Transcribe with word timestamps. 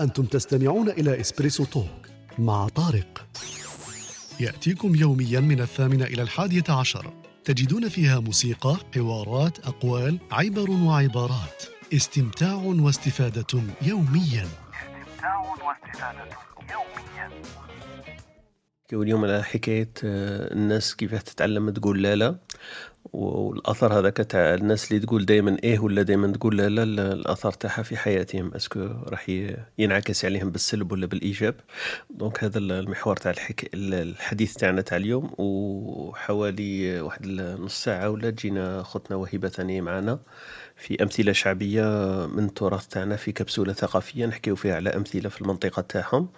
أنتم 0.00 0.24
تستمعون 0.24 0.88
إلى 0.88 1.20
إسبريسو 1.20 1.64
توك 1.64 2.06
مع 2.38 2.68
طارق. 2.68 3.26
يأتيكم 4.40 4.94
يوميا 4.94 5.40
من 5.40 5.60
الثامنة 5.60 6.04
إلى 6.04 6.22
الحادية 6.22 6.64
عشر. 6.68 7.12
تجدون 7.44 7.88
فيها 7.88 8.20
موسيقى، 8.20 8.76
حوارات، 8.94 9.58
أقوال، 9.58 10.18
عبر 10.32 10.70
وعبارات. 10.70 11.62
استمتاع 11.94 12.54
واستفادة 12.54 13.62
يوميا. 13.82 14.46
استمتاع 14.46 15.38
واستفادة 15.38 16.28
يوميا 16.70 17.30
واليوم 18.92 19.24
على 19.24 19.42
حكاية 19.42 19.90
آه، 20.04 20.52
الناس 20.52 20.96
كيف 20.96 21.22
تتعلم 21.22 21.70
تقول 21.70 22.02
لا 22.02 22.16
لا 22.16 22.38
والأثر 23.04 23.98
هذاك 23.98 24.16
تاع 24.16 24.54
الناس 24.54 24.90
اللي 24.92 25.06
تقول 25.06 25.24
دائما 25.24 25.56
إيه 25.64 25.78
ولا 25.78 26.02
دائما 26.02 26.32
تقول 26.32 26.56
لا 26.56 26.68
لا 26.68 27.12
الأثر 27.12 27.52
تاعها 27.52 27.82
في 27.82 27.96
حياتهم. 27.96 28.54
أسكو 28.54 28.80
راح 29.08 29.26
ينعكس 29.78 30.24
عليهم 30.24 30.50
بالسلب 30.50 30.92
ولا 30.92 31.06
بالإيجاب. 31.06 31.54
دونك 32.10 32.44
هذا 32.44 32.58
المحور 32.58 33.16
تاع 33.16 33.30
الحك... 33.30 33.70
الحديث 33.74 34.54
تاعنا 34.54 34.80
تاع 34.80 34.96
اليوم. 34.96 35.30
وحوالي 35.38 37.00
واحد 37.00 37.26
نص 37.60 37.84
ساعة 37.84 38.10
ولا 38.10 38.30
تجينا 38.30 38.82
خطنا 38.82 39.16
وهبه 39.16 39.48
ثانية 39.48 39.80
معنا 39.80 40.18
في 40.76 41.02
أمثلة 41.02 41.32
شعبية 41.32 41.84
من 42.26 42.44
التراث 42.44 42.86
تاعنا 42.86 43.16
في 43.16 43.32
كبسولة 43.32 43.72
ثقافية 43.72 44.26
نحكيو 44.26 44.56
فيها 44.56 44.74
على 44.74 44.90
أمثلة 44.90 45.28
في 45.28 45.40
المنطقة 45.40 45.82
تاعهم. 45.82 46.28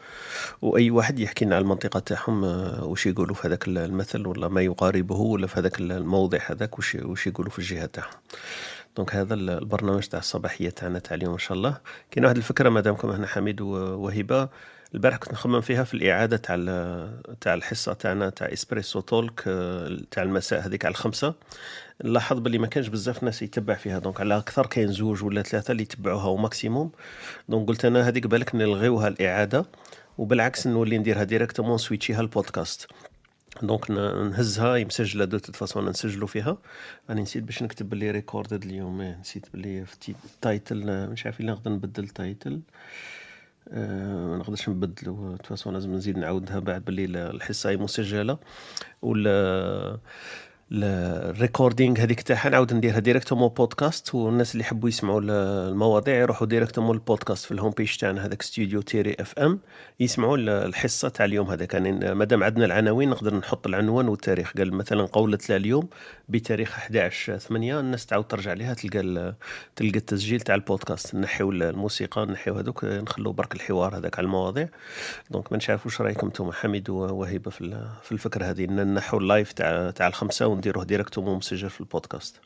وأي 0.62 0.90
واحد 0.90 1.18
يحكي 1.18 1.44
لنا 1.44 1.54
على 1.54 1.62
المنطقة 1.62 2.00
تاعهم 2.00 2.44
آه، 2.44 2.84
وش 2.84 3.06
يقولوا 3.06 3.34
في 3.34 3.48
هذاك 3.48 3.68
المثل 3.68 4.26
ولا 4.26 4.48
ما 4.48 4.60
يقاربه 4.62 5.16
ولا 5.16 5.46
في 5.46 5.60
هذاك 5.60 5.80
الموضع 5.80 6.38
هذاك 6.52 6.78
وش 6.78 6.94
وش 6.94 7.26
يقولوا 7.26 7.50
في 7.50 7.58
الجهة 7.58 7.86
تاعهم. 7.86 8.14
donc 8.96 9.14
هذا 9.14 9.34
البرنامج 9.34 10.06
تاع 10.06 10.18
الصباحية 10.18 10.70
تاعنا 10.70 10.98
تاع 10.98 11.14
اليوم 11.16 11.32
إن 11.32 11.38
شاء 11.38 11.56
الله. 11.58 11.78
كاين 12.10 12.24
واحد 12.24 12.36
الفكرة 12.36 12.68
مادامكم 12.68 13.10
هنا 13.10 13.26
حميد 13.26 13.60
وهبة. 13.60 14.48
البارح 14.94 15.16
كنت 15.16 15.32
نخمم 15.32 15.60
فيها 15.60 15.84
في 15.84 15.94
الإعادة 15.94 16.36
تاع 16.36 16.56
تاع 17.40 17.54
الحصة 17.54 17.92
تاعنا 17.92 18.30
تاع 18.30 18.52
Espresso 18.52 19.00
Talk 19.00 19.44
آه، 19.46 19.98
تاع 20.10 20.22
المساء 20.22 20.66
هذيك 20.66 20.84
على 20.84 20.92
الخمسة. 20.92 21.34
نلاحظ 22.04 22.38
باللي 22.38 22.58
ما 22.58 22.66
كانش 22.66 22.88
بزاف 22.88 23.22
ناس 23.22 23.42
يتبع 23.42 23.74
فيها. 23.74 23.98
دونك 23.98 24.20
على 24.20 24.36
أكثر 24.36 24.66
كاين 24.66 24.92
زوج 24.92 25.24
ولا 25.24 25.42
ثلاثة 25.42 25.72
اللي 25.72 25.82
يتبعوها 25.82 26.26
و 26.26 26.34
maximum 26.34 26.90
donc 27.48 27.68
قلت 27.68 27.84
أنا 27.84 28.08
هذيك 28.08 28.26
بالك 28.26 28.54
نلغيوها 28.54 29.08
الإعادة. 29.08 29.64
وبالعكس 30.18 30.66
نولي 30.66 30.98
نديرها 30.98 31.24
directement 31.24 31.78
سويتشيها 31.78 32.20
البودكاست. 32.20 32.86
donc 33.62 33.90
نهزها 33.90 34.84
مسجله 34.84 35.24
de 35.24 35.38
toute 35.38 35.56
façon 35.56 35.88
نسجلو 35.88 36.26
فيها 36.26 36.58
أنا 37.10 37.20
نسيت 37.20 37.42
باش 37.42 37.62
نكتب 37.62 37.88
بلي 37.88 38.10
recorded 38.10 38.64
اليوم 38.64 39.02
نسيت 39.02 39.46
بلي 39.54 39.84
في 39.86 40.14
ال 40.34 40.47
title 40.47 41.08
مش 41.10 41.26
عارف 41.26 41.40
الا 41.40 41.52
نقدر 41.52 41.70
نبدل 41.72 42.02
التايتل 42.04 42.60
أه 43.68 44.26
ما 44.26 44.36
نقدرش 44.36 44.68
نبدلو 44.68 45.36
façon 45.44 45.74
لازم 45.74 45.94
نزيد 45.94 46.18
نعاودها 46.18 46.58
بعد 46.58 46.84
باللي 46.84 47.30
الحصه 47.30 47.70
هي 47.70 47.76
مسجله 47.76 48.38
ولا 49.02 49.98
ال 50.74 50.87
recording 50.87 52.00
هذيك 52.00 52.20
تاعها 52.20 52.48
نعاود 52.48 52.74
نديرها 52.74 52.98
directement 52.98 53.48
بودكاست 53.48 54.14
والناس 54.14 54.52
اللي 54.52 54.64
يحبوا 54.64 54.88
يسمعوا 54.88 55.20
المواضيع 55.20 56.14
يروحوا 56.14 56.46
directement 56.46 56.94
البودكاست 56.96 57.44
في 57.44 57.52
ال 57.52 57.56
home 57.56 57.70
page 57.70 57.96
تاعنا 57.96 58.26
هذاك 58.26 58.42
ستوديو 58.42 58.80
تيري 58.80 59.16
اف 59.20 59.38
ام 59.38 59.60
يسمعوا 60.00 60.36
الحصة 60.38 61.08
تاع 61.08 61.24
اليوم 61.24 61.50
هذاك. 61.50 61.74
يعني 61.74 62.14
مادام 62.14 62.42
عندنا 62.42 62.64
العناوين 62.64 63.10
نقدر 63.10 63.34
نحط 63.34 63.66
العنوان 63.66 64.08
والتاريخ. 64.08 64.52
قال 64.58 64.74
مثلا 64.74 65.02
قولة 65.06 65.38
اليوم 65.50 65.88
بتاريخ 66.28 66.72
11 66.72 67.38
8 67.38 67.80
الناس 67.80 68.06
تعاود 68.06 68.24
ترجع 68.24 68.52
لها 68.52 68.74
تلقى 68.74 69.34
تلقى 69.76 69.98
التسجيل 69.98 70.40
تاع 70.40 70.54
البودكاست. 70.54 71.14
نحيو 71.14 71.50
الموسيقى 71.50 72.26
نحيو 72.26 72.54
هذوك 72.54 72.84
نخلو 72.84 73.32
برك 73.32 73.54
الحوار 73.54 73.96
هذاك 73.96 74.18
على 74.18 74.24
المواضيع. 74.24 74.68
donc 75.30 75.52
ما 75.52 75.58
نعرف 75.68 75.86
واش 75.86 76.00
رايكم 76.00 76.26
أنتم 76.26 76.52
حميد 76.52 76.90
ووهيبة 76.90 77.50
في 77.50 77.88
في 78.02 78.12
الفكرة 78.12 78.44
هذه. 78.44 78.66
نحو 78.66 79.18
ال 79.18 79.25
live 79.25 79.52
تاع 79.52 79.90
تاع 79.90 80.06
الخمسة 80.06 80.61
ونديروه 80.62 80.84
directement 80.84 81.36
مسجل 81.36 81.70
في 81.70 81.80
البودكاست. 81.80 82.40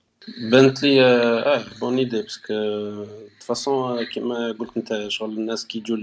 بانت 0.51 0.83
لي 0.83 1.03
آه 1.05 1.65
bonne 1.81 1.99
idée 1.99 2.23
parce 2.23 2.43
que 2.43 2.55
façon 3.41 4.05
كيما 4.05 4.53
قلت 4.53 4.77
أنت 4.77 5.09
شغل 5.09 5.31
الناس 5.31 5.67
كي 5.67 5.79
يجوا 5.79 5.97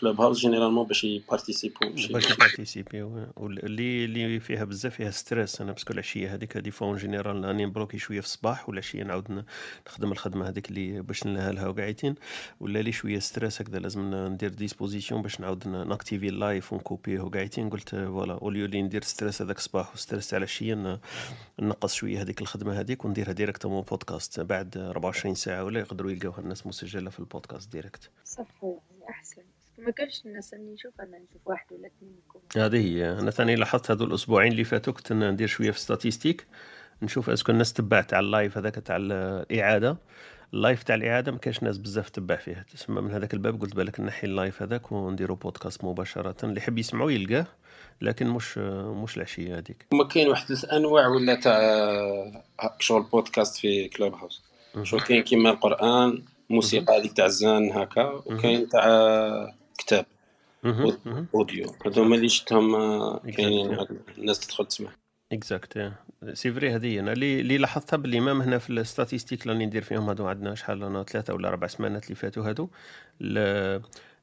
كلوب 0.00 0.20
هاوس 0.20 0.38
généralement 0.38 0.86
باش 0.86 1.04
يبارتيسيبو 1.04 1.74
باش 2.12 2.30
يبارتيسيبي 2.30 3.02
اللي 3.38 4.04
اللي 4.04 4.40
فيها 4.40 4.64
بزاف 4.64 4.94
فيها 4.94 5.10
ستريس 5.10 5.60
أنا 5.60 5.72
باسكو 5.72 5.92
العشية 5.92 6.34
هذيك 6.34 6.58
دي 6.58 6.70
فون 6.70 6.96
جينيرال 6.96 7.44
راني 7.44 7.66
مبروكي 7.66 7.98
شوية 7.98 8.20
في 8.20 8.26
الصباح 8.26 8.68
والعشية 8.68 9.02
نعاود 9.02 9.44
نخدم 9.86 10.12
الخدمة 10.12 10.48
هذيك 10.48 10.68
اللي 10.68 11.02
باش 11.02 11.26
نلها 11.26 11.68
وقاعدين. 11.68 12.14
ولا 12.60 12.78
لي 12.78 12.92
شوية 12.92 13.18
ستريس 13.18 13.62
هكذا 13.62 13.78
لازم 13.78 14.14
ندير 14.14 14.50
ديسبوزيسيون 14.50 15.22
باش 15.22 15.40
نعاود 15.40 15.68
ناكتيفي 15.68 16.28
اللايف 16.28 16.72
ونكوبيه 16.72 17.20
وقاعدين. 17.20 17.70
قلت 17.70 17.88
فوالا 17.88 18.34
اوليو 18.34 18.64
اللي 18.64 18.82
ندير 18.82 19.02
ستريس 19.02 19.42
هذاك 19.42 19.56
الصباح 19.56 19.94
وستريس 19.94 20.28
تاع 20.28 20.38
العشية 20.38 21.00
نقص 21.58 21.94
شوية 21.94 22.22
هذيك 22.22 22.40
الخدمة 22.40 22.80
هذيك 22.80 23.04
ونديرها 23.04 23.32
ديريكتومون 23.32 23.82
بودكاست 23.82 24.40
بعد 24.40 24.76
24 24.76 25.34
ساعة 25.34 25.64
ولا 25.64 25.80
يقدروا 25.80 26.10
يلقاوها 26.10 26.38
الناس 26.38 26.66
مسجلة 26.66 27.10
في 27.10 27.20
البودكاست 27.20 27.72
ديريكت 27.72 28.10
صح 28.24 28.46
أحسن. 29.08 29.42
ما 29.78 29.90
كانش 29.90 30.22
الناس 30.26 30.54
اللي 30.54 30.72
نشوف 30.72 30.92
أنا 31.00 31.18
نشوف 31.18 31.42
واحد 31.46 31.66
ولا 31.72 31.86
اثنين 31.86 32.16
هذه 32.56 32.76
هي. 32.76 33.10
أنا 33.10 33.30
ثاني 33.30 33.56
لاحظت 33.56 33.90
هذو 33.90 34.04
الأسبوعين 34.04 34.52
اللي 34.52 34.64
فاتوا 34.64 34.92
كنت 34.92 35.12
ندير 35.12 35.48
شوية 35.48 35.70
في 35.70 35.80
statistiques 35.80 36.46
نشوف 37.02 37.30
est-ce 37.30 37.45
que 37.45 37.52
الناس 37.52 37.72
تبعت 37.72 38.14
على 38.14 38.26
ال 38.26 38.32
live 38.32 38.58
هذاك 38.58 38.74
تاع 38.74 38.96
الإعادة. 39.00 39.96
ال 40.54 40.60
live 40.60 40.82
تاع 40.82 40.94
الإعادة 40.94 41.32
ما 41.32 41.38
كاش 41.38 41.62
ناس 41.62 41.78
بزاف 41.78 42.08
تبع 42.08 42.36
فيه 42.36 42.66
تسمى 42.72 43.00
من 43.00 43.10
هذاك 43.10 43.34
الباب 43.34 43.60
قلت 43.60 43.76
بالك 43.76 44.00
نحي 44.00 44.26
ال 44.26 44.33
live 44.33 44.62
هذاك 44.62 44.92
ونديرو 44.92 45.34
بودكاست 45.34 45.84
مباشرة. 45.84 46.36
اللي 46.44 46.56
يحب 46.56 46.78
يسمعوا 46.78 47.10
يلقاه 47.10 47.46
لكن 48.00 48.26
مش 48.26 48.58
مش 48.58 49.16
العشية 49.16 49.58
هذيك. 49.58 49.86
ما 49.92 50.04
كاين 50.04 50.28
واحد 50.28 50.50
الأنواع 50.50 51.06
ولا 51.06 51.34
تاع 51.34 51.60
شغل 52.78 53.02
بودكاست 53.02 53.56
في 53.56 53.88
كلوب 53.88 54.14
هاوس 54.14 54.42
شغل 54.82 55.00
كاين 55.00 55.22
كيما 55.22 55.50
القرآن 55.50 56.22
موسيقى 56.50 56.98
هذيك 56.98 57.12
تاع 57.12 57.26
الزان 57.26 57.72
هكا 57.72 58.04
وكاين 58.04 58.68
تاع 58.68 58.86
كتاب 59.86 60.06
audio. 61.34 61.66
هذوما 61.86 62.16
اللي 62.16 62.28
شفتهم 62.28 62.74
آه، 62.74 63.18
كاينين 63.18 63.78
الناس 64.18 64.40
تدخل 64.40 64.66
تسمع. 64.66 64.90
exact 65.32 65.92
c'est 66.32 66.52
vrai 66.52 66.74
هذه 66.74 67.00
أنا 67.00 67.12
اللي 67.12 67.40
اللي 67.40 67.58
لاحظتها 67.58 67.96
باللي 67.96 68.20
même 68.20 68.42
هنا 68.42 68.58
في 68.58 68.70
ال 68.70 68.76
statistiques 68.76 69.46
اللي 69.46 69.66
ندير 69.66 69.82
فيهم 69.82 70.08
هادو 70.08 70.26
عندنا 70.26 70.54
شحال 70.54 70.82
أنا 70.82 71.02
ثلاثة 71.02 71.34
ولا 71.34 71.48
أربع 71.48 71.66
سمانات 71.66 72.04
اللي 72.04 72.14
فاتوا 72.14 72.48
هادو. 72.48 72.68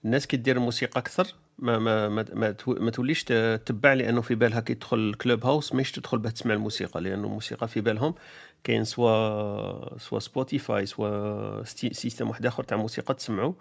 الناس 0.06 0.28
كي 0.28 0.38
دير 0.38 0.58
الموسيقى 0.58 1.00
أكثر. 1.00 1.28
ما 1.60 1.80
ما 1.80 2.10
ما, 2.10 2.26
ما, 2.68 2.92
توليش 2.92 3.24
تتبع 3.24 3.94
لأنه 3.94 4.22
في 4.22 4.36
بالها 4.36 4.60
كي 4.60 4.74
تدخل 4.74 4.98
الكلوب 4.98 5.46
هاوس 5.46 5.74
ماهيش 5.74 5.92
تدخل 5.92 6.18
باه 6.18 6.30
تسمع 6.30 6.54
الموسيقى 6.54 7.02
لأنه 7.02 7.28
الموسيقى 7.28 7.68
في 7.68 7.82
بالهم 7.82 8.16
كاين 8.64 8.84
سوا 8.84 9.98
سوا 9.98 10.20
سبوتيفاي 10.20 10.86
سوا 10.86 11.64
سيستم 11.64 12.30
واحد 12.30 12.46
آخر 12.46 12.64
تاع 12.64 12.78
موسيقى 12.78 13.14
تسمعوا 13.14 13.54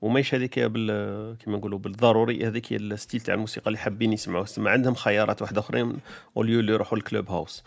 وماهيش 0.00 0.34
هذيك 0.34 0.58
بال 0.58 1.36
كيما 1.36 1.56
نقولوا 1.56 1.78
بالضروري 1.78 2.46
هذيك 2.46 2.72
ال 2.72 2.80
style 2.80 3.20
تاع 3.20 3.34
الموسيقى 3.34 3.66
اللي 3.66 3.78
حابين 3.78 4.12
يسمعوا 4.12 4.44
ما 4.58 4.70
عندهم 4.70 4.94
خيارات 4.94 5.42
واحدة 5.42 5.60
آخرين 5.60 5.98
au 6.36 6.44
lieu 6.44 6.60
اللي 6.60 6.72
يروحوا 6.72 6.98
الكلوب 6.98 7.30
هاوس 7.30 7.64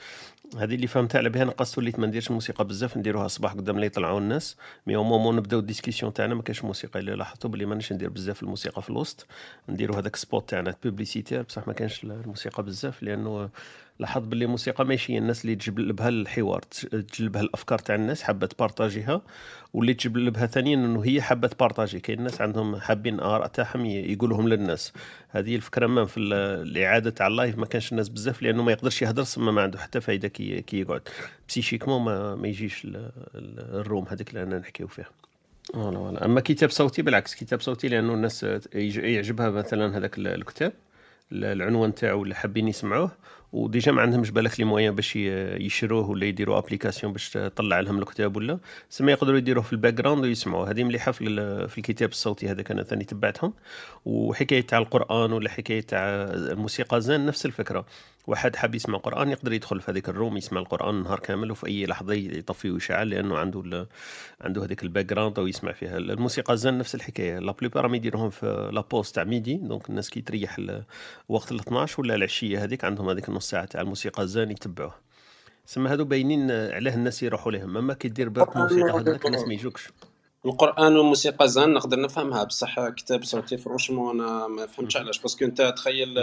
هذه 0.58 0.76
اللي 0.76 0.88
فهمتها 0.88 1.20
على 1.20 1.30
بها. 1.30 1.44
نقصت 1.44 1.78
وليت 1.78 2.00
ما 2.00 2.08
نديرش 2.08 2.28
الموسيقى 2.30 2.66
بزاف 2.66 2.98
نديروها 2.98 3.26
الصباح 3.26 3.54
قدام 3.54 3.76
اللي 3.76 3.88
يطلعوا 3.88 4.20
الناس. 4.20 4.58
mais 4.88 4.96
au 4.96 5.04
moment 5.04 5.36
نبداو 5.36 5.60
ال 5.60 5.65
discussion 5.65 6.14
تاعنا. 6.14 6.36
ما 6.36 6.42
كاش 6.42 6.64
موسيقى 6.64 7.00
اللي 7.00 7.16
لاحظتوا 7.16 7.50
بلي 7.50 7.66
مانيش 7.66 7.94
ندير 7.94 8.10
بزاف 8.10 8.44
الموسيقى 8.44 8.82
في 8.82 8.90
الوسط. 8.90 9.28
نديروا 9.70 9.98
هذاك 9.98 10.16
spot 10.16 10.50
تاعنا 10.50 10.76
publicitaire 10.84 11.42
بصح 11.42 11.68
ما 11.68 11.74
كانش 11.74 12.04
الموسيقى 12.04 12.64
بزاف 12.64 13.04
لأنه 13.04 13.50
لاحظت 14.00 14.28
باللي 14.28 14.46
الموسيقى 14.46 14.86
ماشي 14.86 15.18
الناس 15.18 15.46
اللي 15.46 15.56
تجلبها 15.56 16.10
الحوار 16.10 16.60
تجلبها 16.62 17.42
الأفكار 17.42 17.80
تاع 17.80 17.96
الناس 17.96 18.24
حابة 18.24 18.48
تبارطاجيها 18.48 19.22
واللي 19.74 19.94
تجلبها 19.94 20.46
ثانيا 20.46 20.76
إنه 20.76 21.06
هي 21.06 21.22
حابة 21.22 21.48
تبارطاجي. 21.48 22.00
كاين 22.00 22.20
الناس 22.20 22.42
عندهم 22.42 22.76
حابين 22.76 23.20
آراء 23.20 23.48
تاعهم 23.48 23.86
يقولهم 23.86 24.50
للناس. 24.50 24.94
هذه 25.30 25.56
الفكرة 25.56 25.88
ما 25.88 26.06
في 26.06 26.20
الإعادة 26.20 27.10
تاع 27.10 27.28
ال 27.28 27.33
live. 27.33 27.58
ما 27.58 27.66
كانش 27.66 27.92
الناس 27.92 28.10
بزاف 28.10 28.42
لأنه 28.42 28.64
ما 28.64 28.72
يقدرش 28.72 29.02
يهدر 29.02 29.24
سما 29.24 29.52
ما 29.52 29.62
عنده 29.62 29.80
حتى 29.80 30.02
فايدة 30.02 30.28
كي, 30.28 30.62
كي 30.62 30.80
يقعد. 30.80 31.02
psychiquement 31.50 32.02
ما, 32.02 32.36
ما 32.36 32.48
يجيش 32.48 32.88
ال 33.36 33.50
room 33.50 34.06
هذيك 34.10 34.30
اللي 34.30 34.44
أنا 34.44 34.60
نحكيو 34.60 34.88
فيها. 34.88 35.10
voilà 35.74 35.98
voilà. 35.98 36.26
أما 36.26 36.42
كتاب 36.42 36.70
صوتي 36.70 37.02
بالعكس 37.02 37.36
كتاب 37.36 37.62
صوتي 37.62 37.88
لأنه 37.88 38.14
الناس 38.14 38.46
يعجبها 38.76 39.50
مثلا 39.50 39.98
هذاك 39.98 40.18
الكتاب 40.18 40.74
العنوان 41.32 41.96
تاعو 41.96 42.24
اللي 42.24 42.36
حابين 42.36 42.68
يسمعوه. 42.68 43.12
و 43.54 43.61
déjà 43.61 43.92
ما 43.92 44.02
عندهمش 44.02 44.32
بالك 44.32 44.60
les 44.60 44.66
moyens 44.66 44.96
باش 44.96 45.16
يشروه 45.16 46.10
ولا 46.10 46.26
يديروا 46.26 46.58
application 46.58 47.14
باش 47.14 47.30
تطلع 47.30 47.80
لهم 47.80 48.00
الكتاب 48.00 48.36
ولا. 48.36 48.60
سما 48.90 49.12
يقدروا 49.12 49.38
يديروه 49.38 49.64
في 49.64 49.74
ال 49.74 49.94
background 49.94 50.24
ويسمعوه. 50.24 50.70
هذه 50.72 50.84
مليحة 50.84 51.12
في, 51.12 51.26
في 51.68 51.78
الكتاب 51.78 52.10
الصوتي 52.10 52.50
هذاك 52.50 52.72
أنا 52.72 52.84
ثاني 52.84 53.04
تبعتهم. 53.04 53.54
وحكاية 54.06 54.62
تاع 54.62 54.78
القرآن 54.78 55.34
ولا 55.34 55.50
حكاية 55.50 55.82
تاع 55.82 56.06
الموسيقى 56.34 57.02
زين 57.02 57.26
نفس 57.26 57.46
الفكرة. 57.46 57.86
واحد 58.28 58.56
حاب 58.56 58.76
يسمع 58.76 58.98
قرآن 58.98 59.30
يقدر 59.30 59.54
يدخل 59.54 59.82
في 59.82 59.92
هذيك 59.92 60.10
ال 60.10 60.15
room 60.15 60.38
يسمع 60.38 60.62
القرآن 60.62 60.96
النهار 60.96 61.20
كامل 61.20 61.52
وفي 61.52 61.68
أي 61.68 61.86
لحظة 61.86 62.14
يطفي 62.14 62.72
ويشعل 62.72 63.10
لأنه 63.10 63.38
عنده 63.38 63.62
ال... 63.62 63.88
عنده 64.42 64.66
هذيك 64.66 64.84
ال 64.84 65.06
background 65.06 65.40
أو 65.40 65.48
يسمع 65.48 65.72
فيها 65.72 65.98
الموسيقى 65.98 66.54
الزن 66.54 66.78
نفس 66.78 66.96
الحكاية. 66.96 67.40
la 67.40 67.52
plupart 67.52 67.84
راهم 67.84 67.96
يديروهم 67.96 68.30
في 68.30 68.70
la 68.74 68.82
pause 68.82 69.16
تاع 69.16 69.24
midi 69.24 69.54
donc 69.54 69.90
الناس 69.90 70.10
كي 70.10 70.22
تريح 70.22 70.58
ال... 70.58 70.84
وقت 71.30 71.52
ال 71.52 71.60
12 71.60 72.02
ولا 72.02 72.16
العشية 72.16 72.64
هذيك 72.64 72.86
عندهم 72.86 73.10
هذيك 73.10 73.30
النص 73.30 73.50
ساعة 73.50 73.66
تاع 73.66 73.82
الموسيقى 73.82 74.24
الزن 74.24 74.52
يتبعوه. 74.52 74.96
سما 75.66 75.94
هذو 75.94 76.06
باينين 76.06 76.52
علاه 76.52 76.96
الناس 76.96 77.24
يروحوا 77.24 77.52
لهم 77.52 77.78
أما 77.78 77.94
كي 77.94 78.10
دير 78.10 78.30
برك 78.30 78.58
موسيقى 78.58 79.00
هذاك 79.00 79.26
الناس 79.26 79.48
ما 79.48 79.54
يجوكش. 79.54 79.90
القرآن 80.46 80.98
والموسيقى 80.98 81.48
زان 81.48 81.74
نقدر 81.74 82.02
نفهمها. 82.02 82.44
بصح 82.44 82.90
كتاب 82.90 83.24
صوتي 83.24 83.58
franchement 83.58 84.22
أنا 84.22 84.48
ما 84.48 84.66
فهمتش 84.66 84.98
علاش. 84.98 85.20
parce 85.20 85.36
que 85.36 85.46
أنت 85.46 85.74
تخيل 85.78 86.20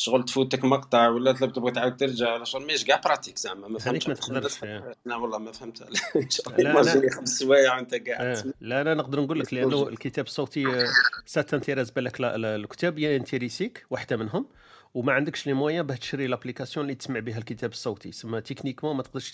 شغل 0.00 0.24
تفوتك 0.24 0.64
مقطع 0.64 1.08
ولا 1.08 1.32
تبغي 1.32 1.70
تعاود 1.70 1.96
ترجع 1.96 2.34
ولا 2.34 2.44
شغل 2.44 2.66
ماهيش 2.66 2.84
كاع 2.84 3.00
pratique 3.04 3.38
زعما 3.38 3.68
ما 3.68 3.78
فهمتش. 3.78 4.08
ما 4.08 4.14
تقدرش 4.14 4.64
لا 5.04 5.16
والله 5.16 5.38
ما 5.38 5.52
فهمتها 5.52 5.88
لا، 6.58 6.72
لا. 6.82 7.10
خمس 7.10 7.28
سوايع 7.28 7.76
وانت 7.76 7.94
قاعد. 7.94 8.36
آه،. 8.36 8.44
لا 8.60 8.84
لا 8.84 8.94
نقدر 8.94 9.20
نقول 9.20 9.40
لك 9.40 9.54
لأنه 9.54 9.88
الكتاب 9.88 10.26
الصوتي 10.26 10.64
ça 11.26 11.42
t'intéresse 11.42 11.90
بالك 11.90 12.16
الكتاب 12.20 12.98
يا 12.98 13.16
انتيريسيك 13.16 13.86
واحدة 13.90 14.16
منهم 14.16 14.46
وما 14.94 15.12
عندكش 15.12 15.46
les 15.46 15.52
moyens 15.52 15.86
باه 15.86 15.96
تشري 15.96 16.26
l'application 16.26 16.84
اللي 16.84 16.94
تسمع 16.94 17.20
بها 17.20 17.38
الكتاب 17.38 17.70
الصوتي. 17.70 18.12
سما 18.12 18.40
techniquement 18.40 18.96
ما 18.96 19.02
تقدرش 19.02 19.32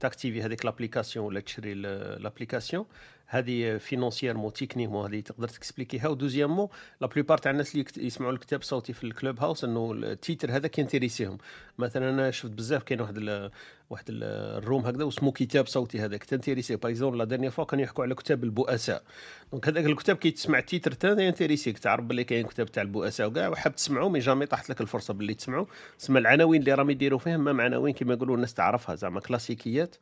تاكتيفي 0.00 0.42
هذيك 0.42 0.64
l'application 0.64 1.26
ولا 1.26 1.40
تشري 1.40 1.74
l'application 1.74 2.86
هذه 3.32 3.76
financièrement 3.76 4.52
techniquement 4.52 5.12
هذه 5.12 5.20
تقدر 5.20 5.48
تكسبليكيها. 5.48 6.08
و 6.08 6.13
deuxièmement 6.13 6.68
la 7.00 7.06
plupart 7.06 7.38
تاع 7.38 7.50
الناس 7.52 7.74
اللي 7.74 7.84
يسمعوا 7.96 8.32
الكتاب 8.32 8.60
الصوتي 8.60 8.92
في 8.92 9.04
ال 9.04 9.40
Clubhouse 9.40 9.64
إنه 9.64 9.92
ال 9.92 10.03
titre 10.03 10.56
هذا 10.56 10.68
كينتيريسيهم 10.68 11.38
مثلا 11.78 12.10
أنا 12.10 12.30
شفت 12.30 12.50
بزاف 12.50 12.82
كاين 12.82 13.00
واحد 13.00 13.50
واحد 13.90 14.04
ال- 14.08 14.24
ال 14.58 14.64
room 14.64 14.86
هكذا 14.86 15.04
واسمه 15.04 15.32
كتاب 15.32 15.66
صوتي 15.66 16.00
هذاك 16.00 16.24
تنتيريسي 16.24 16.76
par 16.76 16.90
exemple 16.90 17.18
la 17.18 17.24
dernière 17.24 17.50
fois 17.50 17.64
كانوا 17.64 17.84
يحكوا 17.84 18.04
على 18.04 18.14
كتاب 18.14 18.44
البؤساء. 18.44 19.02
donc 19.52 19.68
هذاك 19.68 19.84
الكتاب 19.84 20.16
كي 20.16 20.30
تسمع 20.30 20.58
ال 20.58 20.64
titre 20.64 20.92
تاعه 20.92 21.12
انتيريسيك 21.12 21.78
تعرف 21.78 22.04
باللي 22.04 22.24
كاين 22.24 22.46
كتاب 22.46 22.66
تاع 22.66 22.82
البؤساء 22.82 23.26
وكاع 23.26 23.48
وحاب 23.48 23.74
تسمعوا 23.74 24.08
mais 24.08 24.18
jamais 24.18 24.46
طاحت 24.46 24.70
لك 24.70 24.80
الفرصة 24.80 25.14
باللي 25.14 25.34
تسمعوا 25.34 25.66
تسمى 25.98 26.18
العناوين 26.18 26.60
اللي 26.60 26.74
راهم 26.74 26.90
يديروا 26.90 27.18
فيهم 27.18 27.44
ما 27.44 27.62
عناوين 27.62 27.94
كما 27.94 28.14
يقولوا 28.14 28.36
الناس 28.36 28.54
تعرفها 28.54 28.94
زعما 28.94 29.20
كلاسيكيات. 29.20 29.96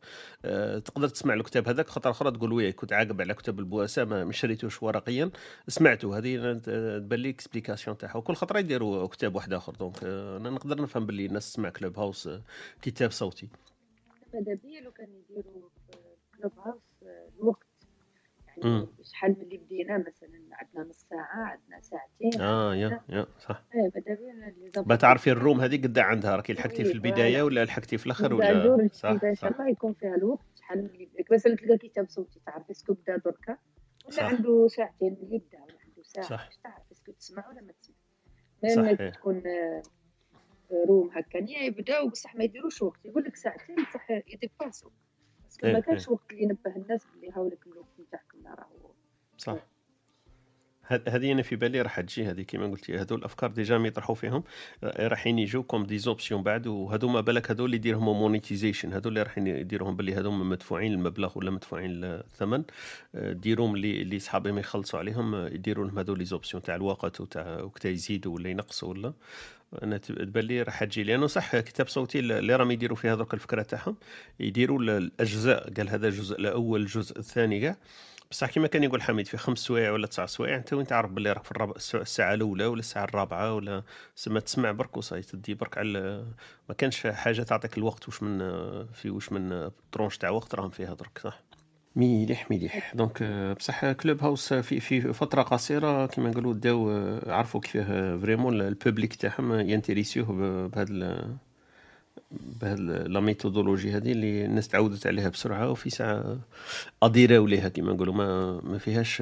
أه 0.44 0.78
تقدر 0.78 1.08
تسمع 1.08 1.34
الكتاب 1.34 1.68
هذاك 1.68 1.88
خطره 1.88 2.10
أخرى 2.10 2.30
تقول 2.30 2.52
oui 2.52 2.72
كنت 2.72 2.92
عاقب 2.92 3.17
على 3.20 3.34
كتاب 3.34 3.58
البؤساء 3.58 4.04
ما 4.04 4.24
ما 4.24 4.32
شريتوش 4.32 4.82
ورقيا. 4.82 5.30
سمعته 5.68 6.18
هذه 6.18 6.36
آه، 6.68 6.98
تبان 6.98 7.18
لي 7.20 7.30
explication 7.30 7.98
تاعها. 7.98 8.16
وكل 8.16 8.34
خطرة 8.34 8.58
يديروا 8.58 9.06
كتاب 9.06 9.34
واحد 9.34 9.52
آخر. 9.52 9.72
donc 9.74 9.96
آه، 10.04 10.36
أنا 10.36 10.50
نقدر 10.50 10.82
نفهم 10.82 11.06
باللي 11.06 11.26
الناس 11.26 11.52
تسمع 11.52 11.68
Clubhouse 11.70 12.26
آه، 12.26 12.42
كتاب 12.82 13.10
صوتي. 13.10 13.48
ماذا 14.34 14.54
بيا 14.64 14.80
لو 14.80 14.90
كان 14.90 15.08
يديروا 15.30 15.68
Clubhouse 16.38 16.82
آه، 17.02 17.28
الوقت. 17.40 17.66
يعني 18.56 18.86
شحال 19.02 19.30
من 19.30 19.42
اللي 19.42 19.56
بدينا؟ 19.56 19.98
مثلا 19.98 20.40
عندنا 20.52 20.90
نص 20.90 21.06
ساعة 21.10 21.44
عندنا 21.44 21.80
ساعتين 21.80 22.40
آه 22.40 22.74
يا 22.74 23.00
يا 23.08 23.26
صح. 23.40 23.62
إيه 23.74 23.90
ماذا 24.64 24.82
با 24.82 24.96
تعرفي 24.96 25.30
ال 25.30 25.36
room 25.36 25.60
هذه 25.60 25.76
قد 25.82 25.98
عندها 25.98 26.36
راكي 26.36 26.52
لحقتي 26.52 26.84
في 26.84 26.88
إيه، 26.88 26.94
البداية. 26.94 27.42
ولا. 27.42 27.64
لحقتي 27.64 27.98
في 27.98 28.06
الأخر 28.06 28.34
ولا؟ 28.34 28.74
ان 28.74 28.88
صح 28.88 29.20
شاء 29.20 29.34
صح. 29.34 29.48
الله 29.48 29.70
يكون 29.70 29.92
فيها 29.92 30.14
الوقت. 30.14 30.57
من 30.76 30.84
اللي 30.86 31.06
بدك 31.06 31.32
مثلا 31.32 31.56
تلقى 31.56 31.78
كتاب 31.78 32.08
صوتي 32.08 32.40
تعرف 32.46 32.70
est-ce 32.70 32.86
que 32.86 32.94
بدا 32.94 33.16
دركا 33.16 33.58
ولا. 34.06 34.22
عنده 34.22 34.68
ساعتين 34.68 35.16
يبدأ 35.22 35.62
ولا 35.62 35.78
عنده 35.84 36.02
ساعة؟ 36.02 36.26
صح. 36.26 36.44
باش 36.46 36.56
تعرف 36.56 36.82
est-ce 36.92 37.06
que 37.06 37.12
تسمع 37.12 37.48
ولا 37.48 37.60
ما 37.62 37.72
تسمع. 38.62 38.90
إيه. 38.90 39.10
تكون 39.10 39.42
آه، 39.46 39.82
room 40.88 41.10
هكا. 41.12 41.40
نيا 41.40 41.58
يبداو 41.62 42.08
بصح 42.08 42.34
ما 42.36 42.44
يديروش 42.44 42.82
وقت. 42.82 43.04
يقول 43.04 43.24
لك 43.24 43.36
ساعتين 43.36 43.76
بصح 43.76 44.10
يديباسو 44.10 44.90
parce 45.44 45.58
que 45.58 45.66
إيه، 45.66 45.72
ما 45.72 45.80
كانش 45.80 46.08
وقت 46.08 46.30
اللي 46.30 46.42
ينبه 46.42 46.76
الناس 46.76 47.06
باللي 47.06 47.30
هاولك 47.32 47.66
الوقت 47.66 48.00
نتاعكم 48.00 48.46
راهو. 48.46 48.90
صح. 49.36 49.66
هذه 50.88 51.32
أنا 51.32 51.42
في 51.42 51.56
بالي 51.56 51.82
راح 51.82 52.00
تجي 52.00 52.24
هذه 52.24 52.42
كما 52.42 52.66
قلتي 52.66 52.98
هذو 52.98 53.16
الأفكار 53.16 53.50
déjà 53.50 53.76
يطرحوا 53.76 54.14
فيهم. 54.14 54.44
آه، 54.84 55.08
رايحين 55.08 55.38
يجوا 55.38 55.62
comme 55.62 55.86
des 55.86 55.98
options 55.98 56.42
بعد 56.42 56.66
وهذو 56.66 57.08
ما 57.08 57.20
بالك 57.20 57.50
هذو 57.50 57.64
اللي 57.66 57.76
يديرهم 57.76 58.04
monetization 58.04 58.92
هذو 58.92 59.08
اللي 59.08 59.22
رايحين 59.22 59.46
يديرهم 59.46 59.96
باللي 59.96 60.14
هذوما 60.14 60.44
مدفوعين 60.44 60.92
المبلغ 60.92 61.38
ولا 61.38 61.50
مدفوعين 61.50 62.04
الثمن. 62.04 62.62
آه، 63.14 63.32
ديروهم 63.32 63.74
اللي 63.74 64.02
اللي 64.02 64.18
صحابهم 64.18 64.58
يخلصوا 64.58 64.98
عليهم 64.98 65.34
آه، 65.34 65.48
يديروا 65.48 65.86
لهم 65.86 65.98
هذو 65.98 66.14
les 66.14 66.24
options 66.24 66.62
تاع 66.62 66.74
الوقت 66.74 67.20
وتاع 67.20 67.60
وقتا 67.62 67.88
يزيدوا 67.88 68.34
ولا 68.34 68.50
ينقصوا 68.50 68.88
ولا. 68.88 69.12
أنا 69.82 69.96
تب- 69.98 70.24
تبان 70.24 70.44
لي 70.44 70.62
راح 70.62 70.84
تجي 70.84 71.02
لأنه 71.02 71.26
صح 71.26 71.56
كتاب 71.58 71.88
صوتي 71.88 72.18
اللي 72.18 72.56
راهم 72.56 72.70
يديروا 72.70 72.96
فيه 72.96 73.12
هذوك 73.12 73.34
الفكرة 73.34 73.62
تاعهم 73.62 73.96
يديروا 74.40 74.78
ال- 74.82 74.90
الأجزاء 74.90 75.72
قال 75.74 75.88
هذا 75.88 76.08
الجزء 76.08 76.38
الأول 76.40 76.80
الجزء 76.80 77.18
الثاني 77.18 77.60
كاع. 77.60 77.76
بصح 78.30 78.50
كما 78.50 78.66
كان 78.66 78.84
يقول 78.84 79.02
حميد 79.02 79.26
في 79.26 79.36
خمس 79.36 79.58
سوايع 79.58 79.90
ولا 79.92 80.06
تسع 80.06 80.26
سوايع 80.26 80.56
أنت 80.56 80.72
وين 80.72 80.86
تعرف 80.86 81.10
باللي 81.10 81.32
راك 81.32 81.44
في 81.44 81.50
الرابع 81.50 81.72
الساعة 81.94 82.34
الأولى 82.34 82.66
ولا 82.66 82.80
الساعة 82.80 83.04
الرابعة 83.04 83.54
ولا 83.54 83.82
سما 84.14 84.40
تسمع 84.40 84.72
برك 84.72 84.96
وصاي 84.96 85.22
تدي 85.22 85.54
برك 85.54 85.78
على 85.78 86.24
ما 86.68 86.74
كانش 86.74 87.06
حاجة 87.06 87.42
تعطيك 87.42 87.78
الوقت 87.78 88.08
وش 88.08 88.22
من 88.22 88.38
في 88.92 89.10
وش 89.10 89.32
من 89.32 89.70
tranche 89.92 90.18
تاع 90.18 90.30
وقت 90.30 90.54
راهم 90.54 90.70
فيها 90.70 90.94
درك 90.94 91.18
صح؟ 91.18 91.42
مليح 91.96 92.50
مليح. 92.50 92.94
donc 92.94 93.22
بصح 93.58 93.92
Clubhouse 93.92 94.52
في 94.54 94.80
في 94.80 95.12
فترة 95.12 95.42
قصيرة 95.42 96.06
كما 96.06 96.30
نقولوا 96.30 96.54
داو 96.54 96.90
عرفوا 97.26 97.60
كيفاه 97.60 98.16
vraiment 98.18 98.60
ال 98.60 98.68
public 98.68 99.14
تاعهم 99.14 99.52
ينتريسيوه 99.60 100.26
بهذا 100.68 101.38
بهذا 102.30 103.08
la 103.08 103.20
méthodologie 103.20 103.92
هذه 103.92 104.12
اللي 104.12 104.44
الناس 104.44 104.68
تعودت 104.68 105.06
عليها 105.06 105.28
بسرعة 105.28 105.70
وفي 105.70 105.90
ساعة 105.90 106.38
اديراو 107.02 107.46
ليها 107.46 107.68
كما 107.68 107.92
نقولوا. 107.92 108.14
ما 108.14 108.60
ما 108.60 108.78
فيهاش 108.78 109.20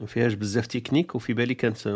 ما 0.00 0.06
فيهاش 0.06 0.34
بزاف 0.34 0.66
تكنيك 0.66 1.14
وفي 1.14 1.34
بالي 1.34 1.54
كانت 1.54 1.86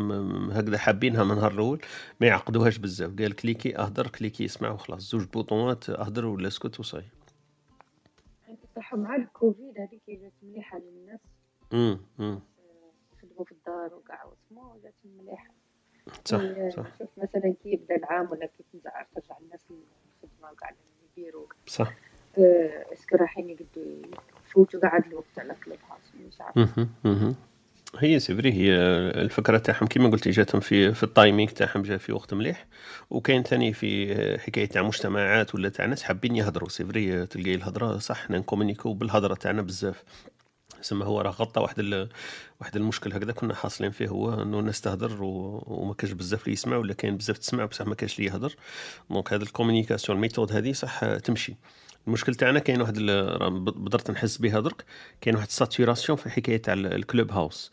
هكذا 0.53 0.79
حابينها 0.79 1.25
من 1.25 1.31
النهار 1.31 1.53
الأول 1.53 1.81
ما 2.21 2.27
يعقدوهاش 2.27 2.79
بزاف. 2.79 3.19
قال 3.19 3.37
كليكي 3.37 3.79
أهدر 3.79 4.07
كليكي 4.07 4.45
اسمع 4.45 4.71
وخلاص 4.71 5.11
زوج 5.11 5.25
بوطونات 5.25 5.91
أهدر 5.91 6.27
ولا 6.27 6.49
اسكت 6.49 6.81
وصاي. 6.81 7.05
صح 8.77 8.95
مع 8.95 9.17
الكوفيد 9.17 9.79
هذيك 9.79 10.03
جات 10.09 10.33
مليحة 10.43 10.79
للناس. 10.79 11.21
امم 11.73 11.99
امم 12.21 12.41
يخدموا 13.17 13.45
في 13.45 13.53
الدار 13.53 13.95
وكاع 13.95 14.25
واسمو 14.25 14.81
جات 14.85 14.95
مليحة. 15.05 15.55
صح 16.25 16.43
صح. 16.77 16.99
شوف 16.99 17.09
مثلا 17.17 17.55
كي 17.63 17.73
يبدأ 17.73 17.97
العام 17.97 18.31
ولا 18.31 18.47
كي 18.47 18.65
ترجع 19.15 19.39
الناس 19.41 19.61
للخدمة 20.45 20.53
وكاع 20.53 20.69
اللي 20.69 21.25
يديروا 21.27 21.47
صح 21.67 21.93
آه، 22.39 22.85
est-ce 22.93 23.09
que 23.09 23.17
رايحين 23.17 23.51
يقدروا 23.51 24.03
يفوتوا 24.47 24.81
قاعد 24.81 25.07
الوقت 25.07 25.39
على 25.39 25.55
Club 25.65 25.79
house. 25.91 27.35
هي 27.99 28.21
c'est 28.21 28.39
vrai 28.39 28.53
هي 28.53 28.73
الفكرة 29.23 29.59
تاعهم 29.59 29.87
كما 29.87 30.09
قلت 30.11 30.29
جاتهم 30.29 30.61
في 30.61 30.95
في 30.95 31.03
ال 31.03 31.10
timing 31.10 31.51
تاعهم 31.51 31.83
جا 31.83 31.97
في 31.97 32.13
وقت 32.13 32.35
مليح 32.35 32.67
وكاين 33.11 33.43
ثاني 33.43 33.73
في 33.73 34.15
حكاية 34.39 34.67
تاع 34.67 34.83
مجتمعات 34.83 35.55
ولا 35.55 35.69
تاع 35.69 35.87
ناس 35.87 36.03
حابين 36.03 36.37
يهضروا. 36.37 36.69
c'est 36.69 37.01
vrai 37.01 37.27
تلقاي 37.27 37.55
الهضرة 37.55 37.99
صح 37.99 38.27
حنا 38.27 38.39
نكومونيكو 38.39 38.93
بالهضرة 38.93 39.35
تاعنا 39.35 39.63
بزاف. 39.63 40.05
سما 40.85 41.05
هو 41.05 41.21
راه 41.21 41.31
غطى 41.31 41.61
واحد 41.61 41.79
ال... 41.79 42.09
واحد 42.61 42.77
المشكل 42.77 43.13
هكذا 43.13 43.33
كنا 43.33 43.55
حاصلين 43.55 43.91
فيه 43.91 44.09
هو 44.09 44.43
إنه 44.43 44.59
الناس 44.61 44.81
تهضر 44.81 45.23
و... 45.23 45.63
وما 45.67 45.95
كانش 45.95 46.13
بزاف 46.13 46.43
اللي 46.43 46.53
يسمع 46.53 46.77
ولا 46.77 46.95
كاين 46.95 47.17
بزاف 47.17 47.39
تسمع 47.39 47.65
بصح 47.65 47.87
ما 47.87 47.95
كانش 47.95 48.19
اللي 48.19 48.31
يهضر 48.31 48.55
donc 49.11 49.33
هذا 49.33 49.43
ال 49.43 49.48
communication 49.48 50.17
ال 50.17 50.21
méthode 50.21 50.53
هذه 50.53 50.73
صح 50.73 51.17
تمشي. 51.17 51.57
المشكل 52.07 52.35
تاعنا 52.35 52.59
كاين 52.59 52.81
واحد 52.81 52.95
ال- 52.97 53.61
بدرت 53.61 54.11
نحس 54.11 54.37
بها 54.37 54.61
درك 54.61 54.85
كاين 55.21 55.37
واحد 55.37 55.51
saturation 55.51 56.19
في 56.19 56.27
الحكاية 56.27 56.57
تاع 56.63 56.75
ال- 56.75 56.95
ال 56.95 57.33
Clubhouse. 57.33 57.73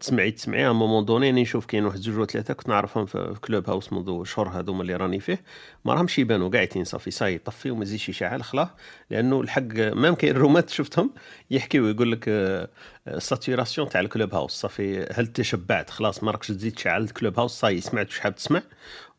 تسمعي 0.00 0.30
تسمعي. 0.30 0.66
à 0.66 0.72
un 0.72 0.80
moment 0.80 1.04
donné 1.04 1.26
راني 1.26 1.42
نشوف 1.42 1.66
كاين 1.66 1.84
واحد 1.84 1.98
زوج 1.98 2.16
ولا 2.16 2.26
ثلاثة 2.26 2.54
كنت 2.54 2.68
نعرفهم 2.68 3.06
في 3.06 3.34
Clubhouse 3.40 3.92
منذ 3.92 4.24
شهور 4.24 4.48
هذوما 4.48 4.82
اللي 4.82 4.96
راني 4.96 5.20
فيه. 5.20 5.42
ما 5.84 5.94
راهمش 5.94 6.18
يبانوا 6.18 6.48
قاعدين 6.48 6.84
صافي 6.84 7.10
صاي 7.10 7.38
طفي 7.38 7.70
وما 7.70 7.82
يزيدش 7.82 8.08
يشعل 8.08 8.42
خلاه 8.42 8.70
لأنه 9.10 9.40
الحق 9.40 9.62
même 9.74 10.14
كاين 10.14 10.32
الرومات 10.36 10.70
شفتهم 10.70 11.10
يحكيو 11.50 11.88
يقول 11.88 12.12
لك 12.12 12.24
أه، 12.28 12.68
أه، 13.08 13.18
saturation 13.18 13.88
تاع 13.88 14.00
ال 14.00 14.34
Clubhouse 14.34 14.52
صافي. 14.52 15.06
هل 15.12 15.26
تشبعت؟ 15.26 15.90
خلاص 15.90 16.22
ما 16.24 16.30
راكش 16.30 16.48
تزيد 16.48 16.74
تشعل 16.74 17.02
ال 17.02 17.06
Clubhouse 17.06 17.38
ça 17.38 17.52
y 17.52 17.59
est 17.59 17.80
سمعت 17.80 18.06
واش 18.06 18.18
حاب 18.20 18.34
تسمع. 18.34 18.62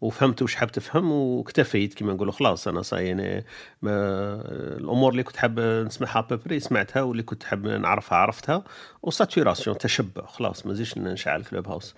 وفهمت 0.02 0.42
واش 0.42 0.56
حاب 0.56 0.72
تفهم 0.72 1.12
واكتفيت 1.12 1.94
كما 1.94 2.14
نقولوا 2.14 2.34
خلاص 2.34 2.68
أنا 2.68 2.82
صاي 2.82 3.08
يعني 3.08 3.46
الأمور 3.84 5.12
اللي 5.12 5.24
كنت 5.24 5.38
حاب 5.38 5.60
نسمعها 5.60 6.22
à 6.22 6.26
peu 6.26 6.41
près 6.41 6.60
سمعتها 6.60 7.02
واللي 7.02 7.24
كنت 7.24 7.44
حاب 7.44 7.68
نعرفها 7.68 8.18
عرفتها 8.18 8.64
و 9.04 9.10
saturation 9.10 9.78
تشبع 9.78 10.26
خلاص 10.26 10.66
ما 10.66 10.74
زيدش 10.74 10.98
نشعل 10.98 11.44
Clubhouse. 11.44 11.96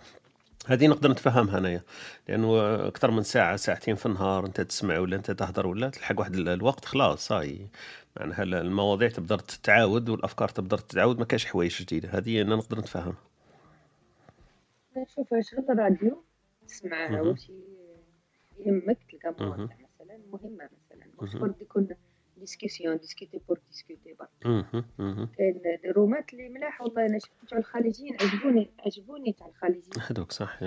هذه 0.67 0.87
نقدر 0.87 1.11
نتفهمها 1.11 1.57
انايا 1.57 1.81
لأنه 2.27 2.75
أكثر 2.87 3.11
من 3.11 3.23
ساعة 3.23 3.55
ساعتين 3.55 3.95
في 3.95 4.05
النهار 4.05 4.45
أنت 4.45 4.61
تسمع 4.61 4.99
ولا 4.99 5.15
أنت 5.15 5.31
تهضر 5.31 5.67
ولا 5.67 5.89
تلحق 5.89 6.19
واحد 6.19 6.35
ال- 6.35 6.49
الوقت 6.49 6.85
خلاص 6.85 7.27
صاي 7.27 7.67
معناها 8.19 8.43
ال- 8.43 8.53
المواضيع 8.55 9.09
تبدا 9.09 9.35
تتعاود 9.35 10.09
والأفكار 10.09 10.49
تبدا 10.49 10.75
تتعاود 10.75 11.19
ما 11.19 11.25
كاش 11.25 11.45
حوايج 11.45 11.81
جديدة. 11.81 12.09
هذه 12.09 12.41
أنا 12.41 12.55
نقدر 12.55 12.79
نتفهمها 12.79 13.15
شوف 15.15 15.27
شغل 15.51 15.65
الراديو 15.69 16.23
تسمع. 16.67 17.35
يهمك 18.59 18.97
تلقى. 19.11 19.45
مواضيع 19.45 19.65
مثلا 19.65 20.17
مهمة 20.31 20.69
مثلا 20.91 21.07
مهم. 21.21 21.39
برك 21.39 21.61
يكون 21.61 21.87
discussion 22.37 22.97
discuter 22.97 23.41
pour 23.47 23.59
discuter 23.67 24.13
برك. 24.13 24.29
كاين 25.37 25.61
الرومات 25.85 26.33
اللي 26.33 26.49
ملاح 26.49 26.81
والله 26.81 27.05
أنا 27.05 27.19
شفت 27.19 27.49
تاع 27.49 27.57
الخليجيين 27.57 28.17
عجبوني 28.21 28.69
عجبوني 28.79 29.33
تاع 29.33 29.47
الخليجيين 29.47 30.01
هذوك 30.09 30.31
صح. 30.31 30.59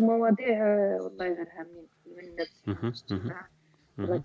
مواضيع 0.00 0.66
والله 1.00 1.26
غير 1.26 1.48
هامين 1.52 1.86
علم 2.06 2.18
النفس 2.18 2.64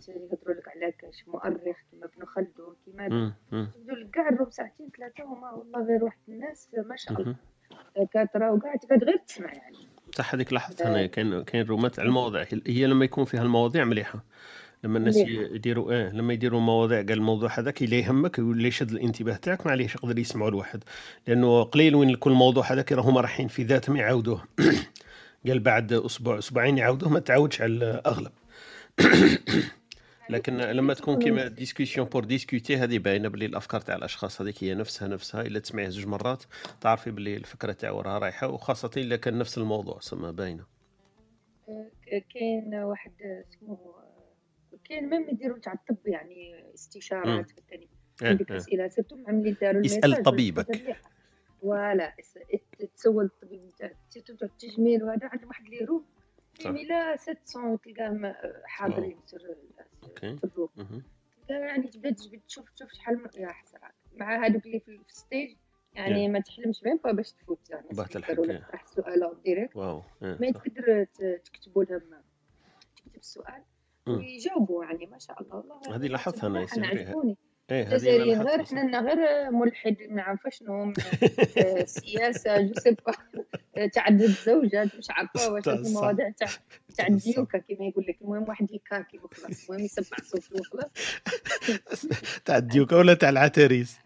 يهضروا 0.10 0.56
لك 0.56 0.68
على 0.68 0.92
كاش 0.92 1.28
مؤرخ 1.28 1.78
كيما 1.92 2.06
ابن 2.06 2.26
خلدون 2.26 2.76
كيما. 2.86 3.34
تبدو 3.52 3.96
لك 3.96 4.10
كاع 4.10 4.30
الروم 4.30 4.50
ساعتين 4.50 4.90
ثلاثة 4.98 5.24
هما 5.24 5.52
والله 5.52 5.84
غير 5.86 6.04
واحد 6.04 6.20
الناس 6.30 6.70
ما 6.74 6.96
شاء 6.96 7.22
الله. 7.22 7.36
دكاتره 7.98 8.52
وكاع 8.54 8.76
تقعد 8.76 9.04
غير 9.04 9.18
تسمع 9.18 9.54
يعني 9.54 9.78
صح 10.16 10.34
هذيك 10.36 10.54
لاحظت 10.54 10.82
أنا 10.82 11.06
كاين 11.06 11.42
كاين 11.44 11.66
رومات 11.66 12.00
على 12.00 12.08
المواضيع 12.08 12.46
هي- 12.68 12.86
لما 12.88 13.06
يكون 13.06 13.26
فيها 13.26 13.42
المواضيع 13.42 13.84
مليحة. 13.86 14.24
لما 14.84 14.98
الناس. 14.98 15.18
يديروا 15.18 15.94
آه 15.94 16.10
لما 16.12 16.34
يديروا 16.34 16.60
مواضيع 16.62 16.98
قال 16.98 17.12
الموضوع 17.12 17.60
هذاك 17.60 17.82
اللي 17.84 18.00
يهمك 18.00 18.40
واللي 18.40 18.68
يشد 18.68 18.92
الانتباه 18.92 19.36
تاعك 19.36 19.66
معليش 19.68 19.96
يقدر 19.96 20.20
يسمعوا 20.20 20.50
الواحد. 20.50 20.84
لأنه 21.28 21.64
قليل 21.64 21.96
وين 21.96 22.16
كل 22.16 22.32
موضوع 22.32 22.72
هذاك 22.72 22.92
راهم 22.92 23.18
رايحين 23.18 23.48
في 23.48 23.64
ذاتهم 23.64 23.96
يعاودوه. 23.96 24.44
قال 25.48 25.60
بعد 25.60 25.94
أسبوع 25.94 26.38
أسبوعين 26.38 26.78
يعاودوه 26.78 27.10
ما 27.10 27.20
تعاودش 27.20 27.62
على 27.62 27.72
الأغلب. 27.74 28.32
لكن 30.32 30.58
لما 30.58 30.94
تكون 30.94 31.20
كيما 31.20 31.48
discussion 31.48 32.08
pour 32.08 32.24
discuter 32.24 32.78
هذه 32.78 32.98
باينة 32.98 33.30
باللي 33.30 33.46
الأفكار 33.46 33.82
تاع 33.82 33.96
الأشخاص 33.96 34.42
هذيك 34.42 34.64
هي 34.64 34.74
نفسها 34.74 35.08
نفسها 35.08 35.42
إلا 35.42 35.60
تسمعيه 35.60 35.90
زوج 35.90 36.08
مرات 36.08 36.44
تعرفي 36.82 37.12
باللي 37.12 37.38
الفكرة 37.38 37.72
تاعو 37.72 38.02
راها 38.02 38.20
رايحة 38.20 38.48
وخاصة 38.48 38.92
إلا 38.98 39.16
كان 39.16 39.38
نفس 39.38 39.58
الموضوع 39.58 40.00
سما 40.00 40.32
باينة 40.32 40.66
آه، 41.70 42.22
كاين 42.34 42.76
واحد 42.76 43.12
اسمه 43.22 43.78
كاين 44.84 45.10
même 45.10 45.30
يديروا 45.30 45.58
تاع 45.58 45.74
الطب 45.74 46.08
يعني 46.08 46.74
استشارات 46.74 47.52
ثاني 47.70 47.88
آه، 48.24 48.28
عندك 48.28 48.52
آه. 48.52 48.58
أسئلة 48.58 48.88
surtout 48.88 49.16
مع 49.16 49.32
ملي 49.32 49.52
داروا 49.52 49.78
ال 49.78 49.83
message 49.83 50.24
طبيبك. 50.24 50.98
voilà 51.62 52.16
تسول 52.96 53.26
الطبيب 53.26 53.62
نتاعك 53.66 53.98
surtout 54.10 54.36
تاع 54.36 54.48
التجميل 54.48 55.04
وهذا 55.04 55.28
عندهم 55.28 55.48
واحد 55.48 55.64
les 55.70 55.86
rooms 55.86 56.06
إلى 56.60 57.18
700 57.18 57.78
تلقاهم 57.78 58.34
حاضرين 58.66 59.18
في. 59.28 59.56
تلقى 60.42 60.70
يعني 61.50 61.88
تبدا 61.88 62.12
تجبد 62.12 62.42
تشوف 62.48 62.70
تشوف 62.70 62.94
شحال 62.94 63.18
من 63.18 63.44
يا 63.44 63.48
حسرات 63.48 63.94
مع 64.16 64.46
هذوك 64.46 64.66
اللي 64.66 64.80
في 64.80 65.00
ال 65.10 65.18
stage 65.18 65.58
يعني 65.94 66.28
ما 66.28 66.40
تحلمش 66.40 66.82
بين 66.82 66.98
با 67.04 67.12
باش 67.12 67.32
تفوت 67.32 67.70
يعني 67.70 67.88
إيه. 68.50 68.68
السؤال 68.84 69.24
أو 69.24 69.34
direct 69.34 69.76
waw 69.76 70.04
ما. 70.22 70.38
تقدر 70.52 71.04
تكتبوا 71.44 71.84
لهم 71.84 72.02
تكتب 72.96 73.20
السؤال. 73.20 73.64
ويجاوبوا 74.08 74.86
يعني 74.86 75.06
ما 75.06 75.20
شاء 75.20 75.42
الله. 75.42 75.56
والله 75.56 75.96
هذه 75.96 76.08
لاحظتها 76.08 76.48
أنا 76.48 76.62
يصير 76.62 76.84
بها. 76.84 76.90
عجبوني. 76.90 77.38
الجزائريين 77.72 78.42
غير 78.42 78.58
لاحظتها، 78.58 78.84
لنا 78.84 79.00
غير 79.00 79.52
ملحد 79.52 79.98
نعرف 80.10 80.40
شنو 80.50 80.74
من 80.86 80.94
آه، 81.58 81.82
السياسة 81.82 82.62
جو 82.62 82.74
سي 82.74 82.92
با. 82.92 83.14
تعدد 83.94 84.22
الزوجات 84.22 84.96
مش 84.96 85.08
عارفة 85.10 85.52
واش 85.54 85.68
المواضيع 85.68 86.30
تاع 86.30 86.48
تاع 86.98 87.06
صح. 87.06 87.12
الديوكا 87.12 87.58
كما 87.58 87.86
يقول 87.88 88.06
لك. 88.10 88.18
المهم 88.22 88.46
واحد 88.50 88.72
يكاكي 88.72 89.18
وخلاص 89.18 89.70
المهم 89.70 89.86
يسمع 89.86 90.18
صوته 90.24 90.60
وخلاص 90.60 92.06
تاع 92.46 92.58
الديوكا 92.58 92.96
ولا 92.96 93.14
تاع 93.14 93.30
العتاريس 93.30 93.98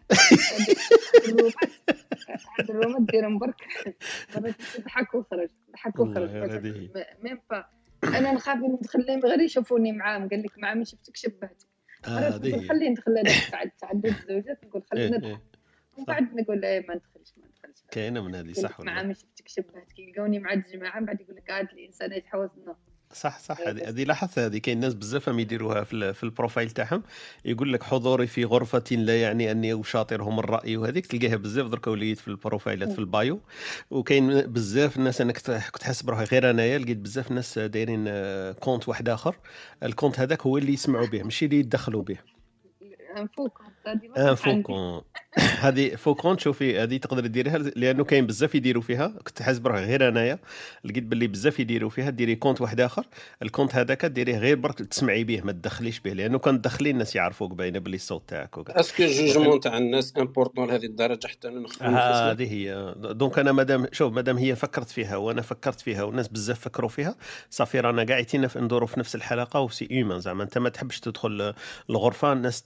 عند 2.58 2.70
الرومات 2.70 3.02
ديرهم 3.12 3.38
برك. 3.38 3.54
ضحك 4.80 5.14
وخرج 5.14 5.48
ضحك 5.72 5.98
وخرج. 5.98 6.30
ميم 7.22 7.38
با 7.50 7.64
أنا 8.04 8.32
نخاف 8.32 8.58
ندخل 8.58 9.20
غير 9.24 9.40
يشوفوني 9.40 9.92
معاهم. 9.92 10.28
قال 10.28 10.42
لك 10.42 10.58
مع 10.58 10.74
من 10.74 10.84
شفتك 10.84 11.16
شبهتك. 11.16 11.66
آه، 12.06 12.28
نقول. 12.38 12.68
خليه 12.68 12.88
ندخل 12.90 13.22
تعدد 13.80 14.06
الزوجات. 14.06 14.64
نقول 14.64 14.82
خليه 14.90 15.02
إيه، 15.02 15.10
نضحك. 15.10 15.40
إيه. 15.98 16.04
بعد 16.04 16.34
نقول 16.34 16.60
لا 16.60 16.80
ما 16.80 16.94
ندخلش 16.94 17.32
ما 17.36 17.46
ندخلش. 17.46 17.84
كاينة 17.90 18.20
من 18.20 18.34
هذه 18.34 18.52
صح 18.52 18.80
لك 18.80 18.86
مع 18.86 19.02
من 19.02 19.14
شفتك 19.14 19.48
شبهتك 19.48 19.98
يلقوني 19.98 20.38
مع 20.38 20.52
الجماعة 20.52 21.00
من 21.00 21.06
بعد 21.06 21.20
يقول 21.20 21.36
لك 21.36 21.50
عاد 21.50 21.68
الإنسان 21.72 22.12
يتحوز 22.12 22.50
لنا 22.56 22.76
صح 23.12 23.38
صح 23.38 23.58
إيه، 23.58 23.70
هذه. 23.70 23.88
هذه 23.88 24.04
لاحظتها 24.04 24.46
هذه 24.46 24.58
كاين 24.58 24.80
ناس 24.80 24.94
بزاف 24.94 25.28
هم 25.28 25.38
يديروها 25.38 25.84
في, 25.84 26.14
في 26.14 26.22
ال 26.22 26.28
profile 26.28 26.70
تاعهم. 26.70 27.02
يقول 27.44 27.72
لك 27.72 27.82
حضوري 27.82 28.26
في 28.26 28.44
غرفة 28.44 28.84
لا 28.90 29.22
يعني 29.22 29.50
أني 29.50 29.80
أشاطرهم 29.80 30.38
الرأي 30.38 30.76
وهذيك 30.76 31.06
تلقاها 31.06 31.36
بزاف 31.36 31.66
درك 31.66 31.86
وليت 31.86 32.18
في 32.18 32.28
البروفايلات 32.28 32.92
في 32.92 32.98
البايو. 32.98 33.40
وكاين 33.90 34.40
بزاف 34.40 34.96
الناس 34.96 35.20
أنا 35.20 35.32
كنت 35.32 35.82
حاسب 35.82 36.10
روحي 36.10 36.24
غير 36.24 36.50
أنايا 36.50 36.78
لقيت 36.78 36.96
بزاف 36.96 37.30
ناس 37.30 37.58
دايرين 37.58 38.04
آه، 38.08 38.52
compte 38.52 38.88
واحد 38.88 39.08
آخر. 39.08 39.36
ال 39.82 39.87
compte 39.87 40.20
هذاك 40.20 40.42
هو 40.42 40.58
اللي 40.58 40.72
يسمعوا 40.72 41.06
به 41.06 41.22
ماشي 41.22 41.44
اللي 41.44 41.58
يدخلوا 41.58 42.02
به 42.02 42.18
invoque 43.18 43.62
هذه 43.86 45.04
هذه 45.66 45.94
فوكون 45.96 46.38
شوفي 46.38 46.78
هذه 46.78 46.96
تقدر 46.96 47.26
ديريها 47.26 47.58
لأنه 47.58 48.04
كاين 48.04 48.26
بزاف 48.26 48.54
يديروا 48.54 48.82
فيها. 48.82 49.06
كنت 49.26 49.42
حاسب 49.42 49.66
روحي 49.66 49.84
غير 49.84 50.08
أنايا. 50.08 50.38
لقيت 50.84 51.02
باللي 51.02 51.26
بزاف 51.26 51.60
يديروا 51.60 51.90
فيها. 51.90 52.10
ديري 52.10 52.34
compte 52.36 52.60
واحد 52.60 52.80
آخر. 52.80 53.06
ال 53.42 53.47
compte 53.47 53.74
هذاك 53.74 54.06
ديريه 54.06 54.38
غير 54.38 54.56
برك 54.56 54.78
تسمعي 54.78 55.24
به 55.24 55.40
ما 55.44 55.52
تدخليش 55.52 56.00
به 56.00 56.12
لأنه 56.12 56.38
كان 56.38 56.60
تدخلي 56.62 56.90
الناس 56.90 57.16
يعرفوك 57.16 57.52
باينة 57.52 57.78
باللي 57.78 57.94
الصوت 57.94 58.22
تاعك 58.28 58.58
وكذا. 58.58 58.80
est-ce 58.80 58.96
que 58.96 59.04
jugement 59.06 59.60
تاع 59.60 59.78
الناس 59.78 60.12
important 60.18 60.68
لهذه 60.68 60.86
الدرجة 60.86 61.26
حتى 61.26 61.48
نخدم 61.48 61.86
آه 61.86 62.30
هذه 62.32 62.52
هي. 62.52 62.94
donc 62.98 63.38
أنا 63.38 63.52
مادام 63.52 63.86
شوف 63.92 64.12
مادام 64.12 64.36
هي 64.38 64.56
فكرت 64.56 64.90
فيها 64.90 65.16
وأنا 65.16 65.42
فكرت 65.42 65.80
فيها 65.80 66.02
والناس 66.02 66.28
بزاف 66.28 66.60
فكروا 66.60 66.88
فيها 66.90 67.16
صافي 67.50 67.80
رانا 67.80 68.04
قاعدين 68.04 68.46
في 68.46 68.60
ندوروا 68.60 68.86
في 68.88 69.00
نفس 69.00 69.14
الحلقة 69.14 69.60
و 69.60 69.65
c'est 69.65 69.88
humain 69.90 70.20
زعما. 70.20 70.42
أنت 70.42 70.58
ما 70.58 70.68
تحبش 70.68 71.00
تدخل 71.00 71.54
الغرفة 71.90 72.32
الناس 72.32 72.62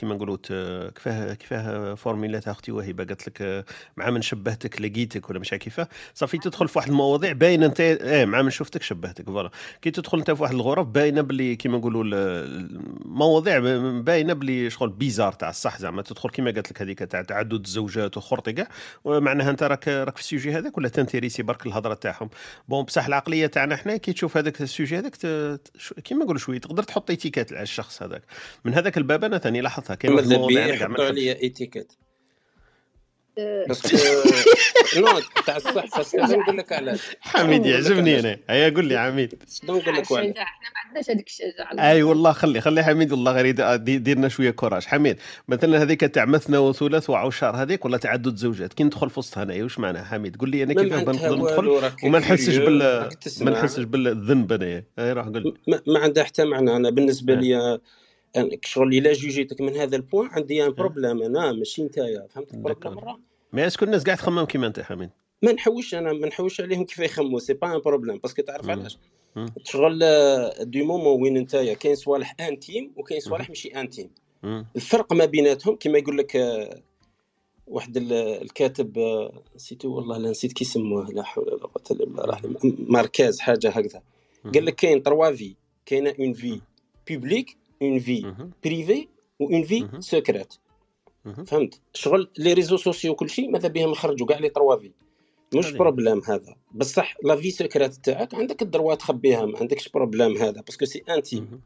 كيما 0.00 0.14
نقولوا 0.14 0.36
ت- 0.36 0.92
كيفاه 1.38 1.94
كيفاه 2.00 2.12
فورميلات 2.12 2.48
أختي 2.48 2.72
وهبه 2.72 3.04
قالت 3.04 3.28
لك 3.28 3.42
آه، 3.42 3.64
مع 3.96 4.10
من 4.10 4.22
شبهتك 4.22 4.80
لقيتك 4.80 5.30
ولا 5.30 5.38
مش 5.38 5.52
عارف 5.52 5.62
كيفاه 5.64 5.88
صافي 6.14 6.38
تدخل 6.38 6.68
في 6.68 6.78
واحد 6.78 6.88
المواضيع 6.90 7.32
باينة 7.32 7.66
انت 7.66 7.80
إيه 7.80 8.24
مع 8.24 8.42
من 8.42 8.50
شفتك 8.50 8.82
شبهتك 8.82 9.26
voilà. 9.26 9.50
كي 9.82 9.90
تدخل 9.90 10.18
انت 10.18 10.30
في 10.30 10.42
واحد 10.42 10.54
الغرف 10.54 10.86
باينة 10.86 11.20
باللي 11.20 11.56
كيما 11.56 11.78
نقولوا 11.78 12.04
ال- 12.04 12.14
المواضيع 13.04 13.58
باينة 14.00 14.32
باللي 14.32 14.70
شغل 14.70 14.90
bizarre 14.90 15.32
تاع 15.32 15.48
الصح 15.50 15.78
زعما. 15.78 16.02
تدخل 16.02 16.30
كيما 16.30 16.50
قالت 16.50 16.70
لك 16.70 16.82
هذيك 16.82 16.98
تاع 16.98 17.22
تعدد 17.22 17.64
الزوجات 17.64 18.16
وخرطي 18.16 18.52
كاع 18.52 18.68
ومعناها 19.04 19.50
انت 19.50 19.62
راك 19.62 19.88
راك 19.88 20.16
في 20.16 20.22
ال 20.22 20.27
sujet 20.27 20.52
هذاك 20.52 20.78
ولا 20.78 20.88
t'intéresser 20.88 21.42
برك 21.42 21.66
الهضرة 21.66 21.94
تاعهم. 21.94 22.30
bon 22.68 22.84
بصح 22.84 23.06
العقلية 23.06 23.46
تاعنا 23.46 23.76
حنا 23.76 23.96
كي 23.96 24.12
تشوف 24.12 24.36
هذاك 24.36 24.60
ال 24.60 24.66
sujet 24.66 24.98
هذاك 24.98 25.16
كيما 26.04 26.24
نقولوا 26.24 26.40
شوية 26.40 26.58
تقدر 26.58 26.82
تحط 26.82 27.10
étiquette 27.10 27.52
على 27.52 27.62
الشخص 27.62 28.02
هذاك. 28.02 28.22
من 28.64 28.74
هذاك 28.74 28.98
الباب 28.98 29.24
أنا 29.24 29.38
ثاني 29.38 29.60
لاحظتها 29.60 29.94
كاين 29.94 30.14
ماذا 30.14 30.36
بيا؟ 30.46 30.66
يحطوا. 30.66 31.04
عليا 31.04 31.34
parce 31.34 31.68
que 31.68 31.89
نو 34.96 35.06
تاع 35.46 35.56
الصح 35.56 35.96
parce 35.98 36.11
que 36.11 36.18
نقول 36.40 36.56
لك 36.58 36.72
علاش 36.72 37.00
حميد 37.20 37.66
يعجبني 37.66 38.20
أنا. 38.20 38.38
هيا 38.50 38.68
قول 38.68 38.84
لي 38.84 38.96
عميد 38.96 39.34
نقول 39.64 39.78
لك 39.78 39.88
علاش 39.88 40.12
إحنا 40.12 40.32
ما 40.34 40.80
عندناش 40.86 41.10
هذيك 41.10 41.26
الشجاعه 41.26 41.90
أي 41.90 42.02
والله 42.02 42.32
خلي 42.32 42.60
خلي 42.60 42.84
حميد 42.84 43.12
والله 43.12 43.32
غير 43.32 43.76
ديرنا 43.76 44.28
شوية 44.28 44.50
courage. 44.50 44.84
حميد 44.84 45.16
مثلا 45.48 45.82
هذيك 45.82 46.00
تاع 46.00 46.24
مثنى 46.24 46.58
وثلاث 46.58 47.10
وعشر 47.10 47.50
هذيك 47.56 47.84
ولا 47.84 47.96
تعدد 47.98 48.36
زوجات؟ 48.36 48.72
كي 48.72 48.84
ندخل 48.84 49.10
في 49.10 49.18
وسطها 49.18 49.42
انايا 49.42 49.62
واش 49.62 49.78
معناها 49.78 50.04
حميد؟ 50.04 50.36
قول 50.36 50.50
لي 50.50 50.62
أنا 50.62 50.74
كيف 50.74 50.92
نقدر 50.92 51.36
ندخل؟ 51.36 51.90
وما 52.04 52.18
نحسش 52.18 52.56
بال 52.56 53.08
ما. 53.40 53.50
نحسش 53.50 53.82
بالذنب 53.82 54.52
انايا 54.52 54.84
أي 54.98 55.12
روح 55.12 55.26
قول 55.26 55.58
ما, 55.68 55.80
ما 55.86 55.98
عندها 55.98 56.24
حتى 56.24 56.44
معنى. 56.44 56.76
أنا 56.76 56.90
بالنسبة 56.90 57.32
آه. 57.32 57.36
لي 57.36 57.80
شغل 58.64 58.94
إلا 58.94 59.12
jugé 59.12 59.44
تك 59.44 59.60
من 59.60 59.76
هذا 59.76 59.96
ال 59.96 60.01
point 60.01 60.28
عندي 60.32 60.64
un 60.66 60.70
problème 60.70 61.22
أنا 61.22 61.52
ماشي 61.52 61.82
نتايا. 61.82 62.26
فهمت؟ 62.34 62.54
ال 62.54 62.58
problème 62.58 62.94
d'accord. 62.94 63.29
mais 63.52 63.66
est-ce 63.66 63.78
que 63.78 63.84
الناس 63.84 64.04
قاعد 64.04 64.16
تخمم 64.18 64.44
كيما 64.44 64.66
انت 64.66 64.80
حميد 64.80 65.10
ما 65.42 65.52
نحوش 65.52 65.94
أنا 65.94 66.12
ما 66.12 66.26
نحوش 66.26 66.60
عليهم 66.60 66.84
كيف 66.84 66.98
يخموا 66.98 67.38
c'est 67.38 67.54
pas 67.54 67.74
un 67.74 67.80
problème 67.80 68.18
parce 68.18 68.33
que 68.33 68.42
تعرف. 68.42 68.68
علاش. 68.70 68.98
شغل 69.64 69.98
du 70.60 70.84
moment 70.84 71.22
وين 71.22 71.34
نتايا 71.38 71.74
كاين 71.74 71.94
صوالح 71.94 72.34
intime 72.40 72.92
وكاين 72.96 73.20
صوالح 73.20 73.48
ماشي 73.48 73.68
intime. 73.68 74.10
الفرق 74.76 75.12
ما 75.12 75.24
بيناتهم 75.24 75.76
كما 75.76 75.98
يقول 75.98 76.18
لك 76.18 76.36
آه، 76.36 76.82
واحد 77.66 77.96
ال- 77.96 78.12
الكاتب 78.12 78.98
آه، 78.98 79.42
نسيتو 79.56 79.88
والله 79.94 80.18
لا 80.18 80.30
نسيت 80.30 80.52
كي 80.52 80.64
يسموه 80.64 81.10
لا 81.10 81.22
حول 81.22 81.44
ولا 81.44 81.66
قوة 81.66 81.84
إلا 81.90 82.04
بالله 82.04 82.24
راح 82.24 82.42
ماركاز 82.88 83.40
حاجة 83.40 83.68
هكذا 83.70 84.02
قال 84.54 84.64
لك 84.64 84.74
كاين 84.74 85.02
trois 85.02 85.32
vies 85.32 85.54
كاينة 85.86 86.14
une 86.20 86.32
vie 86.32 86.60
publique 87.10 87.56
une 87.82 87.98
vie. 87.98 88.34
privée 88.64 89.08
une 89.40 89.62
vie 89.62 89.80
مهم. 89.80 90.00
secrète. 90.00 90.54
فهمت 91.46 91.80
شغل 91.94 92.30
les 92.38 92.52
réseaux 92.52 92.76
sociaux 92.76 93.14
كل 93.14 93.30
شيء 93.30 93.50
ماذا 93.50 93.68
بهم 93.68 93.90
يخرجوا 93.92 94.26
كاع 94.26 94.38
les 94.38 94.48
trois 94.48 94.76
vies 94.76 94.90
مش. 95.54 95.72
problème 95.72 96.22
هذا 96.28 96.56
بصح 96.74 97.16
la 97.24 97.36
vie 97.36 97.50
secrète 97.50 97.94
تاعك 97.94 98.34
عندك 98.34 98.62
ال 98.62 98.67
droit 98.67 98.94
تخبيها 98.94 99.46
ما 99.46 99.58
عندكش 99.58 99.88
problème 99.88 100.36
هذا 100.36 100.60
parce 100.60 100.75
que 100.75 100.84
c'est 100.84 101.02
intime 101.08 101.44
مهم. 101.44 101.60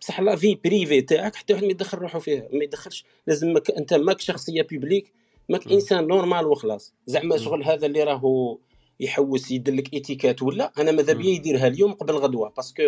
بصح 0.00 0.20
la 0.20 0.36
vie 0.36 0.54
privée 0.54 1.00
تاعك 1.00 1.36
حتى 1.36 1.52
واحد 1.52 1.64
ما 1.64 1.70
يدخل 1.70 1.98
روحه 1.98 2.18
فيها 2.18 2.48
ما 2.52 2.64
يدخلش 2.64 3.04
لازم 3.26 3.52
مك 3.52 3.70
انت 3.70 3.94
ماك 3.94 4.20
شخصية 4.20 4.62
publique 4.62 5.12
ماك. 5.48 5.68
إنسان 5.72 6.06
normal 6.06 6.46
وخلاص 6.46 6.94
زعما. 7.06 7.36
شغل 7.36 7.64
هذا 7.64 7.86
اللي 7.86 8.02
راهو 8.02 8.58
يحوس 9.00 9.50
يدلك 9.50 9.94
étiquette 9.94 10.42
ولا 10.42 10.72
أنا 10.78 10.92
ماذا 10.92 11.12
بيا 11.12 11.30
يديرها 11.30 11.66
اليوم 11.66 11.92
قبل 11.92 12.14
غدوة 12.14 12.52
parce 12.56 12.70
que. 12.70 12.82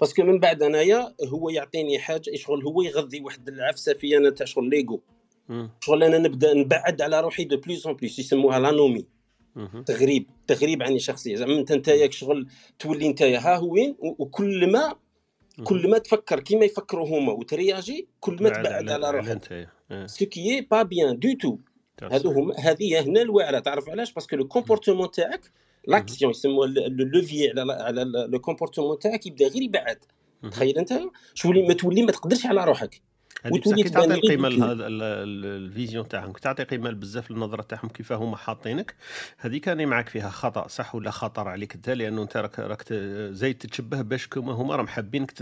parce 0.00 0.14
que 0.14 0.22
من 0.22 0.38
بعد 0.38 0.62
أنايا 0.62 1.14
هو 1.28 1.50
يعطيني 1.50 1.98
حاجة 1.98 2.34
شغل 2.34 2.64
هو 2.64 2.82
يغذي 2.82 3.20
واحد 3.20 3.48
العفسة 3.48 3.92
في 3.92 4.16
أنا 4.16 4.30
تاع 4.30 4.46
شغل 4.46 4.70
l'ego. 4.70 5.00
شغل 5.80 6.04
أنا 6.04 6.18
نبدأ 6.18 6.54
نبعد 6.54 7.02
على 7.02 7.20
روحي 7.20 7.44
de 7.44 7.56
plus 7.56 7.86
en 7.86 7.96
plus 7.96 8.18
يسموها 8.18 8.58
l'anomie. 8.58 9.06
تغريب 9.86 10.26
تغريب 10.46 10.82
عن 10.82 10.98
شخصية. 10.98 11.36
زعما 11.36 11.58
انت 11.58 11.72
نتايا 11.72 12.10
شغل 12.10 12.46
تولي 12.78 13.08
نتايا 13.08 13.38
ها 13.38 13.56
هوين 13.56 13.96
وكل 14.00 14.72
ما 14.72 14.94
كل 15.64 15.90
ما 15.90 15.98
تفكر 15.98 16.40
كيما 16.40 16.64
يفكروا 16.64 17.08
هما 17.08 17.32
وترياجي 17.32 18.08
كل 18.20 18.42
ما 18.42 18.48
تبعد 18.48 18.90
على 18.90 19.10
روحك. 19.10 19.28
أنت. 19.28 19.68
سو 20.10 20.26
كي 20.26 20.60
با 20.60 20.82
بيان 20.82 21.18
دو 21.18 21.32
تو 21.32 21.56
هادو 22.02 22.30
هما 22.30 22.54
هذه 22.58 23.00
هنا 23.00 23.22
الواعره 23.22 23.58
تعرف 23.58 23.88
علاش؟ 23.88 24.12
باسكو 24.12 24.36
لو 24.36 24.48
كومبورتمون 24.48 25.10
تاعك 25.10 25.50
لاكسيون 25.88 26.30
يسموها 26.30 26.68
لو 26.68 27.04
لوفيي 27.04 27.50
على 27.50 27.72
على 27.72 28.04
لو 28.28 28.38
كومبورتمون 28.38 28.98
تاعك 28.98 29.26
يبدأ 29.26 29.48
غير 29.48 29.62
يبعد. 29.62 29.98
تخيل 30.50 30.78
أنت؟ 30.78 31.00
شولي 31.34 31.62
ما 31.62 31.74
تولي 31.74 32.02
ما 32.02 32.12
تقدرش 32.12 32.46
على 32.46 32.64
روحك. 32.64 33.00
وتولي 33.50 33.82
كي 33.82 33.88
تعطي 33.88 34.14
القيمة. 34.14 34.48
لهذا 34.48 34.72
ال- 34.72 35.02
ال- 35.02 35.44
الفيزيون 35.64 36.08
تاعهم. 36.08 36.32
كي 36.32 36.40
تعطي 36.40 36.64
قيمة 36.64 36.90
بزاف 36.90 37.30
للنظره 37.30 37.62
تاعهم 37.62 37.88
كيف 37.88 38.12
هما 38.12 38.36
حاطينك 38.36 38.94
هذيك 39.38 39.68
راني 39.68 39.86
معك 39.86 40.08
فيها. 40.08 40.30
خطأ 40.30 40.68
صح 40.68 40.94
ولا 40.94 41.10
خطر 41.10 41.48
عليك 41.48 41.74
أنت؟ 41.74 41.90
لأنه 41.90 42.22
أنت 42.22 42.36
راك 42.36 42.58
راك 42.58 42.92
زي 43.32 43.52
تتشبه 43.52 44.02
باش 44.02 44.26
كما 44.28 44.52
هما 44.52 44.76
راهم 44.76 44.86
حابينك 44.88 45.32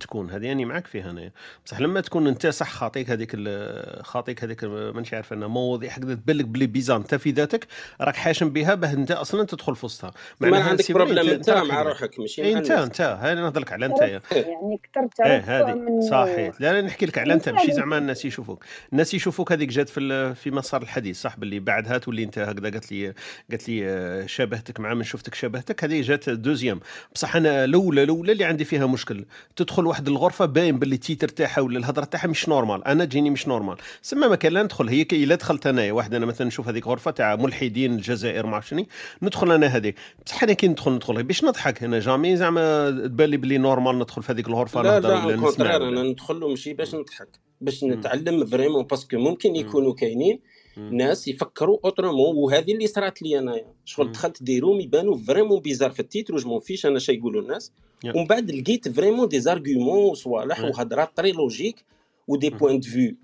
تكون. 0.00 0.30
هذه 0.30 0.48
راني 0.48 0.64
معك 0.64 0.86
فيها 0.86 1.10
أنا 1.10 1.30
بصح 1.66 1.80
لما 1.80 2.00
تكون 2.00 2.26
أنت 2.26 2.46
صح 2.46 2.70
خاطيك 2.70 3.10
هذيك 3.10 3.30
ال- 3.34 4.04
خاطيك 4.04 4.44
هذيك 4.44 4.64
مانيش 4.64 5.14
عارف 5.14 5.32
أنا 5.32 5.46
مواضيع 5.46 5.90
هكذا 5.92 6.14
تبان 6.14 6.36
لك 6.36 6.44
بلي 6.44 6.66
bizarre 6.66 6.96
أنت 6.96 7.14
في 7.14 7.30
ذاتك 7.30 7.66
راك 8.00 8.16
حاشم 8.16 8.50
بها 8.50 8.74
باه 8.74 8.92
أنت 8.92 9.10
أصلا 9.10 9.44
تدخل 9.44 9.76
في 9.76 9.86
وسطها. 9.86 10.12
ما 10.40 10.48
معناها 10.50 10.68
عندك 10.68 10.92
problème 10.92 11.28
انت 11.30 11.50
مع. 11.50 11.82
روحك 11.82 12.20
ماشي 12.20 12.52
مع 12.52 12.58
انت 12.58 12.70
أنت. 12.70 13.00
هاي 13.00 13.34
نهضر 13.34 13.60
لك 13.60 13.72
على 13.72 13.86
أنت. 13.86 14.00
يعني 14.00 14.80
كثرت 14.82 15.20
إيه 15.20 15.38
تعرف 15.40 15.48
هذه. 15.48 15.74
من 15.74 16.00
صحيح. 16.10 16.60
لا 16.60 16.72
لا 16.72 16.80
نحكي 16.82 17.06
لك 17.06 17.18
على 17.18 17.27
انت 17.34 17.48
إنسان 17.48 17.54
ماشي 17.54 17.66
أنت. 17.68 17.76
زعما 17.76 17.98
الناس 17.98 18.24
يشوفوك. 18.24 18.64
الناس 18.92 19.14
يشوفوك 19.14 19.52
هذيك 19.52 19.68
جات 19.68 19.88
في 19.88 20.00
ال- 20.00 20.36
في 20.36 20.50
مسار 20.50 20.82
الحديث 20.82 21.20
صح 21.20 21.36
باللي 21.36 21.60
بعدها 21.60 21.98
تولي 21.98 22.22
أنت 22.24 22.38
هكذا 22.38 22.70
قالت 22.70 22.92
لي 22.92 23.14
قالت 23.50 23.68
لي 23.68 23.88
آه، 23.88 24.26
شابهتك 24.26 24.80
مع 24.80 24.94
من 24.94 25.04
شفتك 25.04 25.34
شابهتك 25.34 25.84
هذه 25.84 26.00
جات 26.00 26.30
deuxième. 26.30 26.80
بصح 27.14 27.36
أنا 27.36 27.64
الأولى 27.64 28.02
الأولى 28.02 28.32
اللي 28.32 28.44
عندي 28.44 28.64
فيها 28.64 28.86
مشكل. 28.86 29.24
تدخل 29.56 29.86
واحد 29.86 30.08
الغرفة 30.08 30.44
باين 30.44 30.78
باللي 30.78 30.94
ال 30.94 31.00
titre 31.00 31.28
تاعها 31.28 31.60
ولا 31.60 31.78
الهضرة 31.78 32.04
تاعها 32.04 32.26
مش 32.26 32.48
normal. 32.48 32.84
أنا 32.84 33.04
تجيني 33.04 33.30
مش 33.30 33.48
normal. 33.48 33.76
سما 34.02 34.28
ما 34.28 34.36
كان 34.36 34.52
لا 34.52 34.62
ندخل. 34.62 34.88
هي 34.88 35.04
كي 35.04 35.24
إلا 35.24 35.34
دخلت 35.34 35.66
انايا 35.66 35.92
واحد 35.92 36.14
أنا 36.14 36.26
مثلا 36.26 36.46
نشوف 36.46 36.68
هذيك 36.68 36.86
غرفة 36.86 37.10
تاع 37.10 37.36
ملحدين 37.36 37.94
الجزائر 37.94 38.46
ما 38.46 38.60
شني 38.60 38.88
ندخل 39.22 39.52
أنا 39.52 39.66
هذيك. 39.66 39.94
بصح 40.26 40.42
أنا 40.42 40.52
كي 40.52 40.68
ندخل 40.68 40.92
ندخل. 40.92 41.22
باش 41.22 41.44
نضحك 41.44 41.82
أنا 41.82 41.98
jamais 42.00 42.36
زعما 42.36 42.90
تبان 42.90 43.28
لي 43.30 43.36
باللي 43.36 43.58
normal 43.58 43.98
ندخل 43.98 44.22
في 44.22 44.32
هذيك 44.32 44.48
الغرفة 44.48 44.82
لا 44.82 44.90
نهضر 44.90 45.08
لا 45.08 45.24
ولا 45.24 45.36
au 45.36 45.40
نسمع 45.44 45.66
contraire 45.66 45.74
ولا- 45.80 45.88
أنا 45.88 46.02
ندخل 46.02 46.34
ماشي 46.40 46.72
باش 46.72 46.94
نضحك. 46.94 47.17
باش 47.60 47.84
مم. 47.84 47.92
نتعلم 47.92 48.46
vraiment 48.46 48.82
parce 48.84 49.04
que 49.04 49.16
ممكن 49.16 49.56
يكونوا 49.56 49.94
كاينين. 49.94 50.40
ناس 50.76 51.28
يفكروا 51.28 51.78
autrement 51.84 52.36
وهذه 52.36 52.72
اللي 52.72 52.86
صرات 52.86 53.22
لي 53.22 53.38
أنايا 53.38 53.66
شغل. 53.84 54.12
دخلت 54.12 54.42
des 54.42 54.58
rooms 54.58 54.80
يبانوا 54.80 55.16
vraiment 55.16 55.60
bizarre 55.60 55.90
في 55.90 56.00
ال 56.00 56.06
titre 56.06 56.34
و 56.34 56.38
je 56.38 56.46
m'en 56.46 56.60
fiche 56.60 56.86
أنا 56.86 56.98
شي 56.98 57.12
يقولوا 57.12 57.42
الناس 57.42 57.72
Yeah. 58.06 58.16
ومن 58.16 58.26
بعد 58.26 58.50
لقيت 58.50 58.88
vraiment 58.88 59.28
des 59.28 59.40
arguments 59.40 59.98
وصوالح 60.10 60.60
Yeah. 60.60 60.64
وهضرات 60.64 61.16
très 61.16 61.32
logiques 61.32 61.84
و 62.28 62.34
des 62.34 62.50
مم. 62.50 62.56
points 62.56 62.80
de 62.80 62.88
vue 62.88 63.14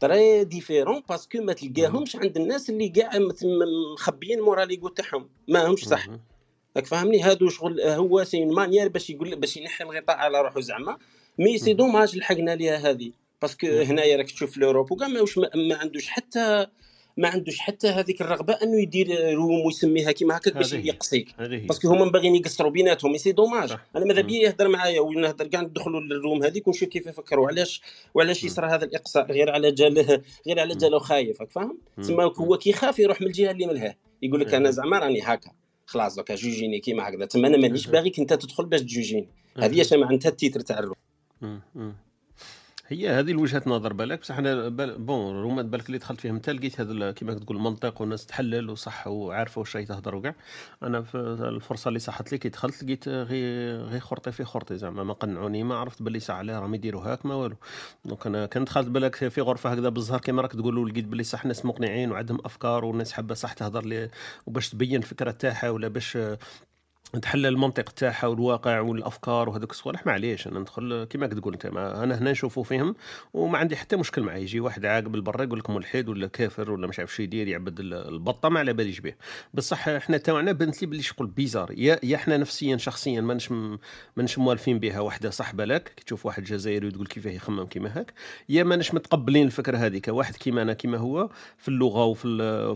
très 0.00 0.44
différents 0.44 1.02
parce 1.08 1.27
que 1.27 1.38
ما 1.42 1.52
تلقاهمش 1.52 2.16
عند 2.16 2.36
الناس 2.36 2.70
اللي 2.70 2.88
كاع 2.88 3.10
مخبيين 3.94 4.40
مورا 4.40 4.64
l'ego 4.64 4.88
تاعهم 4.88 5.28
ما 5.48 5.66
همش 5.70 5.84
صح. 5.84 6.08
راك 6.76 6.86
فاهمني 6.86 7.22
هادو 7.22 7.48
شغل 7.48 7.80
هو 7.80 8.24
c'est 8.24 8.44
manière 8.44 8.88
باش 8.88 9.10
يقول 9.10 9.36
باش 9.36 9.56
ينحي 9.56 9.84
الغطاء 9.84 10.16
على 10.16 10.40
روحه 10.42 10.60
زعما 10.60 10.96
mais 11.38 11.58
c'est. 11.58 11.72
dommage 11.74 12.16
لحقنا 12.16 12.56
ليها 12.56 12.90
هذه 12.90 13.12
باسكو 13.42 13.66
مم. 13.66 13.72
هنايا 13.72 14.16
راك 14.16 14.30
تشوف 14.30 14.56
l'Europe 14.56 14.92
وكاع 14.92 15.08
ما, 15.08 15.24
ما 15.54 15.74
عندوش 15.74 16.08
حتى 16.08 16.66
ما 17.16 17.28
عندوش 17.28 17.58
حتى 17.58 17.88
هذيك 17.88 18.20
الرغبة 18.20 18.52
أنه 18.52 18.82
يدير 18.82 19.34
room 19.34 19.66
ويسميها 19.66 20.12
كيما 20.12 20.36
هكاك 20.36 20.54
باش 20.54 20.74
هي. 20.74 20.86
يقصيك 20.86 21.34
هي 21.38 21.56
parce 21.58 21.77
que 21.77 21.88
هما 21.88 22.10
باغيين 22.10 22.34
يقصروا 22.34 22.70
بيناتهم 22.70 23.16
c'est 23.16 23.32
dommage. 23.32 23.76
أنا 23.96 24.04
ماذا. 24.04 24.20
بيا 24.20 24.40
يهضر 24.40 24.68
معايا 24.68 25.00
ونهضر 25.00 25.46
كاع 25.46 25.60
ندخلوا 25.60 26.00
لل 26.00 26.14
room 26.14 26.42
هذيك 26.42 26.68
ونشوف 26.68 26.88
كيف 26.88 27.06
يفكروا 27.06 27.48
علاش 27.48 27.82
وعلاش 28.14 28.44
مم. 28.44 28.50
يصرى 28.50 28.66
هذا 28.66 28.84
الإقصاء 28.84 29.32
غير 29.32 29.50
على 29.50 29.72
جاله 29.72 30.22
غير 30.46 30.60
على. 30.60 30.74
جاله 30.74 30.98
خايف 30.98 31.40
راك 31.40 31.50
فاهم. 31.50 31.78
تسمى 31.98 32.24
هو 32.24 32.58
كي 32.58 32.70
يخاف 32.70 32.98
يروح 32.98 33.20
من 33.20 33.26
الجهة 33.26 33.50
اللي 33.50 33.66
ملهاه 33.66 33.96
يقول 34.22 34.40
لك 34.40 34.54
أنا. 34.54 34.70
زعما 34.70 34.98
راني 34.98 35.20
هكا 35.22 35.50
خلاص 35.86 36.16
دوكا 36.16 36.34
جوجيني 36.34 36.80
كيما 36.80 37.08
هكذا 37.08 37.26
تما 37.26 37.48
أنا 37.48 37.56
مانيش. 37.56 37.86
باغيك 37.86 38.18
أنت 38.18 38.32
تدخل 38.32 38.66
باش 38.66 38.80
تجوجيني 38.80 39.28
هذه. 39.58 39.82
شي 39.82 39.96
معناتها 39.96 40.28
ال 40.28 40.33
titre 40.33 40.60
تاع 40.60 40.78
ال 40.78 40.92
room. 40.92 41.62
هي 42.92 43.08
هذه 43.08 43.30
الوجهه 43.30 43.62
نظر 43.66 43.92
بالك 43.92 44.20
بصح 44.20 44.38
أنا. 44.38 44.68
bon 44.96 45.42
rooms 45.42 45.62
بالك 45.62 45.86
اللي 45.86 45.98
دخلت 45.98 46.20
فيهم 46.20 46.34
انت 46.34 46.50
لقيت 46.50 46.80
هذا 46.80 47.10
كيما 47.12 47.34
تقول 47.34 47.56
المنطق 47.56 48.00
والناس 48.00 48.26
تحلل 48.26 48.70
وصح 48.70 49.06
وعارفة 49.06 49.58
واش 49.58 49.76
راهي 49.76 49.84
تهضر 49.84 50.14
وكاع 50.14 50.34
أنا 50.82 51.02
في 51.02 51.18
الفرصة 51.18 51.88
اللي 51.88 51.98
صحت 51.98 52.32
لي 52.32 52.38
كي 52.38 52.48
دخلت 52.48 52.84
لقيت 52.84 53.08
غير 53.08 53.80
غير 53.82 54.00
خرطي 54.00 54.32
في 54.32 54.44
خرطي 54.44 54.76
زعما 54.76 55.04
ما 55.04 55.12
قنعوني 55.12 55.62
ما 55.64 55.74
عرفت 55.74 56.02
باللي 56.02 56.20
ساعة 56.20 56.36
عليه 56.36 56.58
راهم 56.58 56.74
يديروا 56.74 57.02
هاك 57.02 57.26
ما 57.26 57.34
والو 57.34 57.56
donc 58.04 58.26
أنا 58.26 58.46
كنت 58.46 58.66
دخلت 58.68 58.88
بالك 58.88 59.28
في 59.28 59.40
غرفة 59.40 59.70
هكذا 59.72 59.88
بالزهر 59.88 60.20
كيما 60.20 60.42
راك 60.42 60.52
تقول 60.52 60.78
ولقيت 60.78 61.04
باللي 61.04 61.24
صح 61.24 61.46
ناس 61.46 61.64
مقنعين 61.66 62.12
وعندهم 62.12 62.38
أفكار 62.44 62.84
والناس 62.84 63.12
حابة 63.12 63.34
صح 63.34 63.52
تهضر 63.52 63.84
لي 63.84 64.10
وباش 64.46 64.70
تبين 64.70 64.96
الفكرة 65.02 65.30
تاعها 65.30 65.70
ولا 65.70 65.88
باش 65.88 66.18
تحلل 67.20 67.46
المنطق 67.46 67.88
تاعها 67.90 68.26
والواقع 68.26 68.80
والأفكار 68.80 69.48
وهذوك 69.48 69.70
الصوالح 69.70 70.06
معليش 70.06 70.46
أنا 70.46 70.58
ندخل 70.60 71.04
كيما 71.04 71.26
تقول 71.26 71.52
انت 71.52 71.66
أنا 71.66 72.18
هنا 72.18 72.30
نشوفوا 72.30 72.64
فيهم 72.64 72.94
وما 73.34 73.58
عندي 73.58 73.76
حتى 73.76 73.96
مشكل 73.96 74.22
معاه 74.22 74.36
يجي 74.36 74.60
واحد 74.60 74.84
عاقب 74.86 75.14
البرا 75.14 75.42
يقول 75.44 75.58
لك 75.58 75.70
ملحد 75.70 76.08
ولا 76.08 76.26
كافر 76.26 76.70
ولا 76.70 76.86
مش 76.86 76.98
عارف 76.98 77.14
شو 77.14 77.22
يدير 77.22 77.48
يعبد 77.48 77.80
ال- 77.80 77.94
البطة 77.94 78.48
ما 78.48 78.58
على 78.58 78.72
باليش 78.72 79.00
به 79.00 79.14
بصح 79.54 79.88
إحنا 79.88 80.16
تاعنا 80.16 80.52
بنت 80.52 80.82
لي 80.82 80.86
باللي 80.88 81.02
شغل 81.02 81.26
bizarre. 81.26 81.70
يا 81.76 81.98
يا 82.02 82.16
إحنا 82.16 82.36
نفسيا 82.36 82.76
شخصيا 82.76 83.20
ماناش 83.20 83.50
ماناش 84.16 84.38
موالفين 84.38 84.78
بها 84.78 85.00
وحده 85.00 85.30
صح 85.30 85.54
بالك 85.54 85.92
كي 85.96 86.04
تشوف 86.04 86.26
واحد 86.26 86.44
جزائري 86.44 86.86
وتقول 86.86 87.06
كيفاه 87.06 87.30
يخمم 87.30 87.64
كيما 87.66 87.98
هاك 87.98 88.12
يا 88.48 88.62
ماناش 88.64 88.94
متقبلين 88.94 89.46
الفكرة 89.46 89.76
هذيك. 89.78 90.08
واحد 90.08 90.36
كيما 90.36 90.62
أنا 90.62 90.72
كيما 90.72 90.98
هو 90.98 91.28
في 91.58 91.68
اللغة 91.68 92.04
وفي 92.04 92.22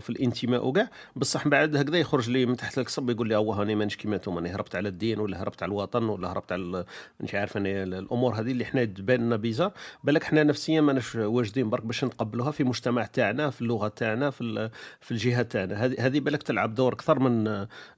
في 0.01 0.09
الانتماء 0.09 0.67
وكاع 0.67 0.89
بصح 1.15 1.45
من 1.45 1.49
بعد 1.51 1.75
هكذا 1.75 1.97
يخرج 1.97 2.29
لي 2.29 2.45
من 2.45 2.57
تحت 2.57 2.77
القصب 2.77 3.09
يقول 3.09 3.27
لي 3.27 3.35
هو 3.35 3.53
هاني 3.53 3.75
مانيش 3.75 3.97
كيماتهم 4.27 4.37
أنا 4.37 4.55
هربت 4.55 4.75
على 4.75 4.89
الدين 4.89 5.19
ولا 5.19 5.41
هربت 5.41 5.63
على 5.63 5.69
الوطن 5.69 6.03
ولا 6.03 6.31
هربت 6.31 6.51
على 6.51 6.85
مش 7.19 7.35
عارف 7.35 7.57
أنا 7.57 7.69
ال- 7.83 7.93
الأمور 7.93 8.33
هذه 8.35 8.51
اللي 8.51 8.65
حنا 8.65 8.85
تبان 8.85 9.19
لنا 9.19 9.35
bizarre 9.35 9.71
بالك 10.03 10.23
حنا 10.23 10.43
نفسيا 10.43 10.81
ماناش 10.81 11.15
واجدين 11.15 11.69
برك 11.69 11.85
باش 11.85 12.03
نتقبلوها 12.03 12.51
في 12.51 12.61
المجتمع 12.63 13.05
تاعنا 13.05 13.49
في 13.49 13.61
اللغة 13.61 13.87
تاعنا 13.87 14.29
في 14.29 14.69
في 15.01 15.11
الجهة 15.11 15.41
تاعنا. 15.41 15.85
هذه 15.85 15.95
هذه 16.05 16.19
بالك 16.19 16.43
تلعب 16.43 16.75
دور 16.75 16.93
أكثر 16.93 17.19
من 17.19 17.43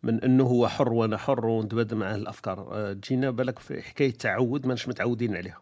من 0.03 0.23
إنه 0.23 0.43
هو 0.43 0.67
حر 0.67 0.93
وأنا 0.93 1.17
حر 1.17 1.45
ونتبادل 1.45 1.95
معاه 1.97 2.15
الافكار 2.15 2.67
آه، 2.71 2.93
تجينا 2.93 3.29
بالك 3.31 3.59
في 3.59 3.81
حكاية 3.81 4.11
تعود 4.11 4.65
ماناش 4.65 4.87
متعودين 4.87 5.35
عليها. 5.35 5.57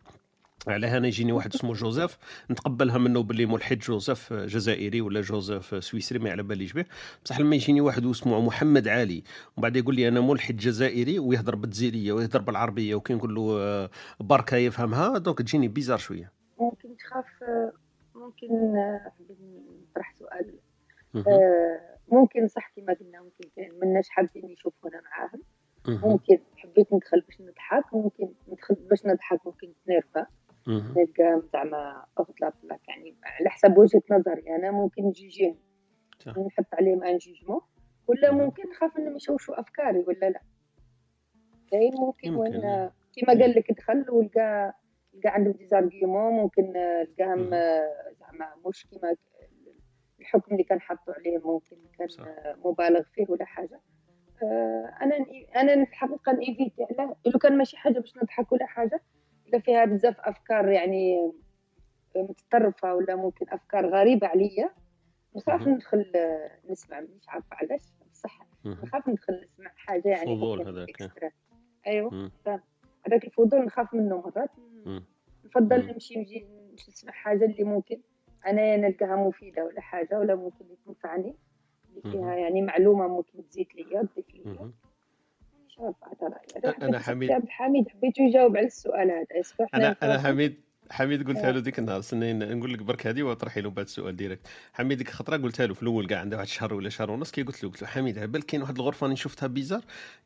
على 0.68 0.88
هنا 0.88 1.08
يجيني 1.08 1.32
واحد 1.32 1.54
اسمه 1.54 1.74
جوزيف. 1.74 2.18
نتقبلها 2.52 2.98
منه 2.98 3.24
باللي 3.24 3.46
ملحد 3.46 3.80
جوزيف 3.80 4.34
جزائري 4.34 5.02
ولا 5.02 5.22
جوزيف 5.22 5.84
سويسري 5.84 6.20
ما 6.20 6.32
على 6.32 6.44
باليش 6.44 6.74
به 6.74 6.86
بصح 7.26 7.40
لما 7.40 7.56
يجيني 7.56 7.82
واحد 7.82 8.06
اسمه 8.06 8.42
محمد 8.42 8.88
علي 8.88 9.24
ومن 9.58 9.62
بعد 9.62 9.76
يقول 9.76 9.96
لي 9.96 10.08
أنا 10.08 10.22
ملحد 10.22 10.58
جزائري 10.58 11.20
ويهضر 11.20 11.56
بالجزائرية 11.56 12.12
ويهضر 12.12 12.42
بالعربية 12.42 12.96
وكي 12.96 13.14
نقول 13.14 13.36
له 13.36 13.58
آه، 13.60 13.90
بركة 14.20 14.58
يفهمها 14.58 15.18
donc 15.18 15.38
تجيني 15.38 15.68
bizarre 15.68 15.98
شوية. 15.98 16.32
ممكن 16.60 16.98
تخاف 16.98 17.26
ممكن 18.16 18.48
حبيت 19.16 19.38
نطرح 19.90 20.14
سؤال. 20.14 20.54
آه، 21.16 21.80
ممكن 22.12 22.48
صح 22.48 22.72
كما 22.76 22.94
قلنا 22.94 23.22
ممكن 23.22 23.50
كاين 23.56 23.72
مناش 23.82 24.10
حابين 24.10 24.50
يشوفونا 24.50 25.02
معاهم. 25.02 25.42
ممكن 25.88 26.40
حبيت 26.58 26.94
ندخل 26.94 27.22
باش 27.22 27.42
نضحك 27.42 27.94
ممكن 27.94 28.28
ندخل 28.48 28.76
باش 28.76 29.06
نضحك 29.06 29.40
ممكن 29.46 29.68
نتنرفى 29.68 30.26
نلقى 30.68 31.42
زعما 31.54 32.06
اغلط 32.20 32.56
لك 32.64 32.88
يعني 32.88 33.16
على 33.24 33.50
حسب 33.50 33.78
وجهة 33.78 34.02
نظري 34.12 34.56
أنا 34.56 34.72
ممكن 34.72 35.04
نجيجيهم 35.04 35.56
صح. 36.20 36.38
نحط 36.38 36.66
عليهم 36.74 37.04
أن 37.04 37.18
جوجمون 37.18 37.62
ولا 38.08 38.32
مم. 38.32 38.38
ممكن 38.38 38.70
نخاف 38.70 38.98
إنهم 38.98 39.16
يشوشوا 39.16 39.60
أفكاري 39.60 40.00
ولا 40.00 40.30
لا 40.30 40.42
كاين 41.72 41.94
ممكن 41.96 42.28
يمكن. 42.28 42.40
وين 42.40 42.90
كيما 43.14 43.28
قال 43.42 43.50
لك 43.52 43.72
دخل 43.72 44.06
ولقى 44.10 44.74
لقى 45.14 45.30
عندهم 45.30 45.54
des 45.54 45.74
arguments 45.74 46.34
ممكن 46.34 46.74
لقاهم 46.74 47.40
مم. 47.40 47.54
آه، 47.54 48.14
زعما 48.20 48.54
مش 48.66 48.88
كيما 48.88 49.16
الحكم 50.20 50.52
اللي 50.52 50.64
كان 50.64 50.82
حاطوا 50.82 51.14
عليه 51.14 51.38
ممكن 51.38 51.78
كان 52.00 52.08
صح. 52.08 52.24
آه، 52.28 52.56
مبالغ 52.66 53.02
فيه 53.14 53.26
ولا 53.30 53.46
حاجة 53.46 53.82
آه، 54.44 54.94
أنا 55.02 55.16
أنا 55.56 55.86
في 55.86 55.92
الحقيقة 55.92 56.32
ن 56.32 56.39
éviter 56.39 56.84
علاه 56.92 57.16
لو 57.26 57.40
كان 57.40 57.58
ماشي 57.58 57.78
حاجة 57.78 58.00
باش 58.00 58.18
نضحك 58.18 58.52
ولا 58.52 58.66
حاجة 58.66 59.02
فيها 59.56 59.86
بزاف 59.86 60.20
أفكار 60.20 60.68
يعني 60.68 61.32
متطرفة 62.16 62.96
ولا 62.96 63.16
ممكن 63.16 63.46
أفكار 63.50 63.90
غريبة 63.90 64.28
عليا 64.28 64.70
نخاف. 65.36 65.68
ندخل 65.68 66.06
نسمع 66.70 67.00
مانيش 67.00 67.30
عارفة 67.30 67.56
علاش 67.56 67.82
بصح. 68.12 68.48
نخاف 68.66 69.10
ندخل 69.10 69.42
نسمع 69.44 69.72
حاجة 69.76 70.10
يعني 70.10 70.38
فضول 70.38 70.68
هذاك. 70.68 71.12
أيوه 71.88 72.14
مم. 72.14 72.32
هذاك 73.08 73.24
الفضول 73.24 73.66
نخاف 73.66 73.94
منه 73.94 74.18
مرات. 74.18 74.50
نفضل. 75.46 75.88
نمشي 75.88 76.20
نجي 76.20 76.48
نمشي 76.72 76.92
نسمع 76.92 77.12
حاجة 77.12 77.46
اللي 77.46 77.64
ممكن 77.64 78.02
أنا 78.46 78.78
نلقاها 78.78 79.16
مفيدة 79.16 79.66
ولا 79.66 79.82
حاجة 79.82 80.20
ولا 80.20 80.36
ممكن 80.36 80.66
تنفعني. 80.86 81.36
فيها 82.04 82.36
يعني 82.36 82.62
معلومة 82.62 83.08
ممكن 83.08 83.48
تزيد 83.50 83.68
ليا 83.76 84.02
تضيف 84.02 84.36
ليا 84.36 84.72
حبيت 85.78 86.96
حميد- 87.02 87.32
حميد 87.50 87.86
حبيت 87.90 88.18
يجاوب 88.20 88.58
على 88.58 88.66
السؤال 88.68 89.12
هذا 89.12 89.26
أنا 89.74 89.96
أنا. 90.04 90.20
حميد 90.22 90.68
حميد 90.92 91.28
قلتها 91.28 91.48
آه. 91.50 91.52
له 91.52 91.60
ديك 91.60 91.80
النهار 91.80 92.00
استنى 92.00 92.34
نقول 92.34 92.74
لك 92.74 92.80
برك 92.80 93.08
هذه 93.08 93.24
وطرحي 93.24 93.62
له 93.62 93.70
بعد 93.70 93.86
السؤال 93.86 94.16
ديريكت. 94.16 94.48
حميد 94.74 94.98
ديك 94.98 95.08
الخطره 95.10 95.38
قلتها 95.38 95.66
له 95.68 95.74
في 95.74 95.84
الأول 95.84 96.08
كاع 96.08 96.20
عنده 96.20 96.38
واحد 96.38 96.48
الشهر 96.48 96.74
ولا 96.74 96.90
شهر 96.90 97.12
ونص 97.12 97.32
كي 97.32 97.44
قلت 97.44 97.64
له 97.64 97.70
قلت 97.70 97.82
له 97.82 97.88
حميد 97.88 98.18
على 98.20 98.42
كاين 98.42 98.62
واحد 98.62 98.76
الغرفة 98.76 99.04
راني 99.06 99.16
شفتها 99.16 99.48
bizarre 99.48 99.82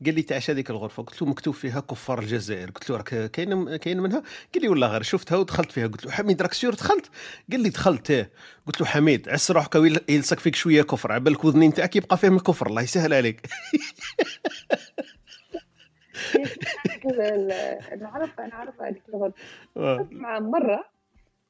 قال 0.06 0.16
لي 0.16 0.22
تعش 0.22 0.50
هذيك 0.50 0.70
الغرفة. 0.70 1.04
قلت 1.04 1.22
له 1.22 1.28
مكتوب 1.28 1.54
فيها 1.54 1.80
كفار 1.80 2.20
الجزائر. 2.20 2.72
قلت 2.72 2.90
له 2.90 2.98
راك 2.98 3.32
كاين 3.32 3.76
كاين 3.76 4.00
منها؟ 4.00 4.24
قال 4.54 4.62
لي 4.64 4.68
والله 4.70 4.88
غير 4.88 5.02
شفتها 5.02 5.36
ودخلت 5.38 5.72
فيها. 5.72 5.88
قلت 5.88 6.06
له 6.06 6.12
حميد 6.12 6.42
راك 6.42 6.54
sûr 6.54 6.74
دخلت؟ 6.74 7.10
قال 7.52 7.60
لي 7.60 7.70
دخلت 7.70 8.12
إيه 8.12 8.30
قلت 8.68 8.82
له 8.82 8.88
حميد 8.88 9.30
عس 9.30 9.52
روحك 9.52 9.76
يلصق 10.10 10.40
فيك 10.40 10.56
شوية 10.56 10.82
كفر 10.82 11.12
على 11.12 11.20
بالك 11.24 11.44
وذني 11.46 11.68
نتاعك 11.68 11.96
يبقى 11.96 12.18
فيهم 12.18 12.36
الكفر 12.36 12.68
الله 12.68 12.82
يسهل 12.82 13.14
عليك. 13.14 13.42
أنا 17.92 18.08
عارف 18.08 18.40
أنا 18.40 18.56
عارف 18.56 18.82
هذيك 18.82 19.04
الغرفه 19.10 19.36
آه، 19.78 20.08
معاه 20.12 20.40
مرة 20.40 20.86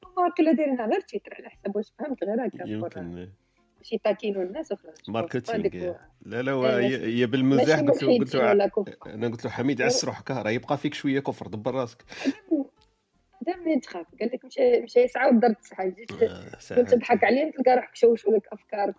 هما 0.06 0.30
قيلا 0.38 0.52
دايرينها 0.52 0.86
غير 0.86 1.00
تيتر 1.00 1.34
على 1.34 1.48
حسب 1.50 1.76
واش 1.76 1.92
فهمت 1.98 2.24
غير 2.24 2.46
هكا 2.46 2.64
يمكن 2.66 3.28
شي 3.82 3.98
تاكينو 3.98 4.42
الناس 4.42 4.72
وخلاص 4.72 5.08
ماركتينغ. 5.08 5.94
لا 6.22 6.42
لا 6.42 6.52
هو 6.52 6.66
إيه، 6.66 7.06
هي 7.06 7.26
بالمزاح 7.26 7.80
قلت 7.80 8.02
له 8.02 8.18
قلت 8.18 8.34
له 8.34 8.52
أنا 9.06 9.28
قلت 9.28 9.44
له 9.44 9.50
حميد 9.50 9.82
عس 9.82 10.04
روحك 10.04 10.30
راه 10.30 10.50
يبقى 10.50 10.78
فيك 10.78 10.94
شوية 10.94 11.20
كفر 11.20 11.46
دبر 11.46 11.74
راسك. 11.74 12.04
هذا 13.48 13.56
منين 13.56 13.80
تخاف؟ 13.80 14.06
قال 14.20 14.30
لك 14.32 14.44
مشى 14.44 14.80
مشى 14.80 15.00
يسعى 15.00 15.40
تسعى 15.60 15.90
جيت 15.90 16.12
آه، 16.22 16.74
كنت. 16.76 16.94
تضحك 16.94 17.24
عليه 17.24 17.50
تلقى 17.50 17.76
روحك 17.76 17.96
شوش 17.96 18.26
لك 18.28 18.46
أفكار. 18.52 18.94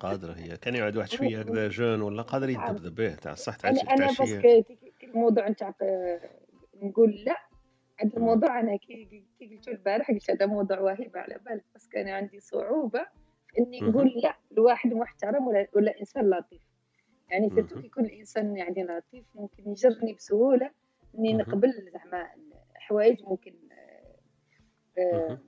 قادر 0.00 0.32
هي. 0.32 0.56
كان 0.56 0.74
يقعد 0.74 0.96
واحد 0.96 1.08
شوية 1.08 1.40
هكذا 1.40 1.68
جون 1.68 2.00
ولا 2.02 2.22
قادر 2.22 2.48
يدبدب 2.48 2.94
به 2.94 3.14
تاع 3.14 3.32
الصح 3.32 3.56
تاع 3.56 3.70
أنا 3.70 4.06
باسكو 4.06 4.62
الموضوع 5.02 5.48
نتاع 5.48 5.74
نقول 6.82 7.10
لا 7.26 7.36
هذا 7.98 8.16
الموضوع 8.16 8.60
أنا 8.60 8.76
كي 8.76 9.24
كي 9.38 9.46
قلت 9.56 9.68
البارح 9.68 10.10
قلت 10.10 10.30
هذا 10.30 10.46
موضوع 10.46 10.80
واهب 10.80 11.10
على 11.14 11.38
بالك 11.46 11.64
parce 11.72 11.88
que 11.88 11.98
أنا 11.98 12.12
عندي 12.14 12.40
صعوبة 12.40 13.06
في 13.48 13.58
إني. 13.58 13.80
نقول 13.80 14.12
لا 14.22 14.36
لواحد 14.50 14.92
محترم 14.92 15.46
ولا 15.46 15.66
ولا 15.72 16.00
إنسان 16.00 16.30
لطيف. 16.30 16.62
يعني 17.30 17.50
surtout. 17.50 17.80
كي 17.80 17.86
يكون 17.86 18.04
الإنسان 18.04 18.56
يعني 18.56 18.84
لطيف 18.84 19.24
ممكن 19.34 19.70
يجرني 19.70 20.12
بسهولة 20.12 20.70
إني. 21.18 21.32
نقبل 21.34 21.72
زعما 21.92 22.28
حوايج 22.74 23.22
ممكن 23.22 23.52
آه، 24.98 25.28
مهم. 25.28 25.38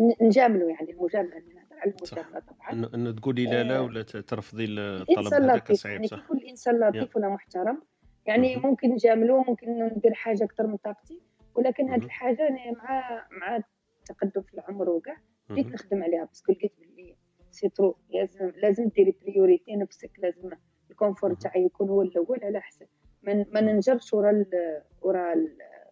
ن- 0.00 0.26
نجامله 0.26 0.68
يعني 0.70 0.90
المجامله 0.92 1.36
أنا 1.36 1.44
نهضر 1.54 1.76
على. 1.80 1.92
المجاملة 1.94 2.40
طبعا 2.40 2.72
انه 2.72 2.90
إنه 2.94 3.10
تقولي 3.12 3.44
لا 3.44 3.62
لا 3.62 3.76
آه، 3.76 3.82
ولا 3.82 4.02
ترفضي 4.02 4.64
الطلب 4.64 5.34
هذاك 5.34 5.72
صعيب 5.72 5.94
يعني 5.94 6.06
صح 6.08 6.18
يكون 6.24 6.38
الانسان 6.38 6.80
لطيف 6.80 7.16
ولا 7.16 7.28
محترم 7.28 7.82
يعني 8.26 8.56
مهم. 8.56 8.66
ممكن 8.66 8.88
نجامله 8.90 9.42
ممكن 9.48 9.78
ندير 9.96 10.14
حاجة 10.14 10.44
أكثر 10.44 10.66
من 10.66 10.76
طاقتي 10.76 11.20
ولكن 11.54 11.88
هذه. 11.90 12.04
الحاجة 12.04 12.48
أنا 12.48 12.72
مع 12.72 13.26
مع 13.30 13.56
التقدم 14.00 14.42
في 14.42 14.54
العمر 14.54 14.90
وكاع 14.90 15.16
بديت. 15.50 15.66
نخدم 15.66 16.02
عليها 16.02 16.24
parce 16.24 16.41
que 16.41 16.52
لقيت 16.52 16.72
بلي 16.78 17.16
c'est 17.50 17.68
trop 17.68 17.96
لازم 18.10 18.52
لازم 18.56 18.88
ديري 18.88 19.16
priorité 19.22 19.76
نفسك 19.76 20.10
لازم 20.18 20.50
ال 20.90 20.95
confort. 20.95 21.34
تاعي 21.34 21.64
يكون 21.64 21.88
هو 21.88 22.02
الأول 22.02 22.40
على 22.44 22.60
حسب 22.60 22.86
ما 23.22 23.60
ننجرش 23.60 24.14
ورا 24.14 24.30
ال- 24.30 24.82
ورا 25.02 25.34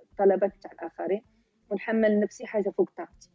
الطلبات 0.02 0.52
تاع 0.62 0.72
الآخرين 0.72 1.22
ونحمل 1.70 2.20
نفسي 2.20 2.46
حاجة 2.46 2.70
فوق 2.70 2.90
طاقتي 2.96 3.30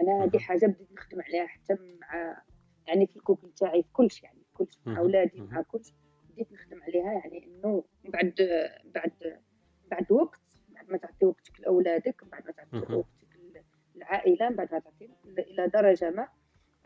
أنا 0.00 0.24
هذه. 0.24 0.38
حاجة 0.38 0.66
بديت 0.66 0.92
نخدم 0.92 1.20
عليها 1.22 1.46
حتى 1.46 1.74
مع 2.00 2.42
يعني 2.86 3.06
في 3.06 3.16
ال 3.16 3.21
couple 3.21 3.52
تاعي 3.52 3.82
في 3.82 3.92
كلش 3.92 4.22
يعني 4.22 4.38
في 4.44 4.52
كلش 4.54 4.78
مع. 4.86 4.98
أولادي. 4.98 5.40
مع 5.40 5.62
كلش 5.62 5.92
بديت 6.30 6.52
نخدم 6.52 6.82
عليها 6.82 7.12
يعني 7.12 7.46
إنه 7.46 7.84
بعد 8.04 8.34
بعد 8.84 9.38
بعد 9.90 10.12
وقت 10.12 10.40
بعد 10.68 10.90
ما 10.90 10.96
تعطي 10.98 11.26
وقتك 11.26 11.60
لأولادك 11.60 12.24
بعد 12.24 12.44
ما 12.46 12.52
تعطي. 12.52 12.94
وقتك 12.94 13.28
للعائلة 13.94 14.48
بعد 14.50 14.72
ما 14.74 14.78
تعطي 14.78 15.10
إلى 15.38 15.68
درجة 15.68 16.10
ما 16.10 16.28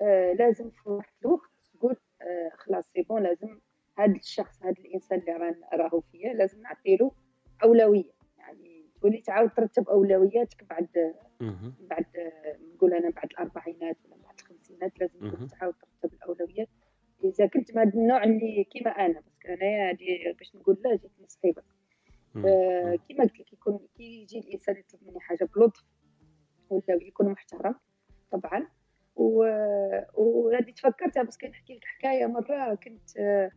آه 0.03 0.33
لازم 0.33 0.71
في 0.71 0.89
واحد 0.89 1.13
الوقت 1.25 1.51
تقول 1.75 1.97
آه 2.23 2.51
خلاص 2.57 2.85
c'est 2.93 3.03
bon 3.03 3.23
لازم 3.23 3.61
هذا 3.99 4.13
الشخص 4.17 4.63
هذا 4.63 4.71
الإنسان 4.79 5.19
اللي 5.19 5.33
ران- 5.33 5.63
راهو 5.73 6.01
فيا 6.01 6.33
لازم 6.33 6.63
نعطي 6.63 6.97
له 6.97 7.13
أولوية 7.65 8.11
تولي 9.03 9.21
تعاود 9.21 9.51
ترتب 9.51 9.89
أولوياتك 9.89 10.65
بعد. 10.71 10.89
بعد 11.81 12.05
نقول 12.75 12.95
أنا 12.95 13.11
بعد 13.11 13.25
الأربعينات 13.31 13.97
ولا 14.05 14.17
بعد 14.23 14.35
الخمسينات 14.41 15.01
لازم 15.01 15.47
تعاود 15.47 15.75
ترتب 16.03 16.15
الأولويات 16.15 16.69
إذا 17.25 17.47
كنت 17.47 17.73
من 17.77 17.79
هذا 17.83 17.95
النوع 17.95 18.25
اللي 18.25 18.65
كيما 18.65 18.91
أنا 18.91 19.21
بس 19.21 19.47
أنا 19.49 19.91
هذه 19.91 20.35
باش 20.39 20.57
نقول 20.57 20.79
لا 20.85 20.97
جيت 20.97 21.11
مصحيبه 21.21 21.63
مهم. 22.35 22.47
آه،. 22.47 22.97
كيما 23.09 23.25
قلت 23.25 23.41
لك 23.41 23.53
يكون 23.53 23.81
كي 23.97 24.23
يجي 24.23 24.39
الإنسان 24.39 24.77
يطلب 24.77 25.01
مني 25.09 25.21
حاجة 25.21 25.49
بلطف 25.57 25.85
ولا 26.71 26.83
يكون 27.03 27.29
محترم 27.29 27.75
طبعا 28.33 28.67
و- 29.17 30.01
وهذه 30.15 30.71
تفكرتها 30.71 31.23
بس 31.23 31.39
كنحكي 31.39 31.75
لك 31.75 31.85
حكاية 31.85 32.27
مرة 32.27 32.75
كنت 32.75 33.17
آه، 33.19 33.51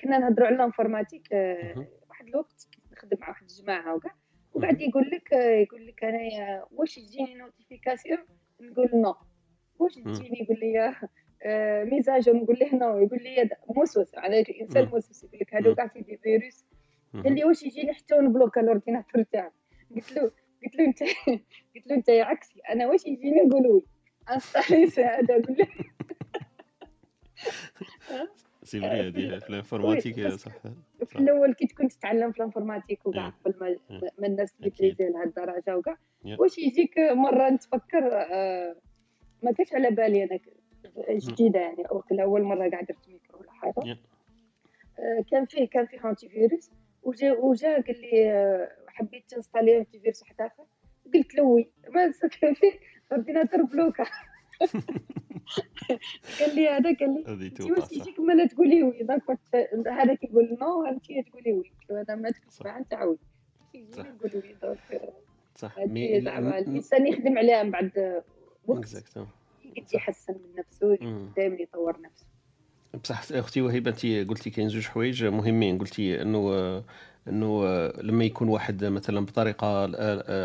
كنا 0.00 0.18
نهضروا 0.18 0.46
على 0.46 0.56
l'informatique 0.56 1.32
آه،. 1.32 1.86
واحد 2.08 2.26
الوقت 2.28 2.68
كنت 2.74 2.92
نخدم 2.92 3.16
مع 3.20 3.28
واحد 3.28 3.42
الجماعة 3.42 3.94
وكاع 3.96 4.14
وقعد 4.54 4.80
يقول 4.80 5.10
لك 5.10 5.32
يقول 5.32 5.86
لك 5.86 6.04
انايا 6.04 6.64
واش 6.72 6.94
تجيني 6.94 7.34
notification 7.34 8.18
نقول 8.60 8.90
non 8.94 9.14
واش. 9.78 9.94
تجيني 9.94 10.40
يقول 10.40 10.58
لي 10.60 10.94
آه، 11.42 11.84
ميزاج 11.84 12.30
نقول 12.30 12.58
له 12.60 12.74
non 12.74 12.98
يقول 12.98 13.18
لي 13.22 13.50
message 13.76 14.14
على 14.14 14.40
الانسان. 14.40 14.84
موسوس 14.84 15.24
يقول 15.24 15.38
لك 15.40 15.54
هذو 15.54 15.68
مم. 15.68 15.74
كاع 15.76 15.86
antivirus 15.86 16.64
قال. 17.14 17.34
لي 17.34 17.44
واش 17.44 17.62
يجيني 17.62 17.92
حتى 17.92 18.14
نبلوكا 18.14 18.60
l'ordinateur 18.60 19.22
تاعك 19.22 19.52
قلت 19.96 20.12
له 20.12 20.22
قلت 20.64 20.76
له 20.76 20.84
أنت 20.84 20.98
قلت 21.74 21.86
له 21.86 21.94
أنت 21.96 22.10
عكسي 22.10 22.60
أنا 22.70 22.86
واش 22.88 23.06
يجيني 23.06 23.40
نقول 23.40 23.66
oui 23.66 23.82
installer 24.30 24.84
هذا 25.04 25.34
قول 25.34 25.56
له 25.58 25.66
c'est 28.68 28.80
vrai 28.80 29.08
هذه 29.08 29.38
في 29.38 29.50
l'informatique 29.50 30.28
صح 30.28 30.52
في 31.06 31.16
الأول 31.16 31.54
كي 31.54 31.66
تكون 31.66 31.88
تتعلم 31.88 32.32
في 32.32 32.38
l'informatique 32.38 33.06
وكاع 33.06 33.26
إيه. 33.26 33.32
قبل 33.44 33.54
ما 33.60 33.66
إيه. 33.66 34.26
الناس 34.26 34.54
أكيد. 34.60 34.74
تريزي 34.74 35.08
لهاد 35.08 35.26
الدرجة 35.26 35.76
وكاع. 35.76 35.96
واش 36.38 36.58
يجيك 36.58 36.98
مرة 36.98 37.50
نتفكر 37.50 38.08
آه، 38.12 38.76
ما 39.42 39.52
كانش 39.52 39.74
على 39.74 39.90
بالي 39.90 40.24
أنا 40.24 40.38
جديدة 41.10 41.60
يعني 41.60 41.84
وقت 41.90 42.12
الأول 42.12 42.42
مرة 42.42 42.70
قاعد 42.70 42.86
درت 42.86 43.08
ميكرو 43.08 43.40
ولا 43.40 43.50
حاجة. 43.52 43.98
آه، 44.98 45.24
كان 45.30 45.46
فيه 45.46 45.68
كان 45.68 45.86
فيه 45.86 46.10
antivirus 46.10 46.70
وجا 47.02 47.32
وجا 47.32 47.74
قال 47.74 48.00
لي 48.00 48.32
آه، 48.32 48.68
حبيت 48.88 49.30
تنستالي 49.30 49.78
antivirus 49.78 50.22
واحد 50.22 50.40
اخر 50.40 50.64
قلت 51.14 51.34
له 51.34 51.42
oui 51.42 51.70
ما 51.88 52.12
كان 52.40 52.54
فيه 52.54 52.72
ordinateur 53.12 53.62
bloqué 53.62 54.04
قال 56.40 56.54
لي 56.54 56.68
هذا 56.68 56.96
قال 57.00 57.38
لي 57.38 57.46
أنت 57.46 57.60
واش 57.60 57.92
يجيك 57.92 58.20
ما 58.20 58.46
تقولي 58.46 58.82
oui 58.82 59.02
donc 59.02 59.22
هذا 59.88 60.14
كيقول 60.14 60.56
non 60.60 60.84
انت 60.84 61.04
تقولي 61.28 61.52
oui. 61.52 61.72
قلت 61.80 61.90
له 61.90 62.04
أنا 62.08 62.14
ما 62.14 62.32
عاود 62.92 63.18
يجيني 63.74 63.92
صح. 63.92 64.06
نقول 64.06 64.30
oui 64.34 64.56
donc 64.62 64.78
صح. 65.54 65.84
زعما 66.20 66.58
الإنسان 66.58 67.06
يخدم 67.06 67.38
عليها 67.38 67.62
من 67.62 67.70
بعد 67.70 68.22
وقت. 68.66 69.04
يحسن 69.94 70.32
من 70.32 70.54
نفسه. 70.58 70.96
دائما 71.36 71.56
يطور 71.60 72.00
نفسه. 72.00 72.26
بصح 73.02 73.32
أختي 73.32 73.60
وهبة 73.60 73.90
أنت 73.90 74.30
قلتي 74.30 74.50
كاين 74.50 74.68
زوج 74.68 74.86
حوايج 74.86 75.24
مهمين. 75.24 75.78
قلتي 75.78 76.22
أنه 76.22 76.84
إنه 77.30 77.64
لما 78.02 78.24
يكون 78.24 78.48
واحد 78.48 78.84
مثلا 78.84 79.20
بطريقة 79.20 79.82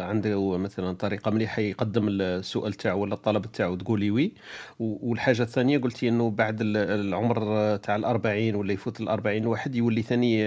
عنده 0.03 0.57
مثلا 0.57 0.93
طريقة 0.93 1.31
مليحة 1.31 1.61
يقدم 1.61 2.07
السؤال 2.09 2.73
تاعو 2.73 3.01
ولا 3.01 3.13
الطلب 3.13 3.45
تاعو 3.51 3.75
تقولي 3.75 4.11
oui. 4.11 4.31
والحاجة 4.79 5.41
الثانية 5.41 5.77
قلتي 5.77 6.09
إنه 6.09 6.29
بعد 6.29 6.57
العمر 6.61 7.35
تاع 7.77 7.95
الأربعين 7.95 8.55
ولا 8.55 8.73
يفوت 8.73 9.01
الأربعين 9.01 9.45
واحد 9.45 9.75
يولي 9.75 10.01
ثاني 10.01 10.39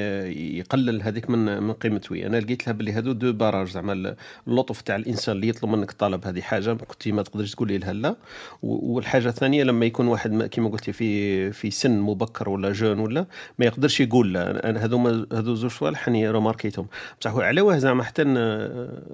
يقلل 0.58 1.02
هذيك 1.02 1.30
من 1.30 1.62
من 1.62 1.72
قيمة 1.72 2.02
oui. 2.10 2.26
أنا 2.26 2.36
لقيت 2.36 2.66
لها 2.66 2.74
بلي 2.74 2.92
هذو 2.92 3.12
deux 3.12 3.32
barrages 3.32 3.68
زعما 3.68 4.16
اللطف 4.48 4.80
تاع 4.80 4.96
الإنسان 4.96 5.36
اللي 5.36 5.48
يطلب 5.48 5.70
منك 5.70 5.90
الطلب 5.90 6.26
هذه 6.26 6.40
حاجة 6.40 6.72
كنتي 6.74 7.12
ما 7.12 7.22
تقدرش 7.22 7.54
تقولي 7.54 7.78
لها 7.78 7.92
لا. 7.92 8.16
والحاجة 8.62 9.28
الثانية 9.28 9.64
لما 9.64 9.86
يكون 9.86 10.06
واحد 10.08 10.42
كما 10.42 10.68
قلتي 10.68 10.92
في 10.92 11.52
في 11.52 11.70
سن 11.70 11.98
مبكر 12.00 12.48
ولا 12.48 12.72
jeune 12.72 12.98
ولا 12.98 13.26
ما 13.58 13.66
يقدرش 13.66 14.00
يقول 14.00 14.32
لا. 14.34 14.84
هذو 14.84 15.26
هذو 15.32 15.54
زوج 15.54 15.70
صوالح 15.70 16.08
روماركيتهم 16.30 16.86
بصح 17.20 17.36
على 17.36 17.60
oui 17.60 17.78
زعما 17.78 18.02
حتى 18.02 18.24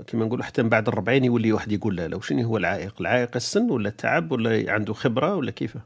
كما 0.06 0.24
نقولوا 0.24 0.44
حتى 0.44 0.62
من 0.62 0.68
بعد 0.68 0.88
الربعين 0.88 1.24
يولي 1.24 1.52
واحد 1.52 1.72
يقول 1.72 1.96
لا 1.96 2.08
لا 2.08 2.16
وشنو 2.16 2.42
هو 2.42 2.56
العائق 2.56 3.00
العائق 3.00 3.36
السن 3.36 3.70
ولا 3.70 3.88
التعب 3.88 4.32
ولا 4.32 4.72
عنده 4.72 4.92
خبرة 4.92 5.36
ولا 5.36 5.50
كيفه 5.50 5.80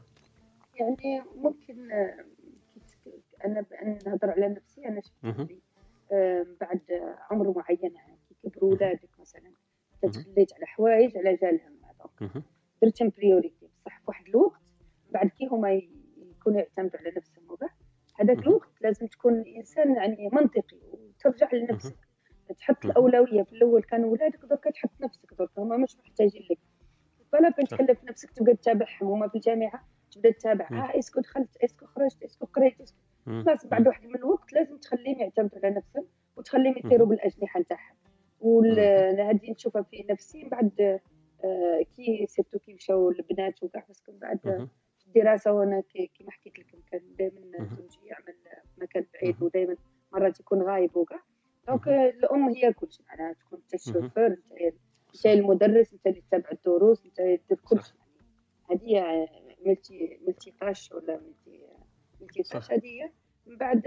يعني 0.79 1.21
ممكن 1.35 1.91
أنا 3.45 3.61
بان 3.61 3.97
نهضر 4.05 4.31
على 4.31 4.49
نفسي 4.49 4.87
أنا 4.87 5.01
شفت. 5.01 5.13
بلي 5.23 5.59
آه، 6.11 6.45
بعد 6.61 6.79
عمر 7.31 7.53
معين 7.57 7.93
كي 8.29 8.49
كبروا 8.49 8.73
ولادك 8.73 9.09
مثلا. 9.19 9.51
تخليت 10.01 10.53
على 10.53 10.65
حوايج 10.65 11.17
على 11.17 11.35
جالهم 11.35 11.77
donc. 12.19 12.31
درتهم 12.81 13.11
priorité 13.17 13.67
بصح 13.85 13.97
في 13.97 14.03
واحد 14.07 14.27
الوقت 14.27 14.61
بعد 15.11 15.27
كي 15.27 15.45
هما 15.51 15.73
يكونوا 16.39 16.59
يعتمدوا 16.59 16.99
على 16.99 17.13
نفسهم 17.17 17.43
وكاع 17.49 17.69
هذاك. 18.19 18.39
الوقت 18.39 18.69
لازم 18.81 19.07
تكون 19.07 19.43
إنسان 19.57 19.95
يعني 19.95 20.29
منطقي 20.33 20.77
وترجع 21.25 21.49
لنفسك 21.53 21.95
تحط. 22.59 22.85
الأولوية 22.85 23.43
في 23.43 23.53
الأول 23.53 23.83
كانوا 23.83 24.11
ولادك 24.11 24.45
دركا 24.45 24.71
تحط 24.71 24.89
نفسك 25.01 25.33
دركا 25.39 25.61
هما 25.61 25.77
مش 25.77 25.97
محتاجين 25.97 26.41
لك 26.51 26.59
فلا. 27.31 27.49
تكلف 27.49 28.03
نفسك 28.03 28.31
تبدا 28.31 28.53
تتابعهم 28.53 29.07
هما 29.07 29.27
في 29.27 29.35
الجامعة 29.35 29.83
تبدأ 30.11 30.31
تتابع. 30.31 30.67
آه 30.71 30.99
اسكو 30.99 31.19
دخلت 31.21 31.57
اسكو 31.63 31.85
خرجت 31.85 32.23
اسكو 32.23 32.45
قريت 32.45 32.81
اسكو. 32.81 32.97
خلاص 33.25 33.65
بعد 33.65 33.87
واحد 33.87 34.05
من 34.05 34.15
الوقت 34.15 34.53
لازم 34.53 34.77
تخليهم 34.77 35.19
يعتمدوا 35.19 35.59
على 35.63 35.75
نفسهم 35.75 36.05
وتخليهم 36.37 36.77
يطيروا 36.77 37.07
بالأجنحة 37.07 37.59
نتاعهم 37.59 37.95
وهذه 38.39 39.51
نشوفها 39.51 39.81
في 39.81 40.05
نفسي 40.09 40.43
بعد 40.49 40.99
آه، 41.43 41.81
كي 41.95 42.25
surtout 42.29 42.59
كي 42.59 42.73
مشاو 42.73 43.09
البنات 43.09 43.63
وكاع 43.63 43.83
parce 43.87 44.02
que 44.02 44.11
بعد. 44.11 44.39
في 44.99 45.07
الدراسة 45.07 45.51
وأنا 45.53 45.81
كي- 45.81 46.11
كيما 46.17 46.31
حكيت 46.31 46.59
لكم 46.59 46.77
كان 46.91 47.01
دائما. 47.19 47.65
زوجي 47.77 47.99
يعمل 48.05 48.35
مكان 48.77 49.05
بعيد. 49.13 49.43
ودائما 49.43 49.75
مرات 50.13 50.39
يكون 50.39 50.61
غايب 50.61 50.97
وكاع 50.97 51.19
donc. 51.67 51.87
الام 51.87 52.49
هي 52.49 52.73
كلشي 52.73 53.03
معناها 53.07 53.33
تكون 53.33 53.59
أنت. 53.59 53.73
Le 53.73 53.85
chauffeur 53.85 54.37
أنت 55.15 55.25
المدرس 55.25 55.93
أنت 55.93 56.07
اللي 56.07 56.21
تتابع 56.21 56.49
الدروس 56.51 57.05
أنت 57.05 57.19
اللي 57.19 57.39
دير 57.49 57.57
صح. 57.57 57.69
كلشي 57.69 57.93
هذه 58.71 58.81
هي 58.83 59.27
multi 59.65 60.19
multitâche 60.27 60.91
ولا 60.91 61.21
multi 61.21 61.67
multi 62.21 62.43
صح. 62.43 62.71
هذه. 62.71 63.11
من 63.45 63.57
بعد 63.57 63.81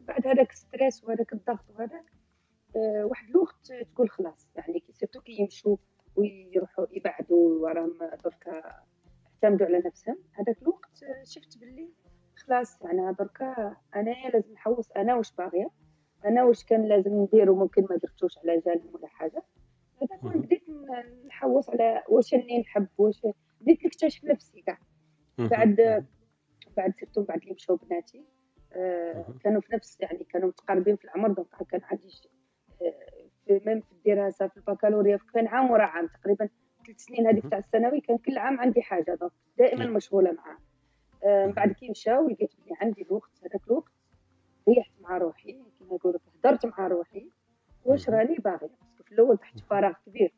بعد 0.00 0.26
هذاك 0.26 0.52
stress 0.52 1.04
وهذاك 1.04 1.32
الضغط 1.32 1.70
وهذاك 1.70 2.12
آه، 2.76 3.04
واحد 3.04 3.28
الوقت 3.28 3.72
تقول 3.94 4.10
خلاص 4.10 4.48
يعني 4.56 4.84
surtout 4.92 5.20
كي 5.20 5.36
يمشوا 5.40 5.76
ويروحوا 6.16 6.86
يبعدوا 6.90 7.62
وراهم 7.62 7.98
دركا 8.24 8.62
اعتمدوا 9.34 9.66
على 9.66 9.82
نفسهم 9.86 10.18
هذاك 10.32 10.62
الوقت 10.62 11.04
شفت 11.24 11.58
باللي 11.58 11.88
خلاص 12.42 12.82
يعني 12.82 13.14
دركا 13.18 13.76
انايا 13.96 14.30
لازم 14.30 14.52
نحوس 14.52 14.92
أنا 14.92 15.14
واش 15.14 15.32
باغية 15.32 15.70
أنا 16.24 16.44
واش 16.44 16.64
كان 16.64 16.88
لازم 16.88 17.12
ندير 17.12 17.50
وممكن 17.50 17.82
ما 17.90 17.96
درتوش 17.96 18.38
على 18.38 18.60
جالهم 18.66 18.94
ولا 18.94 19.08
حاجة 19.08 19.42
هذاك 20.02 20.24
وين 20.24 20.32
مهم. 20.32 20.42
بديت 20.42 20.62
نحوس 21.26 21.70
على 21.70 22.02
واش 22.08 22.34
أني 22.34 22.60
نحب 22.60 22.88
واش 22.98 23.22
بديت 23.60 23.84
نكتشف 23.86 24.24
نفسي 24.24 24.60
كاع. 24.60 24.78
بعد 25.38 26.04
بعد 26.76 26.94
surtout 26.94 27.22
بعد 27.22 27.40
اللي 27.42 27.54
مشاو 27.54 27.76
بناتي 27.76 28.24
آه،. 28.72 29.24
كانوا 29.44 29.60
في 29.60 29.74
نفس 29.74 30.00
يعني 30.00 30.24
كانوا 30.24 30.48
متقاربين 30.48 30.96
في 30.96 31.04
العمر 31.04 31.32
donc 31.32 31.48
كان 31.70 31.80
عندي 31.84 32.08
آه، 32.82 33.26
في 33.46 33.60
même 33.66 33.80
في 33.80 33.92
الدراسة 33.92 34.48
في 34.48 34.56
البكالوريا 34.56 35.18
كان 35.34 35.46
عام 35.46 35.70
ورا 35.70 35.84
عام 35.84 36.06
تقريبا 36.06 36.48
ثلاث 36.86 36.98
سنين 36.98 37.26
هذيك. 37.26 37.48
تاع 37.48 37.58
الثانوي 37.58 38.00
كان 38.00 38.18
كل 38.18 38.38
عام 38.38 38.60
عندي 38.60 38.82
حاجة 38.82 39.14
donc 39.20 39.32
دائما. 39.58 39.86
مشغولة 39.86 40.32
معاه 40.32 40.58
من 41.24 41.30
مهم. 41.42 41.52
بعد 41.52 41.72
كي 41.72 41.90
مشاو 41.90 42.28
لقيت 42.28 42.50
بلي 42.64 42.76
عندي 42.80 43.02
الوقت 43.02 43.30
هذاك 43.42 43.66
الوقت 43.66 43.92
ريحت 44.68 44.90
مع 45.00 45.18
روحي 45.18 45.52
كما 45.52 45.94
يقولوا 45.94 46.20
هدرت 46.44 46.66
مع 46.66 46.86
روحي 46.86 47.30
واش. 47.84 48.08
راني 48.08 48.34
parce 48.36 48.56
que 48.56 48.68
في 49.04 49.12
الأول 49.12 49.38
تحت 49.38 49.58
فراغ 49.58 49.92
كبير 50.06 50.34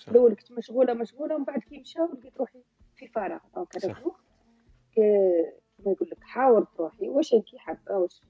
صح. 0.00 0.08
الأول 0.08 0.34
كنت 0.34 0.52
مشغولة 0.52 0.94
مشغولة 0.94 1.34
ومن 1.34 1.44
بعد 1.44 1.58
كي 1.58 1.78
مشاو 1.78 2.12
لقيت 2.12 2.36
روحي 2.38 2.62
في 2.96 3.08
فراغ 3.08 3.40
donc 3.54 3.76
هذاك. 3.76 3.98
الوقت 3.98 4.20
ك- 4.96 5.54
كما 5.78 5.92
يقول 5.92 6.08
لك 6.10 6.24
حاورت 6.24 6.80
روحي 6.80 7.08
واش 7.08 7.34
انت 7.34 7.56
حابة 7.56 7.96
واش. 7.96 8.22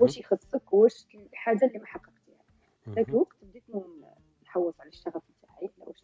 واش 0.00 0.18
يخصك 0.18 0.72
واش 0.72 1.06
الحاجة 1.14 1.64
اللي 1.64 1.78
ما 1.78 1.86
حققتيها 1.86 2.44
ذاك. 2.88 3.08
الوقت 3.08 3.36
بديت 3.44 3.64
نحوس 4.42 4.80
على 4.80 4.88
الشغف 4.88 5.22
تاعي 5.42 5.70
لا 5.78 5.84
واش. 5.88 6.02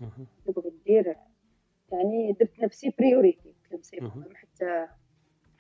نبغي 0.49 0.71
ندير 0.71 1.17
يعني 1.93 2.33
درت 2.33 2.61
نفسي 2.61 2.93
priorité 2.99 3.55
قلت 3.73 3.95
لهم 3.95 4.25
حتى 4.35 4.89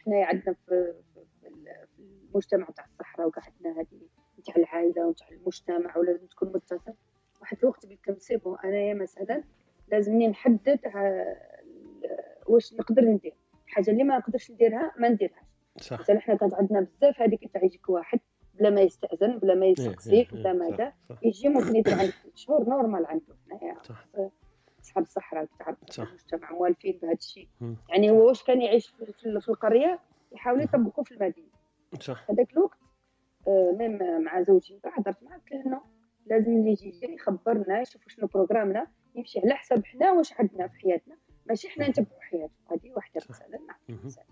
حنايا 0.05 0.25
عندنا 0.27 0.55
في, 0.55 0.95
في, 1.15 1.21
في 1.41 1.49
ال- 1.49 1.87
في 1.97 2.03
المجتمع 2.31 2.67
تاع 2.77 2.85
الصحراء 2.85 3.27
وكاع 3.29 3.43
عندنا 3.57 3.81
هذه 3.81 4.01
نتاع 4.39 4.55
العائلة 4.57 5.07
ونتاع 5.07 5.29
المجتمع 5.29 5.97
ولازم 5.99 6.27
تكون 6.27 6.49
متصل. 6.49 6.95
واحد 7.41 7.57
الوقت 7.63 7.87
لهم 8.09 8.19
c'est 8.19 8.37
bon 8.37 8.59
أنايا 8.65 8.95
مثلا 8.95 9.45
لازمني 9.89 10.29
نحدد 10.29 10.81
واش 12.47 12.75
نقدر 12.75 13.03
ندير. 13.05 13.35
الحاجة 13.67 13.91
اللي 13.91 14.05
ما 14.05 14.19
نقدرش 14.19 14.51
نديرها 14.51 14.93
ما 14.99 15.09
نديرهاش. 15.09 15.43
صح. 15.81 16.01
مثلا 16.01 16.19
إحنا 16.19 16.35
كانت 16.35 16.55
عندنا 16.55 16.81
بزاف 16.81 17.21
هذيك 17.23 17.53
تاع 17.53 17.65
يجيك 17.65 17.89
واحد 17.89 18.21
بلا 18.55 18.71
ما 18.71 18.81
يستأذن 18.81 19.39
بلا 19.39 19.55
ما 19.55 19.67
إيه، 19.67 19.73
يسقسيك 19.73 20.33
إيه، 20.33 20.41
بلا 20.41 20.51
إيه، 20.53 20.59
ما 20.59 20.71
دا 20.77 20.93
صح. 21.09 21.19
يجي 21.23 21.49
ممكن 21.49 21.77
يدير 21.77 21.95
عندك 21.95 22.15
شهور 22.35 22.69
normal 22.69 23.07
عنده. 23.07 23.35
حنايا 23.51 23.77
صح. 23.83 24.07
اصحاب 24.93 25.05
الصحراء 25.05 25.49
تعرف. 25.59 25.99
المجتمع 25.99 26.53
موالفين 26.53 26.99
بهذا 27.03 27.15
الشيء. 27.15 27.49
يعني 27.89 28.11
هو 28.11 28.29
واش 28.29 28.43
كان 28.43 28.63
يعيش 28.63 28.89
في, 28.89 29.07
في, 29.07 29.41
في 29.41 29.49
القرية 29.49 30.01
يحاول 30.33 30.63
يطبقه 30.63 31.03
في 31.03 31.13
المدينة 31.13 31.49
صح 32.01 32.31
هذاك 32.31 32.53
الوقت 32.53 32.79
آه، 33.49 33.77
même 33.79 34.23
مع 34.25 34.43
زوجي 34.43 34.81
هضرت 34.85 35.23
معاه 35.23 35.37
قلت 35.39 35.67
له 35.67 35.81
لازم 36.27 36.53
اللي 36.53 36.71
يجي 36.71 37.15
يخبرنا 37.15 37.81
يشوف 37.81 38.09
شنو 38.09 38.27
programme 38.27 38.81
نا 38.81 38.87
يمشي 39.15 39.41
على 39.41 39.55
حسب 39.55 39.85
حنا 39.85 40.13
واش 40.13 40.33
عندنا 40.41 40.69
في 40.69 40.79
حياتنا 40.79 41.17
ماشي 41.47 41.69
حنا 41.69 41.89
نتبعوا 41.89 42.21
حياته 42.21 42.53
هذه 42.71 42.93
واحدة. 42.97 43.21
مثلا. 43.31 43.59
مثال 44.05 44.25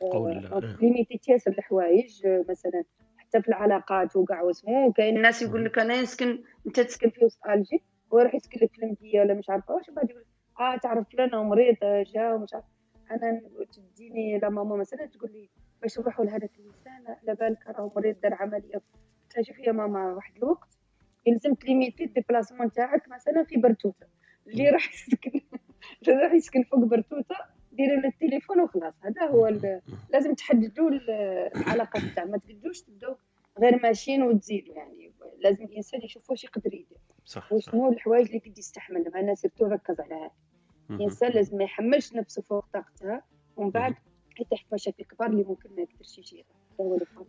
قول 0.00 0.46
آه،. 0.46 0.76
limité 0.80 1.32
ياسر 1.32 1.50
الحوايج 1.50 2.26
آه، 2.26 2.44
مثلا 2.48 2.84
حتى 3.16 3.42
في 3.42 3.48
العلاقات 3.48 4.16
وكاع 4.16 4.42
واسمو 4.42 4.92
كاين 4.92 5.16
الناس 5.16 5.42
يقول 5.42 5.64
لك 5.64 5.78
أنا 5.78 6.02
نسكن 6.02 6.42
أنت 6.66 6.80
تسكن 6.80 7.10
في 7.10 7.24
وسط 7.24 7.46
ألجي 7.46 7.82
ويروح 8.10 8.34
يسكن 8.34 8.60
لك 8.62 8.72
في 8.72 8.82
المديه 8.82 9.20
ولا 9.20 9.34
مش 9.34 9.50
عارفة. 9.50 9.74
واش 9.74 9.90
بعد 9.90 10.10
يقول 10.10 10.24
آه 10.60 10.76
تعرف 10.76 11.08
فلان 11.08 11.30
مريض 11.36 11.76
جا 12.14 12.32
ومش 12.32 12.54
عارف. 12.54 12.64
أنا 13.10 13.40
تديني 13.72 14.38
لا 14.38 14.48
ماما 14.48 14.76
مثلا 14.76 15.06
تقول 15.06 15.32
لي 15.32 15.48
باش 15.82 15.98
نروحوا 15.98 16.24
لهذاك 16.24 16.50
الإنسان 16.58 17.04
على 17.06 17.34
بالك 17.34 17.66
راه 17.66 17.92
مريض 17.96 18.20
دار 18.20 18.34
عملية. 18.34 18.80
شوفي 19.42 19.62
يا 19.62 19.72
ماما 19.72 20.12
واحد 20.14 20.36
الوقت 20.36 20.68
يلزم 21.26 21.54
تليميتي 21.54 22.04
الديبلاسمون 22.04 22.72
تاعك 22.72 23.08
مثلا 23.08 23.44
في 23.44 23.56
برتوتة. 23.56 24.06
اللي 24.46 24.70
راح 24.70 24.92
يسكن 24.94 25.40
اللي 26.02 26.14
راح 26.22 26.32
يسكن 26.32 26.62
فوق 26.62 26.80
برتوتة 26.84 27.36
ديري 27.72 27.96
له 27.96 28.08
التليفون 28.08 28.60
وخلاص. 28.60 28.94
هذا 29.04 29.22
هو 29.26 29.48
لازم 30.10 30.34
تحددوا 30.34 30.90
ال- 30.90 31.10
العلاقات 31.56 32.02
تاع 32.16 32.24
ما 32.24 32.38
تقدروش 32.38 32.80
تبداو 32.80 33.16
غير 33.58 33.82
ماشيين 33.82 34.22
وتزيدوا 34.22 34.74
يعني. 34.74 35.12
لازم 35.38 35.64
الإنسان 35.64 36.00
يشوف 36.02 36.30
واش 36.30 36.44
يقدر 36.44 36.74
يدير. 36.74 36.98
صح 37.28 37.52
وشنو 37.52 37.88
الحوايج 37.88 38.26
اللي 38.26 38.38
قد 38.38 38.58
يستحملهم 38.58 39.16
أنا 39.16 39.34
سيرتو 39.34 39.66
ركز 39.66 40.00
على 40.00 40.14
هذا. 40.14 40.30
الإنسان 40.90 41.32
لازم 41.32 41.56
ما 41.58 41.64
يحملش 41.64 42.12
نفسه 42.12 42.42
فوق 42.42 42.64
طاقتها 42.72 43.22
ومن 43.56 43.70
بعد 43.70 43.94
يطيح 44.40 44.64
في 44.64 44.74
مشاكل 44.74 45.04
كبار 45.04 45.30
اللي 45.30 45.44
ممكن 45.44 45.70
ما 45.76 45.82
يقدرش 45.82 46.18
يجيها. 46.18 46.44
هذا 46.80 47.06
هو 47.16 47.28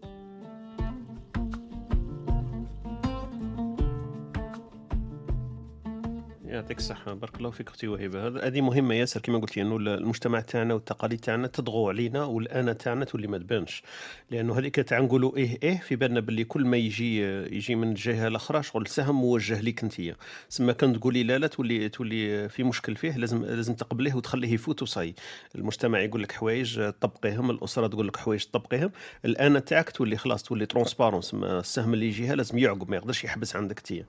يعطيك 6.50 6.78
الصحة. 6.78 7.14
بارك 7.14 7.38
الله 7.38 7.50
فيك 7.50 7.68
أختي 7.68 7.88
وهبة 7.88 8.48
هذه 8.48 8.62
مهمة 8.62 8.96
ياسر 8.96 9.22
كما 9.22 9.40
قلتي 9.40 9.62
أنه 9.62 9.76
المجتمع 9.76 10.40
تاعنا 10.40 10.74
والتقاليد 10.74 11.20
تاعنا 11.20 11.48
تضغو 11.48 11.90
علينا 11.90 12.24
والأنا 12.24 12.74
تاعنا 12.74 13.06
تولي 13.06 13.28
ما 13.28 13.38
تبانش. 13.38 13.84
لأنه 14.32 14.60
هذيك 14.60 14.76
تاع 14.76 15.00
نقولوا 15.00 15.38
إيه 15.38 15.58
إيه 15.64 15.78
في 15.80 15.96
بالنا 15.96 16.20
باللي 16.20 16.44
كل 16.44 16.66
ما 16.66 16.78
يجي 16.78 17.22
يجي 17.56 17.76
من 17.76 17.90
الجهة 17.90 18.28
الأخرى 18.28 18.64
شغل 18.64 18.88
سهم 18.88 19.16
موجه 19.16 19.62
ليك 19.62 19.84
أنت. 19.84 20.16
سما 20.50 20.74
كان 20.74 21.00
تقولي 21.00 21.24
لا 21.24 21.38
لا 21.38 21.48
تولي 21.48 21.90
تولي 21.90 22.50
في 22.50 22.64
مشكل 22.64 22.96
فيه 22.96 23.18
لازم 23.18 23.46
لازم 23.46 23.74
تقبليه 23.74 24.14
وتخليه 24.14 24.54
يفوت 24.54 24.82
وصاي. 24.82 25.16
المجتمع 25.56 26.00
يقول 26.00 26.24
لك 26.24 26.32
حوايج 26.32 26.90
طبقيهم 26.90 27.52
الأسرة 27.52 27.88
تقول 27.88 28.08
لك 28.08 28.18
حوايج 28.18 28.46
طبقيهم. 28.46 28.92
الأنا 29.26 29.60
تاعك 29.60 29.90
تولي 29.90 30.18
خلاص 30.18 30.44
تولي 30.44 30.66
transparence 30.65 31.34
السهم 31.34 31.94
اللي 31.94 32.08
يجيها 32.08 32.36
لازم 32.36 32.58
يعقب 32.58 32.90
ما 32.90 32.96
يقدرش 32.96 33.24
يحبس 33.24 33.56
عندك 33.56 33.80
تيه 33.80 34.06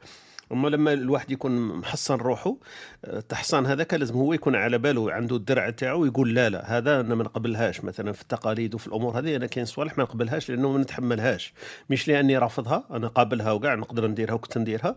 أما 0.52 0.68
لما 0.68 0.92
الواحد 0.92 1.30
يكون 1.30 1.68
محصن 1.68 2.14
روحه 2.14 2.56
التحصان 3.04 3.66
هذاك 3.66 3.94
لازم 3.94 4.14
هو 4.14 4.32
يكون 4.32 4.56
على 4.56 4.78
باله 4.78 5.12
عنده 5.12 5.36
الدرع 5.36 5.70
تاعو 5.70 6.00
ويقول 6.00 6.34
لا 6.34 6.48
لا 6.48 6.78
هذا 6.78 7.00
أنا 7.00 7.14
ما 7.14 7.24
نقبلهاش. 7.24 7.84
مثلا 7.84 8.12
في 8.12 8.22
التقاليد 8.22 8.74
وفي 8.74 8.86
الأمور 8.86 9.18
هذه 9.18 9.36
أنا 9.36 9.46
كاين 9.46 9.66
صوالح 9.66 9.98
ما 9.98 10.04
نقبلهاش 10.04 10.50
لأنه 10.50 10.72
ما 10.72 10.78
نتحملهاش. 10.78 11.52
مش 11.90 12.08
لأني 12.08 12.38
رافضها 12.38 12.84
أنا 12.90 13.08
قابلها 13.08 13.52
وكاع 13.52 13.74
نقدر 13.74 14.06
نديرها 14.06 14.34
وكنت 14.34 14.58
نديرها. 14.58 14.96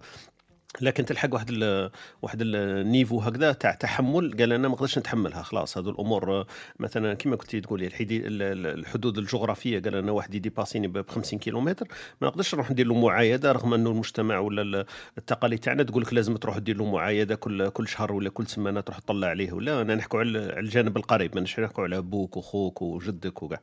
لكن 0.82 1.06
تلحق 1.06 1.34
واحد 1.34 1.48
ال 1.50 1.92
واحد 2.22 2.38
النيفو 2.42 3.20
هكذا 3.20 3.52
تاع 3.52 3.74
تحمل 3.74 4.38
قال 4.40 4.54
أنا 4.54 4.68
ما 4.68 4.74
نقدرش 4.74 4.98
نتحملها 5.00 5.44
خلاص 5.44 5.78
هذو 5.78 5.90
الأمور 5.90 6.46
مثلا 6.80 7.14
كما 7.14 7.36
كنتي 7.36 7.62
تقولي 7.62 7.90
الحدود 8.00 9.18
الجغرافية 9.18 9.80
قال 9.80 9.96
أنا 9.96 10.12
واحد 10.12 10.36
يديباسيني 10.36 10.88
ب 10.88 11.10
50 11.10 11.40
كيلومتر 11.40 11.88
ما 12.22 12.28
نقدرش 12.28 12.56
نروح 12.56 12.72
ندير 12.72 12.88
له 12.88 12.94
معايدة 13.02 13.52
رغم 13.52 13.74
أنه 13.74 13.90
المجتمع 13.90 14.40
ولا 14.40 14.86
التقاليد 15.18 15.60
تاعنا 15.60 15.84
تقول 15.84 16.02
لك 16.02 16.14
لازم 16.14 16.38
تروح 16.38 16.58
دير 16.58 16.78
له 16.78 16.92
معايدة 16.92 17.36
كل 17.36 17.70
كل 17.70 17.88
شهر 17.88 18.14
ولا 18.14 18.30
كل 18.30 18.48
سمانة 18.48 18.82
تروح 18.82 19.00
تطلع 19.00 19.28
عليه 19.28 19.52
ولا 19.54 19.82
أنا 19.82 19.96
نحكوا 19.96 20.20
على 20.20 20.60
الجانب 20.60 20.98
القريب 20.98 21.36
ماناش 21.36 21.60
نحكوا 21.60 21.84
على 21.84 21.98
أبوك 21.98 22.38
وخوك 22.38 22.82
وجدك 22.82 23.44
وكاع. 23.44 23.60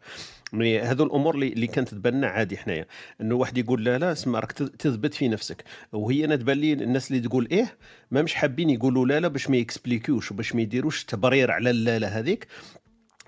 هذو 0.83 1.05
الأمور 1.05 1.35
اللي 1.35 1.67
كانت 1.67 1.89
تبان 1.89 2.25
عادي 2.25 2.57
حنايا 2.57 2.87
إنه 3.21 3.35
واحد 3.35 3.59
يقول 3.59 3.85
لا 3.85 3.99
لا 3.99 4.13
اسمع 4.13 4.39
راك 4.39 4.53
تثبت 4.53 5.15
في 5.15 5.29
نفسك 5.29 5.65
وهي 5.93 6.25
أنا 6.25 6.37
تبان 6.37 6.59
لي 6.59 6.73
الناس 7.01 7.11
اللي 7.11 7.29
تقول 7.29 7.49
إيه 7.51 7.77
ما 8.11 8.23
مش 8.23 8.35
حابين 8.35 8.71
يقولوا 8.71 9.07
لا 9.07 9.21
لا 9.21 9.29
باش 9.29 9.51
ما 9.51 9.57
يكسبليكيوش 9.57 10.31
وباش 10.33 10.55
ما 10.55 10.63
يديروش 10.63 11.05
تبرير 11.05 11.51
على 11.51 11.73
لا 11.73 11.99
لا 11.99 12.09
هذيك. 12.09 12.47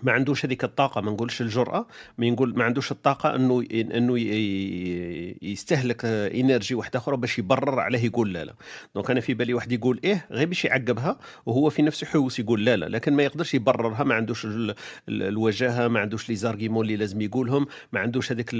ما 0.02 0.12
عندوش 0.12 0.44
هذيك 0.46 0.64
الطاقة 0.64 1.00
ما 1.00 1.10
نقولش 1.10 1.40
الجرأة 1.42 1.86
ما 2.18 2.30
نقول 2.30 2.58
ما 2.58 2.64
عندوش 2.64 2.92
الطاقة 2.92 3.34
إنه 3.36 3.64
إنه 3.72 4.18
يستهلك 5.42 6.04
énergie 6.04 6.74
واحدة 6.74 6.98
أخرى 6.98 7.16
باش 7.16 7.38
يبرر 7.38 7.80
عليه 7.80 8.04
يقول 8.04 8.32
لا 8.32 8.44
لا. 8.44 8.54
donc 8.94 9.10
أنا 9.10 9.20
في 9.20 9.34
بالي 9.34 9.54
واحد 9.54 9.72
يقول 9.72 10.00
إيه 10.04 10.26
غير 10.30 10.46
باش 10.48 10.64
يعقبها 10.64 11.18
وهو 11.46 11.70
في 11.70 11.82
نفسه 11.82 12.06
حوس 12.06 12.38
يقول 12.38 12.64
لا 12.64 12.76
لا 12.76 12.86
لكن 12.86 13.12
ما 13.12 13.22
يقدرش 13.22 13.54
يبررها 13.54 14.04
ما 14.04 14.14
عندوش 14.14 14.46
الوجاهة 15.08 15.88
ما 15.88 16.00
عندوش 16.00 16.28
les 16.28 16.34
arguments 16.34 16.84
اللي 16.84 16.96
لازم 16.96 17.20
يقولهم 17.20 17.66
ما 17.92 18.00
عندوش 18.00 18.32
هذيك 18.32 18.50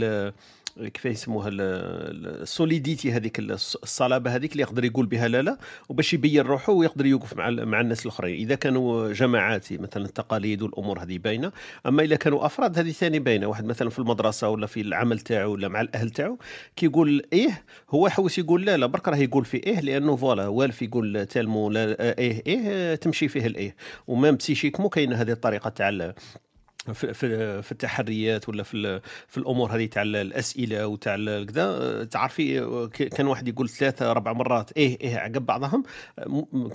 كيف 0.78 1.04
يسموها 1.04 1.48
ال 1.52 1.70
solidité 1.70 3.12
هذيك 3.12 3.38
الصلابة 3.38 4.34
هذيك 4.34 4.52
اللي 4.52 4.62
يقدر 4.62 4.84
يقول 4.84 5.06
بها 5.06 5.28
لا 5.28 5.42
لا 5.42 5.58
وباش 5.88 6.14
يبين 6.14 6.42
روحه 6.42 6.72
ويقدر 6.72 7.06
يوقف 7.06 7.36
مع 7.36 7.50
مع 7.50 7.80
الناس 7.80 8.06
الأخرين. 8.06 8.34
إذا 8.34 8.54
كانوا 8.54 9.12
جماعات 9.12 9.72
مثلا 9.72 10.04
التقاليد 10.04 10.62
والأمور 10.62 11.02
هذه 11.02 11.18
باينة 11.18 11.52
أما 11.86 12.02
إذا 12.02 12.16
كانوا 12.16 12.46
أفراد 12.46 12.78
هذه 12.78 12.90
ثاني 12.90 13.18
باينة. 13.18 13.46
واحد 13.46 13.64
مثلا 13.64 13.90
في 13.90 13.98
المدرسة 13.98 14.48
ولا 14.48 14.66
في 14.66 14.80
العمل 14.80 15.20
تاعو 15.20 15.52
ولا 15.52 15.68
مع 15.68 15.80
الأهل 15.80 16.10
تاعو 16.10 16.38
كيقول 16.76 17.22
إيه 17.32 17.64
هو 17.90 18.06
يحوس 18.06 18.38
يقول 18.38 18.64
لا 18.64 18.76
لا 18.76 18.86
برك 18.86 19.08
راه 19.08 19.16
يقول 19.16 19.44
في 19.44 19.56
إيه 19.56 19.80
لأنه 19.80 20.16
voilà 20.16 20.48
والف 20.48 20.82
يقول 20.82 21.26
tellement 21.26 21.70
لا 21.70 22.18
إيه 22.18 22.42
إيه 22.46 22.94
تمشي 22.94 23.28
فيه 23.28 23.46
الإيه. 23.46 23.76
و 24.06 24.12
même 24.12 24.36
psychiquement 24.36 24.88
كاينة 24.88 25.16
هذه 25.16 25.32
الطريقة 25.32 25.70
تاع 25.70 26.12
في 26.82 27.14
في 27.14 27.62
في 27.62 27.72
التحريات 27.72 28.48
ولا 28.48 28.62
في 28.62 29.00
في 29.28 29.38
الأمور 29.38 29.76
هذه 29.76 29.86
تاع 29.86 30.02
الأسئلة 30.02 30.86
وتاع 30.86 31.16
كذا 31.44 32.04
تعرفي 32.04 32.60
كان 32.92 33.26
واحد 33.26 33.48
يقول 33.48 33.68
ثلاثة 33.68 34.10
أربع 34.10 34.32
مرات 34.32 34.72
إيه 34.72 35.00
إيه 35.00 35.16
عقب 35.16 35.46
بعضهم 35.46 35.84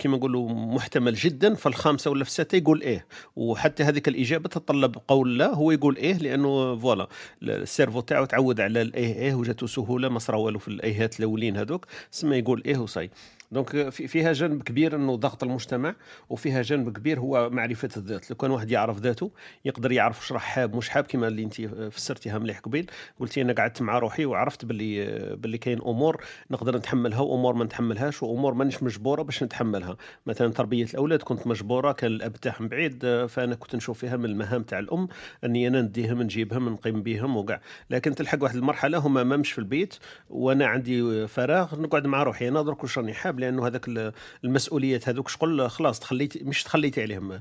كما 0.00 0.16
نقولوا 0.16 0.48
محتمل 0.48 1.14
جدا 1.14 1.54
فالخامسة 1.54 2.10
ولا 2.10 2.24
في 2.24 2.30
السادسه 2.30 2.58
يقول 2.58 2.82
إيه. 2.82 3.06
وحتى 3.36 3.82
هذيك 3.82 4.08
الإجابة 4.08 4.48
تتطلب 4.48 4.96
قول 5.08 5.38
لا 5.38 5.54
هو 5.54 5.70
يقول 5.70 5.96
إيه 5.96 6.14
لأنه 6.18 6.76
voilà 6.76 7.08
ال 7.42 7.49
cerveau 7.49 8.00
تاعو 8.00 8.24
تعود 8.24 8.60
على 8.60 8.82
الايه 8.82 9.14
إيه 9.14 9.34
وجاته 9.34 9.66
سهولة 9.66 10.08
ما 10.08 10.18
صرا 10.18 10.36
والو 10.36 10.58
في 10.58 10.68
الايهات 10.68 11.18
الأولين 11.20 11.56
هذوك 11.56 11.86
سما 12.10 12.36
يقول 12.36 12.62
إيه 12.66 12.78
وصاي. 12.78 13.10
donc 13.52 13.88
فيها 13.88 14.32
جانب 14.32 14.62
كبير 14.62 14.96
انه 14.96 15.16
ضغط 15.16 15.44
المجتمع 15.44 15.94
وفيها 16.28 16.62
جانب 16.62 16.96
كبير 16.96 17.20
هو 17.20 17.50
معرفة 17.50 17.88
الذات. 17.96 18.30
لو 18.30 18.36
كان 18.36 18.50
واحد 18.50 18.70
يعرف 18.70 19.00
ذاته 19.00 19.30
يقدر 19.64 19.92
يعرف 19.92 20.18
واش 20.18 20.32
راه 20.32 20.38
حاب 20.38 20.76
مش 20.76 20.88
حاب 20.88 21.04
كما 21.04 21.28
اللي 21.28 21.42
انت 21.42 21.54
فسرتيها 21.92 22.38
مليح 22.38 22.58
قبيل. 22.58 22.90
قلتي 23.20 23.42
أنا 23.42 23.52
قعدت 23.52 23.82
مع 23.82 23.98
روحي 23.98 24.24
وعرفت 24.24 24.64
باللي 24.64 25.06
باللي 25.36 25.58
كاين 25.58 25.78
أمور 25.78 26.24
نقدر 26.50 26.76
نتحملها 26.76 27.20
وأمور 27.20 27.54
ما 27.54 27.64
نتحملهاش 27.64 28.22
وأمور 28.22 28.54
مانيش 28.54 28.82
مجبورة 28.82 29.22
باش 29.22 29.42
نتحملها. 29.42 29.96
مثلا 30.26 30.52
تربية 30.52 30.84
الأولاد 30.84 31.22
كنت 31.22 31.46
مجبورة 31.46 31.92
كان 31.92 32.10
الاب 32.10 32.32
تاعهم 32.32 32.68
بعيد 32.68 33.26
فأنا 33.28 33.54
كنت 33.54 33.76
نشوف 33.76 33.98
فيها 33.98 34.16
من 34.16 34.24
المهام 34.24 34.62
تاع 34.62 34.78
الأم 34.78 35.08
أني 35.44 35.68
أنا 35.68 35.82
نديهم 35.82 36.22
نجيبهم 36.22 36.68
نقيم 36.68 37.02
بهم 37.02 37.36
وكاع. 37.36 37.60
لكن 37.90 38.14
تلحق 38.14 38.42
واحد 38.42 38.56
المرحلة 38.56 38.98
هما 38.98 39.22
ما 39.24 39.36
مش 39.36 39.52
في 39.52 39.58
البيت 39.58 39.94
وأنا 40.30 40.66
عندي 40.66 41.26
فراغ 41.26 41.80
نقعد 41.80 42.06
مع 42.06 42.22
روحي 42.22 42.48
أنا 42.48 42.62
درك 42.62 42.82
واش 42.82 42.98
راني 42.98 43.14
حاب 43.14 43.37
لأنه 43.38 43.66
هذاك 43.66 44.12
المسؤوليات 44.44 45.08
هذوك 45.08 45.28
شغل 45.28 45.70
خلاص 45.70 46.00
تخليتي 46.00 46.44
مش 46.44 46.62
تخليتي 46.62 47.02
عليهم. 47.02 47.40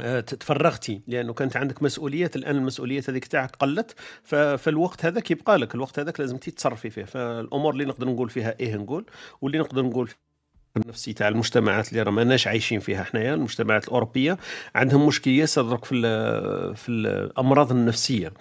آه، 0.00 0.20
تفرغتي 0.20 1.00
لأنه 1.06 1.32
كانت 1.32 1.56
عندك 1.56 1.82
مسؤوليات 1.82 2.36
الآن 2.36 2.56
المسؤوليات 2.56 3.10
هذيك 3.10 3.24
تاعك 3.26 3.56
قلت 3.56 3.94
فالوقت 4.58 5.04
هذاك 5.04 5.30
يبقى 5.30 5.58
لك 5.58 5.74
الوقت 5.74 5.98
هذاك 5.98 6.20
لازم 6.20 6.36
تتصرفي 6.36 6.90
فيه. 6.90 7.04
فالأمور 7.04 7.72
اللي 7.72 7.84
نقدر 7.84 8.06
نقول 8.06 8.30
فيها 8.30 8.54
إيه 8.60 8.76
نقول 8.76 9.04
واللي 9.40 9.58
نقدر 9.58 9.82
نقول 9.82 10.10
النفسي 10.76 11.12
تاع 11.12 11.28
المجتمعات 11.28 11.88
اللي 11.88 12.02
راه 12.02 12.10
عايشين 12.46 12.80
فيها 12.80 13.04
حنايا 13.04 13.34
المجتمعات 13.34 13.84
الأوروبية 13.84 14.38
عندهم 14.74 15.06
مشكل 15.06 15.30
ياسر 15.30 15.76
في 15.78 15.94
في 16.76 16.88
الأمراض 16.88 17.72
النفسية. 17.72 18.32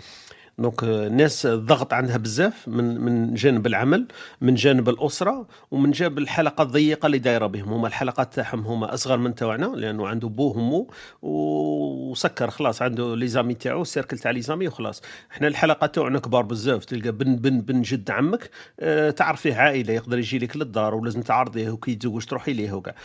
دونك 0.62 0.84
الناس 0.84 1.46
الضغط 1.46 1.94
عندها 1.94 2.18
بزاف 2.18 2.68
من 2.68 3.02
من 3.02 3.34
جانب 3.34 3.68
العمل 3.68 4.08
من 4.42 4.56
جانب 4.56 4.90
الأسرة 4.90 5.48
ومن 5.72 5.92
جانب 5.92 6.18
الحلقة 6.18 6.62
الضيقة 6.62 7.06
اللي 7.06 7.20
دايرة 7.20 7.46
بهم. 7.48 7.74
هما 7.74 7.88
الحلقات 7.88 8.34
تاعهم 8.34 8.60
هما 8.68 8.94
أصغر 8.94 9.18
من 9.18 9.36
تاعنا 9.36 9.66
لأنه 9.66 10.08
عنده 10.08 10.28
بوه 10.30 10.58
ومو 10.58 10.90
وسكر 11.22 12.50
خلاص 12.50 12.82
عنده 12.82 13.16
لي 13.16 13.28
زامي 13.28 13.54
تاعو 13.54 13.82
السيركل 13.82 14.18
تاع 14.20 14.32
لي 14.32 14.42
زامي 14.42 14.68
وخلاص. 14.68 15.02
إحنا 15.32 15.48
الحلقة 15.48 15.88
تاعنا 15.88 16.20
كبار 16.20 16.44
بزاف 16.44 16.86
تلقى 16.86 17.12
بن 17.12 17.36
بن 17.36 17.62
بن 17.62 17.82
جد 17.82 18.12
عمك 18.12 18.50
آه 18.80 19.10
تعرف 19.10 19.42
فيه 19.42 19.56
عائلة 19.56 19.94
يقدر 19.94 20.20
يجي 20.20 20.40
لك 20.40 20.58
للدار 20.58 20.96
ولازم 20.96 21.22
تعرضيه 21.22 21.70
وكي 21.70 21.92
يتزوج 21.92 22.26
تروحي 22.26 22.54
ليه 22.54 22.74
وكاع 22.74 22.96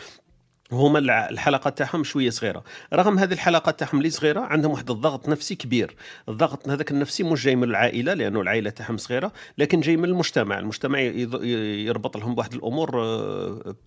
هما 0.72 0.98
الحلقات 1.30 1.78
تاعهم 1.78 2.04
شوية 2.04 2.30
صغيرة. 2.30 2.64
رغم 2.94 3.18
هذه 3.18 3.32
الحلقات 3.32 3.78
تاعهم 3.78 3.98
اللي 3.98 4.10
صغيرة 4.10 4.40
عندهم 4.40 4.72
واحد 4.72 4.90
الضغط 4.90 5.28
نفسي 5.28 5.54
كبير. 5.54 5.94
الضغط 6.28 6.68
هذاك 6.68 6.90
النفسي 6.90 7.22
مش 7.22 7.44
جاي 7.44 7.56
من 7.56 7.64
العائلة 7.64 8.14
لأنه 8.14 8.40
العائلة 8.40 8.70
تاعهم 8.70 8.96
صغيرة 8.96 9.32
لكن 9.58 9.80
جاي 9.80 9.96
من 9.96 10.04
المجتمع. 10.04 10.58
المجتمع 10.58 11.00
يربط 11.00 12.16
لهم 12.16 12.34
بواحد 12.34 12.54
الأمور 12.54 12.90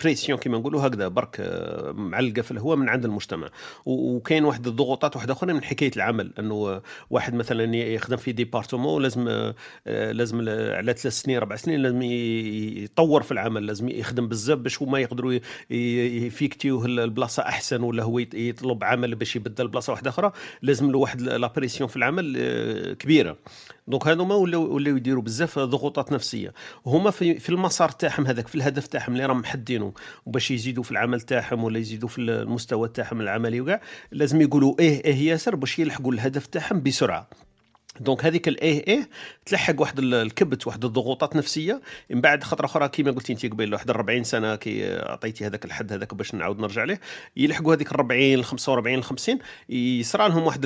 pression 0.03 0.39
كما 0.39 0.57
نقولوا 0.57 0.87
هكذا 0.87 1.07
برك 1.07 1.37
آه، 1.39 1.91
معلقة 1.91 2.41
في 2.41 2.51
الهواء 2.51 2.77
من 2.77 2.89
عند 2.89 3.05
المجتمع. 3.05 3.49
وكاين 3.85 4.45
واحد 4.45 4.67
الضغوطات 4.67 5.15
واحدة 5.15 5.33
أخرى 5.33 5.53
من 5.53 5.63
حكاية 5.63 5.91
العمل 5.95 6.33
أنه 6.39 6.81
واحد 7.09 7.33
مثلا 7.33 7.75
يخدم 7.75 8.17
في 8.17 8.31
département 8.31 9.01
لازم 9.01 9.27
آه، 9.87 10.11
لازم 10.11 10.49
على 10.49 10.93
ثلاث 10.93 11.13
سنين 11.13 11.37
أربع 11.37 11.55
سنين 11.55 11.79
لازم 11.79 12.01
يطور 12.01 13.23
في 13.23 13.31
العمل 13.31 13.65
لازم 13.65 13.89
يخدم 13.89 14.27
بزاف 14.27 14.59
باش 14.59 14.81
هما 14.81 14.99
يقدروا 14.99 15.39
يفيكتي 15.69 16.68
يعطيوه 16.69 17.03
البلاصة 17.03 17.43
أحسن 17.43 17.83
ولا 17.83 18.03
هو 18.03 18.19
يطلب 18.19 18.83
عمل 18.83 19.15
باش 19.15 19.35
يبدل 19.35 19.67
بلاصة 19.67 19.93
واحدة 19.93 20.09
أخرى 20.09 20.31
لازم 20.61 20.91
له 20.91 20.97
واحد 20.97 21.21
la 21.21 21.35
pression 21.35 21.89
في 21.89 21.95
العمل 21.95 22.35
آه، 22.37 22.93
كبيرة. 22.93 23.37
donc 23.87 24.07
هذوما 24.07 24.35
ولاو 24.35 24.75
ولاو 24.75 24.97
يديروا 24.97 25.23
بزاف 25.23 25.59
ضغوطات 25.59 26.11
نفسية. 26.11 26.53
هما 26.85 27.11
في, 27.11 27.39
في 27.39 27.49
المسار 27.49 27.89
تاعهم 27.89 28.27
هذاك 28.27 28.47
في 28.47 28.55
الهدف 28.55 28.87
تاعهم 28.87 29.13
اللي 29.13 29.25
راهم 29.25 29.39
محدينه 29.39 29.93
وباش 30.25 30.51
يزيدوا 30.51 30.83
في 30.83 30.91
العمل 30.91 31.21
تاعهم 31.21 31.63
ولا 31.63 31.79
يزيدوا 31.79 32.09
في 32.09 32.21
المستوى 32.21 32.89
تاعهم 32.89 33.21
العملي 33.21 33.61
وكاع 33.61 33.81
لازم 34.11 34.41
يقولوا 34.41 34.75
إيه 34.79 35.05
إيه 35.05 35.27
ياسر 35.27 35.55
باش 35.55 35.79
يلحقوا 35.79 36.13
الهدف 36.13 36.45
تاعهم 36.45 36.83
بسرعة. 36.83 37.48
donc 37.99 38.25
هذيك 38.25 38.47
الايه 38.47 38.87
إيه 38.87 39.09
تلحق 39.45 39.81
واحد 39.81 39.99
الكبت 39.99 40.67
واحد 40.67 40.85
الضغوطات 40.85 41.35
نفسية. 41.35 41.81
من 42.09 42.21
بعد 42.21 42.43
خطرة 42.43 42.65
أخرى 42.65 42.87
كيما 42.89 43.11
قلتي 43.11 43.33
أنت 43.33 43.45
قبيل 43.45 43.73
واحد 43.73 43.89
40 43.89 44.23
سنة 44.23 44.55
كي 44.55 44.97
عطيتي 44.99 45.45
هذاك 45.45 45.65
الحد 45.65 45.93
هذاك 45.93 46.13
باش 46.13 46.35
نعاود 46.35 46.59
نرجع 46.59 46.83
ليه. 46.83 46.99
يلحقوا 47.37 47.75
هذيك 47.75 47.93
40 47.93 48.33
ال 48.33 48.45
45 48.45 48.97
ال 48.97 49.03
50 49.03 49.39
يصرى 49.69 50.29
لهم 50.29 50.43
واحد 50.43 50.65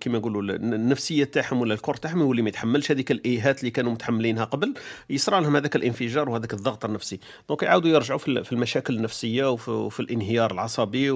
كيما 0.00 0.18
نقولوا 0.18 0.42
النفسية 0.42 1.24
تاعهم 1.24 1.60
ولا 1.60 1.74
ال 1.74 1.77
corps 1.77 1.94
تاعهم 1.94 2.20
يولي 2.20 2.42
ما 2.42 2.48
يتحملش. 2.48 2.90
هذيك 2.90 3.10
الايهات 3.10 3.60
اللي 3.60 3.70
كانوا 3.70 3.92
متحملينها 3.92 4.44
قبل 4.44 4.74
يصرى 5.10 5.40
لهم 5.40 5.56
هذاك 5.56 5.76
الإنفجار 5.76 6.28
وهذاك 6.28 6.52
الضغط 6.52 6.84
النفسي. 6.84 7.20
donc 7.48 7.62
يعاودوا 7.62 7.90
يرجعوا 7.90 8.18
في 8.18 8.52
المشاكل 8.52 8.96
النفسية 8.96 9.50
وفي, 9.50 10.00
الانهيار 10.00 10.52
العصبي 10.52 11.10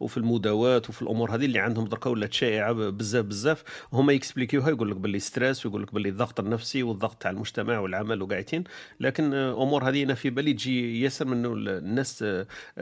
وفي 0.00 0.16
المداوات 0.16 0.88
وفي 0.88 1.02
الأمور 1.02 1.34
هذه 1.34 1.44
اللي 1.44 1.58
عندهم 1.58 1.84
دركا 1.84 2.10
ولات 2.10 2.32
شائعه 2.32 2.72
بزاف 2.72 3.24
بزاف. 3.24 3.62
هما 3.92 4.12
يكسبليكيوها 4.32 4.70
يقول 4.70 4.90
لك 4.90 4.96
باللي 4.96 5.18
stress 5.18 5.66
ويقول 5.66 5.82
لك 5.82 5.94
باللي 5.94 6.08
الضغط 6.08 6.40
النفسي 6.40 6.82
والضغط 6.82 7.22
تاع 7.22 7.30
المجتمع 7.30 7.78
والعمل 7.78 8.22
وقاعدين. 8.22 8.64
لكن 9.00 9.34
أمور 9.34 9.88
هذه 9.88 10.02
أنا 10.02 10.14
في 10.14 10.30
بالي 10.30 10.52
تجي 10.52 11.02
ياسر 11.02 11.24
من 11.24 11.68
الناس 11.68 12.24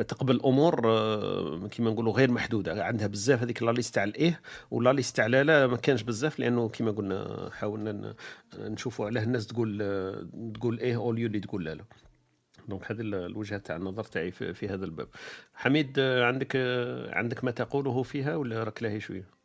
تقبل 0.08 0.40
أمور 0.44 0.90
آه، 0.90 1.68
كما 1.70 1.90
نقولوا 1.90 2.12
غير 2.12 2.30
محدودة. 2.30 2.84
عندها 2.84 3.06
بزاف 3.06 3.42
هذيك 3.42 3.62
la 3.62 3.70
liste 3.70 3.94
تاع 3.94 4.04
الايه 4.04 4.40
و 4.70 4.78
la 4.78 4.92
liste 4.92 5.16
تاع 5.16 5.26
لا 5.26 5.44
لا 5.44 5.66
ما 5.66 5.76
كانش 5.76 6.02
بزاف 6.02 6.38
لأنه 6.38 6.68
كما 6.68 6.90
قلنا 6.90 7.50
حاولنا 7.52 8.14
نشوفوا 8.58 9.06
علاه 9.06 9.22
الناس 9.22 9.46
تقول 9.46 9.78
تقول 10.54 10.78
إيه 10.78 10.96
au 10.96 11.06
lieu 11.06 11.26
اللي 11.26 11.40
تقول 11.40 11.64
لا 11.64 11.74
لا. 11.74 11.84
donc 12.68 12.92
هذه 12.92 13.00
الوجهة 13.00 13.58
تاع 13.58 13.76
النظر 13.76 14.04
تاعي 14.04 14.30
في 14.30 14.68
هذا 14.68 14.84
الباب. 14.84 15.08
حميد 15.54 16.00
عندك 16.00 16.56
عندك 17.12 17.44
ما 17.44 17.50
تقوله 17.50 18.02
فيها 18.02 18.36
ولا 18.36 18.64
راك 18.64 18.82
لاهي 18.82 19.00
شوية؟ 19.00 19.39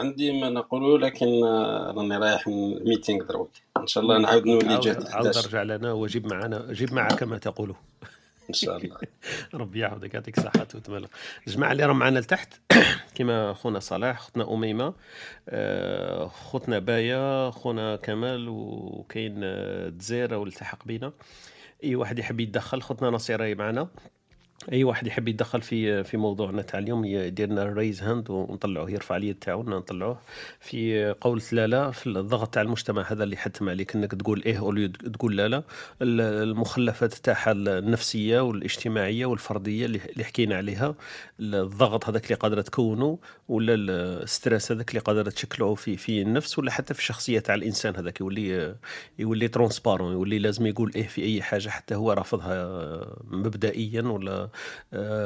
عندي 0.00 0.40
ما 0.40 0.50
نقوله 0.50 0.98
لكن 0.98 1.26
آه، 1.44 1.94
راني 1.96 2.16
رايح 2.16 2.48
ميتينغ 2.84 3.24
دروك. 3.24 3.50
إن 3.76 3.86
شاء 3.86 4.02
الله 4.02 4.18
نعاود 4.18 4.46
نولي 4.46 4.78
جهد 4.78 5.06
عاود 5.06 5.26
11 5.26 5.44
ارجع 5.44 5.62
لنا 5.62 5.92
وجيب 5.92 6.26
معنا 6.26 6.72
جيب 6.72 6.94
معك 6.94 7.14
كما 7.14 7.38
تقول 7.38 7.74
إن 8.48 8.54
شاء 8.54 8.76
الله. 8.76 8.96
ربي 9.54 9.78
يعاودك 9.78 10.14
يعطيك 10.14 10.38
الصحة 10.38 10.66
وتملك 10.74 11.10
الجماعة 11.46 11.72
اللي 11.72 11.84
راهم 11.84 11.98
معنا 11.98 12.18
لتحت 12.18 12.54
كما 13.16 13.52
خونا 13.52 13.78
صلاح 13.78 14.20
خوتنا 14.20 14.54
أميمة 14.54 14.94
آه، 15.48 16.28
خوتنا 16.28 16.78
بايا 16.78 17.50
خونا 17.50 17.96
كمال 17.96 18.48
وكاين 18.48 19.40
آه، 19.44 19.88
دزير 19.88 20.34
والتحق 20.34 20.84
بينا. 20.86 21.12
أي 21.84 21.96
واحد 21.96 22.18
يحب 22.18 22.40
يتدخل 22.40 22.82
خوتنا 22.82 23.10
نصيرة 23.10 23.54
معنا. 23.54 23.88
أي 24.72 24.84
واحد 24.84 25.06
يحب 25.06 25.28
يتدخل 25.28 25.62
في 25.62 26.04
في 26.04 26.16
موضوعنا 26.16 26.62
تاع 26.62 26.78
اليوم 26.78 27.04
يدير 27.04 27.48
لنا 27.48 27.64
raise 27.64 28.02
hand 28.02 28.30
ونطلعوه 28.30 28.90
يرفع 28.90 29.16
اليد 29.16 29.34
تاعو 29.38 29.62
نطلعوه. 29.62 30.18
في 30.60 31.10
قول 31.20 31.42
لا 31.52 31.66
لا 31.66 31.90
في 31.90 32.06
الضغط 32.06 32.54
تاع 32.54 32.62
المجتمع 32.62 33.12
هذا 33.12 33.24
اللي 33.24 33.36
حتم 33.36 33.68
عليك 33.68 33.94
إنك 33.96 34.12
تقول 34.14 34.42
إيه 34.46 34.58
أو 34.58 34.86
تقول 34.86 35.36
لا 35.36 35.48
لا. 35.48 35.62
ال- 36.02 36.20
المخلفات 36.20 37.14
تاعها 37.14 37.52
النفسية 37.52 38.40
والاجتماعية 38.40 39.26
والفردية 39.26 39.86
اللي 39.86 40.24
حكينا 40.24 40.56
عليها. 40.56 40.94
الضغط 41.40 42.08
هذاك 42.08 42.24
اللي 42.24 42.34
قادرة 42.34 42.60
تكونه 42.62 43.18
ولا 43.48 43.74
ال 43.74 43.88
stress 43.88 44.72
هذاك 44.72 44.88
اللي 44.90 45.00
قادرة 45.00 45.30
تشكله 45.30 45.74
في 45.74 45.96
في 45.96 46.22
النفس 46.22 46.58
ولا 46.58 46.70
حتى 46.70 46.94
في 46.94 47.00
الشخصية 47.00 47.38
تاع 47.40 47.54
الإنسان 47.54 47.96
هذاك 47.96 48.20
يولي 48.20 48.74
يولي 49.18 49.48
ترونسبارون 49.48 50.12
يولي 50.12 50.38
لازم 50.38 50.66
يقول 50.66 50.92
إيه 50.96 51.06
في 51.08 51.22
أي 51.24 51.42
حاجة 51.42 51.68
حتى 51.68 51.94
هو 51.94 52.12
رافضها 52.12 52.58
مبدئيا 53.24 54.02
ولا 54.02 54.47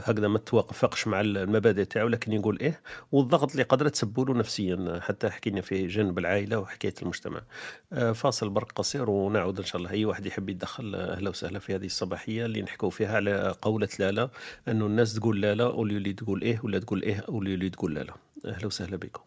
هكذا 0.04 0.28
ما 0.28 0.38
توافقش 0.38 1.06
مع 1.06 1.20
المبادئ 1.20 1.84
تاعو 1.84 2.08
لكن 2.08 2.32
يقول 2.32 2.58
إيه 2.60 2.80
والضغط 3.12 3.50
اللي 3.50 3.62
قادره 3.62 3.88
تسبب 3.88 4.30
له 4.30 4.34
نفسيا 4.34 5.00
حتى 5.02 5.30
حكينا 5.30 5.60
في 5.60 5.86
جانب 5.86 6.18
العائلة 6.18 6.58
وحكاية 6.58 6.94
المجتمع. 7.02 7.42
آه، 7.92 8.12
فاصل 8.12 8.48
برك 8.50 8.72
قصير 8.72 9.10
ونعود 9.10 9.58
إن 9.58 9.64
شاء 9.64 9.76
الله. 9.76 9.90
أي 9.90 10.04
واحد 10.04 10.26
يحب 10.26 10.48
يتدخل 10.48 10.94
آه، 10.94 11.12
أهلا 11.12 11.30
وسهلا 11.30 11.58
في 11.58 11.74
هذه 11.74 11.86
الصباحية 11.86 12.44
اللي 12.46 12.62
نحكوا 12.62 12.90
فيها 12.90 13.16
على 13.16 13.54
قولة 13.62 13.88
لا 13.98 14.10
لا 14.10 14.30
إنه 14.68 14.86
الناس 14.86 15.14
تقول 15.14 15.40
لا 15.40 15.54
لا 15.54 15.66
واللي 15.66 16.12
تقول 16.12 16.42
إيه 16.42 16.60
ولا 16.64 16.78
تقول 16.78 17.02
إيه 17.02 17.24
واللي 17.28 17.70
تقول 17.70 17.94
لا 17.94 18.00
لا 18.00 18.14
أهلا 18.46 18.66
وسهلا 18.66 18.96
بكم. 18.96 19.22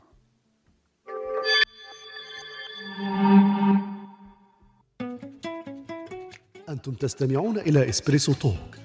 أنتم 6.70 6.94
تستمعون 6.94 7.58
إلى 7.58 7.90
إسبريسو 7.90 8.34
توك. 8.34 8.85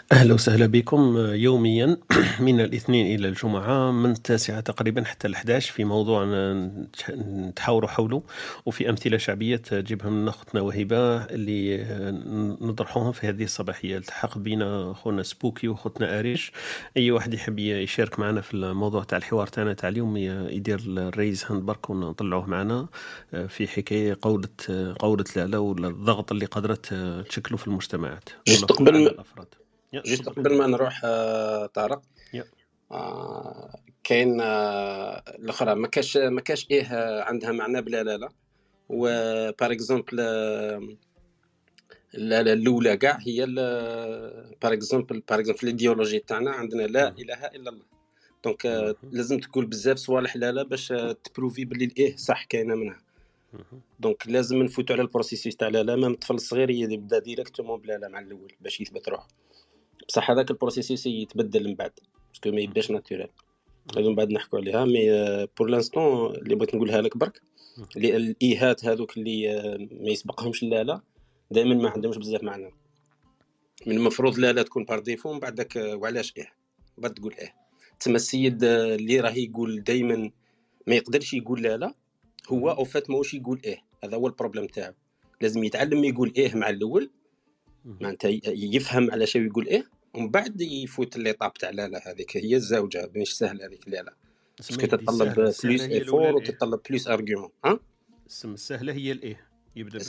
أهلا 0.11 0.33
وسهلا 0.33 0.65
بكم. 0.65 1.17
يوميا 1.17 1.97
من 2.39 2.61
الاثنين 2.61 3.15
إلى 3.19 3.27
الجمعة 3.27 3.91
من 3.91 4.11
التاسعة 4.11 4.59
تقريبا 4.59 5.03
حتى 5.03 5.27
ال11 5.33 5.59
في 5.59 5.83
موضوع 5.85 6.25
نتح- 6.25 7.09
نتحاوروا 7.11 7.89
حوله. 7.89 8.23
وفي 8.65 8.89
أمثلة 8.89 9.17
شعبية 9.17 9.55
تجيبها 9.55 10.09
من 10.09 10.27
اختنا 10.27 10.61
وهبة 10.61 11.17
اللي 11.25 11.83
نطرحوهم 12.61 13.11
في 13.11 13.27
هذه 13.29 13.43
الصباحية. 13.43 13.97
التحق 13.97 14.37
بنا 14.37 14.91
أخونا 14.91 15.23
سبوكي 15.23 15.67
وأختنا 15.67 16.19
أريش. 16.19 16.51
أي 16.97 17.11
واحد 17.11 17.33
يحب 17.33 17.59
يشارك 17.59 18.19
معنا 18.19 18.41
في 18.41 18.53
الموضوع 18.53 19.03
تاع 19.03 19.17
الحوار 19.17 19.47
تاعنا 19.47 19.73
تاع 19.73 19.89
اليوم 19.89 20.17
يدير 20.17 20.79
ال 20.87 20.97
raise 20.97 21.45
hand 21.49 21.63
برك 21.63 21.89
ونطلعوه 21.89 22.49
معنا. 22.49 22.87
في 23.47 23.67
حكاية 23.67 24.17
قولة 24.21 24.49
قولة 24.99 25.25
لا 25.35 25.47
لا 25.47 25.57
ولا 25.57 25.87
الضغط 25.87 26.31
اللي 26.31 26.45
قدرت 26.45 26.93
تشكله 27.29 27.57
في 27.57 27.67
المجتمعات. 27.67 28.29
قبل 28.69 28.95
الافراد 28.95 29.47
juste. 29.93 30.29
قبل 30.29 30.57
ما 30.57 30.67
نروح 30.67 31.01
آه، 31.03 31.65
طارق. 31.65 32.01
آه، 32.91 33.79
كاين 34.03 34.41
آه، 34.41 35.23
الأخرى 35.29 35.75
ما 35.75 35.87
كاش 35.87 36.17
ما 36.17 36.41
كاش 36.41 36.67
إيه 36.71 36.87
عندها 37.23 37.51
معنى 37.51 37.81
بلا 37.81 38.03
لا 38.03 38.17
لا 38.17 38.29
و 38.89 39.03
par 39.51 39.71
exemple 39.71 40.15
لا 42.13 42.43
لا 42.43 42.53
الأولى 42.53 42.97
كاع 42.97 43.17
هي 43.21 43.45
par 44.61 44.73
exemple 44.73 45.23
par 45.29 45.39
exemple 45.39 45.59
الايديولوجي 45.63 46.19
تاعنا 46.19 46.51
عندنا 46.51 46.81
لا. 46.83 47.07
إله 47.07 47.45
إلا 47.45 47.69
الله 47.69 47.85
donc. 48.43 48.65
لازم 49.11 49.39
تقول 49.39 49.65
بزاف 49.65 49.97
صوالح 49.97 50.35
لا 50.35 50.51
لا 50.51 50.63
باش 50.63 50.93
تبروفي 51.23 51.65
باللي 51.65 51.85
الإيه 51.85 52.15
صح 52.15 52.43
كاينة 52.43 52.75
منها. 52.75 52.97
donc 53.99 54.27
لازم 54.27 54.57
نفوتوا 54.63 54.95
على 54.95 55.01
ال 55.03 55.08
processus 55.08 55.55
تاع 55.55 55.67
لا 55.67 55.83
لا 55.83 55.95
même 55.95 56.11
الطفل 56.11 56.33
الصغير 56.35 56.69
يبدا 56.69 57.19
directement 57.19 57.79
بلا 57.81 57.97
لا 57.97 58.07
مع 58.07 58.19
الأول 58.19 58.53
باش 58.61 58.81
يثبت 58.81 59.09
روحه 59.09 59.27
بصح 60.07 60.31
هذاك 60.31 60.51
ال 60.51 60.56
processus 60.56 61.05
يتبدل 61.05 61.67
من 61.67 61.75
بعد 61.75 61.91
parce 62.33 62.44
que 62.44 62.51
ما 62.51 62.61
يبداش 62.61 62.91
naturel. 62.91 63.27
هذو 63.97 64.09
من 64.09 64.15
بعد 64.15 64.31
نحكوا 64.31 64.59
عليها 64.59 64.85
mais 64.85 65.47
pour 65.57 65.67
l'instant 65.67 66.35
اللي 66.35 66.55
بغيت 66.55 66.75
نقولها 66.75 67.01
لك 67.01 67.17
برك 67.17 67.41
الإيهات 67.97 68.85
هذوك 68.85 69.17
اللي 69.17 69.51
آه، 69.51 69.77
ما 69.77 70.09
يسبقهمش 70.09 70.63
لا 70.63 70.83
لا 70.83 71.01
دائما 71.51 71.75
ما 71.75 71.89
عندهمش 71.89 72.17
بزاف 72.17 72.43
معنى. 72.43 72.71
من 73.85 73.97
المفروض 73.97 74.39
لا 74.39 74.53
لا 74.53 74.61
تكون 74.63 74.85
par 74.85 74.99
défaut 74.99 75.33
من 75.33 75.39
بعدك 75.39 75.77
آه، 75.77 75.95
وعلاش 75.95 76.33
إيه؟ 76.37 76.53
بعد 76.97 77.13
تقول 77.13 77.33
إيه. 77.33 77.53
تسمى 77.99 78.15
السيد 78.15 78.63
آه، 78.63 78.95
اللي 78.95 79.19
راه 79.19 79.31
يقول 79.31 79.83
دائما 79.83 80.31
ما 80.87 80.95
يقدرش 80.95 81.33
يقول 81.33 81.61
لا 81.61 81.77
لا 81.77 81.93
هو 82.49 82.69
au 82.69 82.83
fait 82.83 83.09
ماهوش 83.09 83.33
يقول 83.33 83.61
إيه. 83.65 83.83
هذا 84.03 84.17
هو 84.17 84.27
ال 84.27 84.31
problème 84.31 84.67
تاعو. 84.67 84.93
لازم 85.41 85.63
يتعلم 85.63 86.03
يقول 86.03 86.33
إيه 86.37 86.55
مع 86.55 86.69
الأول. 86.69 87.09
معناتها 87.85 88.31
يفهم 88.47 89.11
على 89.11 89.25
شو 89.25 89.39
يقول 89.39 89.67
إيه 89.67 89.85
ومن 90.13 90.29
بعد 90.29 90.61
يفوت 90.61 91.17
l'étape 91.17 91.53
تاع 91.53 91.69
لا 91.69 91.87
لا 91.87 92.11
هذيك 92.11 92.37
هي 92.37 92.55
الزوجة 92.55 93.11
مش 93.15 93.37
سهله 93.37 93.65
هذيك 93.65 93.87
لا 93.87 94.01
لا. 94.01 94.13
parce 94.57 94.76
que 94.76 94.87
تتطلب 94.87 95.35
plus 95.35 95.65
effort 95.65 96.21
الإيه. 96.21 96.33
وتتطلب 96.33 96.79
plus 96.89 97.07
arguments 97.07 97.49
ها؟ 97.65 97.79
السم 98.25 98.53
السهلة 98.53 98.93
هي 98.93 99.11
الإيه؟ 99.11 99.47
يبدأ 99.75 99.99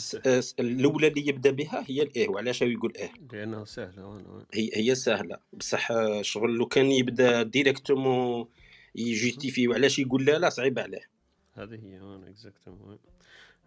الأولى 0.61 1.07
اللي 1.07 1.29
يبدأ 1.29 1.51
بها 1.51 1.85
هي 1.89 2.03
الإيه 2.03 2.29
وعلاش 2.29 2.63
يقول 2.63 2.93
إيه. 2.97 3.11
لأنها 3.33 3.65
سهلة 3.65 4.07
وأنا 4.07 4.47
هي 4.55 4.71
هي 4.75 4.95
سهلة. 4.95 5.39
بصح 5.53 5.89
شغل 6.21 6.51
لو 6.55 6.67
كان 6.67 6.87
يبدأ 6.87 7.43
directement 7.43 8.49
ي 8.95 9.02
justifier 9.02 9.69
وعلاش 9.69 9.99
يقول 9.99 10.25
لا 10.25 10.39
لا 10.39 10.49
صعيب 10.49 10.79
عليه. 10.79 11.09
هذه 11.53 11.75
هي 11.75 12.29
exactement 12.29 12.99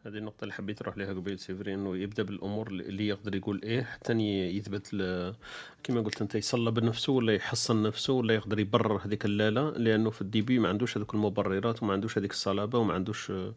هذه 0.06 0.18
النقطة 0.18 0.44
اللي 0.44 0.54
حبيت 0.54 0.82
نروح 0.82 0.98
لها 0.98 1.14
قبيل 1.14 1.40
سيفري 1.40 1.74
إنه 1.74 1.98
يبدأ 1.98 2.24
بالأمور 2.24 2.68
اللي 2.68 3.08
يقدر 3.08 3.36
يقول 3.36 3.62
إيه 3.64 3.82
حتى 3.84 4.14
يثبت 4.14 4.88
كما 5.84 6.02
قلت 6.02 6.22
أنت 6.22 6.36
يصلب 6.36 6.80
نفسه 6.84 7.14
ولا 7.14 7.34
يحصن 7.34 7.84
نفسه 7.84 8.14
ولا 8.14 8.34
يقدر 8.34 8.60
يبرر 8.60 8.98
هذيك 9.06 9.26
اللاله 9.26 9.70
لأنه 9.70 10.10
في 10.10 10.22
الديبي 10.22 10.60
ما 10.60 10.70
عندوش 10.70 10.98
هذوك 10.98 11.14
المبررات 11.14 11.84
وما 11.84 11.94
عندوش 11.94 12.18
هذيك 12.18 12.32
الصلابة 12.32 12.80
وما 12.80 12.94
عندوش 12.94 13.32
ما 13.32 13.54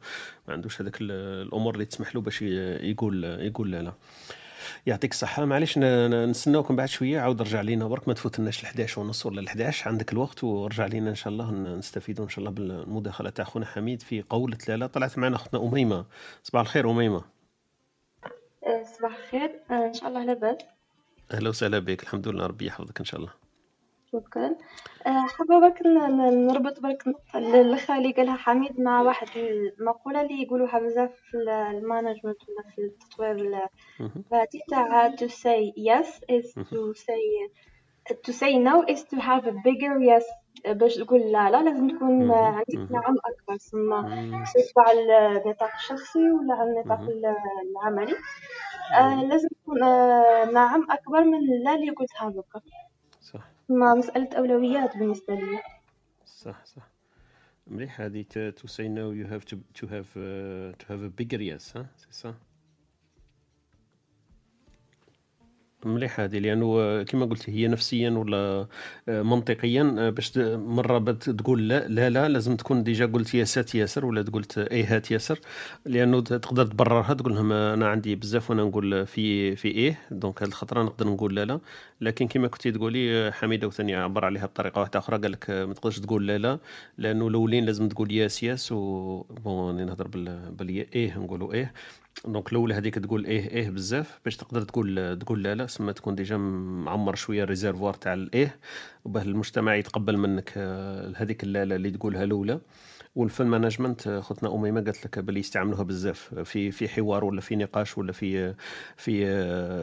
عندوش 0.48 0.82
هذاك 0.82 1.00
ال- 1.00 1.10
الأمور 1.46 1.74
اللي 1.74 1.84
تسمح 1.84 2.14
له 2.14 2.20
باش 2.20 2.42
يقول 2.42 3.24
يقول 3.24 3.70
لا 3.70 3.82
لا 3.82 3.92
يعطيك 4.86 5.12
الصحة. 5.12 5.44
معليش 5.44 5.78
نستناوكم 5.78 6.76
بعد 6.76 6.88
شوية. 6.88 7.20
عاود 7.20 7.42
رجع 7.42 7.60
لينا 7.60 7.86
برك. 7.86 8.08
ما 8.08 8.14
تفوتناش 8.14 8.62
ل 8.64 8.66
11 8.66 9.00
ونص 9.00 9.26
ولا 9.26 9.40
ل 9.40 9.46
11 9.46 9.88
عندك 9.88 10.12
الوقت 10.12 10.44
ورجع 10.44 10.86
لينا 10.86 11.10
إن 11.10 11.14
شاء 11.14 11.32
الله. 11.32 11.50
نستفيدوا 11.50 12.24
إن 12.24 12.30
شاء 12.30 12.38
الله 12.38 12.50
بالمداخلة 12.50 13.30
تاع 13.30 13.44
خونا 13.44 13.66
حميد 13.66 14.02
في 14.02 14.22
قولة 14.22 14.58
لا 14.68 14.76
لا 14.76 14.86
طلعت 14.86 15.18
معنا 15.18 15.36
أختنا 15.36 15.62
أميمة. 15.62 16.04
صباح 16.42 16.60
الخير 16.60 16.90
أميمة. 16.90 17.22
آه، 18.66 18.82
صباح 18.98 19.16
الخير. 19.24 19.50
إن 19.70 19.94
شاء 19.94 20.08
الله 20.08 20.24
لاباس 20.24 20.56
أهلا 21.32 21.48
وسهلا 21.48 21.78
بك. 21.78 22.02
الحمد 22.02 22.28
لله 22.28 22.46
ربي 22.46 22.66
يحفظك 22.66 22.98
إن 22.98 23.04
شاء 23.04 23.20
الله. 23.20 23.47
شكرا 24.12 24.56
آه، 25.06 25.26
حابة 25.26 25.60
برك 25.60 25.82
نربط 25.86 26.80
برك 26.80 27.04
اللي 27.34 28.12
قالها 28.12 28.36
حميد 28.36 28.80
مع 28.80 29.02
واحد 29.02 29.28
المقولة 29.80 30.20
اللي 30.20 30.42
يقولوها 30.42 30.78
بزاف 30.78 31.10
في 31.30 31.36
ال- 31.36 31.48
ال 31.48 31.55
management 31.55 32.24
ولا 32.48 32.62
في 32.74 32.78
التطوير. 32.80 33.58
هذه 34.32 34.60
تاع 34.68 35.10
to 35.16 35.28
say 35.28 35.72
yes 35.76 36.08
is 36.32 36.54
to 36.54 36.94
say 36.94 37.48
to 38.26 38.32
say 38.32 38.52
no 38.58 38.84
is 38.94 39.00
to 39.10 39.16
have 39.20 39.44
a 39.46 39.52
bigger 39.52 39.98
yes. 40.00 40.24
باش 40.68 40.94
تقول 40.96 41.20
لا 41.20 41.50
لا 41.50 41.62
لازم 41.62 41.88
تكون 41.88 42.30
عندك. 42.32 42.66
نعم 42.90 43.14
أكبر 43.26 43.56
سما 43.58 44.00
مم. 44.00 44.44
سواء 44.44 44.88
على 44.88 45.26
النطاق 45.42 45.70
الشخصي 45.74 46.30
ولا 46.30 46.54
على 46.54 46.70
النطاق 46.70 47.00
العملي. 47.00 48.16
آه 48.98 49.24
لازم 49.24 49.48
تكون 49.48 49.82
آه 49.82 50.44
نعم 50.50 50.86
أكبر 50.90 51.24
من 51.24 51.38
لا 51.64 51.74
اللي 51.74 51.90
قلتها 51.90 52.30
دوكا 52.30 52.60
صح. 53.20 53.40
ما 53.68 53.94
مسألة 53.94 54.28
أولويات 54.38 54.96
بالنسبة 54.96 55.34
لي. 55.34 55.58
صح 56.26 56.64
صح. 56.64 56.90
مليح 57.66 58.00
هذه 58.00 58.22
to 58.56 58.66
say 58.68 58.88
no 58.88 59.12
you 59.12 59.26
have 59.26 59.44
to 59.44 59.86
have 59.86 60.14
to 60.78 60.86
have 60.94 61.00
a 61.02 61.06
bigger 61.18 61.40
yes 61.40 61.76
ها؟ 61.76 61.86
c'est 61.96 62.06
صح. 62.10 62.34
مليحة 65.84 66.24
هذه 66.24 66.38
لأنه 66.38 67.02
كما 67.02 67.26
قلت 67.26 67.50
هي 67.50 67.68
نفسيا 67.68 68.10
ولا 68.10 68.66
آه، 69.08 69.22
منطقيا 69.22 69.94
آه، 69.98 70.10
باش 70.10 70.38
مرة 70.38 70.98
تقول 71.12 71.68
لا 71.68 71.88
لا 71.88 72.10
لا 72.10 72.28
لازم 72.28 72.56
تكون 72.56 72.82
déjà 72.84 73.06
قلت 73.06 73.34
yes 73.34 73.64
ات 73.64 73.74
ياسر 73.74 74.06
ولا 74.06 74.22
قلت 74.22 74.58
ايهات 74.58 75.10
ياسر 75.10 75.40
لأنه 75.86 76.20
تقدر 76.20 76.66
تبررها 76.66 77.14
تقول 77.14 77.34
لهم 77.34 77.52
أنا 77.52 77.88
عندي 77.88 78.16
بزاف 78.16 78.50
وأنا 78.50 78.62
نقول 78.64 79.06
في 79.06 79.56
في 79.56 79.68
إيه 79.68 79.98
donc 80.10 80.42
هذه 80.42 80.48
الخطرة 80.48 80.82
نقدر 80.82 81.06
نقول 81.08 81.34
لا 81.36 81.44
لا 81.44 81.60
لكن 82.00 82.28
كما 82.28 82.48
كنتي 82.48 82.72
تقولي 82.72 83.26
آه، 83.28 83.30
حميدة 83.30 83.66
وثاني 83.66 83.94
عبر 83.94 84.24
عليها 84.24 84.46
بطريقة 84.46 84.80
واحدة 84.80 84.98
أخرى 84.98 85.18
قال 85.18 85.32
لك 85.32 85.50
ما 85.50 85.74
تقدرش 85.74 85.98
تقول 86.00 86.26
لا 86.26 86.38
لا 86.38 86.58
لأنه 86.98 87.28
الأولين 87.28 87.64
لازم 87.64 87.88
تقول 87.88 88.12
yes 88.12 88.42
yes 88.42 88.72
و 88.72 89.22
bon 89.22 89.86
نهضر 89.86 90.08
بال. 90.08 90.68
إيه 90.94 91.18
نقولوا 91.18 91.52
إيه 91.54 91.72
donc 92.26 92.52
الاولى 92.52 92.74
هذيك 92.74 92.94
تقول 92.94 93.24
إيه 93.24 93.50
إيه 93.50 93.70
بزاف 93.70 94.20
باش 94.24 94.36
تقدر 94.36 94.62
تقول 94.62 95.18
تقول 95.18 95.42
لا 95.42 95.54
لا. 95.54 95.66
سما 95.66 95.92
تكون 95.92 96.14
déjà 96.14 96.36
معمر 96.36 97.14
شوية 97.14 97.42
ال 97.42 97.48
réservoir 97.48 97.94
تاع 97.94 98.14
الايه 98.14 98.56
وباه 99.04 99.22
المجتمع 99.22 99.74
يتقبل 99.74 100.16
منك 100.16 100.52
آه، 100.56 101.12
هذيك 101.16 101.44
لا 101.44 101.64
لا 101.64 101.76
اللي 101.76 101.90
تقولها 101.90 102.24
الأولى. 102.24 102.60
والفن 103.16 103.46
management 103.46 104.06
آه، 104.06 104.20
خوتنا 104.20 104.54
أميمة 104.54 104.80
قالت 104.80 105.04
لك 105.04 105.18
باللي 105.18 105.40
يستعملوها 105.40 105.82
بزاف. 105.82 106.34
في 106.34 106.70
في 106.70 106.88
حوار 106.88 107.24
ولا 107.24 107.40
في 107.40 107.56
نقاش 107.56 107.98
ولا 107.98 108.12
في 108.12 108.54
في 108.96 109.24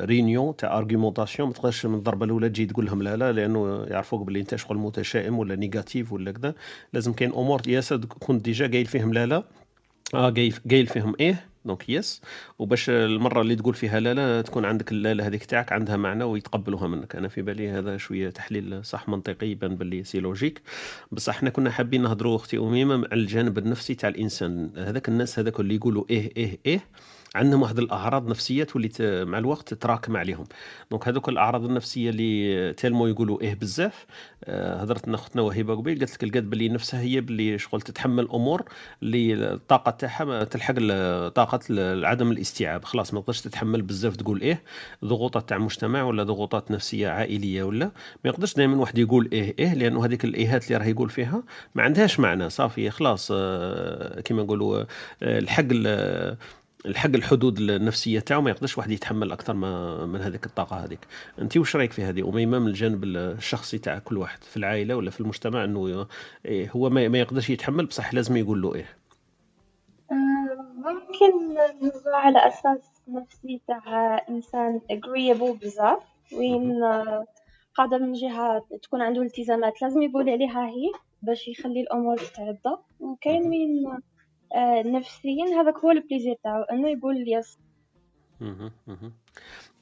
réunion 0.06 0.48
آه، 0.48 0.52
تاع 0.52 0.78
argumentation 0.78 1.48
ما 1.48 1.54
تقدرش 1.54 1.86
من 1.86 1.96
الضربة 1.96 2.26
الأولى 2.26 2.50
تجي 2.50 2.66
تقول 2.66 2.86
لهم 2.86 3.04
لا 3.04 3.16
لا 3.16 3.32
لأنه 3.32 3.84
يعرفوك 3.84 4.22
باللي 4.22 4.40
أنت 4.40 4.56
شغل 4.56 4.78
متشائم 4.78 5.40
ولا 5.40 5.56
négatif 5.56 6.14
ولا 6.14 6.32
كذا. 6.32 6.56
لازم 6.94 7.14
كاين 7.14 7.32
أمور 7.34 7.62
ياسر 7.68 7.98
تكون 7.98 8.40
déjà 8.40 8.68
قايل 8.68 8.86
فيهم 8.86 9.14
لا 9.14 9.26
لا. 9.26 9.44
آه 10.14 10.30
قايل 10.70 10.88
فيهم 10.88 11.16
إيه 11.20 11.55
donc 11.66 11.90
yes. 11.90 12.22
وباش 12.60 12.90
المرة 12.90 13.42
اللي 13.42 13.56
تقول 13.56 13.74
فيها 13.74 14.00
لا 14.00 14.14
لا 14.14 14.42
تكون 14.42 14.66
عندك 14.66 14.94
لا 14.94 15.14
لا 15.14 15.28
هذيك 15.28 15.46
تاعك 15.46 15.72
عندها 15.72 15.98
معنى 15.98 16.24
ويتقبلوها 16.24 16.88
منك. 16.88 17.16
أنا 17.16 17.28
في 17.28 17.42
بالي 17.42 17.70
هذا 17.70 17.98
شوية 17.98 18.30
تحليل 18.30 18.86
صح 18.86 19.10
منطقي 19.10 19.48
يبان 19.48 19.76
باللي 19.76 20.04
c'est 20.04 20.20
logique 20.20 20.62
بصح 21.12 21.36
إحنا 21.36 21.50
كنا 21.50 21.72
حابين 21.72 22.02
نهضروا 22.04 22.36
أختي 22.36 22.58
أميمة 22.58 22.96
على 22.96 23.22
الجانب 23.22 23.58
النفسي 23.58 23.96
تاع 23.96 24.10
الإنسان. 24.10 24.72
هذاك 24.78 25.10
الناس 25.10 25.40
هذاك 25.40 25.60
اللي 25.60 25.76
يقولوا 25.76 26.04
إيه 26.10 26.32
إيه 26.38 26.60
إيه. 26.66 26.80
عندهم 27.36 27.62
واحد 27.62 27.80
الأعراض 27.80 28.28
نفسيه 28.30 28.64
تولي 28.64 28.90
مع 29.26 29.38
الوقت 29.38 29.74
تراكم 29.74 30.18
عليهم. 30.18 30.46
دونك 30.92 31.08
هذوك 31.08 31.30
الأعراض 31.30 31.66
النفسية 31.66 32.10
اللي 32.10 32.74
تالمو 32.74 33.08
يقولوا 33.08 33.42
إيه 33.42 33.56
بزاف 33.56 34.06
آه، 34.44 34.82
هضرت 34.82 35.08
لنا 35.08 35.16
أختنا 35.16 35.42
وهبه 35.42 35.76
قبيل 35.76 36.00
قالت 36.00 36.14
لك 36.14 36.24
لقات 36.24 36.44
باللي 36.44 36.70
نفسها 36.70 37.02
هي 37.02 37.22
باللي 37.22 37.58
شغل 37.58 37.82
تتحمل 37.82 38.28
أمور 38.34 38.64
اللي 39.04 39.34
الطاقة 39.34 39.92
تاعها 39.92 40.44
تلحق 40.44 40.74
طاقة 41.30 41.60
عدم 42.08 42.32
الاستيعاب. 42.32 42.84
خلاص 42.86 43.14
ما 43.14 43.20
تقدرش 43.22 43.42
تتحمل 43.42 43.82
بزاف 43.82 44.16
تقول 44.16 44.42
إيه 44.42 44.62
ضغوطات 45.06 45.50
تاع 45.50 45.58
مجتمع 45.58 46.04
ولا 46.04 46.24
ضغوطات 46.24 46.72
نفسية 46.72 47.10
عائلية 47.10 47.64
ولا 47.64 47.86
ما 48.24 48.30
يقدرش 48.30 48.54
دائما 48.54 48.78
واحد 48.78 48.98
يقول 48.98 49.30
إيه 49.34 49.56
إيه 49.60 49.74
لأنه 49.74 50.06
هذيك 50.06 50.26
الإيهات 50.26 50.68
اللي 50.68 50.78
راه 50.78 50.86
يقول 50.86 51.10
فيها 51.10 51.44
ما 51.76 51.84
عندهاش 51.84 52.20
معنى. 52.20 52.50
صافي 52.50 52.90
خلاص 52.90 53.32
آه، 53.34 54.22
كما 54.22 54.44
نقولوا 54.44 54.80
آه، 54.82 55.40
الحق 55.40 55.66
الحق 56.86 57.10
الحدود 57.16 57.60
النفسية 57.60 58.20
تاعو 58.20 58.42
ما 58.42 58.50
يقدرش 58.50 58.78
واحد 58.78 58.92
يتحمل 58.92 59.32
أكثر 59.32 59.54
ما 59.54 60.06
من 60.06 60.22
هذيك 60.22 60.46
الطاقة 60.46 60.76
هذيك. 60.76 61.00
أنت 61.40 61.58
واش 61.58 61.76
رأيك 61.76 61.92
في 61.92 62.04
هذه؟ 62.04 62.30
اميمه 62.30 62.60
من 62.60 62.68
الجانب 62.68 63.04
الشخصي 63.04 63.78
تاع 63.78 64.00
كل 64.00 64.18
واحد 64.18 64.44
في 64.44 64.58
العائلة 64.58 64.96
ولا 64.96 65.12
في 65.12 65.20
المجتمع 65.22 65.64
إنه 65.64 66.08
إيه 66.46 66.70
هو 66.72 66.90
ما 66.90 67.20
يقدرش 67.20 67.50
يتحمل 67.50 67.86
بصح 67.86 68.14
لازم 68.14 68.38
يقول 68.38 68.62
له 68.62 68.76
إيه؟ 68.76 68.86
آه، 70.12 70.16
ممكن 70.76 71.54
نهضر 71.82 72.14
على 72.14 72.48
أساس 72.48 73.02
نفسي 73.08 73.62
تاع 73.68 74.18
إنسان 74.30 74.82
agreeable 74.92 75.62
بزاف. 75.62 76.00
وين 76.34 76.84
آه، 76.84 77.26
قادر 77.76 78.00
من 78.00 78.14
جهة 78.14 78.66
تكون 78.84 79.02
عنده 79.02 79.22
التزامات 79.22 79.82
لازم 79.82 80.02
يقول 80.02 80.30
عليها 80.30 80.68
هي 80.68 80.92
باش 81.22 81.48
يخلي 81.48 81.82
الأمور 81.82 82.18
تتعدى 82.18 82.76
وكاين 83.00 83.50
وين 83.50 83.88
آه، 83.88 84.00
نفسيا 84.86 85.46
هذاك 85.62 85.78
هو 85.78 85.92
ال 85.92 85.97
plaisir 85.97 86.36
تاعو 86.44 86.64
أنه 86.64 86.90
يقول 86.90 87.26
yes. 87.28 87.58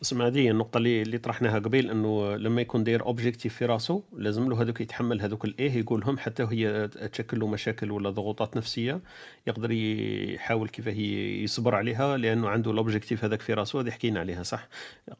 اسمع 0.03 0.27
هذه 0.27 0.49
النقطة 0.49 0.77
اللي 0.77 1.01
اللي 1.01 1.17
طرحناها 1.17 1.59
قبيل 1.59 1.91
إنه 1.91 2.35
لما 2.35 2.61
يكون 2.61 2.83
داير 2.83 3.05
objectif 3.05 3.55
في 3.55 3.65
راسه 3.65 4.03
لازم 4.17 4.49
له 4.49 4.61
هذوك 4.61 4.81
يتحمل 4.81 5.21
هذوك 5.21 5.45
الايه 5.45 5.71
يقولهم 5.71 6.17
حتى 6.17 6.43
هي 6.43 6.87
تشكل 6.87 7.39
له 7.39 7.47
مشاكل 7.47 7.91
ولا 7.91 8.09
ضغوطات 8.09 8.57
نفسية 8.57 9.01
يقدر 9.47 9.71
يحاول 9.71 10.69
كيف 10.69 10.87
هي 10.87 11.43
يصبر 11.43 11.75
عليها 11.75 12.17
لأنه 12.17 12.49
عنده 12.49 12.71
ال 12.71 12.77
objectif 12.77 13.23
هذاك 13.23 13.41
في 13.41 13.53
راسه 13.53 13.81
هذه 13.81 13.91
حكينا 13.91 14.19
عليها 14.19 14.43
صح؟ 14.43 14.67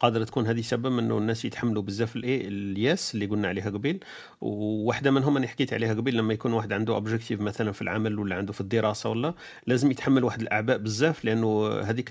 قادرة 0.00 0.24
تكون 0.24 0.46
هذه 0.46 0.60
سبب 0.60 0.98
إنه 0.98 1.18
الناس 1.18 1.44
يتحملوا 1.44 1.82
بزاف 1.82 2.16
الايه 2.16 2.48
ال 2.48 2.64
yes 2.64 3.14
اللي 3.14 3.26
قلنا 3.26 3.48
عليها 3.48 3.70
قبيل 3.70 4.04
وواحدة 4.40 5.10
منهم 5.10 5.36
أنا 5.36 5.46
حكيت 5.46 5.72
عليها 5.72 5.94
قبل 5.94 6.16
لما 6.16 6.34
يكون 6.34 6.52
واحد 6.52 6.72
عنده 6.72 6.94
objectif 6.94 7.40
مثلا 7.40 7.72
في 7.72 7.82
العمل 7.82 8.18
ولا 8.18 8.36
عنده 8.36 8.52
في 8.52 8.60
الدراسة 8.60 9.10
ولا 9.10 9.34
لازم 9.66 9.90
يتحمل 9.90 10.24
واحد 10.24 10.40
الأعباء 10.40 10.78
بزاف 10.78 11.24
لأنه 11.24 11.80
هذيك 11.80 12.08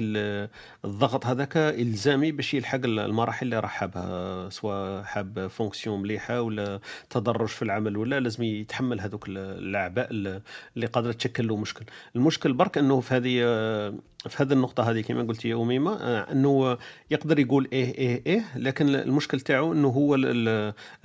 الضغط 0.86 1.26
هذاك 1.26 1.58
إلزامي 1.58 2.32
باش 2.32 2.54
يلحق 2.64 2.80
المراحل 2.86 3.46
اللي 3.46 3.60
راح 3.60 3.72
حابها 3.72 4.50
سواء 4.50 5.04
حاب 5.04 5.48
fonction 5.48 6.02
مليحة 6.02 6.42
ولا 6.42 6.80
تدرج 7.10 7.48
في 7.48 7.62
العمل 7.62 7.98
ولا 7.98 8.20
لازم 8.20 8.44
يتحمل 8.44 9.02
هذوك 9.02 9.26
الأعباء 9.30 10.08
اللي 10.12 10.86
قادرة 10.94 11.12
تشكل 11.12 11.48
له 11.48 11.58
مشكل. 11.58 11.86
المشكل 12.16 12.54
برك 12.54 12.78
إنه 12.78 13.00
في 13.00 13.14
هذه 13.16 13.40
في 14.30 14.44
هذه 14.44 14.54
النقطة 14.54 14.92
هذه 14.92 15.02
كما 15.02 15.24
قلت 15.24 15.46
يا 15.46 15.56
أميمة 15.56 15.94
آه، 15.94 16.32
أنه 16.32 16.78
يقدر 17.12 17.40
يقول 17.40 17.68
إيه 17.74 17.98
إيه 17.98 18.22
إيه 18.28 18.44
لكن 18.56 18.96
المشكل 18.96 19.40
تاعو 19.40 19.74
أنه 19.74 19.88
هو 19.88 20.16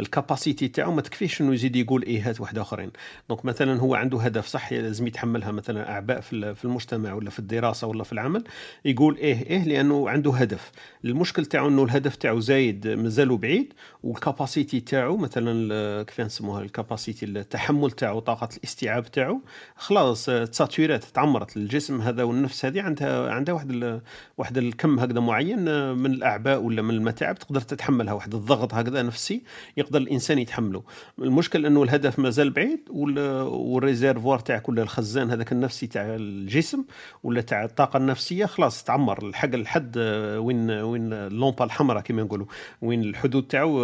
الكاباسيتي 0.01 0.69
تاعو 0.69 0.93
ما 0.93 1.03
تكفيش 1.03 1.41
أنه 1.41 1.55
يزيد 1.55 1.77
يقول 1.77 2.03
إيهات 2.03 2.41
واحد 2.41 2.59
آخرين. 2.59 2.91
دونك 3.29 3.45
مثلا 3.45 3.81
هو 3.81 3.95
عنده 3.95 4.21
هدف 4.21 4.47
صح 4.47 4.73
لازم 4.73 5.07
يتحملها 5.07 5.51
مثلا 5.51 5.91
أعباء 5.91 6.21
في 6.21 6.65
المجتمع 6.65 7.13
ولا 7.13 7.31
في 7.31 7.39
الدراسة 7.39 7.87
ولا 7.87 8.05
في 8.05 8.13
العمل 8.13 8.45
يقول 8.85 9.17
إيه 9.17 9.47
إيه 9.47 9.65
لأنه 9.65 10.11
عنده 10.11 10.33
هدف. 10.33 10.73
المشكل 11.05 11.47
تاعو 11.47 11.69
أنه 11.69 11.85
الهدف 11.85 12.17
تاعو 12.17 12.41
زايد 12.41 12.89
مازالو 12.89 13.37
بعيد 13.37 13.73
والكاباسيتي 14.03 14.81
تاعو 14.81 15.17
مثلا 15.17 16.03
كيف 16.03 16.21
نسموها 16.21 16.63
الكاباسيتي 16.63 17.27
التحمل 17.27 17.91
تاعو 17.91 18.19
طاقة 18.19 18.49
الاستيعاب 18.57 19.11
تاعو 19.11 19.41
خلاص 19.77 20.25
تساتورات 20.25 21.05
تعمرت 21.05 21.57
الجسم 21.57 22.01
هذا 22.01 22.23
والنفس 22.23 22.65
هذه 22.65 22.83
عندها 22.83 23.08
عندها 23.09 23.55
واحد 23.55 24.01
واحد 24.39 24.59
الكم 24.59 24.99
هكذا 24.99 25.21
معين 25.21 25.93
من 25.95 26.13
الأعباء 26.13 26.63
ولا 26.63 26.83
من 26.83 26.95
المتاعب 26.95 27.39
تقدر 27.39 27.61
تتحملها 27.61 28.13
واحد 28.13 28.35
الضغط 28.35 28.75
هكذا 28.75 29.03
نفسي 29.03 29.43
يقدر 29.77 29.99
الإنسان 30.01 30.39
يتحمله. 30.39 30.83
المشكل 31.19 31.67
إنه 31.67 31.83
الهدف 31.83 32.19
مازال 32.19 32.51
بعيد 32.51 32.81
والريزيرفوار 32.91 34.39
تاعك 34.39 34.69
ولا 34.69 34.83
الخزان 34.83 35.31
هذاك 35.31 35.53
النفسي 35.53 35.87
تاع 35.87 36.03
الجسم 36.15 36.85
ولا 37.23 37.41
تاع 37.41 37.65
الطاقة 37.65 37.97
النفسية 37.97 38.47
خلاص 38.47 38.85
تعمر. 38.85 39.29
الحق 39.29 39.55
الحد 39.55 39.99
وين 40.39 40.71
وين 40.71 41.13
اللومبا 41.13 41.65
الحمراء 41.65 42.03
كما 42.03 42.23
نقولوا 42.23 42.47
وين 42.83 43.03
الحدود 43.03 43.43
تاعو 43.43 43.79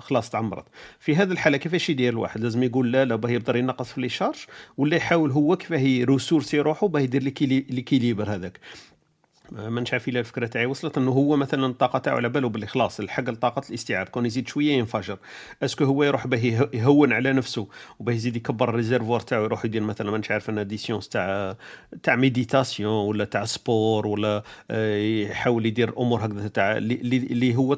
خلاص 0.00 0.30
تعمرت. 0.30 0.64
في 0.98 1.16
هذه 1.16 1.32
الحالة 1.32 1.56
كيفاش 1.56 1.90
يدير 1.90 2.12
الواحد؟ 2.12 2.40
لازم 2.40 2.62
يقول 2.62 2.92
لا 2.92 3.04
لا 3.04 3.16
باه 3.16 3.30
يقدر 3.30 3.56
ينقص 3.56 3.92
في 3.92 4.00
les 4.00 4.08
charges 4.08 4.36
ولا 4.76 4.96
يحاول 4.96 5.30
هو 5.30 5.56
كيفاه 5.56 5.78
ي 5.78 5.85
ressourcer 5.85 6.60
روحه 6.60 6.88
باه 6.88 7.00
يدير 7.00 7.22
l'équilibre. 7.70 8.29
هذاك. 8.34 8.60
ما 9.52 9.80
نعرف 9.80 10.08
الا 10.08 10.20
الفكرة 10.20 10.46
تاعي 10.46 10.66
وصلت 10.66 10.98
إنه 10.98 11.10
هو 11.10 11.36
مثلا 11.36 11.66
الطاقة 11.66 11.98
تاعو 11.98 12.16
على 12.16 12.28
باله 12.28 12.48
باللي 12.48 12.66
خلاص 12.66 13.00
الحق 13.00 13.30
لطاقة 13.30 13.62
الاستيعاب 13.68 14.08
كون 14.08 14.26
يزيد 14.26 14.48
شوية 14.48 14.72
ينفجر. 14.72 15.18
est-ce 15.62 15.77
que 15.77 15.84
هو 15.84 16.04
يروح 16.04 16.26
به 16.26 16.68
يهون 16.74 17.12
على 17.12 17.32
نفسه 17.32 17.68
وباه 17.98 18.12
يزيد 18.12 18.36
يكبر 18.36 18.68
ال 18.68 18.73
réservoir 18.73 19.20
تاعو 19.20 19.44
يروح 19.44 19.64
يدير 19.64 19.82
مثلا 19.82 20.10
ما 20.10 20.22
عارف 20.30 20.50
أنا 20.50 20.62
des 20.62 20.76
séances 20.76 21.08
تاع 21.08 21.56
تاع 22.02 22.16
méditation 22.16 23.08
ولا 23.08 23.24
تاع 23.24 23.44
sport 23.44 24.06
ولا 24.06 24.42
آه، 24.70 24.96
يحاول 24.96 25.66
يدير 25.66 25.98
أمور 25.98 26.26
هكذا 26.26 26.48
تاع 26.48 26.76
اللي 26.76 27.56
هو 27.56 27.74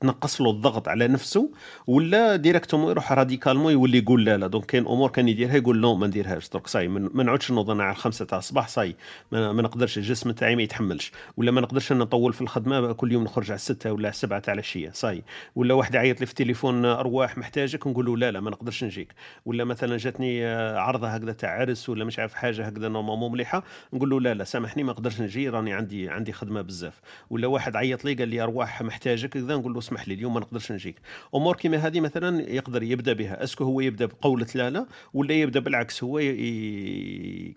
تنقص 0.00 0.40
له 0.40 0.50
الضغط 0.50 0.88
على 0.88 1.08
نفسه 1.08 1.50
ولا 1.86 2.36
directement 2.36 2.90
يروح 2.90 3.12
radicalement 3.12 3.72
يولي 3.72 3.98
يقول 3.98 4.24
لا 4.24 4.36
لا. 4.36 4.46
donc 4.46 4.66
كاين 4.66 4.86
أمور 4.86 5.10
كان 5.10 5.28
يديرها 5.28 5.56
يقول 5.56 5.80
non 5.80 5.94
ما 5.94 6.06
نديرهاش. 6.06 6.48
درك 6.48 6.66
صاي 6.66 6.88
ما 6.88 7.22
نعودش 7.22 7.50
نوض 7.50 7.70
على 7.70 7.90
الخمسه 7.90 8.24
تاع 8.24 8.38
الصباح 8.38 8.68
صاي 8.68 8.96
ما 9.32 9.62
نقدرش 9.62 9.98
الجسم 9.98 10.30
تاعي 10.30 10.56
ما 10.56 10.62
يتحملش. 10.62 11.07
ولا 11.36 11.50
ما 11.50 11.60
نقدرش 11.60 11.92
نطول 11.92 12.32
في 12.32 12.40
الخدمة 12.40 12.92
كل 12.92 13.12
يوم 13.12 13.24
نخرج 13.24 13.50
على 13.50 13.54
الستة 13.54 13.92
ولا 13.92 14.08
على 14.08 14.12
السبعة 14.12 14.40
تاع 14.40 14.54
العشيه 14.54 14.90
صاي. 14.90 15.22
ولا 15.56 15.74
واحد 15.74 15.96
عيط 15.96 16.20
لي 16.20 16.26
في 16.26 16.32
التليفون 16.32 16.84
أرواح 16.84 17.38
محتاجك. 17.38 17.86
نقول 17.86 18.06
له 18.06 18.16
لا 18.16 18.30
لا 18.30 18.40
ما 18.40 18.50
نقدرش 18.50 18.84
نجيك. 18.84 19.08
ولا 19.46 19.64
مثلا 19.64 19.96
جاتني 19.96 20.46
عرضة 20.76 21.08
هكذا 21.08 21.32
تاع 21.32 21.50
عرس 21.60 21.88
ولا 21.88 22.04
مش 22.04 22.18
عارف 22.18 22.34
حاجة 22.34 22.66
هكذا 22.66 22.88
normalement 22.88 23.32
مليحة 23.32 23.64
نقول 23.92 24.10
له 24.10 24.20
لا 24.20 24.34
لا 24.34 24.44
سامحني 24.44 24.82
ما 24.82 24.92
نقدرش 24.92 25.20
نجي 25.20 25.48
راني 25.48 25.72
عندي 25.72 26.08
عندي 26.08 26.32
خدمة 26.32 26.62
بزاف. 26.62 27.00
ولا 27.30 27.46
واحد 27.46 27.76
عيط 27.76 28.04
لي 28.04 28.14
قال 28.14 28.28
لي 28.28 28.40
أرواح 28.40 28.82
محتاجك. 28.82 29.28
كذا 29.28 29.56
نقول 29.56 29.72
له 29.72 29.78
اسمح 29.78 30.08
لي 30.08 30.14
اليوم 30.14 30.34
ما 30.34 30.40
نقدرش 30.40 30.72
نجيك. 30.72 30.96
أمور 31.34 31.56
كيما 31.56 31.76
هذه 31.76 32.00
مثلا 32.00 32.50
يقدر 32.50 32.82
يبدأ 32.82 33.12
بها. 33.12 33.44
est-ce 33.44 33.57
que 33.57 33.64
هو 33.64 33.80
يبدأ 33.80 34.06
بقولة 34.06 34.46
لا 34.54 34.70
لا 34.70 34.86
ولا 35.14 35.34
يبدأ 35.34 35.60
بالعكس 35.60 36.04
هو 36.04 36.18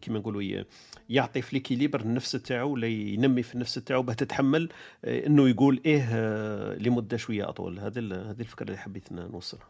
كيما 0.02 0.20
نقولوا 0.20 0.64
يعطي 1.10 1.42
في 1.42 1.56
l'équilibre 1.56 2.02
النفس 2.02 2.32
تاعو 2.32 2.72
ولا 2.72 2.88
ينمي 2.88 3.41
تحمي 3.42 3.50
في 3.50 3.56
النفس 3.56 3.74
تاعو 3.74 4.02
باه 4.02 4.14
تتحمل 4.14 4.70
آه، 5.06 5.28
إنه 5.28 5.50
يقول 5.50 5.82
إيه 5.86 6.08
آه، 6.14 6.76
لمدة 6.76 7.18
شوية 7.18 7.50
أطول. 7.50 7.80
هذه 7.80 8.00
هذه 8.00 8.40
الفكرة 8.40 8.66
اللي 8.66 8.78
حبيت 8.78 9.12
نوصلها. 9.12 9.68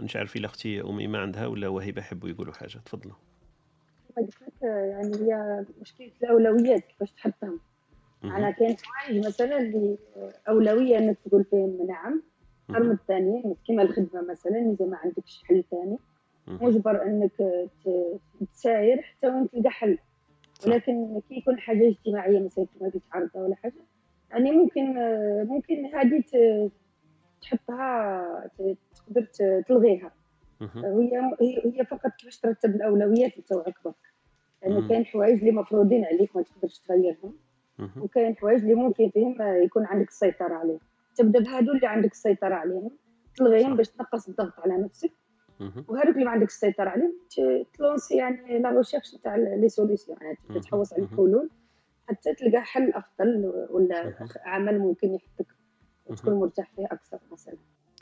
مش 0.00 0.16
عارف 0.16 0.36
الا 0.36 0.46
أختي 0.46 0.80
أميمة 0.80 1.18
عندها 1.18 1.46
ولا 1.46 1.68
وهبه 1.68 2.00
يحبوا 2.00 2.28
يقولوا 2.28 2.54
حاجة. 2.54 2.78
تفضلوا. 2.84 3.14
يعني 4.62 5.14
هي 5.14 5.64
مشكلة 5.80 6.10
الأولويات 6.22 6.84
كيفاش 6.84 7.10
تحطهم؟ 7.10 7.60
أنا 8.24 8.50
كاين 8.50 8.76
حوايج 8.82 9.26
مثلا 9.26 9.58
اللي 9.58 9.98
أولوية 10.48 10.98
إنك 10.98 11.16
تقول 11.24 11.44
فيهم 11.44 11.86
نعم 11.88 12.22
من 12.68 12.90
الثانيين 12.90 13.54
كيما 13.66 13.82
الخدمة 13.82 14.22
مثلا 14.30 14.56
إذا 14.56 14.86
ما 14.86 14.96
عندكش 14.96 15.42
حل 15.44 15.64
ثاني. 15.70 15.98
مجبر 16.46 17.02
إنك 17.02 17.32
تساير 18.54 19.02
حتى 19.02 19.26
وين 19.26 19.50
تلقى 19.50 19.70
حل 19.70 19.98
ولكن 20.66 21.20
كي 21.28 21.34
يكون 21.38 21.58
حاجة 21.58 21.88
اجتماعية 21.88 22.40
مثلا 22.40 22.66
كيما 22.66 22.90
قلت 22.90 23.02
عرضه 23.12 23.40
ولا 23.40 23.54
حاجة. 23.54 23.82
يعني 24.30 24.50
ممكن 24.50 24.94
ممكن 25.44 25.86
هذه 25.94 26.22
تحطها 27.42 28.50
تقدر 28.94 29.22
تلغيها. 29.68 30.12
هي 30.84 31.32
هي 31.64 31.84
فقط 31.84 32.10
كيفاش 32.18 32.38
ترتب 32.40 32.74
الأولويات 32.74 33.40
تاعك 33.40 33.74
برك. 33.84 33.94
يعني 34.62 34.88
كاين 34.88 35.06
حوايج 35.06 35.38
اللي 35.38 35.52
مفروضين 35.52 36.04
عليك 36.04 36.36
ما 36.36 36.42
تقدرش 36.42 36.78
تغيرهم. 36.78 37.34
وكاين 38.00 38.36
حوايج 38.36 38.60
اللي 38.60 38.74
ممكن 38.74 39.10
فيهم 39.10 39.36
يكون 39.40 39.84
عندك 39.84 40.08
السيطرة 40.08 40.54
عليهم. 40.54 40.80
تبدأ 41.16 41.40
بهادو 41.40 41.72
اللي 41.72 41.86
عندك 41.86 42.12
السيطرة 42.12 42.54
عليهم 42.54 42.90
تلغيهم 43.36 43.76
باش 43.76 43.88
تنقص 43.88 44.28
الضغط 44.28 44.60
على 44.60 44.76
نفسك. 44.76 45.12
وهذوك 45.60 46.14
اللي 46.14 46.24
ما 46.24 46.30
عندك 46.30 46.46
السيطرة 46.46 46.88
عليهم 46.88 47.12
ت 47.74 47.80
lancer 47.80 48.16
يعني 48.16 48.58
la 48.58 48.70
recherche 48.70 49.14
تاع 49.14 49.36
les 49.36 49.68
solutions 49.68 50.18
يعني 50.20 50.60
تحوس 50.60 50.92
على 50.92 51.02
الحلول 51.02 51.50
حتى 52.08 52.34
تلقى 52.34 52.62
حل 52.62 52.92
أفضل 52.92 53.52
ولا 53.70 54.14
عمل 54.44 54.78
ممكن 54.78 55.14
يحطك 55.14 55.46
وتكون 56.06 56.34
مرتاح 56.34 56.72
فيه 56.76 56.86
أكثر 56.86 57.18
مثلا. 57.32 57.56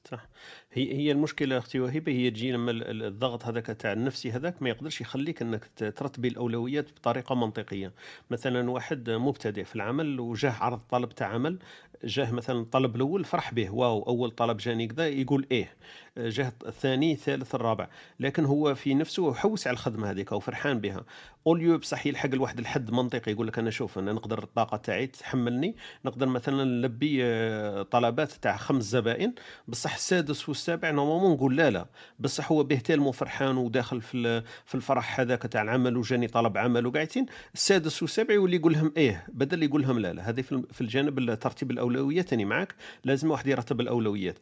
صح. 0.05 0.29
هي 0.73 0.93
هي 0.93 1.13
المشكلة 1.13 1.59
أختي 1.59 1.81
وهبة 1.81 2.13
هي 2.13 2.31
تجي 2.31 2.53
لما 2.53 2.71
الضغط 2.71 3.45
هذاك 3.45 3.67
تاع 3.67 3.93
النفسي 3.93 4.31
هذاك 4.31 4.63
ما 4.63 4.69
يقدرش 4.69 5.01
يخليك 5.01 5.43
إنك 5.43 5.65
ترتبي 5.77 6.29
الأولويات 6.29 6.93
بطريقة 6.93 7.35
منطقية. 7.35 7.93
مثلا 8.31 8.71
واحد 8.71 9.11
مبتدئ 9.11 9.65
في 9.65 9.77
العمل 9.77 10.21
وجاه 10.21 10.53
عرض 10.53 10.81
طلب 10.91 11.09
تاع 11.09 11.27
عمل 11.27 11.59
جاه 12.05 12.33
مثلا 12.33 12.61
الطلب 12.61 12.97
الأول 12.97 13.25
فرح 13.25 13.55
به 13.55 13.75
واو 13.75 14.03
أول 14.03 14.31
طلب 14.31 14.57
جاني 14.57 14.87
كذا 14.87 15.09
يقول 15.09 15.47
إيه؟ 15.51 15.77
جاه 16.19 16.53
الثاني 16.67 17.13
الثالث 17.13 17.55
الرابع. 17.55 17.89
لكن 18.21 18.45
هو 18.45 18.75
في 18.75 18.95
نفسه 18.95 19.35
حوس 19.35 19.67
على 19.67 19.75
الخدمة 19.75 20.11
هذيك 20.11 20.33
وفرحان 20.33 20.81
بها. 20.81 21.05
أوليو 21.47 21.79
بصح 21.79 22.07
يلحق 22.07 22.29
لواحد 22.29 22.59
الحد 22.59 22.91
منطقي 22.91 23.33
يقول 23.33 23.47
لك 23.47 23.59
أنا 23.59 23.71
شوف 23.71 23.99
أنا 23.99 24.13
نقدر 24.13 24.43
الطاقة 24.43 24.77
تاعي 24.77 25.07
تحملني. 25.07 25.77
نقدر 26.05 26.27
مثلا 26.27 26.65
نلبي 26.65 27.25
آه، 27.25 27.83
طلبات 27.83 28.33
تاع 28.33 28.57
خمس 28.57 28.85
زبائن. 28.85 29.35
بصح 29.69 29.95
السادس 29.95 30.49
والسابع 30.49 30.91
normalement 30.91 31.33
نقول 31.33 31.57
لا 31.57 31.71
لا. 31.71 31.87
بصح 32.19 32.53
هو 32.53 32.63
بيهتال 32.63 33.01
وفرحان 33.01 33.57
وداخل 33.57 34.01
في 34.01 34.43
في 34.65 34.75
الفرح 34.75 35.21
هذاك 35.21 35.43
تاع 35.43 35.63
العمل 35.63 35.97
وجاني 35.97 36.27
طلب 36.27 36.59
عمل 36.59 36.87
وقاعدين. 36.87 37.27
السادس 37.55 38.03
والسابع 38.03 38.35
يولي 38.35 38.57
يقول 38.57 38.73
لهم 38.73 38.93
إيه 38.97 39.27
بدل 39.29 39.63
يقول 39.63 39.83
لهم 39.83 39.99
لا 39.99 40.13
لا. 40.13 40.29
هذه 40.29 40.41
في 40.43 40.81
الجانب 40.81 41.35
ترتيب 41.35 41.71
الاولويات 41.71 42.33
أنا 42.33 42.45
معك 42.45 42.75
لازم 43.05 43.31
واحد 43.31 43.47
يرتب 43.47 43.81
الأولويات. 43.81 44.39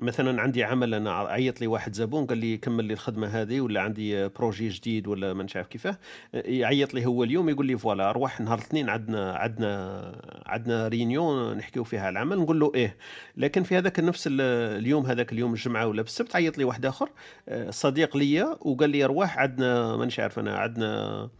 مثلا 0.00 0.42
عندي 0.42 0.64
عمل 0.64 0.94
أنا 0.94 1.12
عيط 1.12 1.60
لي 1.60 1.66
واحد 1.66 1.94
زبون 1.94 2.26
قال 2.26 2.38
لي 2.38 2.56
كمل 2.56 2.84
لي 2.84 2.92
الخدمة 2.92 3.26
هذه 3.26 3.60
ولا 3.60 3.80
عندي 3.80 4.28
projet 4.28 4.68
جديد 4.68 5.06
ولا 5.06 5.32
ما 5.32 5.46
عارف 5.56 5.66
كيفاه 5.66 5.98
يعيط 6.32 6.94
لي 6.94 7.06
هو 7.06 7.24
اليوم 7.24 7.48
يقول 7.48 7.66
لي 7.66 7.78
voilà 7.78 8.10
أروح 8.10 8.40
نهار 8.40 8.58
الاثنين 8.58 8.88
عندنا 8.88 9.32
عندنا 9.32 10.42
عندنا 10.46 10.88
réunion 10.88 11.56
نحكيو 11.56 11.84
فيها 11.84 12.00
على 12.00 12.08
العمل 12.08 12.38
نقول 12.38 12.60
له 12.60 12.72
إيه. 12.74 12.96
لكن 13.36 13.62
في 13.62 13.78
هذاك 13.78 14.00
نفس 14.00 14.28
اليوم 14.32 15.06
هذاك 15.06 15.32
اليوم 15.32 15.52
الجمعة 15.52 15.86
ولا 15.86 16.02
بالسبت 16.02 16.36
عيط 16.36 16.58
لي 16.58 16.64
واحد 16.64 16.86
آخر 16.86 17.10
صديق 17.70 18.16
ليا 18.16 18.56
وقال 18.60 18.90
لي 18.90 19.04
ارواح 19.04 19.38
عندنا 19.38 19.96
مانيش 19.96 20.20
عارف 20.20 20.38
أنا 20.38 20.56
عندنا 20.58 21.30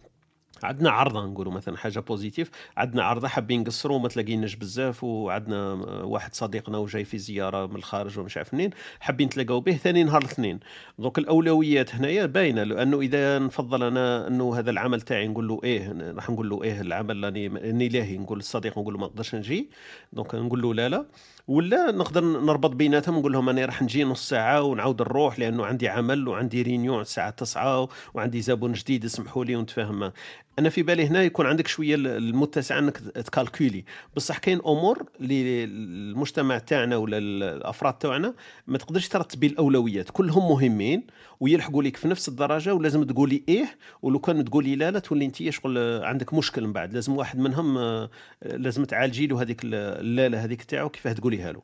عندنا 0.63 0.89
عرضة 0.89 1.25
نقولوا 1.25 1.53
مثلا 1.53 1.77
حاجة 1.77 1.99
positive 1.99 2.51
عندنا 2.77 3.03
عرضة 3.03 3.27
حابين 3.27 3.61
نقصروا 3.61 3.97
وما 3.97 4.07
تلاقيناش 4.07 4.55
بزاف 4.55 5.03
وعندنا 5.03 5.73
واحد 6.03 6.33
صديقنا 6.33 6.77
وجاي 6.77 7.03
في 7.03 7.17
زيارة 7.17 7.65
من 7.65 7.75
الخارج 7.75 8.19
ومش 8.19 8.37
عارف 8.37 8.53
منين 8.53 8.69
حابين 8.99 9.27
نتلاقاو 9.27 9.59
به 9.61 9.73
ثاني 9.73 10.03
نهار 10.03 10.21
الاثنين. 10.21 10.59
donc 10.99 11.17
الأولويات 11.17 11.95
هنايا 11.95 12.25
باينة 12.25 12.63
لأنه 12.63 12.99
إذا 12.99 13.39
نفضل 13.39 13.83
أنا 13.83 14.27
أنه 14.27 14.59
هذا 14.59 14.71
العمل 14.71 15.01
تاعي 15.01 15.27
نقول 15.27 15.47
له 15.47 15.59
إيه 15.63 16.11
راح 16.15 16.29
نقول 16.29 16.49
له 16.49 16.63
إيه 16.63 16.81
العمل 16.81 17.23
راني 17.23 17.47
اني 17.47 17.89
لاهي 17.89 18.17
نقول 18.17 18.37
للصديق 18.37 18.77
نقول 18.79 18.93
له 18.93 18.99
ما 18.99 19.05
نقدرش 19.05 19.35
نجي 19.35 19.69
donc 20.13 20.35
نقول 20.35 20.61
له 20.61 20.73
لا 20.73 20.89
لا. 20.89 21.05
ولا 21.47 21.91
نقدر 21.91 22.23
نربط 22.23 22.69
بيناتهم 22.71 23.19
نقول 23.19 23.33
لهم 23.33 23.49
أنا 23.49 23.65
راح 23.65 23.81
نجي 23.81 24.03
نص 24.03 24.29
ساعة 24.29 24.61
ونعاود 24.61 25.01
نروح 25.01 25.39
لأنه 25.39 25.65
عندي 25.65 25.89
عمل 25.89 26.27
وعندي 26.27 26.61
réunion 26.61 27.01
الساعة 27.01 27.29
9 27.29 27.89
وعندي 28.13 28.41
زبون 28.41 28.73
جديد 28.73 29.05
اسمحوا 29.05 29.45
لي 29.45 29.55
ونتفاهم 29.55 30.11
أنا 30.59 30.69
في 30.69 30.83
بالي 30.83 31.07
هنا 31.07 31.23
يكون 31.23 31.45
عندك 31.45 31.67
شوية 31.67 31.95
المتسع 31.95 32.79
أنك 32.79 32.97
تكالكولي. 32.97 33.83
بصح 34.15 34.37
كاين 34.37 34.59
أمور 34.65 35.05
اللي 35.21 35.63
المجتمع 35.63 36.57
تاعنا 36.57 36.97
ولا 36.97 37.17
الأفراد 37.17 37.93
تاعنا 37.93 38.33
ما 38.67 38.77
تقدرش 38.77 39.07
ترتبي 39.07 39.47
الأولويات. 39.47 40.09
كلهم 40.09 40.49
مهمين 40.49 41.03
ويلحقوا 41.39 41.83
لك 41.83 41.97
في 41.97 42.07
نفس 42.07 42.29
الدرجة 42.29 42.73
ولازم 42.73 43.03
تقولي 43.03 43.43
إيه 43.49 43.77
ولو 44.01 44.19
كان 44.19 44.45
تقولي 44.45 44.75
لا 44.75 44.91
لا 44.91 44.99
تولي 44.99 45.25
أنت 45.25 45.49
شغل 45.49 46.03
عندك 46.03 46.33
مشكل 46.33 46.67
من 46.67 46.73
بعد. 46.73 46.93
لازم 46.93 47.17
واحد 47.17 47.39
منهم 47.39 47.77
آه، 47.77 48.09
لازم 48.43 48.85
تعالجي 48.85 49.27
له 49.27 49.41
هذيك 49.41 49.61
اللاله 49.63 50.43
هذيك 50.43 50.63
تاعو 50.63 50.89
كيفاه 50.89 51.13
تقوليها 51.13 51.51
له. 51.51 51.61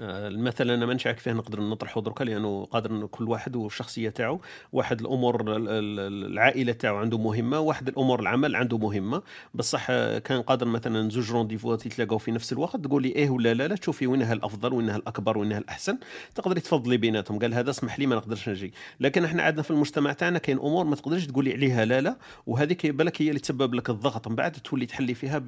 المثل 0.00 0.70
أنا 0.70 0.86
ما 0.86 0.94
نشعك 0.94 1.18
فيه 1.18 1.32
نقدر 1.32 1.60
نطرحه 1.60 2.00
دركا 2.00 2.24
لأنه 2.24 2.64
قادر 2.64 3.06
كل 3.06 3.28
واحد 3.28 3.56
والشخصية 3.56 4.08
تاعو. 4.08 4.40
واحد 4.72 5.00
الأمور 5.00 5.44
العائلة 5.48 6.72
تاعو 6.72 6.96
عنده 6.96 7.18
مهمة 7.18 7.60
واحد 7.60 7.88
الأمور 7.88 8.20
العمل 8.20 8.56
عنده 8.56 8.78
مهمة. 8.78 9.22
بصح 9.54 9.86
آه، 9.90 10.18
كان 10.18 10.42
قادر 10.42 10.66
مثلا 10.66 11.10
زوج 11.10 11.30
رونديفوات 11.30 11.86
يتلاقاو 11.86 12.18
في 12.18 12.30
نفس 12.30 12.52
الوقت 12.52 12.76
تقولي 12.76 13.08
إيه 13.08 13.30
ولا 13.30 13.54
لا 13.54 13.68
لا 13.68 13.76
تشوفي 13.76 14.06
وينها 14.06 14.32
الأفضل 14.32 14.72
وينها 14.74 14.96
الأكبر 14.96 15.38
وينها 15.38 15.58
الأحسن. 15.58 15.98
تقدري 16.34 16.60
تفضلي 16.60 16.96
بيناتهم 16.96 17.38
قال 17.38 17.54
هذا 17.54 17.70
اسمح 17.70 17.98
لي 17.98 18.06
ما 18.06 18.16
نقدرش 18.16 18.48
نجي. 18.48 18.72
لكن 19.00 19.24
إحنا 19.24 19.42
عندنا 19.42 19.62
في 19.62 19.70
المجتمع 19.70 20.12
تاعنا 20.12 20.38
كاين 20.38 20.58
أمور 20.58 20.84
ما 20.84 20.96
تقدرش 20.96 21.26
تقولي 21.26 21.52
عليها 21.52 21.84
لا 21.84 22.00
لا 22.00 22.16
وهذيك 22.46 22.86
بالك 22.86 23.22
هي 23.22 23.28
اللي 23.28 23.40
تسبب 23.40 23.74
لك 23.74 23.90
الضغط. 23.90 24.28
من 24.28 24.34
بعد 24.34 24.52
تولي 24.52 24.86
تحلي 24.86 25.14
فيها 25.14 25.42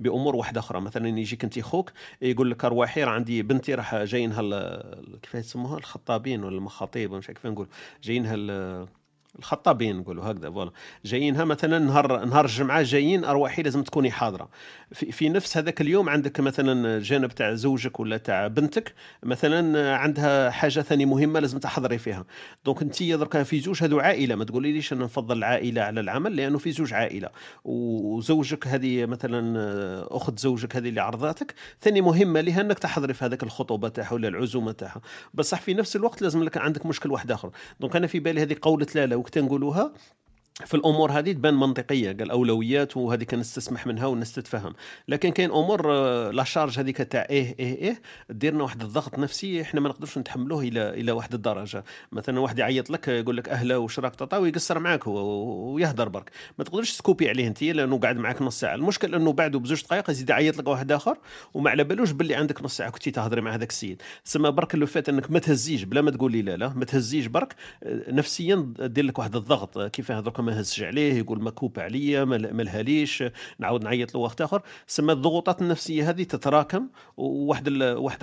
بأمور 0.00 0.36
واحدة 0.36 0.60
أخرى. 0.60 0.80
مثلا 0.80 1.08
يجيك 1.08 1.44
انت 1.44 1.58
خوك 1.58 1.92
يقول 2.22 2.50
لك 2.50 2.64
أرواحي 2.64 3.04
راه 3.04 3.10
عندي 3.10 3.42
بنتي 3.42 3.74
راح 3.94 4.04
جايينها 4.04 4.40
كيف 5.22 5.34
يسموها؟ 5.34 5.78
الخطابين 5.78 6.44
ولا 6.44 6.56
المخاطيب 6.56 7.14
مش 7.14 7.26
كيف 7.26 7.46
نقول. 7.46 7.68
جايينها 8.02 8.34
الخطابين 9.38 9.96
نقولوا 9.96 10.24
هكذا 10.24 10.50
فوالا. 10.50 10.70
جايينها 11.04 11.44
مثلا 11.44 11.78
نهار 11.78 12.24
نهار 12.24 12.44
الجمعة 12.44 12.82
جايين 12.82 13.24
أرواحي 13.24 13.62
لازم 13.62 13.82
تكوني 13.82 14.10
حاضرة. 14.10 14.48
في, 14.92 15.12
في 15.12 15.28
نفس 15.28 15.56
هذاك 15.56 15.80
اليوم 15.80 16.08
عندك 16.08 16.40
مثلا 16.40 17.00
جانب 17.00 17.30
تاع 17.30 17.54
زوجك 17.54 18.00
ولا 18.00 18.16
تاع 18.16 18.46
بنتك 18.46 18.94
مثلا 19.22 19.96
عندها 19.96 20.50
حاجة 20.50 20.80
ثانية 20.80 21.06
مهمة 21.06 21.40
لازم 21.40 21.58
تحضري 21.58 21.98
فيها. 21.98 22.24
donc 22.64 22.82
انت 22.82 23.02
دركا 23.02 23.42
في 23.42 23.60
زوج 23.60 23.82
هذو 23.82 24.00
عائلة. 24.00 24.34
ما 24.34 24.44
تقولي 24.44 24.72
ليش 24.72 24.92
أنا 24.92 25.04
نفضل 25.04 25.38
العائلة 25.38 25.82
على 25.82 26.00
العمل؟ 26.00 26.36
لأنه 26.36 26.58
في 26.58 26.72
زوج 26.72 26.94
عائلة. 26.94 27.28
وزوجك 27.64 28.66
هذه 28.66 29.06
مثلا 29.06 30.16
أخت 30.16 30.38
زوجك 30.38 30.76
هذه 30.76 30.88
اللي 30.88 31.00
عرضاتك 31.00 31.54
ثاني 31.80 32.00
مهمة 32.00 32.40
لها 32.40 32.60
إنك 32.60 32.78
تحضري 32.78 33.14
في 33.14 33.24
هذاك 33.24 33.42
الخطوبة 33.42 33.88
تاعها 33.88 34.12
ولا 34.12 34.28
العزومة 34.28 34.72
تاعها. 34.72 35.00
بصح 35.34 35.60
في 35.60 35.74
نفس 35.74 35.96
الوقت 35.96 36.22
لازم 36.22 36.42
لك 36.42 36.56
عندك 36.56 36.86
مشكل 36.86 37.10
واحد 37.10 37.30
آخر. 37.32 37.50
donc 37.80 37.96
أنا 37.96 38.06
في 38.06 38.20
بالي 38.20 38.42
هذه 38.42 38.56
قولة 38.62 38.86
لا 38.94 39.06
لا 39.06 39.16
وقت 39.26 39.38
نقولوها 39.38 39.92
في 40.64 40.74
الأمور 40.74 41.10
هذه 41.12 41.32
تبان 41.32 41.54
منطقية 41.54 42.12
قال 42.12 42.30
أولويات 42.30 42.96
وهذه 42.96 43.24
كان 43.24 43.40
نستسمح 43.40 43.86
منها 43.86 44.06
والناس 44.06 44.32
تتفهم 44.32 44.74
لكن 45.08 45.30
كاين 45.30 45.50
أمور 45.50 45.92
آه، 45.92 46.30
لا 46.30 46.44
شارج 46.44 46.78
هذيك 46.78 46.96
تاع 46.96 47.26
إيه 47.30 47.56
إيه 47.58 47.76
إيه 47.76 48.02
ديرنا 48.30 48.62
واحد 48.62 48.82
الضغط 48.82 49.18
نفسي 49.18 49.62
إحنا 49.62 49.80
ما 49.80 49.88
نقدرش 49.88 50.18
نتحملوه 50.18 50.62
إلى 50.62 50.90
إلى 50.90 51.12
واحد 51.12 51.34
الدرجة. 51.34 51.84
مثلا 52.12 52.40
واحد 52.40 52.58
يعيط 52.58 52.90
لك 52.90 53.08
يقول 53.08 53.36
لك 53.36 53.48
أهلا 53.48 53.76
وش 53.76 53.98
راك 53.98 54.14
تطا 54.14 54.36
ويقصر 54.36 54.78
معاك 54.78 55.08
هو 55.08 55.74
ويهدر 55.74 56.08
برك. 56.08 56.30
ما 56.58 56.64
تقدرش 56.64 56.96
تكوبي 56.96 57.28
عليه 57.28 57.46
أنت 57.46 57.62
لأنه 57.62 57.98
قاعد 57.98 58.16
معاك 58.16 58.42
نص 58.42 58.60
ساعة. 58.60 58.74
المشكل 58.74 59.14
إنه 59.14 59.32
بعده 59.32 59.58
بزوج 59.58 59.82
دقائق 59.82 60.10
يزيد 60.10 60.30
يعيط 60.30 60.58
لك 60.58 60.68
واحد 60.68 60.92
آخر 60.92 61.18
وما 61.54 61.70
على 61.70 61.84
بالوش 61.84 62.10
باللي 62.10 62.34
عندك 62.34 62.62
نص 62.62 62.76
ساعة 62.76 62.90
كنتي 62.90 63.10
تهضري 63.10 63.40
مع 63.40 63.54
هذاك 63.54 63.70
السيد. 63.70 64.02
سما 64.24 64.50
برك 64.50 64.74
لو 64.74 64.86
فات 64.86 65.08
إنك 65.08 65.30
ما 65.30 65.38
تهزيش 65.38 65.82
بلا 65.82 66.00
ما 66.00 66.10
تقولي 66.10 66.42
لا 66.42 66.56
لا 66.56 66.68
ما 66.68 66.84
تهزيش 66.84 67.26
برك 67.26 67.54
آه، 67.82 68.10
نفسيا 68.12 68.72
دير 68.78 69.04
لك 69.04 69.18
واحد 69.18 69.36
الضغط 69.36 69.78
كيف 69.78 70.10
هذوك 70.10 70.45
ما 70.46 70.60
هزش 70.60 70.82
عليه 70.82 71.14
يقول 71.14 71.42
مكوب 71.42 71.78
عليا 71.80 72.24
ما 72.24 72.62
لهاليش. 72.62 73.24
نعاود 73.58 73.84
نعيط 73.84 74.14
له 74.14 74.20
وقت 74.20 74.40
آخر. 74.40 74.62
سما 74.86 75.12
الضغوطات 75.12 75.62
النفسية 75.62 76.10
هذه 76.10 76.22
تتراكم 76.22 76.88
وواحد 77.16 77.68
واحد 77.82 78.18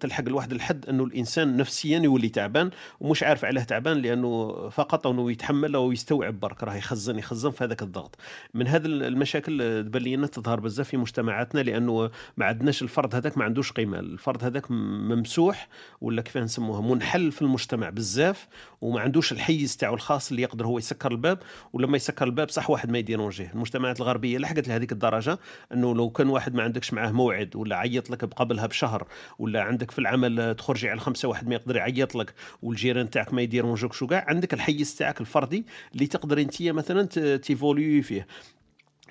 تلحق 0.00 0.24
لواحد 0.24 0.52
الحد 0.52 0.86
أنه 0.88 1.04
الإنسان 1.04 1.56
نفسيا 1.56 1.98
يولي 1.98 2.28
تعبان 2.28 2.70
ومش 3.00 3.22
عارف 3.22 3.44
علاه 3.44 3.62
تعبان 3.62 4.02
لأنه 4.02 4.68
فقط 4.68 5.06
أنه 5.06 5.30
يتحمل 5.30 5.74
أو 5.74 5.92
يستوعب 5.92 6.40
برك 6.40 6.62
راه 6.62 6.74
يخزن 6.74 7.18
يخزن 7.18 7.50
في 7.50 7.64
هذاك 7.64 7.82
الضغط. 7.82 8.16
من 8.54 8.66
هذه 8.66 8.86
المشاكل 8.86 9.84
تبان 9.86 10.02
لي 10.02 10.26
تظهر 10.28 10.60
بزاف 10.60 10.88
في 10.88 10.96
مجتمعاتنا 10.96 11.60
لأنه 11.60 12.10
ما 12.36 12.46
عندناش 12.46 12.82
الفرد 12.82 13.14
هذاك 13.14 13.38
ما 13.38 13.44
عندوش 13.44 13.72
قيمة. 13.72 13.98
الفرد 13.98 14.44
هذاك 14.44 14.70
ممسوح 14.70 15.68
ولا 16.00 16.22
كيف 16.22 16.36
نسموها 16.36 16.80
منحل 16.80 17.32
في 17.32 17.42
المجتمع 17.42 17.90
بزاف 17.90 18.48
وما 18.80 19.00
عندوش 19.00 19.32
الحيز 19.32 19.76
تاعو 19.76 19.94
الخاص 19.94 20.30
اللي 20.30 20.42
يقدر 20.42 20.66
هو 20.66 20.78
يسكر 20.78 21.12
الباب 21.12 21.25
ولما 21.72 21.96
يسكر 21.96 22.24
الباب 22.24 22.50
صح 22.50 22.70
واحد 22.70 22.90
ما 22.90 22.98
يديرونجيه 22.98 23.50
المجتمعات 23.54 24.00
الغربية 24.00 24.38
لحقت 24.38 24.68
لهذيك 24.68 24.92
الدرجة 24.92 25.38
إنه 25.72 25.94
لو 25.94 26.10
كان 26.10 26.28
واحد 26.28 26.54
ما 26.54 26.62
عندكش 26.62 26.92
معاه 26.92 27.12
موعد 27.12 27.56
ولا 27.56 27.76
عيط 27.76 28.10
لك 28.10 28.24
قبلها 28.24 28.66
بشهر 28.66 29.06
ولا 29.38 29.62
عندك 29.62 29.90
في 29.90 29.98
العمل 29.98 30.54
تخرجي 30.54 30.90
على 30.90 31.00
خمسه 31.00 31.28
واحد 31.28 31.48
ما 31.48 31.54
يقدر 31.54 31.76
يعيط 31.76 32.14
لك 32.14 32.34
والجيران 32.62 33.10
تاعك 33.10 33.34
ما 33.34 33.42
يديرونجوكش 33.42 34.02
وكاع 34.02 34.24
عندك 34.28 34.54
الحيز 34.54 34.96
تاعك 34.96 35.20
الفردي 35.20 35.66
اللي 35.94 36.06
تقدر 36.06 36.40
أنت 36.40 36.62
مثلا 36.62 37.36
تيفوليو 37.36 38.02
فيه. 38.02 38.26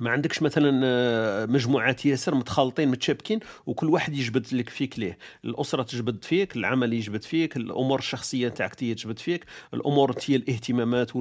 ما 0.01 0.11
عندكش 0.11 0.41
مثلا 0.41 0.81
آه، 0.83 1.45
مجموعات 1.45 2.05
ياسر 2.05 2.35
متخلطين 2.35 2.87
متشابكين 2.89 3.39
وكل 3.65 3.89
واحد 3.89 4.15
يجبد 4.15 4.53
لك 4.53 4.69
فيك 4.69 4.99
ليه. 4.99 5.17
الأسرة 5.45 5.83
تجبد 5.83 6.23
فيك 6.23 6.55
العمل 6.55 6.93
يجبد 6.93 7.23
فيك 7.23 7.57
الأمور 7.57 7.99
الشخصية 7.99 8.49
تاعك 8.49 8.75
تجبد 8.75 9.19
فيك 9.19 9.45
الأمور 9.73 10.15
هي 10.27 10.35
الاهتمامات 10.35 11.11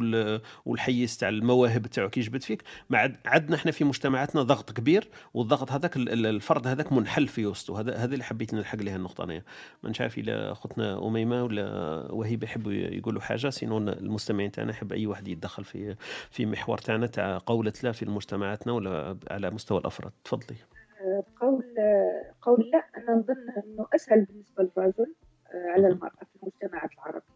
والحيز 0.65 1.17
تاع 1.17 1.29
المواهب 1.29 1.87
تاعك 1.87 2.19
يجبد 2.19 2.43
فيك. 2.43 2.63
ما 2.91 3.17
عندنا 3.27 3.57
إحنا 3.57 3.73
في 3.73 3.85
مجتمعاتنا 3.85 4.43
ضغط 4.43 4.73
كبير 4.73 5.09
والضغط 5.35 5.73
هذاك 5.73 5.97
الفرد 5.97 6.67
هذاك 6.67 6.93
منحل 6.93 7.29
في 7.29 7.47
وسطه. 7.47 7.81
هذا 7.81 7.97
هذا 7.97 8.13
اللي 8.13 8.25
حبيت 8.25 8.55
نلحق 8.55 8.83
لها 8.83 8.97
النقطة 8.97 9.25
أنا 9.25 9.43
ما 9.83 9.93
نعرف 10.01 10.19
اذا 10.19 10.55
خطنا 10.55 11.07
أميمة 11.07 11.45
ولا 11.45 11.65
وهيبه 12.13 12.45
يحبوا 12.45 12.73
يقولوا 12.73 13.21
حاجة 13.21 13.51
سينون 13.51 13.89
المستمعين 13.89 14.51
تاعنا 14.51 14.71
يحب 14.71 14.93
أي 14.93 15.07
واحد 15.07 15.29
يتدخل 15.29 15.65
في 15.65 15.97
في 16.31 16.47
محور 16.47 16.79
تاعنا 16.79 17.07
تاع 17.07 17.39
قولة 17.39 17.73
لا 17.83 17.93
في 17.93 18.03
المجتمعات. 18.03 18.64
ولا 18.73 19.19
على 19.31 19.51
مستوى 19.51 19.79
الأفراد؟ 19.79 20.13
تفضلي. 20.25 20.57
قول 21.41 21.75
قول 22.43 22.71
لا 22.73 22.79
أنا 22.97 23.17
نظن 23.17 23.51
إنه 23.65 23.87
أسهل 23.95 24.25
بالنسبة 24.25 24.63
للرجل 24.63 25.15
آه، 25.55 25.71
على 25.71 25.87
المرأة 25.89 26.25
في 26.33 26.37
المجتمعات 26.43 26.91
العربية. 26.93 27.35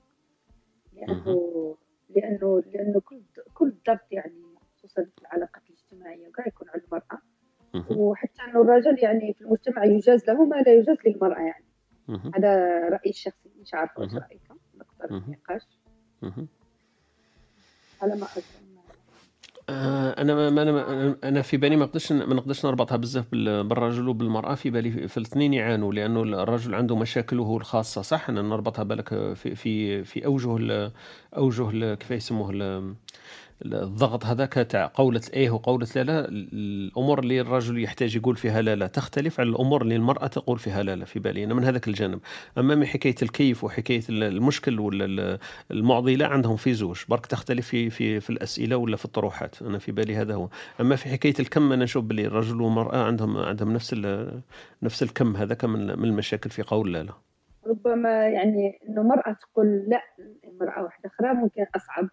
لأنه 0.93 1.77
لأنه 2.17 2.63
لأنه 2.73 3.01
كل 3.01 3.21
كل 3.55 3.73
ضغط 3.87 4.13
يعني 4.13 4.43
خصوصا 4.77 5.05
في 5.05 5.21
العلاقات 5.23 5.63
الاجتماعية 5.71 6.29
وكاع 6.29 6.47
يكون 6.47 6.69
على 6.69 6.83
المرأة. 6.85 7.19
وحتى 7.91 8.43
إنه 8.43 8.63
الرجل 8.63 8.99
يعني 8.99 9.35
في 9.35 9.41
المجتمع 9.41 9.85
يجاز 9.85 10.31
له 10.31 10.45
ما 10.45 10.57
لا 10.57 10.75
يجاز 10.75 10.97
للمرأة 11.07 11.41
يعني. 11.41 11.65
هذا 12.35 12.79
رأيي 12.89 13.11
الشخصي 13.11 13.51
مش 13.61 13.75
عارفه 13.75 14.01
واش 14.01 14.15
رايكم 14.15 14.57
نقدر 14.75 15.17
النقاش 15.17 15.63
على 18.03 18.17
ما 18.17 18.27
أظن. 18.27 18.68
آه، 19.71 20.23
أنا 20.23 20.51
ما 20.51 20.63
أنا 20.63 21.17
أنا 21.25 21.43
في 21.43 21.57
بالي 21.57 21.77
ما 21.77 21.85
نقدرش 21.85 22.13
ما 22.13 22.35
نقدرش 22.35 22.67
نربطها 22.67 22.97
بزاف 22.97 23.25
بالرجل 23.33 24.09
وبالمرأة. 24.09 24.55
في 24.55 24.71
بالي 24.71 25.09
في 25.09 25.17
الاثنين 25.17 25.55
يعانوا 25.55 25.93
لأنه 25.93 26.23
الرجل 26.23 26.75
عنده 26.75 26.97
مشاكله 26.97 27.57
الخاصة 27.57 28.03
صح؟ 28.03 28.29
ان 28.29 28.35
نربطها 28.35 28.83
بالك 28.83 29.09
في 29.35 29.55
في 29.55 30.05
في 30.05 30.27
أوجه 30.27 30.93
أوجه 31.37 31.95
كيف 31.95 32.11
يسموه 32.11 32.95
الضغط 33.65 34.25
هذاك 34.27 34.53
تاع 34.53 34.91
قولة 34.95 35.21
إيه 35.35 35.51
وقولة 35.51 35.87
لا 35.97 36.03
لا 36.03 36.29
الأمور 36.29 37.19
اللي 37.19 37.41
الرجل 37.41 37.83
يحتاج 37.83 38.17
يقول 38.17 38.37
فيها 38.37 38.63
لا 38.63 38.77
لا 38.77 38.87
تختلف 38.87 39.41
عن 39.41 39.47
الأمور 39.47 39.83
اللي 39.83 39.97
المرأة 39.97 40.27
تقول 40.27 40.59
فيها 40.59 40.83
لا 40.83 40.97
لا 40.97 41.05
في 41.05 41.19
بالي 41.19 41.45
أنا 41.45 41.55
من 41.55 41.65
هذاك 41.65 41.89
الجانب. 41.89 42.21
أما 42.59 42.75
من 42.75 42.87
حكاية 42.87 43.15
الكيف 43.23 43.65
وحكاية 43.65 44.03
المشكل 44.09 44.81
ولا 44.81 45.39
المعضلة 45.71 46.27
عندهم 46.27 46.57
في 46.57 46.75
زوج 46.75 47.05
برك 47.09 47.27
تختلف 47.27 47.69
في 47.69 47.91
في 47.91 48.21
في 48.21 48.31
الأسئلة 48.31 48.77
ولا 48.77 48.97
في 48.97 49.05
الطروحات 49.05 49.63
أنا 49.63 49.79
في 49.79 49.93
بالي 49.93 50.17
هذا 50.17 50.35
هو. 50.35 50.49
أما 50.81 50.97
في 50.97 51.09
حكاية 51.09 51.35
الكم 51.41 51.73
أنا 51.73 51.85
نشوف 51.85 52.05
باللي 52.05 52.27
الرجل 52.27 52.61
والمرأة 52.61 53.05
عندهم 53.05 53.37
عندهم 53.37 53.73
نفس 53.73 53.95
نفس 54.83 55.03
الكم 55.03 55.37
هذاك 55.37 55.65
من 55.65 55.91
المشاكل 55.91 56.51
في 56.51 56.63
قول 56.63 56.93
لا 56.93 57.03
لا. 57.03 57.13
ربما 57.67 58.29
يعني 58.29 58.79
إنه 58.89 59.03
مرأة 59.03 59.33
تقول 59.33 59.67
لا 59.89 60.03
امرأة 60.45 60.83
واحدة 60.83 61.11
أخرى 61.11 61.35
ممكن 61.35 61.67
أصعب. 61.77 62.09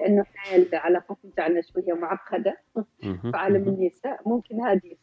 لأنه 0.00 0.22
إحنا 0.22 0.56
العلاقات 0.56 1.18
نتاعنا 1.24 1.60
شوية 1.60 1.92
معقدة. 1.92 2.58
في 3.02 3.30
عالم 3.34 3.68
النساء 3.68 4.28
ممكن 4.28 4.60
هذه 4.60 4.96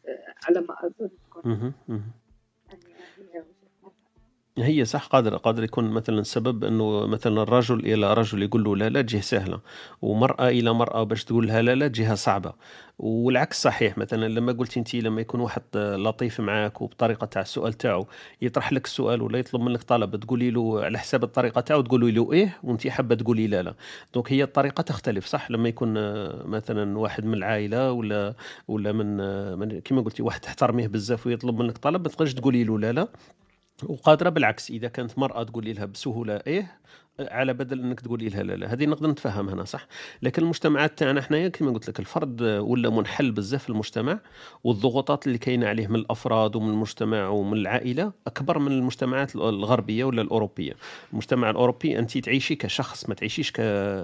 على 0.48 0.62
ما 0.62 0.76
أظن 0.86 1.10
تكون. 1.30 1.74
هي 4.58 4.86
صح 4.86 5.06
قادر 5.08 5.38
قادر 5.38 5.64
يكون 5.64 5.90
مثلا 5.90 6.20
السبب 6.20 6.64
إنه 6.64 7.08
مثلا 7.08 7.42
الرجل 7.44 7.80
إلى 7.80 8.14
رجل 8.14 8.44
يقول 8.44 8.64
له 8.64 8.76
لا 8.76 8.90
لا 8.90 9.02
جهة 9.02 9.22
سهلة 9.22 9.60
ومرأة 10.02 10.50
إلى 10.50 10.74
مرأة 10.74 11.04
باش 11.04 11.24
تقول 11.24 11.48
لها 11.48 11.62
لا 11.62 11.76
لا 11.76 11.88
جهة 11.88 12.16
صعبة. 12.16 12.54
والعكس 13.00 13.62
صحيح 13.62 13.98
مثلا 13.98 14.28
لما 14.28 14.52
قلت 14.52 14.78
انت 14.78 14.96
لما 14.96 15.22
يكون 15.22 15.40
واحد 15.40 15.62
لطيف 15.76 16.40
معاك 16.42 16.82
وبطريقة 16.82 17.26
تاع 17.26 17.42
السؤال 17.42 17.74
تاعو 17.74 18.08
يطرح 18.42 18.74
لك 18.74 18.86
السؤال 18.86 19.22
ولا 19.22 19.40
يطلب 19.40 19.62
منك 19.62 19.84
طلب 19.84 20.16
تقولي 20.16 20.52
له 20.52 20.84
على 20.84 20.98
حساب 21.00 21.24
الطريقة 21.24 21.62
تاعو 21.62 21.82
تقولي 21.82 22.12
له 22.12 22.34
إيه 22.34 22.58
وانت 22.64 22.88
حابة 22.88 23.16
تقولي 23.16 23.48
لا 23.48 23.64
لا. 23.64 23.76
دونك 24.14 24.32
هي 24.34 24.44
الطريقة 24.44 24.82
تختلف 24.82 25.26
صح؟ 25.26 25.52
لما 25.52 25.70
يكون 25.70 25.94
مثلا 26.50 26.98
واحد 26.98 27.26
من 27.26 27.34
العائلة 27.34 27.92
ولا 27.92 28.34
ولا 28.68 28.92
من, 28.92 29.18
من 29.60 29.80
كما 29.80 30.02
قلتي 30.02 30.24
واحد 30.24 30.40
تحترميه 30.40 30.88
بزاف 30.88 31.28
ويطلب 31.28 31.62
منك 31.62 31.78
طلب 31.78 32.02
ما 32.02 32.10
تقدرش 32.10 32.34
تقولي 32.34 32.64
له 32.64 32.80
لا 32.80 32.92
لا. 32.92 33.08
وقادرة 33.84 34.30
بالعكس 34.30 34.70
إذا 34.72 34.88
كانت 34.88 35.20
مرأة 35.20 35.44
تقولي 35.44 35.74
لها 35.74 35.86
بسهولة 35.86 36.36
إيه 36.48 36.80
على 37.20 37.54
بدل 37.54 37.80
إنك 37.80 38.00
تقولي 38.00 38.30
لها 38.30 38.44
لا 38.44 38.54
لا 38.54 38.74
هذه 38.74 38.86
نقدر 38.86 39.10
نتفهم 39.10 39.50
هنا 39.50 39.64
صح؟ 39.64 39.88
لكن 40.22 40.44
المجتمعات 40.44 41.00
تاعنا 41.00 41.22
حنايا 41.22 41.48
كما 41.48 41.72
قلت 41.72 41.90
لك 41.90 42.00
الفرد 42.00 42.42
ولا 42.42 42.90
منحل 42.90 43.32
بزاف 43.32 43.64
في 43.64 43.70
المجتمع 43.70 44.20
والضغوطات 44.64 45.28
اللي 45.28 45.38
كاينة 45.38 45.68
عليه 45.68 45.88
من 45.88 45.96
الأفراد 45.96 46.56
ومن 46.56 46.70
المجتمع 46.70 47.28
ومن 47.28 47.58
العائلة 47.58 48.12
أكبر 48.28 48.60
من 48.60 48.72
المجتمعات 48.72 49.36
الغربية 49.36 50.04
ولا 50.04 50.22
الأوروبية. 50.22 50.74
المجتمع 51.12 51.50
الأوروبي 51.50 52.00
أنت 52.00 52.18
تعيشي 52.18 52.56
كشخص 52.56 53.10
ما 53.10 53.16
تعيشيش 53.16 53.52
ك... 53.52 53.62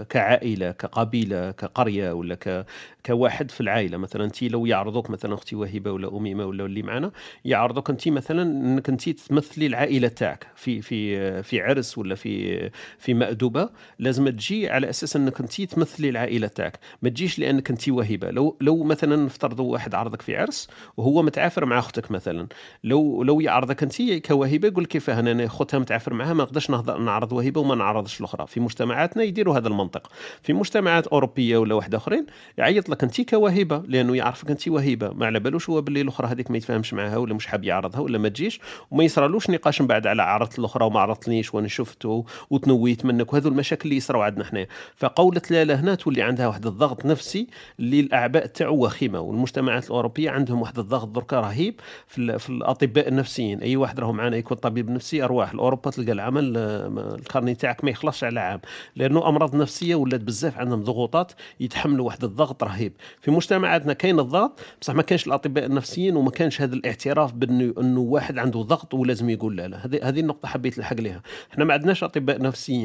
كعائلة 0.07 0.71
كقبيلة 0.71 1.51
كقرية 1.51 2.11
ولا 2.11 2.35
ك... 2.35 2.65
كواحد 3.05 3.51
في 3.51 3.61
العائلة. 3.61 3.97
مثلا 3.97 4.25
أنت 4.25 4.43
لو 4.43 4.65
يعرضوك 4.65 5.09
مثلا 5.09 5.33
أختي 5.33 5.55
وهبه 5.55 5.91
ولا 5.91 6.17
أميمة 6.17 6.45
ولا 6.45 6.65
اللي 6.65 6.81
معنا 6.81 7.11
يعرضوك 7.45 7.89
أنت 7.89 8.07
مثلا 8.07 8.41
إنك 8.41 8.89
أنت 8.89 9.09
تمثلي 9.09 9.65
العائلة 9.65 10.07
تاعك 10.07 10.47
في 10.55 10.81
في 10.81 11.43
في 11.43 11.61
عرس 11.61 11.97
ولا 11.97 12.15
في 12.15 12.69
في 13.01 13.13
مأدبة 13.13 13.69
لازم 13.99 14.29
تجي 14.29 14.69
على 14.69 14.89
أساس 14.89 15.15
إنك 15.15 15.39
انت 15.39 15.61
تمثلي 15.61 16.09
العائلة 16.09 16.47
تاعك. 16.47 16.79
ما 17.01 17.09
تجيش 17.09 17.39
لأنك 17.39 17.69
انت 17.69 17.89
وهبه 17.89 18.31
لو 18.31 18.57
لو 18.61 18.83
مثلا 18.83 19.15
نفترضوا 19.15 19.71
واحد 19.73 19.95
عرضك 19.95 20.21
في 20.21 20.37
عرس 20.37 20.69
وهو 20.97 21.21
متعافر 21.21 21.65
مع 21.65 21.79
أختك 21.79 22.11
مثلا. 22.11 22.47
لو 22.83 23.23
لو 23.23 23.39
يعرضك 23.39 23.83
انت 23.83 24.01
كوهبه 24.27 24.67
يقول 24.67 24.85
كيف 24.85 25.09
أنا 25.09 25.45
أختها 25.45 25.79
متعافر 25.79 26.13
معها 26.13 26.33
ما 26.33 26.43
نقدرش 26.43 26.69
نعرض 26.69 27.33
وهبه 27.33 27.61
وما 27.61 27.75
نعرضش 27.75 28.19
الأخرى. 28.19 28.47
في 28.47 28.59
مجتمعاتنا 28.59 29.23
يديروا 29.23 29.57
هذا 29.57 29.67
المنطق. 29.67 30.11
في 30.43 30.53
مجتمعات 30.53 31.07
أوروبية 31.07 31.57
ولا 31.57 31.75
واحدة 31.75 31.97
أخرين 31.97 32.25
يعيط 32.57 32.89
لك 32.89 33.03
انت 33.03 33.21
كوهبه 33.21 33.83
لأنه 33.87 34.15
يعرفك 34.15 34.51
انت 34.51 34.67
وهبه 34.67 35.09
ما 35.09 35.25
على 35.25 35.39
بالوش 35.39 35.69
هو 35.69 35.81
باللي 35.81 36.01
الأخرى 36.01 36.27
هذيك 36.27 36.51
ما 36.51 36.57
يتفاهمش 36.57 36.93
معها 36.93 37.17
ولا 37.17 37.33
مش 37.33 37.47
حاب 37.47 37.63
يعرضها 37.63 37.99
ولا 37.99 38.17
ما 38.17 38.29
تجيش 38.29 38.59
وما 38.91 39.03
يصرالوش 39.03 39.49
نقاش 39.49 39.81
من 39.81 39.87
بعد 39.87 40.07
على 40.07 40.21
عرضت 40.21 40.59
الأخرى 40.59 40.85
وما 40.85 40.99
عرضتنيش 40.99 41.53
وأنا 41.53 41.67
شفته 41.67 42.25
وتنويت 42.49 42.90
منك 43.03 43.33
وهذو 43.33 43.49
المشاكل 43.49 43.83
اللي 43.83 43.95
يصراو 43.95 44.21
عندنا 44.21 44.43
حنا 44.43 44.67
فقولة 44.95 45.41
لا 45.49 45.63
لا 45.63 45.79
هنا 45.79 45.95
تولي 45.95 46.21
عندها 46.21 46.47
واحد 46.47 46.67
الضغط 46.67 47.05
نفسي 47.05 47.47
اللي 47.79 47.99
الاعباء 47.99 48.45
تاعو 48.45 48.85
وخيمة 48.85 49.19
والمجتمعات 49.19 49.85
الأوروبية 49.85 50.29
عندهم 50.29 50.61
واحد 50.61 50.79
الضغط 50.79 51.07
دركا 51.07 51.39
رهيب 51.39 51.79
في, 52.07 52.39
في 52.39 52.49
الأطباء 52.49 53.07
النفسيين. 53.07 53.59
أي 53.59 53.75
واحد 53.75 53.99
راهو 53.99 54.13
معنا 54.13 54.37
يكون 54.37 54.57
طبيب 54.57 54.89
نفسي 54.89 55.23
أرواح 55.23 55.51
الأوروبا 55.51 55.91
تلقى 55.91 56.11
العمل 56.11 56.57
الكارني 56.57 57.55
تاعك 57.55 57.83
ما 57.83 57.89
يخلصش 57.89 58.23
على 58.23 58.39
عام. 58.39 58.61
لأنه 58.95 59.29
أمراض 59.29 59.55
نفسية 59.55 59.95
ولات 59.95 60.21
بزاف 60.21 60.57
عندهم 60.57 60.83
ضغوطات 60.83 61.31
يتحملوا 61.59 62.05
واحد 62.05 62.23
الضغط 62.23 62.63
رهيب. 62.63 62.93
في 63.21 63.31
مجتمعاتنا 63.31 63.93
كاين 63.93 64.19
الضغط 64.19 64.59
بصح 64.81 64.93
ما 64.93 65.01
كانش 65.01 65.27
الأطباء 65.27 65.65
النفسيين 65.65 66.15
وما 66.15 66.31
كانش 66.31 66.61
هذا 66.61 66.75
الاعتراف 66.75 67.33
بانه 67.33 67.73
أنه 67.79 67.99
واحد 67.99 68.37
عنده 68.37 68.61
ضغط 68.61 68.93
ولازم 68.93 69.29
يقول 69.29 69.55
لا 69.57 69.67
لا. 69.67 69.85
هذه 69.85 69.99
هذه 70.03 70.19
النقطة 70.19 70.47
حبيت 70.47 70.77
نلحق 70.77 71.01
لها 71.01 71.21
إحنا 71.51 71.65
ما 71.65 71.73
عندناش 71.73 72.03
أطباء 72.03 72.41
نفسيين 72.41 72.80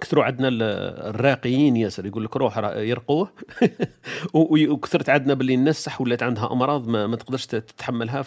كثروا 0.00 0.24
عندنا 0.24 0.48
الراقيين 1.10 1.76
ياسر 1.76 2.06
يقول 2.06 2.24
لك 2.24 2.36
روح 2.36 2.58
يرقوه. 2.76 3.30
وكثرت 4.34 5.08
عندنا 5.08 5.34
باللي 5.34 5.54
الناس 5.54 5.84
صح 5.84 6.00
ولات 6.00 6.22
عندها 6.22 6.52
أمراض 6.52 6.88
ما, 6.88 7.06
ما 7.06 7.16
تقدرش 7.16 7.46
تتحملها 7.46 8.22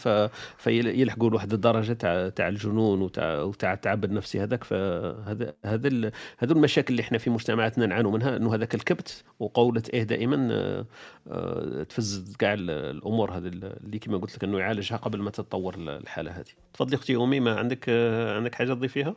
فيلحقوا 0.58 1.30
لواحد 1.30 1.54
الدرجة 1.54 1.94
تاع 1.94 2.30
تاع 2.30 2.48
الجنون 2.48 3.02
وتاع 3.02 3.42
وتاع 3.42 3.74
التعب 3.74 4.06
النفسي 4.06 4.44
هذاك. 4.44 4.64
فهذا 4.64 5.54
هذا 5.66 6.12
هذو 6.38 6.56
المشاكل 6.56 6.94
اللي 6.94 7.02
إحنا 7.02 7.18
في 7.18 7.30
مجتمعاتنا 7.30 7.86
نعانوا 7.86 8.12
منها 8.12 8.38
إنه 8.38 8.56
هذاك 8.56 8.76
الكبت 8.76 9.24
وقولة 9.40 9.84
إيه 9.94 10.04
دائما 10.04 10.48
آه، 10.52 10.86
آه، 11.28 11.84
تفز 11.84 12.36
كاع 12.40 12.54
الأمور 12.54 13.32
هذه 13.32 13.48
اللي 13.48 14.00
كما 14.00 14.18
قلت 14.18 14.36
لك 14.36 14.44
إنه 14.44 14.60
يعالجها 14.60 14.98
قبل 14.98 15.22
ما 15.22 15.32
تتطور 15.32 15.76
الحالة 15.78 16.32
هذه. 16.32 16.46
تفضلي 16.74 16.96
أختي 16.96 17.16
أمي 17.16 17.40
ما 17.40 17.60
عندك 17.60 17.86
آه، 17.90 18.36
عندك 18.36 18.56
حاجة 18.56 18.74
تضيفيها؟ 18.74 19.16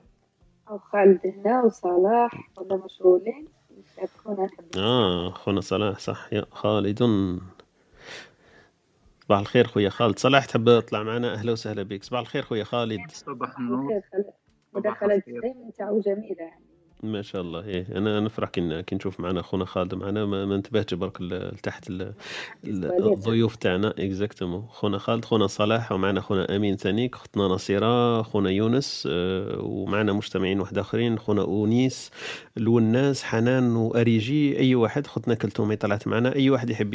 أو 0.71 0.79
خالد 0.79 1.21
هنا 1.27 1.63
وصلاح 1.63 2.51
ولا 2.59 2.77
مشغولين. 2.85 3.49
آه 4.77 5.31
خونا 5.31 5.61
صلاح 5.61 5.99
صح. 5.99 6.33
يا 6.33 6.47
خالد 6.51 7.03
صباح 9.25 9.39
الخير 9.39 9.67
خويا 9.67 9.89
خالد. 9.89 10.19
صلاح 10.19 10.45
تحب 10.45 10.81
تطلع 10.81 11.03
معنا؟ 11.03 11.33
أهلا 11.35 11.53
وسهلا 11.53 11.83
بك. 11.83 12.05
صباح 12.05 12.21
الخير 12.21 12.43
خويا 12.43 12.65
خالد. 12.65 13.11
صباح 13.11 13.59
النور. 13.59 14.01
مداخلة 14.73 15.23
دائما 15.27 15.71
تاعو 15.79 16.01
جميلة 16.01 16.43
يعني 16.43 16.70
ما 17.03 17.23
شاء 17.23 17.43
الله. 17.43 17.65
إيه 17.65 17.87
أنا 17.97 18.21
نفرح 18.21 18.49
كي 18.49 18.83
كي 18.83 18.95
نشوف 18.95 19.21
معنا 19.21 19.43
خونا 19.43 19.65
خالد 19.65 19.95
معنا. 19.95 20.27
ما, 20.27 20.47
ما 20.47 20.55
انتبهتش 20.55 20.95
برك 20.95 21.21
لتحت 21.21 21.93
الضيوف 22.65 23.57
تاعنا. 23.57 23.95
exactement 23.99 24.67
خونا 24.71 24.99
خالد 24.99 25.25
خونا 25.25 25.47
صلاح 25.47 25.93
ومعنا 25.93 26.21
خونا 26.21 26.57
أمين 26.57 26.77
ثاني 26.77 27.11
أختنا 27.15 27.45
نصيرة 27.45 28.23
خونا 28.23 28.51
يونس 28.51 29.09
آه، 29.11 29.59
ومعنا 29.61 30.13
مجتمعين 30.13 30.61
واحد 30.61 30.79
آخرين 30.79 31.19
خونا 31.19 31.43
أونيس 31.43 32.11
الوناس 32.57 33.23
حنان 33.23 33.77
وأريجي. 33.77 34.59
أي 34.59 34.75
واحد 34.75 35.07
خوتنا 35.07 35.35
كلتومي 35.35 35.77
طلعت 35.77 36.09
معنا. 36.09 36.35
أي 36.35 36.51
واحد 36.51 36.71
يحب 36.71 36.95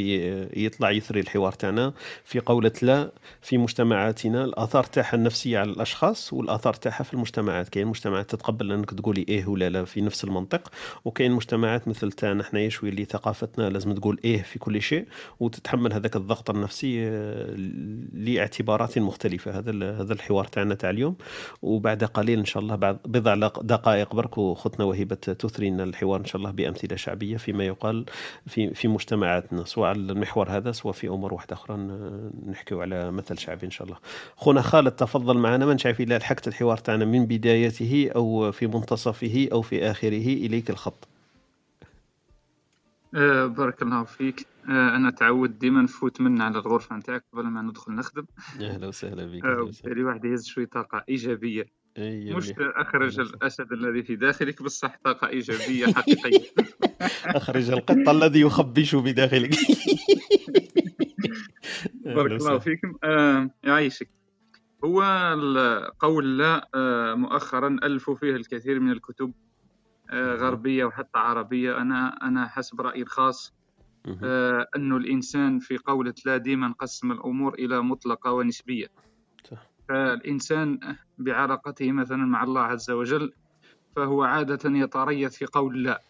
يطلع 0.58 0.92
يثري 0.92 1.20
الحوار 1.20 1.52
تاعنا 1.52 1.94
في 2.24 2.40
قولة 2.40 2.72
لا 2.82 3.12
في 3.42 3.58
مجتمعاتنا. 3.58 4.46
الأثار 4.46 4.84
تاعها 4.84 5.16
النفسية 5.16 5.60
على 5.60 5.72
الأشخاص 5.72 6.34
والأثار 6.34 6.74
تاعها 6.74 7.04
في 7.04 7.14
المجتمعات. 7.14 7.70
كاين 7.70 7.88
مجتمعات 7.88 8.30
تتقبل 8.30 8.72
أنك 8.72 8.90
تقولي 8.92 9.26
إيه 9.30 9.46
ولا 9.48 9.70
لا 9.70 9.86
في 9.86 9.95
نفس 10.02 10.24
المنطق 10.24 10.72
وكاين 11.06 11.32
مجتمعات 11.32 11.88
مثل 11.88 12.12
تاعنا 12.12 12.44
حنايا 12.44 12.70
شوية 12.70 12.90
اللي 12.90 13.06
ثقافتنا 13.06 13.70
لازم 13.70 13.94
تقول 13.94 14.20
إيه 14.26 14.42
في 14.42 14.60
كل 14.60 14.82
شيء 14.82 15.06
وتتحمل 15.40 15.94
هذاك 15.94 16.16
الضغط 16.16 16.50
النفسي 16.50 17.08
آه، 17.08 17.56
لاعتبارات 18.14 18.98
مختلفة. 19.00 19.60
هذا 19.60 19.72
هذا 20.02 20.14
الحوار 20.14 20.46
تاعنا 20.46 20.76
تاع 20.76 20.90
اليوم. 20.90 21.16
وبعد 21.62 22.04
قليل 22.04 22.40
إن 22.40 22.46
شاء 22.46 22.64
الله 22.64 22.76
بعد 22.76 22.98
بضع 23.06 23.36
دقائق 23.62 24.16
برك 24.16 24.38
وختنا 24.38 24.86
وهبه 24.86 25.16
تثري 25.16 25.70
لنا 25.70 25.84
الحوار 25.84 26.20
إن 26.20 26.26
شاء 26.26 26.38
الله 26.38 26.52
بأمثلة 26.52 26.96
شعبية 26.96 27.38
فيما 27.38 27.66
يقال 27.66 28.06
في 28.48 28.74
في 28.74 28.88
مجتمعاتنا 28.88 29.64
سواء 29.66 29.90
على 29.90 30.00
المحور 30.00 30.50
هذا 30.50 30.72
سواء 30.72 30.94
في 30.94 31.08
أمور 31.08 31.34
واحدة 31.34 31.54
أخرى 31.54 31.78
نحكيو 32.48 32.82
على 32.82 33.12
مثل 33.12 33.38
شعبي 33.38 33.66
إن 33.66 33.72
شاء 33.72 33.88
الله. 33.88 33.98
خونا 34.36 34.62
خالد 34.62 34.92
تفضل 34.92 35.38
معنا. 35.38 35.66
ما 35.66 35.78
نعرف 35.86 36.02
إلا 36.02 36.18
لحقت 36.18 36.48
الحوار 36.48 36.78
تاعنا 36.78 37.06
من 37.06 37.26
بدايته 37.26 38.10
أو 38.16 38.52
في 38.52 38.68
منتصفه 38.68 39.50
أو 39.52 39.62
في 39.62 39.85
آخره 39.92 40.28
إليك 40.28 40.70
الخط. 40.70 41.08
أه 43.16 43.46
بارك 43.46 43.82
الله 43.82 44.04
فيك. 44.04 44.48
أه 44.70 44.96
أنا 44.96 45.12
تعود 45.12 45.60
ديما 45.60 45.82
نفوت 45.82 46.22
من 46.22 46.42
على 46.42 46.60
الغرفة 46.60 46.96
نتاعك 46.96 47.24
قبل 47.34 47.44
ما 47.44 47.62
ندخل 47.62 47.92
نخدم. 47.96 48.26
أهلا 48.62 48.88
وسهلا 48.88 49.26
بك 49.26 49.46
أه 49.46 49.72
واحد 50.04 50.26
يهز 50.26 50.46
شوية 50.46 50.66
طاقة 50.66 51.04
إيجابية. 51.10 51.66
أيه 51.98 52.36
مش 52.36 52.54
أخرج 52.60 53.20
الأسد 53.20 53.72
الذي 53.72 54.04
في 54.04 54.16
داخلك 54.16 54.64
بصح 54.64 54.98
طاقة 55.04 55.28
إيجابية 55.28 55.86
حقيقية. 55.86 56.40
أخرج 57.26 57.70
القط 57.70 58.10
الذي 58.10 58.40
يخبش 58.42 58.96
بداخلك 58.96 59.56
بارك 62.06 62.32
الله 62.32 62.60
فيكم. 62.60 62.96
آه 63.04 63.50
يعيشك. 63.64 64.10
هو 64.84 65.04
القول 65.34 66.38
لا 66.38 66.70
آه 66.76 67.16
مؤخرا 67.16 67.68
الفوا 67.68 68.16
فيه 68.16 68.36
الكثير 68.36 68.80
من 68.80 68.92
الكتب. 68.92 69.34
آه، 70.10 70.36
غربية 70.36 70.86
وحتى 70.86 71.20
عربية. 71.20 71.78
أنا 71.82 72.18
أنا 72.28 72.48
حسب 72.48 72.82
رأيي 72.82 73.02
الخاص 73.02 73.54
آه، 74.24 74.68
أنه 74.76 74.98
الإنسان 74.98 75.60
في 75.60 75.78
قولة 75.78 76.14
لا 76.26 76.38
ديما 76.38 76.68
نقسم 76.68 77.12
الأمور 77.12 77.54
إلى 77.54 77.82
مطلقة 77.82 78.32
ونسبية. 78.32 78.88
فالإنسان 79.90 80.80
بعلاقته 81.18 81.92
مثلا 81.92 82.26
مع 82.26 82.44
الله 82.44 82.62
عز 82.62 82.92
وجل 82.92 83.34
فهو 83.96 84.24
عادة 84.24 84.70
يتريث 84.70 85.38
في 85.38 85.46
قول 85.46 85.84
لا. 85.84 86.02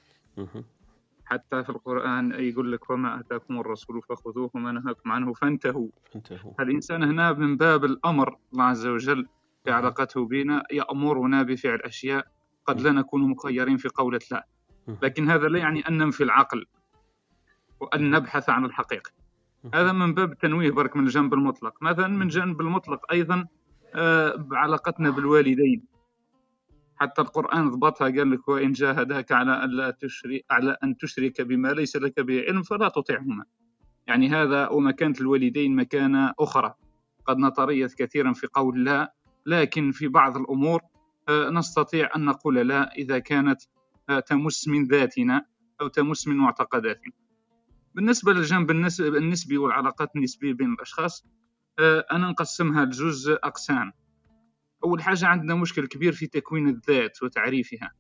حتى 1.26 1.64
في 1.64 1.70
القرآن 1.70 2.32
يقول 2.32 2.72
لك 2.72 2.89
وما 2.89 3.20
أتاكم 3.20 3.60
الرسول 3.60 4.02
فخذوه 4.02 4.50
وما 4.54 4.72
نهاكم 4.72 5.12
عنه 5.12 5.34
فانتهوا. 5.34 5.88
الإنسان 6.60 7.04
هنا 7.04 7.34
من 7.34 7.58
باب 7.58 7.86
الأمر 7.86 8.38
الله 8.54 8.64
عز 8.64 8.88
وجل 8.88 9.28
في 9.64 9.72
علاقته 9.72 10.26
بنا 10.26 10.64
يأمرنا 10.72 11.43
بفعل 11.43 11.80
أشياء 11.80 12.28
قد 12.66 12.82
لا 12.82 12.91
نكون 12.91 13.22
مخيرين 13.22 13.78
في 13.78 13.89
قولة 13.89 14.20
لا. 14.32 14.47
لكن 15.01 15.30
هذا 15.30 15.47
لا 15.47 15.59
يعني 15.59 15.88
أن 15.88 15.97
ننفي 15.97 16.24
العقل 16.24 16.66
وأن 17.80 18.11
نبحث 18.11 18.49
عن 18.49 18.66
الحقيقة. 18.66 19.11
هذا 19.74 19.91
من 19.91 20.13
باب 20.13 20.32
التنويه 20.32 20.72
برك 20.72 20.95
من 20.95 21.03
الجانب 21.03 21.34
المطلق. 21.34 21.74
مثلا 21.82 22.07
من 22.07 22.28
جانب 22.28 22.61
المطلق 22.61 23.11
أيضا 23.11 23.47
آه، 23.95 24.36
بعلاقتنا 24.36 25.09
بالوالدين. 25.09 25.86
حتى 26.95 27.22
القرآن 27.22 27.70
ضبطها 27.70 28.07
قال 28.07 28.32
لك 28.32 28.47
وإن 28.47 28.72
جاهداك 28.72 29.32
على 29.32 29.63
أن 29.63 29.70
لا 29.70 29.91
تشرك 29.91 30.45
على 30.51 30.78
أن 30.84 30.97
تشرك 30.97 31.41
بما 31.41 31.68
ليس 31.68 31.95
لك 31.95 32.20
به 32.20 32.43
علم 32.47 32.63
فلا 32.63 32.89
تطعهما. 32.89 33.45
يعني 34.07 34.30
هذا 34.30 34.68
ومكانة 34.68 35.16
الوالدين 35.22 35.76
مكانة 35.76 36.34
أخرى. 36.39 36.74
قد 37.26 37.38
نتريث 37.38 37.95
كثيرا 37.95 38.34
في 38.34 38.47
قول 38.53 38.86
لا 38.86 39.13
لكن 39.45 39.91
في 39.91 40.07
بعض 40.07 40.38
الأمور 40.38 40.82
نستطيع 41.30 42.09
أن 42.15 42.26
نقول 42.26 42.55
لا 42.55 42.91
إذا 42.95 43.19
كانت 43.19 43.61
آه، 44.09 44.19
تمس 44.19 44.67
من 44.67 44.86
ذاتنا 44.86 45.45
أو 45.82 45.88
تمس 45.88 46.28
من 46.28 46.38
معتقداتنا. 46.38 47.13
بالنسبة 47.95 48.34
للجانب 48.34 48.71
النسبي 49.01 49.57
والعلاقات 49.57 50.15
النسبية 50.15 50.53
بين 50.53 50.73
الأشخاص 50.73 51.26
آه، 51.80 52.05
أنا 52.11 52.30
نقسمها 52.30 52.86
لجزء 52.86 53.34
أقسام. 53.34 53.91
أول 54.84 55.01
حاجة 55.01 55.28
عندنا 55.28 55.55
مشكل 55.55 55.88
كبير 55.88 56.13
في 56.13 56.28
تكوين 56.28 56.69
الذات 56.69 57.23
وتعريفها. 57.23 57.91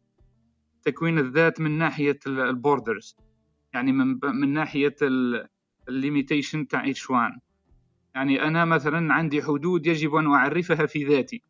تكوين 0.83 1.19
الذات 1.19 1.61
من 1.61 1.77
ناحية 1.77 2.19
ال 2.27 2.39
borders 2.39 3.17
يعني 3.73 3.91
من, 3.91 4.19
من 4.23 4.53
ناحية 4.53 4.95
ال 5.89 5.96
limitation 5.96 6.67
تاع 6.67 6.83
each 6.83 7.09
one. 7.09 7.39
يعني 8.15 8.43
أنا 8.43 8.65
مثلا 8.65 9.13
عندي 9.13 9.43
حدود 9.43 9.87
يجب 9.87 10.15
أن 10.15 10.27
أعرفها 10.27 10.85
في 10.85 11.03
ذاتي. 11.03 11.43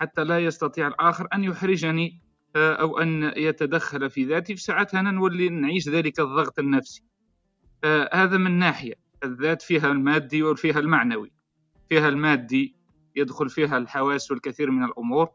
حتى 0.00 0.24
لا 0.24 0.38
يستطيع 0.38 0.88
الآخر 0.88 1.28
أن 1.34 1.44
يحرجني 1.44 2.20
آه، 2.56 2.74
أو 2.74 2.98
أن 2.98 3.32
يتدخل 3.36 4.10
في 4.10 4.24
ذاتي 4.24 4.56
في 4.56 4.62
ساعتها 4.62 5.02
نولي 5.02 5.48
نعيش 5.48 5.88
ذلك 5.88 6.20
الضغط 6.20 6.58
النفسي. 6.58 7.02
آه، 7.84 8.10
هذا 8.12 8.36
من 8.36 8.58
ناحية 8.58 8.94
الذات 9.24 9.62
فيها 9.62 9.86
المادي 9.86 10.42
وفيها 10.42 10.78
المعنوي. 10.78 11.32
فيها 11.88 12.08
المادي 12.08 12.76
يدخل 13.16 13.48
فيها 13.48 13.78
الحواس 13.78 14.30
والكثير 14.30 14.70
من 14.70 14.84
الأمور 14.84 15.28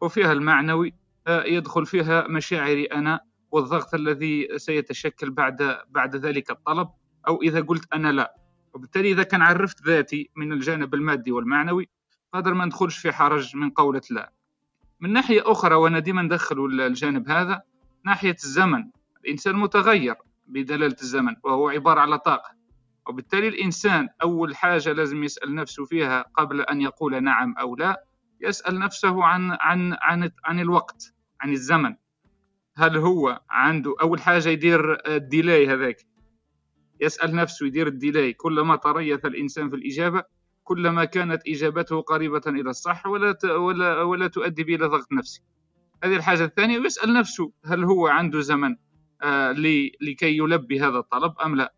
وفيها 0.00 0.32
المعنوي 0.32 0.94
آه، 1.26 1.44
يدخل 1.44 1.86
فيها 1.86 2.28
مشاعري 2.28 2.84
أنا 2.84 3.20
والضغط 3.50 3.94
الذي 3.94 4.58
سيتشكل 4.58 5.30
بعد 5.30 5.78
بعد 5.90 6.16
ذلك 6.16 6.50
الطلب 6.50 6.88
أو 7.28 7.42
إذا 7.42 7.60
قلت 7.60 7.94
أنا 7.94 8.12
لا. 8.12 8.34
وبالتالي 8.74 9.12
إذا 9.12 9.22
كان 9.22 9.42
عرفت 9.42 9.86
ذاتي 9.86 10.30
من 10.36 10.52
الجانب 10.52 10.94
المادي 10.94 11.32
والمعنوي 11.32 11.88
قادر 12.32 12.54
ما 12.54 12.64
ندخلش 12.64 12.98
في 12.98 13.12
حرج 13.12 13.56
من 13.56 13.70
قولة 13.70 14.02
لا. 14.10 14.32
من 15.00 15.12
ناحية 15.12 15.42
أخرى 15.46 15.74
وأنا 15.74 15.98
ديما 15.98 16.22
ندخل 16.22 16.64
الجانب 16.64 17.28
هذا 17.28 17.62
ناحية 18.04 18.36
الزمن. 18.44 18.90
الإنسان 19.24 19.56
متغير 19.56 20.14
بدلالة 20.46 20.96
الزمن 21.02 21.36
وهو 21.44 21.68
عبارة 21.68 22.00
على 22.00 22.18
طاقة. 22.18 22.50
وبالتالي 23.08 23.48
الإنسان 23.48 24.08
أول 24.22 24.56
حاجة 24.56 24.92
لازم 24.92 25.24
يسأل 25.24 25.54
نفسه 25.54 25.84
فيها 25.84 26.22
قبل 26.22 26.60
أن 26.60 26.80
يقول 26.80 27.22
نعم 27.22 27.54
أو 27.58 27.76
لا 27.76 28.04
يسأل 28.40 28.78
نفسه 28.78 29.24
عن 29.24 29.56
عن 29.60 29.96
عن 30.00 30.30
عن 30.44 30.60
الوقت 30.60 31.14
عن 31.40 31.50
الزمن. 31.52 31.96
هل 32.76 32.96
هو 32.96 33.40
عنده 33.50 33.94
أول 34.02 34.20
حاجة 34.20 34.48
يدير 34.48 35.08
ال 35.16 35.25
delay 35.25 35.68
هذاك؟ 35.68 36.06
يسأل 37.00 37.34
نفسه 37.34 37.66
يدير 37.66 37.86
ال 37.86 37.94
delay 37.94 38.32
كلما 38.32 38.76
تريث 38.76 39.24
الإنسان 39.24 39.70
في 39.70 39.76
الإجابة 39.76 40.24
كلما 40.64 41.04
كانت 41.04 41.42
إجابته 41.48 42.00
قريبة 42.00 42.42
إلى 42.46 42.70
الصح 42.70 43.06
ولا 43.06 43.36
ولا 43.44 44.02
ولا 44.02 44.26
تؤدي 44.26 44.64
به 44.64 44.74
إلى 44.74 44.86
ضغط 44.86 45.12
نفسي. 45.12 45.42
هذه 46.04 46.16
الحاجة 46.16 46.44
الثانية 46.44 46.78
ويسأل 46.78 47.14
نفسه 47.14 47.52
هل 47.64 47.84
هو 47.84 48.06
عنده 48.06 48.40
زمن 48.40 48.76
آه 49.22 49.52
لكي 50.00 50.38
يلبي 50.38 50.80
هذا 50.80 50.98
الطلب 50.98 51.34
أم 51.44 51.56
لا؟ 51.56 51.74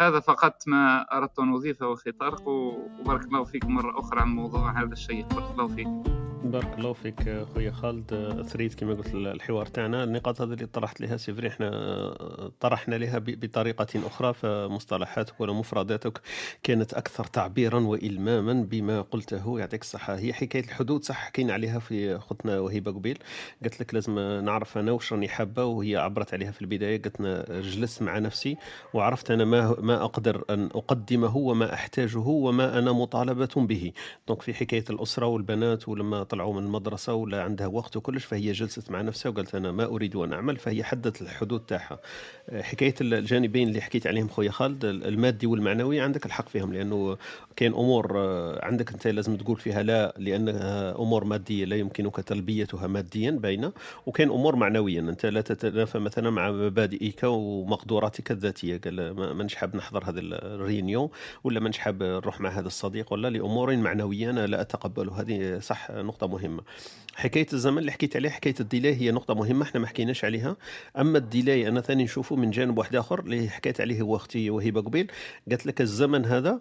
هذا 0.00 0.20
فقط 0.20 0.62
ما 0.66 1.00
أردت 1.12 1.38
أن 1.38 1.54
أضيفه 1.54 1.92
أخي 1.92 2.12
طارق 2.12 2.48
وبارك 2.48 3.24
الله 3.24 3.44
فيك 3.44 3.64
مرة 3.64 3.98
أخرى 3.98 4.20
عن 4.20 4.28
موضوع 4.28 4.82
هذا 4.82 4.92
الشيء 4.92 5.26
بارك 5.26 5.50
الله 5.50 5.68
فيك. 5.68 6.25
بارك 6.50 6.78
الله 6.78 6.92
فيك 6.92 7.44
خويا 7.54 7.70
خالد. 7.70 8.42
ثريت 8.48 8.74
كما 8.74 8.94
قلت 8.94 9.14
الحوار 9.14 9.66
تاعنا. 9.66 10.04
النقاط 10.04 10.40
هذه 10.40 10.52
اللي 10.52 10.66
طرحت 10.66 11.00
لها 11.00 11.16
c'est 11.16 11.34
vrai 11.34 11.48
إحنا 11.48 12.50
طرحنا 12.60 12.94
لها 12.94 13.18
بطريقة 13.18 13.86
أخرى 14.06 14.34
فمصطلحاتك 14.34 15.40
ولا 15.40 15.52
مفرداتك 15.52 16.20
كانت 16.62 16.94
أكثر 16.94 17.24
تعبيرا 17.24 17.80
وإلماما 17.80 18.52
بما 18.52 19.00
قلته. 19.00 19.58
يعطيك 19.58 19.82
الصحة. 19.82 20.18
هي 20.18 20.32
حكاية 20.32 20.64
الحدود 20.64 21.04
صح 21.04 21.16
حكينا 21.16 21.52
عليها 21.52 21.78
في 21.78 22.18
اختنا 22.18 22.58
وهبه 22.58 22.90
قبيل. 22.90 23.18
قالت 23.62 23.80
لك 23.80 23.94
لازم 23.94 24.18
نعرف 24.18 24.78
أنا 24.78 24.92
واش 24.92 25.12
راني 25.12 25.28
حابة 25.28 25.64
وهي 25.64 25.96
عبرت 25.96 26.34
عليها 26.34 26.50
في 26.50 26.62
البداية. 26.62 27.02
قالت 27.02 27.22
جلست 27.50 28.02
مع 28.02 28.18
نفسي 28.18 28.56
وعرفت 28.94 29.30
أنا 29.30 29.44
ما 29.44 29.76
ما 29.80 30.04
أقدر 30.04 30.44
أن 30.50 30.66
أقدمه 30.74 31.36
وما 31.36 31.74
أحتاجه 31.74 32.18
وما 32.18 32.78
أنا 32.78 32.92
مطالبة 32.92 33.48
به. 33.56 33.92
دونك 34.28 34.42
في 34.42 34.54
حكاية 34.54 34.84
الأسرة 34.90 35.26
والبنات 35.26 35.88
ولما 35.88 36.22
طلعوا 36.36 36.54
من 36.54 36.66
المدرسة 36.66 37.14
ولا 37.14 37.42
عندها 37.42 37.66
وقت 37.66 37.96
وكلش 37.96 38.24
فهي 38.24 38.52
جلست 38.52 38.90
مع 38.90 39.00
نفسها 39.00 39.30
وقالت 39.30 39.54
أنا 39.54 39.72
ما 39.72 39.84
أريد 39.84 40.16
أن 40.16 40.32
أعمل 40.32 40.56
فهي 40.56 40.84
حددت 40.84 41.22
الحدود 41.22 41.60
تاعها. 41.60 41.98
حكاية 42.60 42.94
الجانبين 43.00 43.68
اللي 43.68 43.80
حكيت 43.80 44.06
عليهم 44.06 44.28
خويا 44.28 44.50
خالد 44.50 44.84
المادي 44.84 45.46
والمعنوي 45.46 46.00
عندك 46.00 46.26
الحق 46.26 46.48
فيهم 46.48 46.72
لأنه 46.72 47.16
كاين 47.56 47.74
أمور 47.74 48.18
عندك 48.62 48.92
أنت 48.92 49.06
لازم 49.06 49.36
تقول 49.36 49.56
فيها 49.56 49.82
لا 49.82 50.14
لأنها 50.18 50.98
أمور 50.98 51.24
مادية 51.24 51.64
لا 51.64 51.76
يمكنك 51.76 52.16
تلبيتها 52.16 52.86
ماديا 52.86 53.30
باينه 53.30 53.72
وكاين 54.06 54.30
أمور 54.30 54.56
معنويا. 54.56 55.00
أنت 55.00 55.26
لا 55.26 55.40
تتنافى 55.40 55.98
مثلا 55.98 56.30
مع 56.30 56.50
مبادئك 56.50 57.20
ومقدوراتك 57.24 58.30
الذاتية. 58.30 58.80
قال 58.84 59.10
مانيش 59.36 59.54
حاب 59.54 59.76
نحضر 59.76 60.04
هذا 60.04 60.20
ال 60.20 60.31
réunion 60.31 61.08
ولا 61.44 61.60
مانيش 61.60 61.78
حاب 61.78 62.02
نروح 62.02 62.40
مع 62.40 62.50
هذا 62.50 62.66
الصديق 62.66 63.12
ولا 63.12 63.28
لامور 63.28 63.76
معنوية 63.76 64.30
أنا 64.30 64.46
لا 64.46 64.60
أتقبل. 64.60 65.10
هذه 65.10 65.58
صح 65.58 65.90
نقطة 65.90 66.25
مهمة. 66.26 66.62
حكاية 67.14 67.46
الزمن 67.52 67.78
اللي 67.78 67.92
حكيت 67.92 68.16
عليه 68.16 68.30
حكاية 68.30 68.54
ال 68.60 68.66
delay 68.66 68.94
هي 68.94 69.10
نقطة 69.10 69.34
مهمة 69.34 69.62
إحنا 69.62 69.80
ما 69.80 69.86
حكيناش 69.86 70.24
عليها. 70.24 70.56
أما 70.98 71.18
ال 71.18 71.26
delay 71.26 71.68
أنا 71.68 71.80
ثاني 71.80 72.04
نشوفه 72.04 72.36
من 72.36 72.50
جانب 72.50 72.78
واحد 72.78 72.96
آخر 72.96 73.20
اللي 73.20 73.48
حكيت 73.48 73.80
عليه 73.80 74.00
هو 74.00 74.16
أختي 74.16 74.50
وهبة 74.50 74.80
قبيل. 74.80 75.12
قالت 75.50 75.66
لك 75.66 75.80
الزمن 75.80 76.24
هذا 76.24 76.60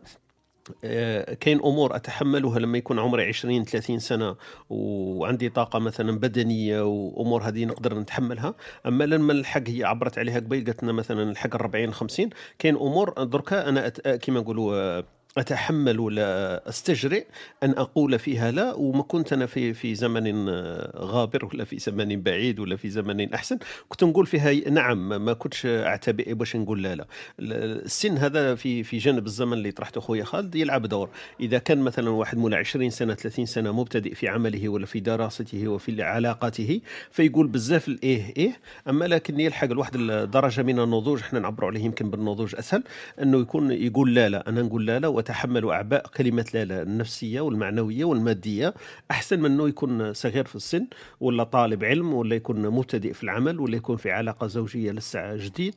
آه، 0.83 1.33
كاين 1.33 1.57
أمور 1.59 1.95
أتحملها 1.95 2.59
لما 2.59 2.77
يكون 2.77 2.99
عمري 2.99 3.27
20 3.27 3.63
30 3.65 3.99
سنة 3.99 4.35
وعندي 4.69 5.49
طاقة 5.49 5.79
مثلا 5.79 6.19
بدنية 6.19 6.81
وأمور 6.81 7.43
هذه 7.43 7.65
نقدر 7.65 7.99
نتحملها. 7.99 8.55
أما 8.85 9.03
لما 9.03 9.33
الحق 9.33 9.69
هي 9.69 9.83
عبرت 9.83 10.17
عليها 10.17 10.39
قبيل 10.39 10.65
قالت 10.65 10.83
لنا 10.83 10.91
مثلا 10.91 11.31
الحق 11.31 11.55
40 11.55 11.93
50 11.93 12.29
كاين 12.59 12.75
أمور 12.75 13.23
دركا 13.23 13.69
أنا 13.69 13.89
كما 13.89 14.39
نقولوا 14.39 15.01
آه، 15.37 15.41
أتحمل 15.41 15.99
ولا 15.99 16.69
أستجرئ 16.69 17.25
أن 17.63 17.69
أقول 17.71 18.19
فيها 18.19 18.51
لا 18.51 18.73
وما 18.73 19.03
كنت 19.03 19.33
أنا 19.33 19.45
في 19.45 19.73
في 19.73 19.95
زمن 19.95 20.49
غابر 20.97 21.45
ولا 21.45 21.63
في 21.63 21.79
زمن 21.79 22.21
بعيد 22.21 22.59
ولا 22.59 22.75
في 22.75 22.89
زمن 22.89 23.33
أحسن. 23.33 23.57
كنت 23.89 24.03
نقول 24.03 24.25
فيها 24.25 24.69
نعم 24.69 25.25
ما 25.25 25.33
كنتش 25.33 25.65
أعتبئ 25.65 26.33
باش 26.33 26.55
نقول 26.55 26.83
لا 26.83 26.95
لا. 26.95 27.05
السن 27.39 28.17
هذا 28.17 28.55
في 28.55 28.83
في 28.83 28.97
جانب 28.97 29.25
الزمن 29.25 29.53
اللي 29.53 29.71
طرحته 29.71 30.01
خويا 30.01 30.23
خالد 30.23 30.55
يلعب 30.55 30.85
دور. 30.85 31.09
إذا 31.39 31.57
كان 31.57 31.77
مثلا 31.77 32.09
واحد 32.09 32.37
مولا 32.37 32.57
20 32.57 32.89
سنة 32.89 33.13
30 33.13 33.45
سنة 33.45 33.71
مبتدئ 33.71 34.13
في 34.13 34.27
عمله 34.27 34.69
ولا 34.69 34.85
في 34.85 34.99
دراسته 34.99 35.67
وفي 35.67 36.03
علاقاته 36.03 36.81
فيقول 37.11 37.47
بزاف 37.47 37.87
الإيه 37.87 38.33
إيه 38.37 38.59
أما 38.89 39.05
لكن 39.05 39.39
يلحق 39.39 39.67
لواحد 39.67 39.95
الدرجة 39.95 40.61
من 40.61 40.79
النضوج 40.79 41.19
إحنا 41.21 41.39
نعبروا 41.39 41.69
عليه 41.69 41.81
يمكن 41.85 42.09
بالنضوج 42.09 42.55
أسهل 42.55 42.83
أنه 43.21 43.39
يكون 43.41 43.71
يقول 43.71 44.15
لا 44.15 44.29
لا. 44.29 44.49
أنا 44.49 44.61
نقول 44.61 44.85
لا 44.85 44.99
لا 44.99 45.07
وتحمل 45.25 45.69
أعباء 45.69 46.07
كلمة 46.07 46.45
لا 46.53 46.65
لا 46.65 46.81
النفسية 46.81 47.41
والمعنوية 47.41 48.05
والمادية. 48.05 48.73
أحسن 49.11 49.39
من 49.39 49.51
أنه 49.51 49.67
يكون 49.67 50.13
صغير 50.13 50.45
في 50.45 50.55
السن 50.55 50.87
ولا 51.19 51.43
طالب 51.43 51.83
علم 51.83 52.13
ولا 52.13 52.35
يكون 52.35 52.69
مبتدئ 52.69 53.13
في 53.13 53.23
العمل 53.23 53.59
ولا 53.59 53.75
يكون 53.75 53.97
في 53.97 54.11
علاقة 54.11 54.47
زوجية 54.47 54.91
لسه 54.91 55.35
جديد. 55.35 55.75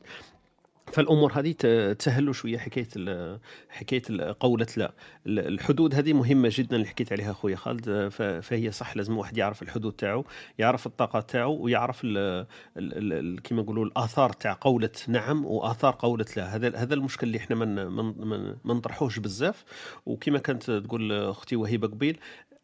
فالأمور 0.93 1.31
هذه 1.33 1.51
تسهل 1.93 2.35
شوية 2.35 2.57
حكاية 2.57 2.87
حكاية 3.69 4.01
قولة 4.39 4.67
لا. 4.77 4.93
الحدود 5.27 5.95
هذه 5.95 6.13
مهمة 6.13 6.49
جدا 6.53 6.75
اللي 6.75 6.87
حكيت 6.87 7.11
عليها 7.11 7.33
خويا 7.33 7.55
خالد. 7.55 8.09
فهي 8.41 8.71
صح 8.71 8.95
لازم 8.97 9.17
واحد 9.17 9.37
يعرف 9.37 9.61
الحدود 9.61 9.93
تاعو 9.93 10.25
يعرف 10.59 10.85
الطاقة 10.85 11.19
تاعو 11.19 11.57
ويعرف 11.61 12.01
كما 13.43 13.61
نقولوا 13.61 13.85
الآثار 13.85 14.29
تاع 14.31 14.57
قولة 14.61 14.91
نعم 15.07 15.45
وآثار 15.45 15.95
قولة 15.99 16.25
لا. 16.37 16.55
هذا 16.55 16.77
هذا 16.77 16.93
المشكل 16.93 17.27
اللي 17.27 17.37
إحنا 17.37 17.55
ما 17.55 18.73
نطرحوش 18.73 19.19
بزاف. 19.19 19.63
وكما 20.05 20.39
كانت 20.39 20.71
تقول 20.71 21.11
أختي 21.11 21.55
وهبه 21.55 21.87
قبيل 21.87 22.19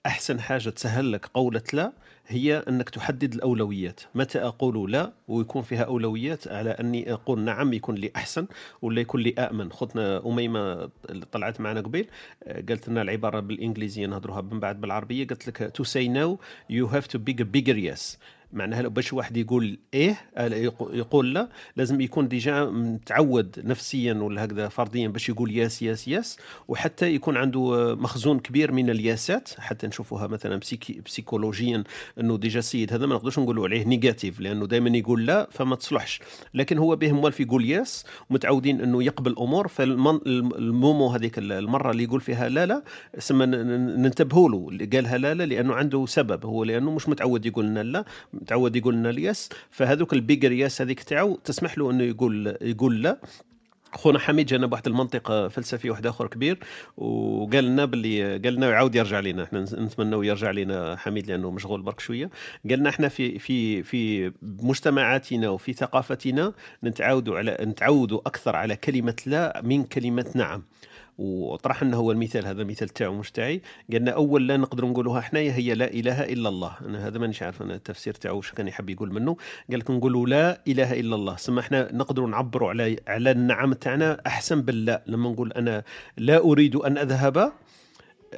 أحسن 0.05 0.39
حاجة 0.39 0.69
تسهل 0.69 1.11
لك 1.11 1.25
قولة 1.25 1.61
لا 1.73 1.93
هي 2.27 2.57
أنك 2.57 2.89
تحدد 2.89 3.33
الأولويات. 3.33 4.01
متى 4.15 4.39
أقول 4.39 4.91
لا 4.91 5.13
ويكون 5.27 5.61
فيها 5.61 5.83
أولويات؟ 5.83 6.47
على 6.47 6.69
أني 6.69 7.13
أقول 7.13 7.39
نعم 7.39 7.73
يكون 7.73 7.95
لي 7.95 8.11
أحسن 8.15 8.47
ولا 8.81 9.01
يكون 9.01 9.21
لي 9.21 9.33
آمن. 9.33 9.71
خطنا 9.71 10.25
أميمة 10.25 10.89
طلعت 11.31 11.61
معنا 11.61 11.81
قبيل 11.81 12.07
قالت 12.47 12.89
لنا 12.89 13.01
العبارة 13.01 13.39
بالإنجليزية 13.39 14.07
نهضروها 14.07 14.41
من 14.41 14.59
بعد 14.59 14.81
بالعربية. 14.81 15.27
قالت 15.27 15.47
لك 15.47 15.71
to 15.73 15.83
say 15.83 16.07
no 16.07 16.39
you 16.69 16.85
have 16.87 17.07
to 17.07 17.19
big 17.19 17.41
bigger 17.41 17.77
yes 17.77 18.19
معناها 18.55 18.81
باش 18.81 19.13
واحد 19.13 19.37
يقول 19.37 19.77
إيه 19.93 20.17
يقول 20.93 21.33
لا 21.33 21.49
لازم 21.75 22.01
يكون 22.01 22.27
déjà 22.27 22.65
متعود 22.65 23.61
نفسيا 23.65 24.13
ولا 24.13 24.45
هكذا 24.45 24.67
فرديا 24.67 25.07
باش 25.07 25.29
يقول 25.29 25.51
yes 25.51 25.81
yes 25.81 26.07
yes. 26.07 26.37
وحتى 26.67 27.15
يكون 27.15 27.37
عنده 27.37 27.95
مخزون 27.95 28.39
كبير 28.39 28.71
من 28.71 28.89
الياسات. 28.89 29.49
حتى 29.59 29.87
نشوفوها 29.87 30.27
مثلا 30.27 30.59
بسيكولوجيا 31.05 31.83
إنه 32.19 32.37
déjà 32.37 32.59
السيد 32.59 32.93
هذا 32.93 33.05
ما 33.05 33.15
نقدرش 33.15 33.39
نقولوا 33.39 33.65
عليه 33.67 33.85
négatif 33.85 34.39
لأنه 34.39 34.67
دائما 34.67 34.97
يقول 34.97 35.25
لا 35.25 35.47
فما 35.51 35.75
تصلحش. 35.75 36.21
لكن 36.53 36.77
هو 36.77 36.95
به 36.95 37.11
موالف 37.11 37.39
يقول 37.39 37.65
ياس 37.65 38.05
متعودين 38.29 38.81
إنه 38.81 39.03
يقبل 39.03 39.35
امور 39.39 39.67
فالمومو 39.67 41.07
هذيك 41.07 41.37
المرة 41.37 41.91
اللي 41.91 42.03
يقول 42.03 42.21
فيها 42.21 42.49
لا 42.49 42.65
لا 42.65 42.83
سما 43.17 43.45
ننتبهوا 43.45 44.49
له 44.49 44.87
قالها 44.93 45.17
لا 45.17 45.33
لا 45.33 45.43
لأنه 45.45 45.73
عنده 45.73 46.05
سبب. 46.05 46.45
هو 46.45 46.63
لأنه 46.63 46.91
مش 46.91 47.09
متعود 47.09 47.45
يقول 47.45 47.65
لنا 47.65 47.83
لا. 47.83 48.05
متعود 48.45 48.75
يقول 48.75 48.95
لنا 48.95 49.09
الياس 49.09 49.49
فهذوك 49.71 50.13
البيجر 50.13 50.51
ياس 50.51 50.81
هذيك 50.81 51.03
تاعو 51.03 51.35
تسمح 51.35 51.77
له 51.77 51.91
إنه 51.91 52.03
يقول 52.03 52.57
يقول 52.61 53.01
لا 53.01 53.19
خونا 53.93 54.19
حميد 54.19 54.45
جانا 54.45 54.67
بواحد 54.67 54.87
المنطق 54.87 55.47
فلسفي 55.47 55.89
واحد 55.89 56.05
اخر 56.05 56.27
كبير 56.27 56.59
وقال 56.97 57.63
لنا 57.63 57.85
باللي 57.85 58.37
قال 58.37 58.53
لنا 58.53 58.69
يعاود 58.69 58.95
يرجع 58.95 59.19
لنا 59.19 59.43
إحنا 59.43 59.61
نتمنوا 59.61 60.25
يرجع 60.25 60.51
لنا 60.51 60.95
حميد 60.95 61.27
لأنه 61.27 61.51
مشغول 61.51 61.81
برك 61.81 61.99
شوية. 61.99 62.29
قال 62.69 62.79
لنا 62.79 62.89
إحنا 62.89 63.07
في 63.07 63.39
في 63.39 63.83
في 63.83 64.31
مجتمعاتنا 64.41 65.49
وفي 65.49 65.73
ثقافتنا 65.73 66.53
نتعودوا 66.83 67.37
على 67.37 67.57
نتعودوا 67.61 68.19
أكثر 68.25 68.55
على 68.55 68.75
كلمة 68.75 69.15
لا 69.25 69.61
من 69.63 69.83
كلمة 69.83 70.31
نعم. 70.35 70.63
وطرح 71.17 71.83
لنا 71.83 71.97
هو 71.97 72.11
المثال 72.11 72.45
هذا 72.45 72.61
المثال 72.61 72.89
تاعو 72.89 73.13
مش 73.13 73.31
تاعي. 73.31 73.61
قالنا 73.91 74.11
أول 74.11 74.47
لا 74.47 74.57
نقدر 74.57 74.85
نقولوها 74.85 75.21
حنايا 75.21 75.51
هي 75.51 75.73
لا 75.73 75.93
إله 75.93 76.23
إلا 76.23 76.49
الله. 76.49 76.71
أنا 76.85 77.07
هذا 77.07 77.19
مانيش 77.19 77.43
عارف 77.43 77.61
أنا 77.61 77.75
التفسير 77.75 78.13
تاعو 78.13 78.37
واش 78.37 78.51
كان 78.51 78.67
يحب 78.67 78.89
يقول 78.89 79.13
منه. 79.13 79.35
قال 79.69 79.79
لك 79.79 79.91
نقولوا 79.91 80.27
لا 80.27 80.61
إله 80.67 80.99
إلا 80.99 81.15
الله. 81.15 81.35
سما 81.35 81.59
إحنا 81.59 81.93
نقدروا 81.93 82.29
نعبروا 82.29 82.69
على 82.69 82.99
على 83.07 83.31
النعم 83.31 83.73
تاعنا 83.73 84.21
أحسن 84.27 84.61
باللا. 84.61 85.03
لما 85.07 85.29
نقول 85.29 85.51
أنا 85.51 85.83
لا 86.17 86.37
أريد 86.37 86.75
أن 86.75 86.97
أذهب 86.97 87.51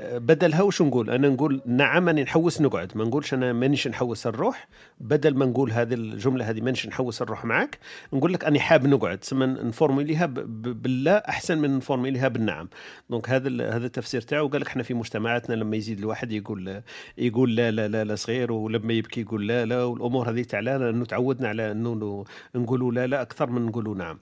بدلها 0.02 0.62
وش 0.62 0.82
نقول؟ 0.82 1.10
أنا 1.10 1.30
نقول 1.30 1.62
نعم 1.66 2.10
اني 2.10 2.24
نحوس 2.24 2.62
نقعد. 2.62 2.92
ما 2.96 3.04
نقولش 3.04 3.34
أنا 3.34 3.54
مانيش 3.54 3.88
نحوس 3.88 4.28
نروح. 4.28 4.68
بدل 5.00 5.36
ما 5.36 5.46
نقول 5.46 5.72
هذه 5.72 5.94
الجملة 5.94 6.50
هذه 6.50 6.62
مانيش 6.62 6.88
نحوس 6.88 7.22
نروح 7.22 7.46
معك 7.46 7.80
نقول 8.14 8.34
لك 8.34 8.46
أني 8.46 8.60
حاب 8.60 8.88
نقعد. 8.88 9.24
ثم 9.24 9.44
نفورموليها 9.44 10.26
باللا 10.26 11.30
أحسن 11.30 11.58
من 11.58 11.78
نفورموليها 11.78 12.28
بالنعم. 12.28 12.70
donc 13.10 13.30
هذا 13.30 13.76
هذا 13.76 13.86
التفسير 13.86 14.22
تاعو. 14.22 14.48
قال 14.48 14.62
لك 14.62 14.68
إحنا 14.68 14.84
في 14.84 14.94
مجتمعاتنا 14.94 15.56
لما 15.56 15.76
يزيد 15.76 16.00
الواحد 16.00 16.32
يقول 16.32 16.82
يقول 17.18 17.56
لا 17.56 17.72
لا 17.72 17.88
لا 17.88 18.04
لا 18.04 18.16
صغير 18.16 18.52
ولما 18.52 18.94
يبكي 18.94 19.22
يقول 19.22 19.48
لا 19.48 19.66
لا 19.66 19.84
والأمور 19.84 20.30
هذه 20.30 20.44
تاع 20.44 20.60
لا 20.60 20.78
لأنه 20.78 21.06
تعودنا 21.06 21.48
على 21.48 21.72
إنه 21.72 22.26
نقولوا 22.56 22.92
لا 22.92 23.08
لا 23.08 23.22
أكثر 23.22 23.50
من 23.50 23.66
نقولوا 23.66 23.96
نعم. 23.96 24.20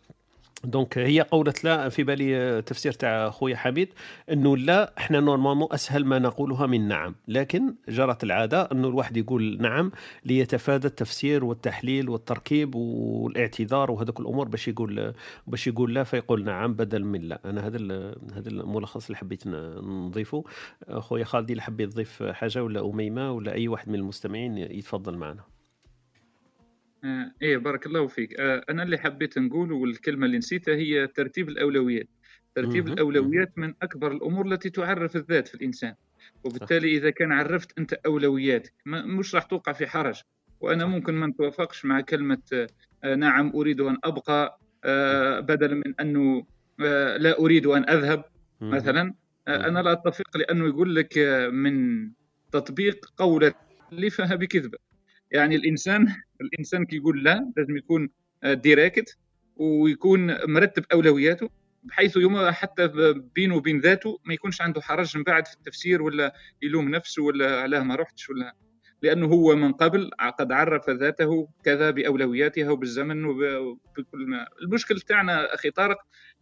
donc 0.65 0.97
هي 0.97 1.21
قولة 1.21 1.53
لا 1.63 1.89
في 1.89 2.03
بالي 2.03 2.61
تفسير 2.61 2.91
تاع 2.91 3.29
خويا 3.29 3.55
حميد 3.55 3.93
إنه 4.31 4.57
لا 4.57 4.93
إحنا 4.97 5.19
نورمالمون 5.19 5.67
أسهل 5.71 6.05
ما 6.05 6.19
نقولها 6.19 6.65
من 6.65 6.87
نعم. 6.87 7.15
لكن 7.27 7.75
جرت 7.89 8.23
العادة 8.23 8.61
إنه 8.71 8.87
الواحد 8.87 9.17
يقول 9.17 9.57
نعم 9.61 9.91
ليتفادى 10.25 10.87
التفسير 10.87 11.45
والتحليل 11.45 12.09
والتركيب 12.09 12.75
والاعتذار 12.75 13.91
وهذوك 13.91 14.19
الأمور 14.19 14.47
باش 14.47 14.67
يقول 14.67 15.13
باش 15.47 15.67
يقول 15.67 15.93
لا 15.93 16.03
فيقول 16.03 16.43
نعم 16.43 16.73
بدل 16.73 17.03
من 17.03 17.21
لا. 17.21 17.39
أنا 17.45 17.67
هذا 17.67 17.77
هذا 18.35 18.49
الملخص 18.49 19.05
اللي 19.05 19.17
حبيت 19.17 19.47
نضيفه. 19.47 20.43
خويا 20.99 21.23
خالدي 21.23 21.53
اللي 21.53 21.61
حبيت 21.63 21.91
تضيف 21.91 22.23
حاجة 22.23 22.63
ولا 22.63 22.85
أميمة 22.89 23.31
ولا 23.31 23.53
أي 23.53 23.67
واحد 23.67 23.89
من 23.89 23.95
المستمعين 23.95 24.57
يتفضل 24.57 25.17
معنا. 25.17 25.54
آه، 27.05 27.31
إيه 27.41 27.57
بارك 27.57 27.85
الله 27.85 28.07
فيك. 28.07 28.39
آه، 28.39 28.65
أنا 28.69 28.83
اللي 28.83 28.97
حبيت 28.97 29.37
نقول 29.37 29.71
والكلمة 29.71 30.25
اللي 30.25 30.37
نسيتها 30.37 30.75
هي 30.75 31.07
ترتيب 31.07 31.49
الأولويات. 31.49 32.07
ترتيب 32.55 32.87
الأولويات 32.87 33.57
من 33.57 33.73
أكبر 33.81 34.11
الأمور 34.11 34.45
التي 34.45 34.69
تعرف 34.69 35.15
الذات 35.15 35.47
في 35.47 35.55
الإنسان. 35.55 35.93
وبالتالي 36.43 36.97
إذا 36.97 37.09
كان 37.09 37.31
عرفت 37.31 37.79
أنت 37.79 37.93
أولوياتك 37.93 38.73
مش 38.85 39.35
راح 39.35 39.43
توقع 39.43 39.73
في 39.73 39.87
حرج. 39.87 40.21
وأنا 40.61 40.85
ممكن 40.85 41.13
ما 41.13 41.27
نتوافقش 41.27 41.85
مع 41.85 42.01
كلمة 42.01 42.67
آه، 43.03 43.15
نعم 43.15 43.51
أريد 43.55 43.81
أن 43.81 43.97
أبقى 44.03 44.59
آه، 44.83 45.39
بدلا 45.39 45.75
من 45.75 45.93
أنه 45.99 46.45
آه، 46.81 47.17
لا 47.17 47.39
أريد 47.39 47.65
أن 47.65 47.89
أذهب 47.89 48.23
مثلا. 48.61 49.13
أنا 49.47 49.79
لا 49.79 49.91
أتفق 49.91 50.37
لأنه 50.37 50.67
يقول 50.67 50.95
لك 50.95 51.17
من 51.53 52.09
تطبيق 52.51 53.05
قولة 53.17 53.53
لفها 53.91 54.35
بكذبة. 54.35 54.77
يعني 55.31 55.55
الانسان 55.55 56.07
الإنسان 56.41 56.85
كي 56.85 56.95
يقول 56.95 57.23
لا 57.23 57.51
لازم 57.57 57.77
يكون 57.77 58.09
direct 58.45 59.17
ويكون 59.55 60.51
مرتب 60.51 60.85
أولوياته 60.93 61.49
بحيث 61.83 62.17
يوم 62.17 62.51
حتى 62.51 62.87
بينه 63.35 63.55
وبين 63.55 63.79
ذاته 63.79 64.19
ما 64.25 64.33
يكونش 64.33 64.61
عنده 64.61 64.81
حرج 64.81 65.17
من 65.17 65.23
بعد 65.23 65.47
في 65.47 65.53
التفسير 65.53 66.01
ولا 66.01 66.33
يلوم 66.61 66.89
نفسه 66.89 67.23
ولا 67.23 67.61
علاه 67.61 67.83
ما 67.83 67.95
رحتش 67.95 68.29
ولا 68.29 68.55
لأنه 69.01 69.25
هو 69.25 69.55
من 69.55 69.73
قبل 69.73 70.11
قد 70.39 70.51
عرف 70.51 70.89
ذاته 70.89 71.49
كذا 71.63 71.91
بأولوياتها 71.91 72.69
وبالزمن 72.71 73.25
وبكل 73.25 74.25
ما. 74.27 74.47
المشكل 74.61 75.01
تاعنا 75.01 75.53
أخي 75.53 75.71
طارق 75.71 75.97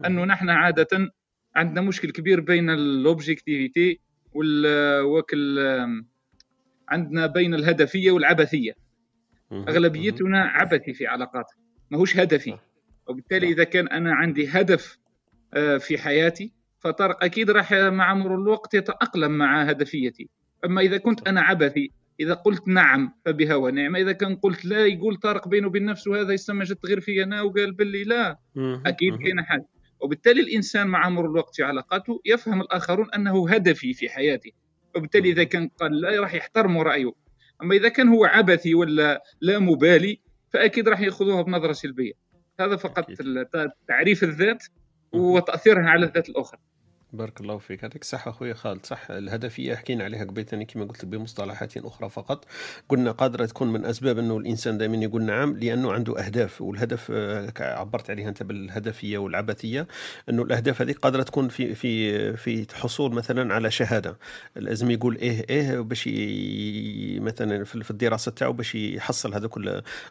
أنه 0.05 0.25
نحن 0.25 0.49
عادة 0.49 1.13
عندنا 1.55 1.81
مشكل 1.81 2.11
كبير 2.11 2.39
بين 2.39 2.69
ال 2.69 2.80
objectivité 2.80 3.99
وكل 5.03 5.59
عندنا 6.89 7.27
بين 7.27 7.53
الهدفية 7.53 8.11
والعبثية. 8.11 8.73
أغلبيتنا 9.51 10.41
عبثي 10.43 10.93
في 10.93 11.07
علاقاتنا 11.07 11.57
ماهوش 11.91 12.17
هدفي. 12.17 12.57
وبالتالي 13.07 13.47
إذا 13.47 13.63
كان 13.63 13.87
أنا 13.87 14.13
عندي 14.13 14.47
هدف 14.47 14.97
آه، 15.53 15.77
في 15.77 15.97
حياتي 15.97 16.51
فطارق 16.79 17.23
أكيد 17.23 17.49
راح 17.51 17.73
مع 17.73 18.13
مرور 18.13 18.41
الوقت 18.41 18.73
يتأقلم 18.73 19.31
مع 19.31 19.63
هدفيتي. 19.63 20.29
أما 20.65 20.81
إذا 20.81 20.97
كنت 20.97 21.27
أنا 21.27 21.41
عبثي 21.41 21.91
إذا 22.19 22.33
قلت 22.33 22.67
نعم 22.67 23.13
فبها 23.25 23.55
ونعمة. 23.55 23.99
إذا 23.99 24.11
كان 24.11 24.35
قلت 24.35 24.65
لا 24.65 24.85
يقول 24.85 25.15
طارق 25.15 25.47
بينه 25.47 25.67
وبين 25.67 25.85
نفسه 25.85 26.21
هذا 26.21 26.33
يسمى 26.33 26.63
جد 26.63 26.77
غير 26.85 26.99
في 26.99 27.23
أنا 27.23 27.41
وقال 27.41 27.71
باللي 27.71 28.03
لا. 28.03 28.39
أكيد 28.85 29.15
كاين 29.15 29.41
حاجة. 29.41 29.65
وبالتالي 29.99 30.41
الإنسان 30.41 30.87
مع 30.87 31.09
مرور 31.09 31.29
الوقت 31.29 31.55
في 31.55 31.63
علاقاته 31.63 32.21
يفهم 32.25 32.61
الآخرون 32.61 33.11
أنه 33.15 33.49
هدفي 33.49 33.93
في 33.93 34.09
حياته 34.09 34.51
وبالتالي 34.95 35.29
إذا 35.29 35.43
كان 35.43 35.67
قال 35.67 36.01
لا 36.01 36.21
راح 36.21 36.33
يحترموا 36.33 36.83
رأيه. 36.83 37.11
أما 37.61 37.75
إذا 37.75 37.89
كان 37.89 38.07
هو 38.07 38.25
عبثي 38.25 38.75
ولا 38.75 39.23
لا 39.41 39.59
مبالي 39.59 40.19
فأكيد 40.49 40.89
راح 40.89 41.01
يأخذوها 41.01 41.41
بنظرة 41.41 41.71
سلبية. 41.71 42.13
هذا 42.59 42.75
فقط 42.75 43.07
تعريف 43.87 44.23
الذات 44.23 44.63
وتأثيرها 45.11 45.89
على 45.89 46.05
الذات 46.05 46.29
الأخرى. 46.29 46.59
بارك 47.13 47.41
الله 47.41 47.57
فيك. 47.57 47.83
هذيك 47.83 48.03
صح 48.03 48.27
أخويا 48.27 48.53
خالد 48.53 48.85
صح. 48.85 49.11
الهدفية 49.11 49.75
حكينا 49.75 50.03
عليها 50.03 50.23
قبل 50.23 50.45
ثاني 50.45 50.65
كما 50.65 50.85
قلت 50.85 51.05
بمصطلحات 51.05 51.77
أخرى 51.77 52.09
فقط. 52.09 52.45
قلنا 52.89 53.11
قادرة 53.11 53.45
تكون 53.45 53.73
من 53.73 53.85
أسباب 53.85 54.17
أنه 54.19 54.37
الإنسان 54.37 54.77
دائما 54.77 54.97
يقول 54.97 55.23
نعم 55.23 55.57
لأنه 55.57 55.93
عنده 55.93 56.25
أهداف. 56.25 56.61
والهدف 56.61 57.11
آه، 57.11 57.51
عبرت 57.59 58.09
عليها 58.09 58.29
أنت 58.29 58.43
بالهدفية 58.43 59.17
والعبثية 59.17 59.87
أنه 60.29 60.41
الأهداف 60.41 60.81
هذه 60.81 60.91
قادرة 60.91 61.23
تكون 61.23 61.49
في 61.49 61.75
في 61.75 62.33
في 62.37 62.67
حصول 62.75 63.11
مثلا 63.13 63.53
على 63.53 63.71
شهادة. 63.71 64.17
لازم 64.55 64.91
يقول 64.91 65.15
إيه 65.17 65.45
إيه 65.49 65.79
باش 65.79 66.09
مثلا 67.21 67.63
في 67.63 67.91
الدراسة 67.91 68.31
تاعو 68.31 68.53
باش 68.53 68.75
يحصل 68.75 69.33
هذاك 69.33 69.51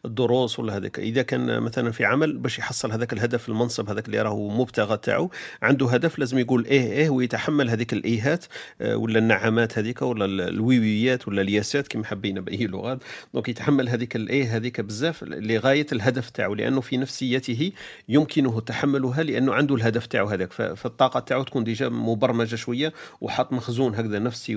الدروس 0.04 0.58
ولا 0.58 0.76
هذاك. 0.76 0.98
إذا 0.98 1.22
كان 1.22 1.60
مثلا 1.60 1.90
في 1.90 2.04
عمل 2.04 2.38
باش 2.38 2.58
يحصل 2.58 2.92
هذاك 2.92 3.12
الهدف 3.12 3.48
المنصب 3.48 3.88
هذاك 3.90 4.06
اللي 4.06 4.22
راهو 4.22 4.48
مبتغى 4.48 4.96
تاعو. 4.96 5.30
عنده 5.62 5.90
هدف 5.90 6.18
لازم 6.18 6.38
يقول 6.38 6.64
إيه 6.64 6.91
إيه 6.92 7.10
ويتحمل 7.10 7.70
هذيك 7.70 7.92
الإيهات 7.92 8.44
آه، 8.80 8.96
ولا 8.96 9.18
النعمات 9.18 9.78
هذيك 9.78 10.02
ولا 10.02 10.24
الويويات 10.24 11.28
ولا 11.28 11.42
الياسات 11.42 11.88
كما 11.88 12.04
حبينا 12.04 12.40
بأي 12.40 12.66
لغة. 12.66 12.98
دونك 13.34 13.48
يتحمل 13.48 13.88
هذيك 13.88 14.16
الإيه 14.16 14.56
هذيك 14.56 14.80
بزاف 14.80 15.24
لغاية 15.24 15.86
الهدف 15.92 16.30
تاعو 16.30 16.54
لأنه 16.54 16.80
في 16.80 16.96
نفسيته 16.96 17.72
يمكنه 18.08 18.60
تحملها 18.60 19.22
لأنه 19.22 19.54
عنده 19.54 19.74
الهدف 19.74 20.06
تاعو 20.06 20.26
هذاك. 20.26 20.52
فالطاقة 20.52 21.20
تاعو 21.20 21.42
تكون 21.42 21.64
déjà 21.64 21.88
مبرمجة 21.88 22.56
شوية 22.56 22.92
وحاط 23.20 23.52
مخزون 23.52 23.94
هكذا 23.94 24.18
نفسي 24.18 24.56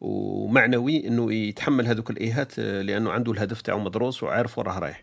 ومعنوي 0.00 1.06
إنه 1.06 1.32
يتحمل 1.32 1.86
هذوك 1.86 2.10
الإيهات 2.10 2.58
آه، 2.58 2.82
لأنه 2.82 3.10
عنده 3.10 3.32
الهدف 3.32 3.60
تاعو 3.60 3.78
مدروس 3.78 4.22
وعارف 4.22 4.58
وراه 4.58 4.78
رايح. 4.78 5.02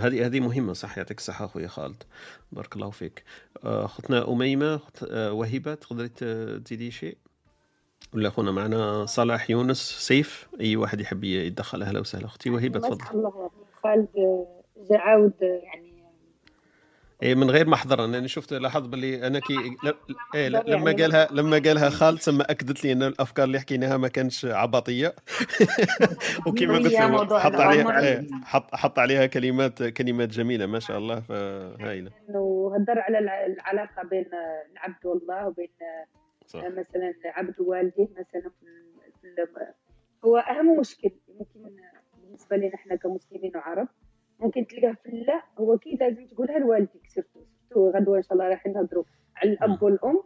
هذه 0.00 0.26
هذه 0.26 0.40
مهمة 0.40 0.72
صح؟ 0.72 0.98
يعطيك 0.98 1.18
الصحة 1.18 1.44
أخويا 1.44 1.68
خالد. 1.68 2.02
بارك 2.52 2.76
الله 2.76 2.90
فيك. 2.90 3.24
أختنا 3.64 4.18
آه، 4.18 4.32
اميمه 4.32 4.80
آه، 5.10 5.32
وهبه 5.32 5.74
تقدري 5.74 6.08
تزيدي 6.08 6.90
شيء؟ 6.90 7.16
ولا 8.14 8.30
خونا 8.30 8.50
معنا 8.52 9.06
صلاح 9.06 9.50
يونس 9.50 9.78
سيف 9.98 10.48
أي 10.60 10.76
واحد 10.76 11.00
يحب 11.00 11.24
يتدخل 11.24 11.82
أهلا 11.82 12.00
وسهلا 12.00 12.26
أختي. 12.26 12.50
وهبه 12.50 12.78
تفضل. 12.80 13.18
الله 13.18 13.50
خالد 13.82 14.08
جا 14.90 14.98
عاود 14.98 15.32
يعني 15.42 15.85
إيه 17.22 17.34
من 17.34 17.50
غير 17.50 17.66
ما 17.66 17.74
احضر 17.74 18.04
أنا 18.04 18.26
شفت 18.26 18.52
لاحظت 18.52 18.88
باللي 18.88 19.26
أنا 19.26 19.38
كي 19.38 19.54
إيه 20.34 20.48
لما 20.48 20.92
قالها 20.92 21.28
لما 21.30 21.58
قالها 21.58 21.90
خالد 21.90 22.18
ثم 22.18 22.40
أكدت 22.40 22.84
لي 22.84 22.92
إن 22.92 23.02
الأفكار 23.02 23.44
اللي 23.44 23.60
حكيناها 23.60 23.96
ما 23.96 24.08
كانش 24.08 24.44
عباطية. 24.44 25.14
وكما 26.46 26.76
قلت 26.76 27.32
حط 27.32 27.54
عليها 27.54 28.00
إيه 28.00 28.26
حط 28.44 28.74
حط 28.74 28.98
عليها 28.98 29.26
كلمات 29.26 29.82
كلمات 29.82 30.28
جميلة 30.28 30.66
ما 30.66 30.78
شاء 30.78 30.98
الله 30.98 31.20
فهايلة. 31.20 32.10
هدر 32.76 32.98
على 32.98 33.18
العلاقة 33.18 34.02
بين 34.10 34.30
العبد 34.72 35.06
والله 35.06 35.48
وبين 35.48 35.68
صح. 36.46 36.64
مثلا 36.64 37.14
عبد 37.24 37.60
ووالديه 37.60 38.08
مثلا 38.12 38.50
في 38.60 39.46
هو 40.24 40.36
أهم 40.36 40.80
مشكل 40.80 41.10
ممكن 41.28 41.76
بالنسبة 42.22 42.56
لنا 42.56 42.74
إحنا 42.74 42.96
كمسلمين 42.96 43.52
وعرب. 43.56 43.88
ممكن 44.40 44.66
تلقاه 44.66 44.92
في 44.92 45.10
لا 45.10 45.42
هو 45.58 45.78
كي 45.78 45.96
لازم 46.00 46.26
تقولها 46.26 46.58
لوالديك 46.58 47.06
surtout 47.06 47.40
surtout 47.68 47.90
غدوة 47.90 48.16
إن 48.16 48.22
شاء 48.22 48.32
الله 48.32 48.48
رايحين 48.48 48.72
نهضروا 48.72 49.04
على 49.36 49.52
الأب 49.52 49.82
والأم. 49.82 50.22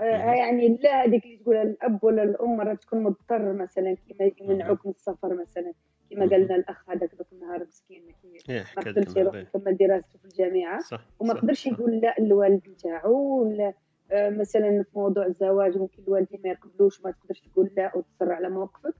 آه 0.00 0.34
يعني 0.34 0.78
لا 0.82 1.04
هذيك 1.04 1.24
اللي 1.24 1.36
تقولها 1.36 1.62
الأب 1.62 2.04
ولا 2.04 2.22
الأم 2.22 2.56
مرات 2.56 2.82
تكون 2.82 3.02
مضطر 3.02 3.52
مثلا 3.52 3.96
كيما 4.08 4.30
يمنعوك 4.40 4.86
من 4.86 4.92
السفر 4.92 5.34
مثلا. 5.34 5.72
كما 6.10 6.26
قال 6.26 6.40
لنا 6.44 6.54
الأخ 6.54 6.90
هذاك 6.90 7.14
ذاك 7.14 7.26
النهار 7.32 7.66
مسكين 7.66 8.02
إيه، 8.48 8.64
ما 8.76 8.82
قدرش 8.82 9.16
يروح 9.16 9.34
يكمل 9.34 9.76
دراسته 9.76 10.18
في 10.18 10.24
الجامعة. 10.24 10.80
صح 10.80 11.06
وما 11.20 11.34
قدرش 11.34 11.66
يقول 11.66 12.00
لا 12.00 12.14
للوالد 12.18 12.68
نتاعو 12.68 13.42
ولا 13.42 13.72
آه 14.12 14.30
مثلا 14.30 14.82
في 14.82 14.98
موضوع 14.98 15.26
الزواج 15.26 15.78
ممكن 15.78 16.02
الوالدين 16.02 16.40
ما 16.44 16.50
يقبلوش 16.50 17.04
ما 17.04 17.10
تقدرش 17.10 17.40
تقول 17.40 17.70
لا 17.76 17.96
وتصر 17.96 18.32
على 18.32 18.50
موقفك. 18.50 18.94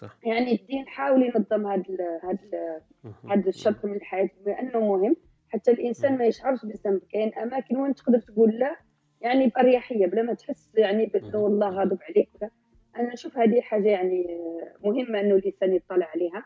صح. 0.00 0.18
يعني 0.24 0.52
الدين 0.52 0.88
حاول 0.88 1.22
ينظم 1.22 1.66
هذا 1.66 2.20
هذا 2.22 2.82
هذا 3.30 3.48
الشرط 3.48 3.84
من 3.84 3.94
الحياة 3.96 4.30
لأنه 4.46 4.80
مهم 4.80 5.16
حتى 5.48 5.70
الإنسان 5.70 6.18
ما 6.18 6.24
يشعرش 6.24 6.64
بالذنب 6.66 7.00
كاين 7.12 7.34
أماكن 7.34 7.76
وين 7.76 7.94
تقدر 7.94 8.18
تقول 8.18 8.50
لا 8.58 8.76
يعني 9.20 9.46
بأريحية 9.46 10.06
بلا 10.06 10.22
ما 10.22 10.34
تحس 10.34 10.70
يعني 10.74 11.06
بأنه 11.06 11.38
والله 11.38 11.68
غاضب 11.68 11.98
عليك. 12.08 12.30
أنا 12.96 13.12
نشوف 13.12 13.38
هذه 13.38 13.60
حاجة 13.60 13.88
يعني 13.88 14.26
مهمة 14.84 15.20
أنه 15.20 15.34
الإنسان 15.34 15.74
يطلع 15.74 16.06
عليها. 16.14 16.44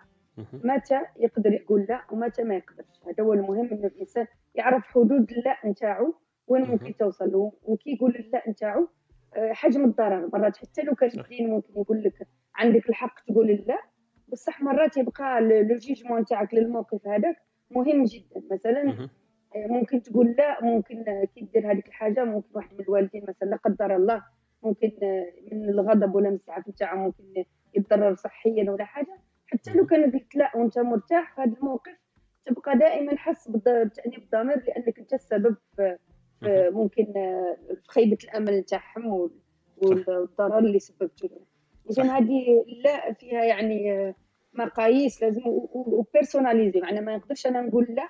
متى 0.53 1.01
يقدر 1.17 1.53
يقول 1.53 1.87
لا 1.89 2.05
ومتى 2.13 2.43
ما 2.43 2.55
يقدرش؟ 2.55 3.01
هذا 3.07 3.25
هو 3.25 3.33
المهم 3.33 3.69
أنه 3.73 3.87
الإنسان 3.87 4.27
يعرف 4.55 4.85
حدود 4.85 5.31
اللا 5.31 5.57
نتاعو 5.67 6.15
وين 6.47 6.63
ممكن 6.63 6.97
توصل 6.97 7.33
له 7.33 7.53
وكي 7.63 7.91
يقول 7.91 8.17
اللا 8.17 8.43
نتاعو 8.51 8.89
حجم 9.53 9.85
الضرر. 9.85 10.29
مرات 10.33 10.57
حتى 10.57 10.83
لو 10.83 10.95
كان 10.95 11.11
الدين 11.21 11.51
ممكن 11.51 11.73
يقول 11.81 12.03
لك 12.03 12.29
عندك 12.55 12.89
الحق 12.89 13.25
تقول 13.25 13.65
لا 13.67 13.79
بصح 14.29 14.63
مرات 14.63 14.97
يبقى 14.97 15.41
لو 15.41 15.77
جيجمون 15.77 16.25
تاعك 16.25 16.55
للموقف 16.55 17.07
هذاك 17.07 17.37
مهم 17.71 18.05
جدا. 18.05 18.43
مثلا 18.53 19.09
آه، 19.57 19.67
ممكن 19.67 20.03
تقول 20.03 20.35
لا 20.39 20.65
ممكن 20.65 21.05
كي 21.35 21.49
دير 21.55 21.73
هذيك 21.73 21.87
الحاجة 21.89 22.25
ممكن 22.25 22.49
واحد 22.55 22.75
من 22.75 22.81
الوالدين 22.81 23.23
مثلا 23.29 23.49
لا 23.49 23.57
قدر 23.57 23.97
الله 23.97 24.23
ممكن 24.63 24.93
آه، 25.03 25.33
من 25.53 25.69
الغضب 25.69 26.15
ولا 26.15 26.29
من 26.31 26.35
السعف 26.37 26.71
تاعه 26.71 26.95
ممكن 26.97 27.25
يتضرر 27.75 28.15
صحيا 28.15 28.71
ولا 28.71 28.85
حاجة. 28.85 29.19
حتى 29.47 29.73
لو 29.73 29.87
كان 29.87 30.11
قلت 30.13 30.37
لا 30.37 30.57
وانت 30.57 30.79
مرتاح 30.79 31.35
في 31.35 31.41
هذا 31.41 31.53
الموقف 31.57 31.97
تبقى 32.47 32.79
دائما 32.79 33.17
حس 33.17 33.49
بتأنيب 33.49 34.19
الضمير 34.19 34.65
لأنك 34.67 34.99
أنت 34.99 35.13
السبب 35.15 35.57
في 35.77 35.99
ممكن 36.71 37.13
آه، 37.17 37.57
في 37.75 37.89
خيبة 37.89 38.19
الأمل 38.25 38.63
تاعهم 38.63 39.31
والضرر 39.77 40.59
اللي 40.59 40.79
سببته. 40.79 41.29
لهم 41.29 41.45
اذا 41.91 42.03
هذه 42.03 42.65
لا 42.85 43.13
فيها 43.13 43.45
يعني 43.45 44.15
مقاييس 44.53 45.23
لازم 45.23 45.43
وبيرسوناليزي 45.75 46.79
يعني 46.79 47.01
ما 47.01 47.17
نقدرش 47.17 47.47
أنا 47.47 47.61
نقول 47.61 47.87
لا 47.89 48.09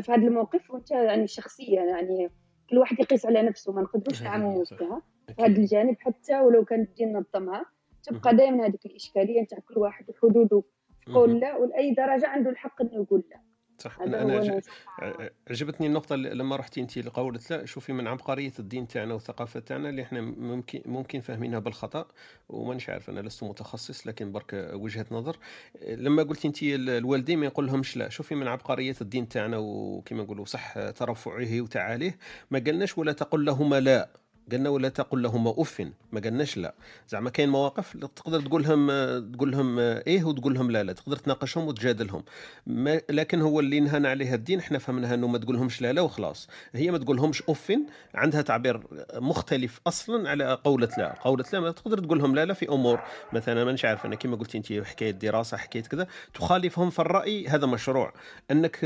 في 0.00 0.12
هذا 0.12 0.26
الموقف 0.26 0.70
وأنت 0.70 0.90
يعني 0.90 1.26
شخصيه 1.26 1.80
يعني 1.80 2.30
كل 2.70 2.78
واحد 2.78 3.00
يقيس 3.00 3.26
على 3.26 3.42
نفسه. 3.42 3.72
ما 3.72 3.82
نقدروش 3.82 4.22
نعمموا 4.22 4.64
فيها 4.64 5.02
في 5.36 5.42
هذا 5.42 5.56
الجانب 5.56 5.96
حتى 5.98 6.40
ولو 6.40 6.64
كانت 6.64 6.88
الدين 6.88 7.12
نظمها 7.12 7.64
تبقى 8.02 8.36
دائما 8.36 8.66
هذيك 8.66 8.86
الإشكالية 8.86 9.42
نتاع 9.42 9.58
كل 9.58 9.78
واحد 9.78 10.04
وحدوده 10.10 10.62
يقول 11.08 11.40
لا 11.40 11.56
ولأي 11.56 11.94
درجة 11.94 12.28
عنده 12.28 12.50
الحق 12.50 12.82
إنه 12.82 12.94
يقول 12.94 13.24
لا. 13.30 13.40
صح. 13.82 14.00
أنا 14.00 14.22
أنا 14.22 14.60
عجبتني 15.50 15.86
النقطة 15.86 16.16
لما 16.16 16.56
رحتي 16.56 16.80
انت 16.80 16.98
لقولت 16.98 17.50
لا 17.50 17.64
شوفي 17.66 17.92
من 17.92 18.06
عبقرية 18.06 18.52
الدين 18.58 18.88
تاعنا 18.88 19.14
والثقافة 19.14 19.60
تاعنا 19.60 19.88
اللي 19.88 20.02
إحنا 20.02 20.20
ممكن 20.20 20.82
ممكن 20.86 21.20
فاهمينها 21.20 21.58
بالخطأ 21.58 22.06
ومانيش 22.48 22.90
عارف 22.90 23.10
أنا 23.10 23.20
لست 23.20 23.42
متخصص 23.44 24.06
لكن 24.06 24.32
برك 24.32 24.70
وجهة 24.72 25.06
نظر. 25.10 25.36
لما 25.88 26.22
قلتي 26.22 26.48
انت 26.48 26.62
الوالدين 26.62 27.38
ما 27.38 27.46
يقول 27.46 27.66
لهمش 27.66 27.96
لا. 27.96 28.08
شوفي 28.08 28.34
من 28.34 28.48
عبقرية 28.48 28.96
الدين 29.00 29.28
تاعنا 29.28 29.56
وكما 29.58 30.22
نقولوا 30.22 30.44
صح 30.44 30.90
ترفعه 30.90 31.60
وتعاليه 31.60 32.18
ما 32.50 32.58
قالناش 32.58 32.98
ولا 32.98 33.12
تقل 33.12 33.44
لهما 33.44 33.80
لا. 33.80 34.08
قلنا 34.52 34.68
ولا 34.68 34.88
تقل 34.88 35.22
لهما 35.22 35.54
أف. 35.58 35.82
ما 36.12 36.20
قلناش 36.20 36.56
لا. 36.56 36.74
زعما 37.08 37.30
كاين 37.30 37.48
مواقف 37.48 37.96
تقدر 38.16 38.40
تقول 38.40 38.62
لهم 38.62 38.86
تقول 39.32 39.50
لهم 39.52 39.78
إيه 39.78 40.24
وتقول 40.24 40.54
لهم 40.54 40.70
لا 40.70 40.82
لا. 40.82 40.92
تقدر 40.92 41.16
تناقشهم 41.16 41.66
وتجادلهم. 41.66 42.24
ما 42.66 43.00
لكن 43.10 43.40
هو 43.40 43.60
اللي 43.60 43.80
نهانا 43.80 44.08
عليها 44.08 44.34
الدين 44.34 44.58
إحنا 44.58 44.78
فهمناها 44.78 45.14
إنه 45.14 45.26
ما 45.26 45.38
تقول 45.38 45.56
لهمش 45.56 45.82
لا 45.82 45.92
لا 45.92 46.00
وخلاص. 46.00 46.48
هي 46.74 46.90
ما 46.90 46.98
تقول 46.98 47.16
لهمش 47.16 47.42
أف 47.48 47.72
عندها 48.14 48.42
تعبير 48.42 48.80
مختلف 49.14 49.80
أصلا 49.86 50.30
على 50.30 50.58
قولة 50.64 50.88
لا. 50.98 51.14
قولة 51.20 51.44
لا 51.52 51.60
ما 51.60 51.70
تقدر 51.70 51.98
تقول 51.98 52.18
لهم 52.18 52.34
لا 52.34 52.44
لا 52.44 52.54
في 52.54 52.68
أمور. 52.68 53.00
مثلا 53.32 53.64
مانيش 53.64 53.84
عارف 53.84 54.06
أنا 54.06 54.14
كما 54.16 54.36
قلت 54.36 54.54
انت 54.54 54.72
حكاية 54.72 55.10
دراسة 55.10 55.56
حكاية 55.56 55.82
كذا. 55.82 56.06
تخالفهم 56.34 56.90
في 56.90 56.98
الرأي 56.98 57.48
هذا 57.48 57.66
مشروع. 57.66 58.12
أنك 58.50 58.76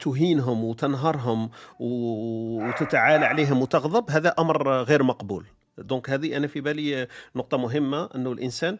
تهينهم 0.00 0.64
وتنهرهم 0.64 1.50
وتتعالى 1.80 3.24
عليهم 3.26 3.62
وتغضب 3.62 4.10
هذا 4.10 4.34
أمر 4.38 4.87
غير 4.88 5.02
مقبول. 5.02 5.44
دونك 5.78 6.10
هذه 6.10 6.36
أنا 6.36 6.46
في 6.46 6.60
بالي 6.60 7.08
نقطة 7.36 7.56
مهمة 7.56 8.08
أنه 8.14 8.32
الإنسان 8.32 8.78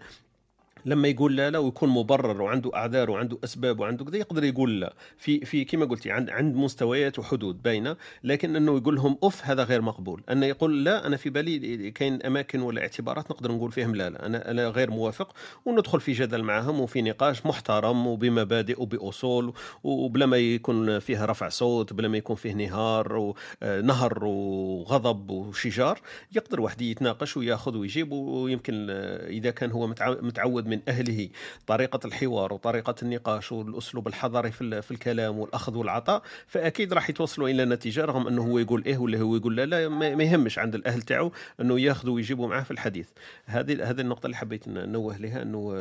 لما 0.86 1.08
يقول 1.08 1.36
لا 1.36 1.50
لا 1.50 1.58
ويكون 1.58 1.88
مبرر 1.88 2.42
وعنده 2.42 2.70
أعذار 2.74 3.10
وعنده 3.10 3.38
أسباب 3.44 3.80
وعنده 3.80 4.04
كذا 4.04 4.16
يقدر 4.16 4.44
يقول 4.44 4.80
لا. 4.80 4.94
في 5.16 5.44
في 5.44 5.64
كما 5.64 5.84
قلتي 5.84 6.10
عند 6.10 6.30
عند 6.30 6.56
مستويات 6.56 7.18
وحدود 7.18 7.62
باينه 7.62 7.96
لكن 8.24 8.56
إنه 8.56 8.76
يقول 8.76 8.94
لهم 8.96 9.18
أوف 9.22 9.44
هذا 9.44 9.64
غير 9.64 9.82
مقبول. 9.82 10.22
أنه 10.30 10.46
يقول 10.46 10.84
لا 10.84 11.06
أنا 11.06 11.16
في 11.16 11.30
بالي 11.30 11.90
كاين 11.90 12.22
أماكن 12.22 12.60
ولا 12.60 12.80
اعتبارات 12.80 13.30
نقدر 13.30 13.52
نقول 13.52 13.72
فيهم 13.72 13.94
لا 13.96 14.10
لا. 14.10 14.26
أنا 14.26 14.50
أنا 14.50 14.68
غير 14.68 14.90
موافق. 14.90 15.32
وندخل 15.66 16.00
في 16.00 16.12
جدل 16.12 16.42
معهم 16.42 16.80
وفي 16.80 17.02
نقاش 17.02 17.46
محترم 17.46 18.06
وبمبادئ 18.06 18.82
وبأصول 18.82 19.52
وبلا 19.84 20.26
ما 20.26 20.36
يكون 20.36 20.98
فيه 20.98 21.24
رفع 21.24 21.48
صوت 21.48 21.92
بلا 21.92 22.08
ما 22.08 22.16
يكون 22.16 22.36
فيه 22.36 22.52
نهار 22.52 23.34
ونهر 23.62 24.24
وغضب 24.24 25.30
وشجار. 25.30 26.00
يقدر 26.32 26.60
واحد 26.60 26.82
يتناقش 26.82 27.36
وياخذ 27.36 27.76
ويجيب 27.76 28.12
ويمكن 28.12 28.86
إذا 28.90 29.50
كان 29.50 29.70
هو 29.70 29.86
متعود 30.22 30.66
من 30.66 30.77
أهله. 30.88 31.28
طريقة 31.66 32.00
الحوار 32.04 32.52
وطريقة 32.52 32.94
النقاش 33.02 33.52
والأسلوب 33.52 34.08
الحضاري 34.08 34.50
في, 34.50 34.82
في 34.82 34.90
الكلام 34.90 35.38
والأخذ 35.38 35.76
والعطاء 35.76 36.22
فأكيد 36.46 36.92
راح 36.92 37.10
يتوصلوا 37.10 37.48
إلى 37.48 37.64
نتيجة 37.64 38.04
رغم 38.04 38.28
أنه 38.28 38.42
هو 38.42 38.58
يقول 38.58 38.84
إيه 38.84 38.98
ولا 38.98 39.18
هو 39.18 39.36
يقول 39.36 39.56
لا 39.56 39.66
لا 39.66 39.88
ما 39.88 40.24
يهمش 40.24 40.58
عند 40.58 40.74
الأهل 40.74 41.02
تاعو 41.02 41.32
أنه 41.60 41.80
ياخذوا 41.80 42.14
ويجيبوا 42.14 42.48
معاه 42.48 42.62
في 42.62 42.70
الحديث. 42.70 43.08
هذه 43.46 43.90
هذه 43.90 44.00
النقطة 44.00 44.26
اللي 44.26 44.36
حبيت 44.36 44.68
ننوه 44.68 45.18
لها 45.18 45.42
أنه 45.42 45.72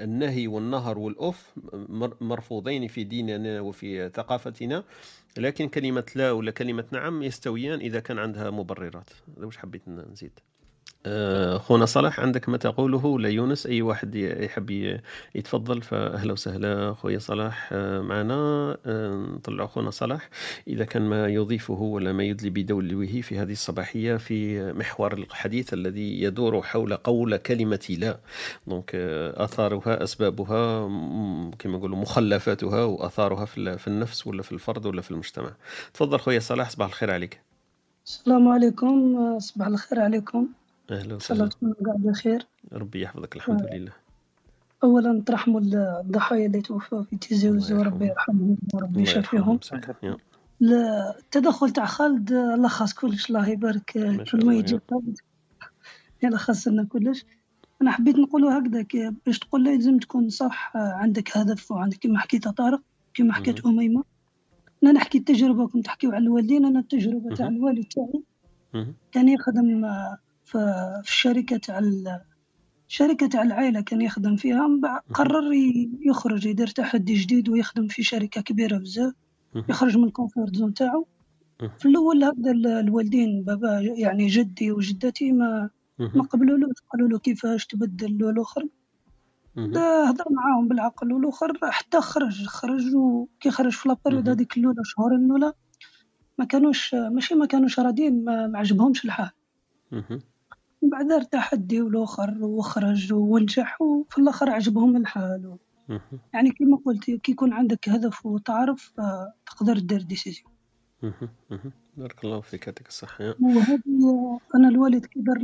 النهي 0.00 0.46
والنهر 0.46 0.98
والاوف 0.98 1.52
مرفوضين 2.20 2.88
في 2.88 3.04
ديننا 3.04 3.60
وفي 3.60 4.10
ثقافتنا 4.14 4.84
لكن 5.38 5.68
كلمة 5.68 6.04
لا 6.14 6.32
ولا 6.32 6.50
كلمة 6.50 6.84
نعم 6.90 7.22
يستويان 7.22 7.80
إذا 7.80 8.00
كان 8.00 8.18
عندها 8.18 8.50
مبررات. 8.50 9.10
هذا 9.36 9.46
واش 9.46 9.56
حبيت 9.56 9.88
نزيد. 9.88 10.40
آه، 11.08 11.56
اخونا 11.56 11.86
صلاح 11.86 12.20
عندك 12.20 12.48
ما 12.48 12.56
تقوله 12.56 13.06
ولا 13.06 13.28
يونس 13.28 13.66
أي 13.66 13.82
واحد 13.82 14.14
يحب 14.14 14.98
يتفضل 15.34 15.82
فأهلا 15.82 16.32
وسهلا 16.32 16.90
أخويا 16.90 17.18
صلاح 17.18 17.68
آه، 17.72 18.00
معنا 18.00 18.34
آه، 18.86 19.14
نطلع 19.14 19.64
اخونا 19.64 19.90
صلاح 19.90 20.28
إذا 20.68 20.84
كان 20.84 21.02
ما 21.02 21.28
يضيفه 21.28 21.74
ولا 21.74 22.12
ما 22.12 22.24
يدلي 22.24 22.50
بدلوه 22.50 23.20
في 23.20 23.38
هذه 23.38 23.52
الصباحية 23.52 24.16
في 24.16 24.72
محور 24.72 25.12
الحديث 25.12 25.74
الذي 25.74 26.22
يدور 26.22 26.62
حول 26.62 26.94
قول 26.94 27.36
كلمة 27.36 27.96
لا. 27.98 28.18
دونك 28.66 28.90
آثارها 29.34 30.02
أسبابها 30.02 30.88
كما 31.58 31.78
نقولوا 31.78 31.98
مخلفاتها 31.98 32.84
واثارها 32.84 33.44
في 33.44 33.86
النفس 33.86 34.26
ولا 34.26 34.42
في 34.42 34.52
الفرد 34.52 34.86
ولا 34.86 35.02
في 35.02 35.10
المجتمع. 35.10 35.50
تفضل 35.94 36.18
خويا 36.18 36.40
صلاح 36.40 36.70
صباح 36.70 36.88
الخير 36.88 37.10
عليك. 37.10 37.40
السلام 38.06 38.48
عليكم 38.48 39.16
صباح 39.38 39.66
الخير 39.66 40.00
عليكم. 40.00 40.46
أهلا 40.90 41.14
وسهلا. 41.14 41.40
الله 41.40 41.50
تكونوا 41.50 41.74
قاعد 41.86 42.02
بخير. 42.02 42.46
ربي 42.72 43.02
يحفظك 43.02 43.36
الحمد 43.36 43.62
آه. 43.62 43.76
لله. 43.76 43.92
اولا 44.84 45.12
نترحموا 45.12 45.60
الضحايا 46.00 46.46
اللي 46.46 46.60
توفوا 46.60 47.02
في 47.02 47.16
تيزي 47.16 47.50
وزو 47.50 47.82
ربي 47.82 48.06
يرحمهم. 48.06 48.56
وربي 48.74 49.02
يشافيهم. 49.02 49.60
التدخل 50.62 51.70
تاع 51.70 51.84
خالد 51.84 52.32
لخص 52.32 52.92
كلش 52.92 53.30
الله 53.30 53.48
يبارك. 53.48 53.90
كل 54.32 54.46
ما 54.46 54.54
يجي 54.54 54.80
خالد. 54.90 55.18
يلخص 56.22 56.68
لنا 56.68 56.84
كلش. 56.84 57.24
أنا 57.82 57.90
حبيت 57.90 58.16
نقولوا 58.16 58.58
هكذا 58.58 59.14
باش 59.26 59.38
تقول 59.38 59.64
لازم 59.64 59.98
تكون 59.98 60.28
صح 60.28 60.72
عندك 60.76 61.36
هدف 61.36 61.70
وعندك 61.70 61.98
كما 61.98 62.18
حكيت 62.18 62.48
طارق 62.48 62.80
كما 63.14 63.32
حكيت 63.32 63.66
أميمة. 63.66 64.04
أنا 64.82 64.92
نحكي 64.92 65.18
التجربة 65.18 65.68
كنت 65.68 65.84
تحكيو 65.84 66.12
على 66.12 66.24
الوالدين 66.24 66.64
أنا 66.64 66.78
التجربة 66.78 67.34
تاع 67.34 67.48
الوالد 67.48 67.84
تاعي. 67.84 68.22
كان 69.12 69.28
يخدم 69.28 69.86
في 70.46 70.58
الشركة 72.88 73.26
تاع 73.26 73.42
العائلة 73.42 73.80
كان 73.80 74.00
يخدم 74.00 74.36
فيها 74.36 74.80
قرر 75.14 75.52
يخرج 76.00 76.46
يدير 76.46 76.66
تحدي 76.66 77.14
جديد 77.14 77.48
ويخدم 77.48 77.88
في 77.88 78.02
شركة 78.02 78.40
كبيرة 78.40 78.78
بزاف. 78.78 79.12
يخرج 79.68 79.96
من 79.98 80.04
الكونفورت 80.04 80.56
زون 80.56 80.74
تاعو. 80.74 81.06
في 81.78 81.86
الأول 81.88 82.24
هكذا 82.24 82.50
الوالدين 82.80 83.42
بابا 83.44 83.80
يعني 83.80 84.26
جدي 84.26 84.72
وجدتي 84.72 85.32
ما 85.32 85.70
ما 85.98 86.22
قبلولوش 86.22 86.76
قالوا 86.92 87.08
له 87.08 87.18
كيفاش 87.18 87.66
تبدل 87.66 88.30
الآخر. 88.30 88.66
هضر 90.08 90.24
معاهم 90.30 90.68
بالعقل 90.68 91.12
والأخر 91.12 91.52
حتى 91.62 92.00
خرج 92.00 92.46
خرج 92.46 92.94
وكي 92.94 93.50
خرج 93.50 93.72
في 93.72 93.88
la 93.88 93.97
période 93.97 94.28
هذيك 94.28 94.56
الأولى 94.56 94.80
شهورين 94.84 95.24
الأولى 95.24 95.52
ما 96.38 96.44
كانوش 96.44 96.94
ماشي 96.94 97.34
ما 97.34 97.46
كانوش 97.46 97.80
راضيين 97.80 98.24
ما 98.24 98.58
عجبهمش 98.58 99.04
الحال. 99.04 99.30
بعد 100.90 101.08
دار 101.08 101.22
تحدي 101.22 101.80
والاخر 101.80 102.44
وخرج 102.44 103.12
ونجح 103.12 103.82
وفي 103.82 104.18
الآخر 104.18 104.50
عجبهم 104.50 104.96
الحال. 104.96 105.56
يعني 106.34 106.50
كما 106.50 106.78
قلت 106.86 107.10
كي 107.10 107.32
يكون 107.32 107.52
عندك 107.52 107.88
هدف 107.88 108.26
وتعرف 108.26 108.92
تقدر 109.46 109.78
دير 109.78 110.02
décision 110.02 110.52
بارك 111.96 112.24
الله 112.24 112.40
فيك 112.40 112.66
يعطيك 112.66 112.88
الصحة. 112.88 113.34
وهذه 113.40 114.38
أنا 114.54 114.68
الوالد 114.68 115.06
كي 115.06 115.20
دار 115.20 115.38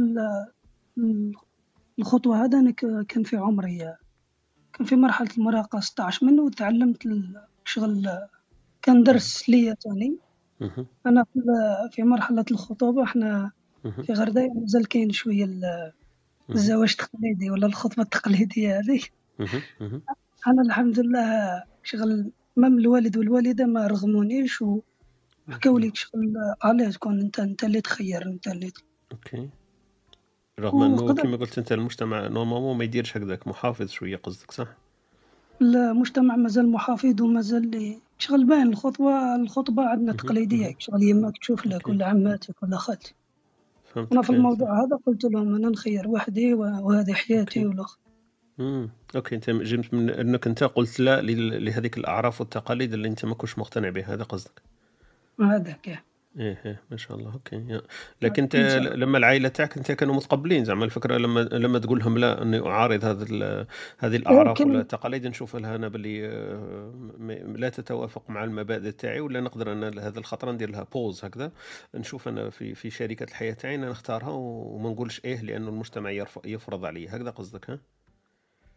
الخطوة 1.99 2.45
هذا 2.45 2.59
أنا 2.59 2.71
كان 3.09 3.23
في 3.23 3.37
عمري 3.37 3.97
كان 4.73 4.87
في 4.87 4.97
مرحلة 4.97 5.29
المراهقة 5.39 5.81
16 5.81 6.27
منه 6.27 6.43
وتعلمت 6.43 7.09
شغل 7.65 8.09
كان 8.83 9.03
درس 9.03 9.49
ليا 9.49 9.75
تاني 9.75 10.17
أنا 11.07 11.25
في 11.91 12.03
مرحلة 12.03 12.45
الخطوبة 12.51 13.03
إحنا 13.03 13.53
في 13.83 14.13
غرداء 14.13 14.49
مازال 14.55 14.89
كاين 14.89 15.11
شوية 15.11 15.49
الزواج 16.51 16.91
التقليدي 17.01 17.51
ولا 17.51 17.67
الخطبه 17.67 18.03
التقليدية 18.03 18.79
هذه. 18.79 19.01
أنا 20.47 20.63
الحمد 20.63 21.01
لله 21.01 21.63
شغل 21.83 22.31
même 22.57 22.79
الوالد 22.79 23.17
والوالدة 23.17 23.67
ما 23.67 23.87
رغمونيش 23.87 24.63
وحكاو 24.63 25.79
لي 25.79 25.93
شغل 25.95 26.35
علاه 26.63 26.91
تكون 26.91 27.21
انت 27.21 27.41
أنت 27.41 27.65
اللي 27.65 27.81
تخير 27.81 28.27
أنت 28.27 28.49
اللي 28.49 28.73
OK. 29.13 29.49
رغم 30.61 30.83
أنه 30.83 31.15
كما 31.15 31.37
قلت 31.37 31.59
أنت 31.59 31.73
المجتمع 31.73 32.27
normalement 32.29 32.79
ما 32.79 32.85
يديرش 32.85 33.17
هكذاك 33.17 33.49
محافظ 33.49 33.89
شوية 33.89 34.17
قصدك 34.17 34.51
صح؟ 34.51 34.69
المجتمع 35.61 36.37
مازال 36.37 36.73
محافظ 36.73 37.23
ومازال 37.23 37.97
شغل 38.19 38.45
باين 38.45 38.67
الخطبه 38.67 39.37
الخطبة 39.37 39.83
عندنا 39.83 40.13
تقليدية 40.13 40.75
شغل 40.79 41.03
يماك 41.03 41.39
تشوف 41.39 41.67
لك 41.67 41.89
ولا 41.89 42.07
عماتك 42.07 42.63
ولا 42.63 42.77
خالتك 42.77 43.22
أنا 43.97 44.23
في 44.23 44.31
الموضوع 44.31 44.85
هذا 44.85 44.99
قلت 45.07 45.25
لهم 45.25 45.55
أنا 45.55 45.69
نخير 45.69 46.09
وحدي 46.09 46.55
وهذه 46.55 47.13
حياتي 47.13 47.67
والاخر 47.67 47.99
امم 48.61 48.91
OK 49.17 49.35
أنت 49.35 49.51
جبت 49.51 49.95
من 49.95 50.11
أنك 50.11 50.47
أنت 50.47 50.65
قلت 50.65 51.01
لا 51.01 51.21
لهذيك 51.59 51.99
الأعراف 51.99 52.41
والتقاليد 52.41 52.93
اللي 52.93 53.09
أنت 53.09 53.25
ما 53.25 53.35
كنتش 53.35 53.59
مقتنع 53.59 53.89
بها 53.89 54.15
هذا 54.15 54.23
قصدك؟ 54.23 54.63
هذاك 55.41 56.05
إيه 56.39 56.61
إيه 56.67 56.83
ما 56.91 56.97
شاء 56.97 57.17
الله 57.17 57.33
OK 57.33 57.81
لكن 58.23 58.43
أنت 58.43 58.57
لما 58.95 59.19
العائلة 59.19 59.49
تاعك 59.49 59.77
أنت 59.77 59.93
كانوا 59.93 60.15
متقبلين 60.15 60.65
زعما 60.65 60.85
الفكرة 60.85 61.17
لما 61.17 61.41
لما 61.41 61.79
تقول 61.79 61.99
لهم 61.99 62.19
لا 62.19 62.43
إني 62.43 62.67
أعارض 62.67 63.05
هذا 63.05 63.67
هذه 63.99 64.17
الاعراف 64.17 64.61
ولا 64.61 64.81
التقاليد 64.81 65.27
نشوف 65.27 65.57
لها 65.57 65.77
أنا 65.77 65.89
باللي 65.89 66.27
آه، 66.29 66.93
لا 67.57 67.69
تتوافق 67.69 68.31
مع 68.31 68.45
المبادئ 68.45 68.93
تاعي 68.93 69.21
ولا 69.21 69.41
نقدر 69.41 69.73
أنا 69.73 69.89
هذا 69.89 70.19
الخطره 70.19 70.53
ندير 70.53 70.71
لها 70.71 70.87
pause 70.93 71.25
هكذا. 71.25 71.53
نشوف 71.95 72.29
أنا 72.29 72.51
في 72.51 72.75
في 72.75 72.91
شركة 72.91 73.25
الحياة 73.25 73.53
تاعي 73.53 73.77
نختارها 73.77 74.31
وما 74.31 74.91
نقولش 74.91 75.21
إيه 75.25 75.43
لأنه 75.43 75.69
المجتمع 75.69 76.11
يفرض 76.45 76.85
علي 76.85 77.09
هكذا 77.09 77.31
قصدك 77.31 77.71
ها؟ 77.71 77.79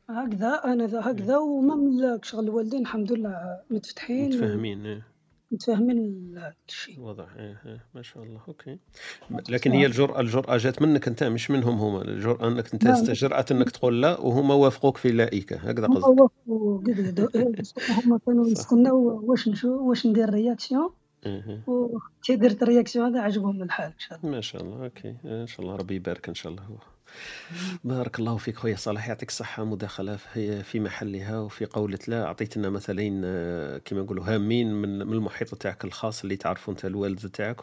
هكذا 0.10 0.61
ذا 0.86 1.11
هكذا 1.11 1.38
وما 1.38 2.19
شغل 2.23 2.44
الوالدين 2.44 2.82
الحمد 2.82 3.11
لله 3.11 3.60
متفتحين. 3.69 4.30
متفاهمين 4.30 4.86
إيه. 4.86 5.15
متفاهمين 5.51 6.35
الشيء. 6.67 6.99
واضح. 6.99 7.27
إيه 7.38 7.61
إيه 7.65 7.85
ما 7.95 8.01
شاء 8.01 8.23
الله. 8.23 8.41
OK. 8.48 8.80
لكن 9.49 9.72
هي 9.72 9.85
الجرأة 9.85 10.19
الجرأة 10.19 10.57
جات 10.57 10.81
منك 10.81 11.07
أنت 11.07 11.23
مش 11.23 11.51
منهم 11.51 11.77
هما. 11.77 12.01
الجرأة 12.01 12.47
أنك 12.47 12.73
أنت 12.73 12.84
نعم. 12.84 12.93
استجرأت 12.93 13.51
أنك 13.51 13.69
تقول 13.69 14.01
لا 14.01 14.19
وهما 14.19 14.53
وافقوك 14.53 14.97
في 14.97 15.11
لائك 15.11 15.53
هكذا 15.53 15.88
هما 15.88 15.95
قصدك. 15.95 16.22
وافقوا 16.22 16.77
قد 16.77 17.30
قد 17.34 17.61
هما 18.05 18.19
كانوا. 18.26 18.47
يستناو 18.47 19.22
واش 19.23 19.47
نشوف 19.47 19.81
واش 19.81 20.07
ندير 20.07 20.30
réaction 20.30 20.90
إيه 21.26 21.47
إيه. 21.47 21.63
وكي 21.67 22.35
درت 22.35 22.63
ال 22.64 22.68
réaction 22.68 23.06
هذا 23.05 23.22
عجبهم 23.22 23.63
الحال 23.63 23.85
إن 23.93 23.99
شاء 23.99 24.19
الله. 24.19 24.31
ما 24.31 24.41
شاء 24.41 24.61
الله. 24.63 24.84
أوكي. 24.84 25.15
إن 25.26 25.47
شاء 25.47 25.61
الله 25.65 25.76
ربي 25.76 25.95
يبارك 25.95 26.27
إن 26.30 26.35
شاء 26.35 26.51
الله. 26.51 26.63
هو 26.63 26.77
بارك 27.84 28.20
الله 28.20 28.38
فيك 28.38 28.58
خويا 28.58 28.76
صالح 28.76 29.08
يعطيك 29.08 29.30
الصحة 29.30 29.64
مداخلة 29.66 30.16
في 30.64 30.80
محلها 30.80 31.40
وفي 31.40 31.66
قولة 31.66 32.00
لا 32.08 32.24
أعطيتنا 32.26 32.70
مثلين 32.70 33.22
آه، 33.26 33.78
كما 33.78 34.02
نقولوا 34.02 34.36
هامين 34.36 34.74
من 34.74 35.02
المحيط 35.02 35.56
تاعك 35.56 35.86
الخاص 35.86 36.24
اللي 36.24 36.36
تعرفوا 36.38 36.74
أنت 36.74 36.86
الوالد 36.86 37.30
تاعك 37.30 37.62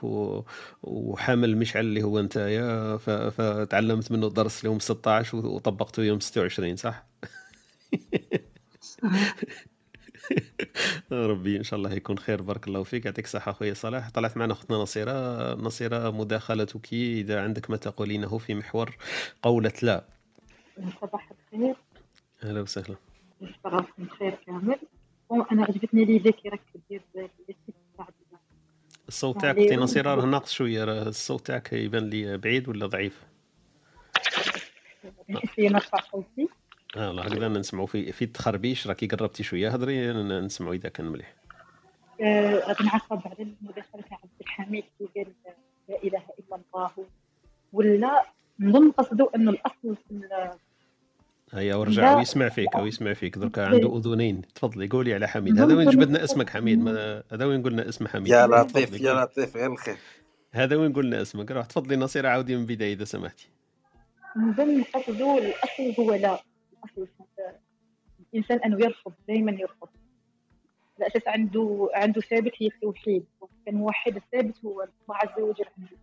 وحامل 0.83 1.49
المشعل 1.51 1.85
اللي 1.85 2.03
هو 2.03 2.21
أنتيا 2.21 2.97
ف- 2.97 3.11
فتعلمت 3.11 4.13
منه 4.13 4.27
الدرس 4.27 4.61
اليوم 4.61 4.79
16 4.79 5.37
وطبقته 5.47 6.03
يوم 6.03 6.21
26 6.21 6.77
صح؟ 6.77 7.07
ربي 11.13 11.57
إن 11.57 11.63
شاء 11.63 11.79
الله 11.79 11.93
يكون 11.93 12.19
خير. 12.19 12.43
بارك 12.43 12.69
الله 12.69 12.83
فيك. 12.83 13.05
يعطيك 13.05 13.25
الصحة 13.25 13.53
خويا 13.53 13.75
صلاح. 13.75 14.11
طلعت 14.11 14.37
معنا 14.37 14.53
اختنا 14.53 14.77
نصيرة. 14.77 15.55
نصيرة 15.55 16.11
مداخلتك 16.11 16.93
إذا 16.93 17.43
عندك 17.43 17.71
ما 17.71 17.77
تقولينه 17.77 18.39
في 18.39 18.55
محور 18.55 18.97
قولة 19.43 19.73
لا. 19.83 20.05
صباح 21.01 21.31
الخير. 21.53 21.77
أهلا 22.45 22.61
وسهلا. 22.61 22.97
صباحكم 23.65 24.05
بخير 24.05 24.39
كامل. 24.47 24.79
وأنا 25.29 25.65
عجبتني 25.65 26.05
لي 26.05 26.33
كي 26.33 26.49
راك 26.49 26.61
دير 26.91 27.03
الصوت 29.09 29.41
تاعك 29.41 29.57
يعني 29.57 29.69
أختي 29.69 29.77
نصيرة 29.77 30.15
راه 30.15 30.27
ناقص 30.27 30.53
شوية. 30.53 30.85
راه 30.85 31.09
الصوت 31.09 31.47
تاعك 31.47 31.73
يبان 31.73 32.11
لي 32.11 32.37
بعيد 32.37 32.69
ولا 32.69 32.87
ضعيف؟ 32.87 33.23
نرفع 35.59 35.99
صوتي. 36.13 36.49
الله 36.97 37.23
هكذا 37.23 37.49
نسمعوا 37.49 37.87
في 37.87 38.13
في 38.13 38.25
التخربيش 38.25 38.87
راكي 38.87 39.07
قربتي 39.07 39.43
شوية 39.43 39.69
هضري 39.71 40.13
نسمعوا 40.13 40.75
إذا 40.75 40.89
كان 40.89 41.07
مليح. 41.07 41.35
آه، 42.23 42.55
غادي 42.69 42.85
نعقب 42.85 43.21
على 43.27 43.37
المداخلة 43.63 44.03
تاع 44.03 44.19
عبد 44.23 44.41
الحميد 44.41 44.85
كي 44.99 45.09
قال 45.17 45.33
لا 45.89 45.97
إله 46.05 46.23
إلا 46.39 46.61
الله 46.75 46.91
ولا 47.73 48.23
نظن 48.61 48.91
قصده 48.91 49.31
انه 49.37 49.51
الأصل 49.51 49.97
في 49.97 50.11
ال- 50.11 50.51
هيا 51.53 51.75
ورجع. 51.75 52.17
ويسمع 52.17 52.49
فيك 52.49 52.77
أو 52.77 52.87
يسمع 52.87 53.13
فيك 53.13 53.39
دركا 53.39 53.67
عنده 53.67 53.99
أذنين. 53.99 54.43
تفضلي 54.55 54.89
قولي 54.89 55.15
على 55.15 55.29
حميد. 55.29 55.61
هذا 55.61 55.75
وين 55.75 55.91
جبدنا 55.91 56.25
اسمك 56.25 56.51
حميد؟ 56.51 56.79
ما 56.79 57.23
هذا 57.33 57.45
وين 57.45 57.63
قلنا 57.63 57.89
اسم 57.89 58.09
حميد؟ 58.09 58.29
يا 58.29 58.47
لطيف 58.47 59.01
يا. 59.01 59.25
لطيف 59.25 59.57
غير 59.57 59.73
الخير. 59.73 59.97
هذا 60.53 60.77
وين 60.77 60.93
قلنا 60.93 61.23
اسمك؟ 61.23 61.51
روح 61.51 61.67
تفضلي 61.67 61.97
نصير 61.97 62.27
عاودي 62.27 62.57
من 62.57 62.63
البداية 62.63 62.93
إذا 62.93 63.05
سمحتي. 63.05 63.49
نظن 64.37 64.83
قصده 64.83 65.39
الأصل 65.39 66.01
هو 66.03 66.15
لا. 66.15 66.39
الاصل 66.85 67.09
الإنسان 68.33 68.59
أنه 68.59 68.85
يرفض 68.85 69.13
دائما 69.29 69.53
يرفض. 69.53 69.89
على 70.99 71.07
أساس 71.07 71.29
عنده 71.29 71.91
عنده 71.95 72.21
ثابت 72.21 72.53
هي 72.59 72.67
التوحيد 72.67 73.25
كان 73.67 73.75
موحد 73.75 74.17
الثابت 74.17 74.65
هو 74.65 74.83
الله 74.83 75.17
عز 75.17 75.41
وجل 75.41 75.65
عنده 75.79 75.97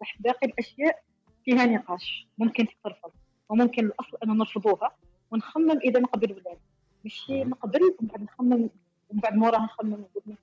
صح 0.00 0.22
باقي 0.22 0.46
الاشياء 0.46 1.02
فيها 1.44 1.66
نقاش 1.66 2.28
ممكن 2.38 2.66
تترفض. 2.66 3.10
وممكن 3.48 3.86
الأصل 3.86 4.16
ان 4.24 4.38
نرفضوها 4.38 4.96
ونخمم 5.30 5.78
إذا 5.84 6.00
نقبل 6.00 6.32
ولا 6.32 6.40
لا 6.40 6.56
مش 7.04 7.30
نقبل 7.30 7.82
ومن 7.82 8.08
بعد 8.08 8.22
نخمم 8.22 8.70
ومن 9.10 9.20
بعد 9.20 9.34
موراها 9.34 9.64
نخمم 9.64 9.92
ونقول 9.92 10.22
ممكن 10.26 10.40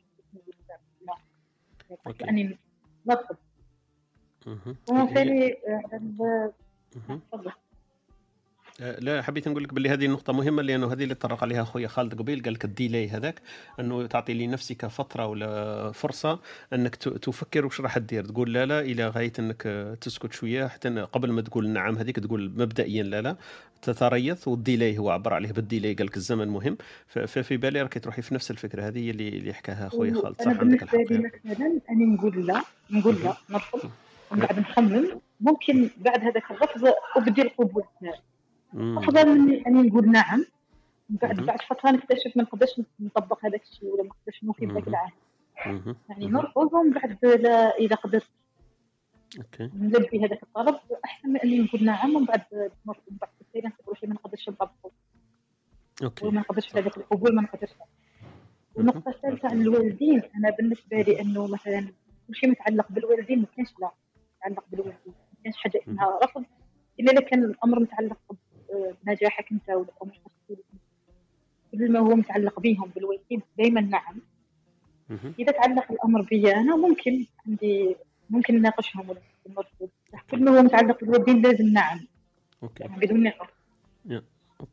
لا. 0.70 0.78
لا. 1.02 1.98
أوكي. 2.08 2.24
يعني 2.24 2.58
نرفض. 3.06 3.38
وثاني 4.90 5.54
آه،. 5.54 6.54
تفضل. 6.92 7.52
لا 8.80 9.22
حبيت 9.22 9.48
نقول 9.48 9.64
لك 9.64 9.74
باللي 9.74 9.90
هذه 9.90 10.06
النقطة 10.06 10.34
مهمة 10.34 10.62
لأنه 10.62 10.94
هذه 10.94 11.04
اللي 11.04 11.16
تطرق 11.16 11.44
عليها 11.44 11.64
خويا 11.64 11.88
خالد 11.88 12.20
قبيل 12.20 12.44
قال 12.44 12.54
لك 12.54 12.66
ال 12.66 12.73
délai 12.73 13.10
هذاك 13.10 13.42
أنه 13.80 14.06
تعطي 14.08 14.34
لنفسك 14.34 14.86
فترة 14.86 15.26
ولا 15.28 15.92
فرصة 15.92 16.40
أنك 16.74 16.96
ت- 16.96 17.10
تفكر 17.10 17.66
وش 17.66 17.82
راح 17.82 17.98
تدير. 17.98 18.26
تقول 18.26 18.54
لا 18.54 18.66
لا 18.66 18.80
إلى 18.82 19.08
غاية 19.08 19.32
أنك 19.40 19.64
آه، 19.66 19.94
تسكت 19.94 20.34
شوية 20.34 20.68
حتى 20.68 20.90
قبل 20.90 21.32
ما 21.32 21.42
تقول 21.42 21.70
نعم 21.70 21.98
هذيك 21.98 22.20
تقول 22.20 22.52
مبدئيا 22.56 23.04
لا 23.04 23.22
لا 23.22 23.36
تتريث 23.82 24.48
وال 24.48 24.62
délai 24.62 24.98
هو 24.98 25.10
عبر 25.10 25.34
عليه 25.34 25.52
بال 25.52 25.64
délai 25.64 25.94
قال 25.94 26.06
لك 26.08 26.18
الزمن 26.18 26.48
مهم. 26.48 26.78
ففي 27.08 27.58
بالي 27.58 27.82
راك 27.82 27.98
تروحي 28.04 28.22
في 28.22 28.34
نفس 28.36 28.52
الفكرة 28.52 28.88
هذه 28.88 29.12
اللي 29.12 29.30
اللي 29.30 29.54
حكاها 29.54 29.90
خويا 29.90 30.14
خالد. 30.14 30.42
صح 30.42 30.48
أنا 30.48 30.60
عندك 30.60 30.84
الحق. 30.84 30.98
مثلا 31.46 31.80
اني 31.90 32.06
نقول 32.06 32.48
لا 32.48 32.62
نقول 32.92 33.16
لا 33.24 33.34
نرفض 33.50 33.90
ومن 34.32 34.40
بعد 34.42 34.60
نخمم. 34.60 35.08
ممكن 35.42 35.90
بعد 35.98 36.20
هذاك 36.24 36.52
الرفض 36.52 36.94
ابدي 37.18 37.42
القبول 37.42 37.84
تاعي. 38.02 38.20
افضل 38.76 39.40
من 39.40 39.66
اني 39.68 39.90
نقول 39.90 40.12
نعم. 40.12 40.46
من 41.10 41.18
بعد. 41.22 41.42
بعد 41.46 41.62
فترة 41.62 41.92
نكتشف 41.92 42.38
ما 42.38 42.44
نقدرش 42.44 42.82
نطبق 43.00 43.46
هذاك 43.46 43.64
الشيء 43.64 43.90
ولا 43.90 44.04
ما 44.04 44.10
نقدرش 44.10 44.44
نوفي 44.44 44.66
مهم. 44.66 44.76
بذاك 44.76 44.88
العهد. 44.88 45.12
يعني. 46.10 46.28
نرفض 46.28 46.74
ومن 46.74 46.92
بعد 46.92 47.26
لا 47.26 47.78
إذا 47.78 47.96
قدرت. 47.96 48.30
OK. 49.38 49.72
نلبي 49.76 50.26
هذاك 50.26 50.44
الطلب. 50.44 50.76
أحسن 51.06 51.30
من 51.30 51.38
أني 51.38 51.60
نقول 51.60 51.84
نعم 51.84 52.16
ومن 52.16 52.26
بعد 52.26 52.42
نرفض 52.88 53.02
ومن 53.08 53.18
بعد 53.22 53.30
بالتالي 53.40 53.68
نقول 53.68 53.98
شيء 53.98 54.10
ما 54.10 54.16
نقدرش 54.16 54.50
نطبقه. 54.50 54.92
OK. 56.04 56.26
وما 56.26 56.40
نقدرش 56.40 56.76
هذاك 56.76 56.98
القبول 56.98 57.36
ما 57.36 57.42
نقدرش 57.42 57.72
والنقطة 58.76 59.10
الثالثة 59.10 59.50
عن 59.50 59.62
الوالدين. 59.62 60.22
أنا 60.36 60.50
بالنسبة 60.50 61.02
لي 61.02 61.22
أنه 61.22 61.48
مثلا 61.48 61.88
كل 62.28 62.36
شيء 62.36 62.50
متعلق 62.50 62.92
بالوالدين 62.92 63.40
ما 63.40 63.46
كانش 63.58 63.70
لا 63.80 63.92
متعلق 64.38 64.64
بالوالدين. 64.72 65.14
ما 65.34 65.44
كانش 65.44 65.58
حاجة 65.58 65.80
اسمها 65.84 66.20
رفض. 66.24 66.46
إلا 67.00 67.12
إذا 67.12 67.22
كان 67.22 67.44
الأمر 67.44 67.80
متعلق 67.80 68.18
بنجاحك 69.04 69.54
أو 69.70 69.86
مش 70.04 70.16
مسؤول 70.18 70.64
كل 71.72 71.92
ما 71.92 72.00
هو 72.00 72.16
متعلق 72.16 72.60
بهم 72.60 72.92
بالوالدين 72.96 73.42
دائما 73.58 73.82
نعم. 73.82 74.22
إذا 75.40 75.52
تعلق 75.52 75.92
الأمر 75.92 76.22
بي 76.22 76.54
أنا 76.56 76.76
ممكن 76.76 77.26
عندي 77.48 77.96
ممكن 78.30 78.56
نناقشهم 78.56 79.10
ولا 79.10 79.22
كل 80.32 80.44
ما 80.44 80.58
هو 80.58 80.62
متعلق 80.62 81.00
بالوالدين 81.00 81.42
لازم 81.42 81.66
نعم. 81.74 82.08
OK. 82.64 82.84
يعني 82.84 83.00
بدون 83.00 83.24
نقاش 83.24 83.50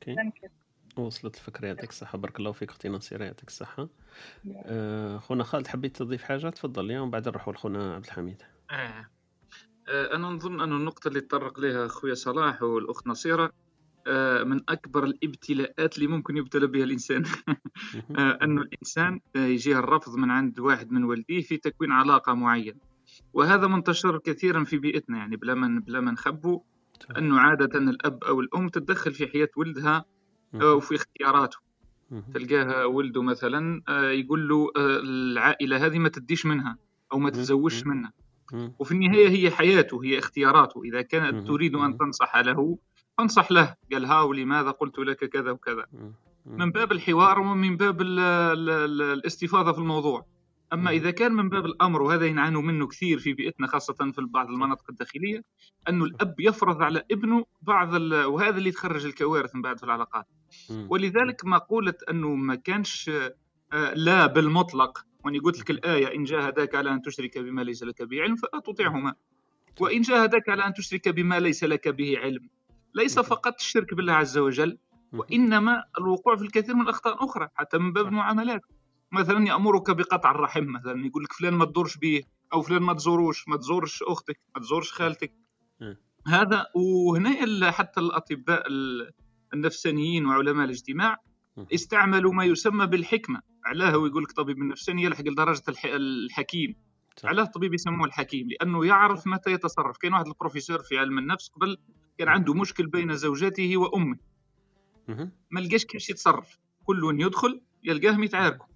ممكن 0.08 0.48
وصلت 0.96 1.34
الفكرة 1.34 1.66
يعطيك 1.66 1.90
الصحة. 1.90 2.18
بارك 2.18 2.38
الله 2.38 2.52
فيك 2.52 2.70
أختي 2.70 2.88
نصيرة 2.88 3.24
يعطيك 3.24 3.48
الصحة. 3.48 3.88
آه، 4.66 5.18
خونا 5.18 5.44
خالد 5.44 5.66
حبيت 5.66 5.96
تضيف 5.96 6.22
حاجة؟ 6.22 6.48
تفضل 6.48 6.90
يا 6.90 7.00
ومن 7.00 7.10
بعد 7.10 7.28
نروحوا 7.28 7.52
لخونا 7.52 7.94
عبد 7.94 8.04
الحميد. 8.04 8.42
آه. 8.70 9.06
آه، 9.88 10.14
أنا 10.14 10.28
نظن 10.28 10.60
أن 10.60 10.72
النقطة 10.72 11.08
اللي 11.08 11.20
تطرق 11.20 11.60
لها 11.60 11.86
أخويا 11.86 12.14
صلاح 12.14 12.62
والأخت 12.62 13.06
نصيرة 13.06 13.44
آه، 13.44 13.52
من 14.44 14.60
أكبر 14.68 15.04
الابتلاءات 15.04 15.96
اللي 15.96 16.06
ممكن 16.06 16.36
يبتلى 16.36 16.66
بها 16.66 16.84
الإنسان 16.84 17.24
مهم. 17.48 17.56
آه، 18.18 18.38
أنه 18.42 18.62
الإنسان 18.62 19.20
آه، 19.36 19.46
يجيه 19.46 19.78
الرفض 19.78 20.16
من 20.16 20.30
عند 20.30 20.60
واحد 20.60 20.92
من 20.92 21.04
والديه 21.04 21.42
في 21.42 21.56
تكوين 21.56 21.92
علاقة 21.92 22.34
معينة 22.34 22.80
وهذا 23.34 23.66
منتشر 23.66 24.18
كثيرا 24.18 24.64
في 24.64 24.78
بيئتنا 24.78 25.18
يعني 25.18 25.36
بلا 25.36 25.54
ما 25.54 25.80
بلا 25.86 26.00
ما 26.00 26.10
نخبوا 26.10 26.60
أنه 27.18 27.40
عادة 27.40 27.78
الأب 27.78 28.24
أو 28.24 28.40
الأم 28.40 28.68
تتدخل 28.68 29.12
في 29.12 29.26
حياة 29.26 29.48
ولدها 29.56 30.04
آه،. 30.54 30.74
وفي 30.74 30.94
اختياراته. 30.94 31.58
تلقاها 32.34 32.84
ولده 32.84 33.22
مثلا 33.22 33.82
آه، 33.88 34.10
يقول 34.10 34.48
له 34.48 34.70
آه، 34.76 35.00
العائلة 35.00 35.86
هذه 35.86 35.98
ما 35.98 36.08
تديش 36.08 36.46
منها 36.46 36.78
أو 37.12 37.18
ما. 37.18 37.30
تتزوجش. 37.30 37.86
منها. 37.86 38.12
وفي 38.78 38.92
النهاية 38.92 39.28
هي 39.28 39.50
حياته 39.50 40.04
هي 40.04 40.18
اختياراته 40.18 40.82
إذا 40.84 40.98
مهم. 40.98 41.06
كانت 41.06 41.48
تريد. 41.48 41.76
أن 41.76 41.98
تنصح 41.98 42.36
له 42.36 42.78
فانصح 43.18 43.52
له. 43.52 43.74
قال 43.92 44.04
ها 44.04 44.20
ولماذا 44.22 44.70
قلت 44.70 44.98
لك 44.98 45.24
كذا 45.24 45.50
وكذا. 45.50 45.86
من 46.46 46.70
باب 46.70 46.92
الحوار 46.92 47.40
ومن 47.40 47.76
باب 47.76 48.00
ال 48.00 48.18
ال 48.20 48.70
ال 48.70 49.02
الاستفاضة 49.02 49.72
في 49.72 49.78
الموضوع. 49.78 50.26
أما 50.72 50.82
مهم. 50.82 50.92
إذا 50.92 51.10
كان 51.10 51.32
من 51.32 51.48
باب 51.48 51.66
الأمر 51.66 52.02
وهذا 52.02 52.26
ينعانوا 52.26 52.62
منه 52.62 52.86
كثير 52.86 53.18
في 53.18 53.32
بيئتنا 53.32 53.66
خاصة 53.66 53.94
في 53.94 54.20
بعض 54.20 54.48
المناطق 54.48 54.84
الداخلية 54.90 55.44
أنه 55.88 56.04
الأب 56.04 56.34
يفرض 56.40 56.82
على 56.82 57.02
ابنه 57.10 57.44
بعض 57.62 57.92
وهذا 58.12 58.58
اللي 58.58 58.70
تخرج 58.70 59.06
الكوارث 59.06 59.54
من 59.54 59.62
بعد 59.62 59.78
في 59.78 59.84
العلاقات. 59.84 60.26
ولذلك 60.88 61.44
مقولة 61.44 61.94
أنه 62.10 62.34
ما 62.34 62.54
كانش 62.54 63.10
آه، 63.72 63.94
لا 63.94 64.26
بالمطلق. 64.26 65.04
وأني 65.24 65.38
قلت 65.38 65.60
لك 65.60 65.70
الآية 65.70 66.14
إن 66.14 66.24
جاهداك 66.24 66.74
على 66.74 66.90
أن 66.92 67.02
تشرك 67.02 67.38
بما 67.38 67.62
ليس 67.62 67.82
لك 67.82 68.02
به 68.02 68.22
علم 68.22 68.36
فلا 68.36 68.60
تطيعهما 68.60 69.14
وإن 69.80 70.00
جاهداك 70.00 70.48
على 70.48 70.66
أن 70.66 70.74
تشرك 70.74 71.08
بما 71.08 71.40
ليس 71.40 71.64
لك 71.64 71.88
به 71.88 72.18
علم. 72.18 72.48
ليس 72.94 73.18
مهم. 73.18 73.26
فقط 73.26 73.54
الشرك 73.60 73.94
بالله 73.94 74.12
عز 74.12 74.38
وجل 74.38 74.78
مهم. 75.12 75.20
وإنما 75.20 75.84
الوقوع 75.98 76.36
في 76.36 76.42
الكثير 76.42 76.74
من 76.74 76.82
الأخطاء 76.82 77.14
الأخرى 77.14 77.48
حتى 77.54 77.78
من 77.78 77.92
باب. 77.92 78.06
المعاملات 78.06 78.60
مثلا 79.12 79.46
يأمرك 79.46 79.90
بقطع 79.90 80.30
الرحم 80.30 80.64
مثلا 80.64 81.06
يقول 81.06 81.24
لك 81.24 81.32
فلان 81.32 81.54
ما 81.54 81.64
تدورش 81.64 81.96
به 81.96 82.22
أو 82.52 82.62
فلان 82.62 82.82
ما 82.82 82.92
تزوروش 82.94 83.48
ما 83.48 83.56
تزورش 83.56 84.02
أختك 84.02 84.40
ما 84.54 84.60
تزورش 84.62 84.92
خالتك 84.92 85.32
مم. 85.80 85.96
هذا 86.26 86.66
وهنا 86.74 87.70
حتى 87.70 88.00
الأطباء 88.00 88.66
ال- 88.68 89.10
النفسانيين 89.54 90.26
وعلماء 90.26 90.64
الاجتماع 90.64 91.16
استعملوا 91.74 92.32
ما 92.32 92.44
يسمى 92.44 92.86
بالحكمة 92.86 93.40
علاه 93.64 93.90
هو 93.90 94.06
يقول 94.06 94.22
لك 94.22 94.32
طبيب 94.32 94.58
النفساني 94.62 95.02
يلحق 95.02 95.20
لدرجة 95.24 95.62
الحكيم 95.84 96.74
علاه 97.24 97.42
الطبيب 97.42 97.74
يسموه 97.74 98.06
الحكيم 98.06 98.48
لأنه 98.50 98.86
يعرف 98.86 99.26
متى 99.26 99.50
يتصرف 99.52 99.96
كاين 99.96 100.12
واحد 100.12 100.26
البروفيسور 100.26 100.78
في 100.78 100.98
علم 100.98 101.18
النفس 101.18 101.48
قبل 101.48 101.78
كان 102.18 102.28
عنده 102.28 102.54
مشكل 102.54 102.86
بين 102.86 103.16
زوجته 103.16 103.76
وأمه. 103.76 104.16
ما 105.50 105.60
لقاش 105.60 105.84
كيفاش 105.84 106.10
يتصرف. 106.10 106.58
كل 106.84 107.16
يدخل 107.20 107.60
يلقاه 107.84 108.16
ميتعاركوا 108.16 108.66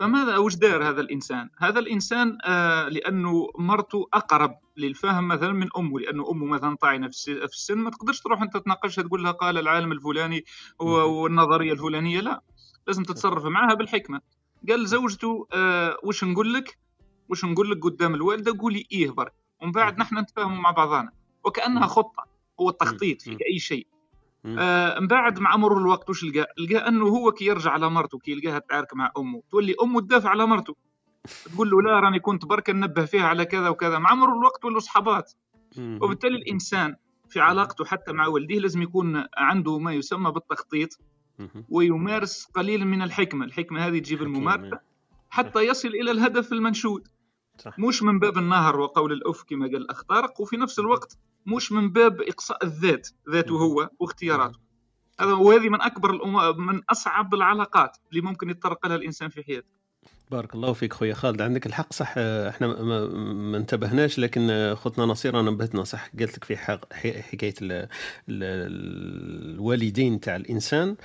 فماذا 0.00 0.36
وش 0.36 0.54
دار 0.54 0.88
هذا 0.88 1.00
الإنسان؟ 1.00 1.50
هذا 1.58 1.78
الإنسان 1.78 2.38
آه 2.44 2.88
لأنه 2.88 3.48
مرته 3.58 4.08
أقرب 4.14 4.58
للفهم 4.76 5.28
مثلا 5.28 5.52
من 5.52 5.68
أمه 5.78 6.00
لأنه 6.00 6.30
أمه 6.30 6.46
مثلا 6.46 6.76
طاعنة 6.76 7.08
في 7.08 7.44
السن 7.44 7.78
ما 7.78 7.90
تقدرش 7.90 8.20
تروح 8.20 8.42
أنت 8.42 8.56
تناقشها 8.56 9.02
تقول 9.02 9.22
لها 9.22 9.32
قال 9.32 9.58
العالم 9.58 9.92
الفلاني 9.92 10.44
والنظرية 10.78 11.72
الفلانية 11.72 12.20
لا. 12.20 12.42
لازم 12.86 13.02
تتصرف 13.02 13.44
معها 13.44 13.74
بالحكمة. 13.74 14.20
قال 14.68 14.86
زوجته 14.86 15.46
آه 15.52 15.96
وش 16.02 16.24
نقول 16.24 16.54
لك؟ 16.54 16.78
وش 17.28 17.44
نقول 17.44 17.70
لك 17.70 17.84
قدام 17.84 18.14
الوالدة؟ 18.14 18.58
قولي 18.60 18.86
إيه 18.92 19.10
برك. 19.10 19.34
ومن 19.62 19.72
بعد 19.72 19.98
نحن 19.98 20.18
نتفاهموا 20.18 20.60
مع 20.60 20.70
بعضنا. 20.70 21.12
وكأنها 21.44 21.86
خطة. 21.86 22.33
هو 22.60 22.68
التخطيط 22.68 23.22
في 23.22 23.38
أي 23.52 23.58
شيء. 23.58 23.86
آه 24.46 25.00
من 25.00 25.06
بعد 25.06 25.38
مع 25.38 25.56
مرور 25.56 25.78
الوقت 25.78 26.10
وش 26.10 26.24
لقى؟ 26.24 26.46
لقى 26.58 26.88
أنه 26.88 27.06
هو 27.06 27.32
كي 27.32 27.44
يرجع 27.44 27.70
على 27.70 27.90
مرته 27.90 28.18
كي 28.18 28.30
يلقاها 28.30 28.58
تعارك 28.58 28.96
مع 28.96 29.12
أمه. 29.18 29.42
تولي 29.50 29.74
أمه 29.82 30.00
تدافع 30.00 30.28
على 30.28 30.46
مرته. 30.46 30.76
تقول 31.54 31.70
له 31.70 31.82
لا 31.82 32.00
راني 32.00 32.20
كنت 32.20 32.44
برك 32.44 32.70
ننبه 32.70 33.04
فيها 33.04 33.26
على 33.26 33.44
كذا 33.44 33.68
وكذا. 33.68 33.98
مع 33.98 34.14
مرور 34.14 34.38
الوقت 34.38 34.64
ولوا 34.64 34.80
صحابات. 34.80 35.32
وبالتالي 35.78 36.36
الإنسان 36.36 36.96
في 37.28 37.40
علاقته 37.40 37.84
حتى 37.84 38.12
مع 38.12 38.26
والديه 38.26 38.58
لازم 38.58 38.82
يكون 38.82 39.24
عنده 39.36 39.78
ما 39.78 39.92
يسمى 39.92 40.32
بالتخطيط 40.32 40.98
ويمارس 41.68 42.44
قليلا 42.44 42.84
من 42.84 43.02
الحكمة، 43.02 43.44
الحكمة 43.44 43.86
هذه 43.86 43.98
تجيب 43.98 44.22
الممارسة 44.22 44.78
حتى 45.30 45.60
يصل 45.60 45.88
إلى 45.88 46.10
الهدف 46.10 46.52
المنشود. 46.52 47.08
صح. 47.58 47.78
مش 47.78 48.02
من 48.02 48.18
باب 48.18 48.38
النهر 48.38 48.80
وقول 48.80 49.12
الأف 49.12 49.42
كما 49.42 49.66
قال 49.66 49.76
الاخ 49.76 50.02
طارق 50.02 50.40
وفي 50.40 50.56
نفس 50.56 50.78
الوقت 50.78 51.18
مش 51.46 51.72
من 51.72 51.90
باب 51.90 52.20
إقصاء 52.20 52.64
الذات 52.64 53.08
ذاته 53.30 53.54
هو 53.54 53.90
واختياراته. 53.98 54.58
هذا 55.20 55.32
وهذه 55.32 55.68
من 55.68 55.80
أكبر 55.80 56.10
الأم... 56.10 56.66
من 56.66 56.80
أصعب 56.90 57.34
العلاقات 57.34 57.96
اللي 58.10 58.20
ممكن 58.20 58.50
يتطرق 58.50 58.86
لها 58.86 58.96
الإنسان 58.96 59.28
في 59.28 59.42
حياته. 59.42 59.84
بارك 60.30 60.54
الله 60.54 60.72
فيك 60.72 60.92
خويا 60.92 61.14
خالد. 61.14 61.42
عندك 61.42 61.66
الحق 61.66 61.92
صح 61.92 62.14
إحنا 62.18 62.66
ما, 62.66 63.56
انتبهناش 63.56 64.18
لكن 64.18 64.74
خوتنا 64.76 65.04
نصيرة 65.04 65.42
نبهتنا 65.42 65.84
صح 65.84 66.08
قالت 66.18 66.36
لك 66.36 66.44
في 66.44 66.56
حكاية 67.22 67.54
الوالدين 68.28 70.20
تاع 70.20 70.36
الإنسان 70.36 70.96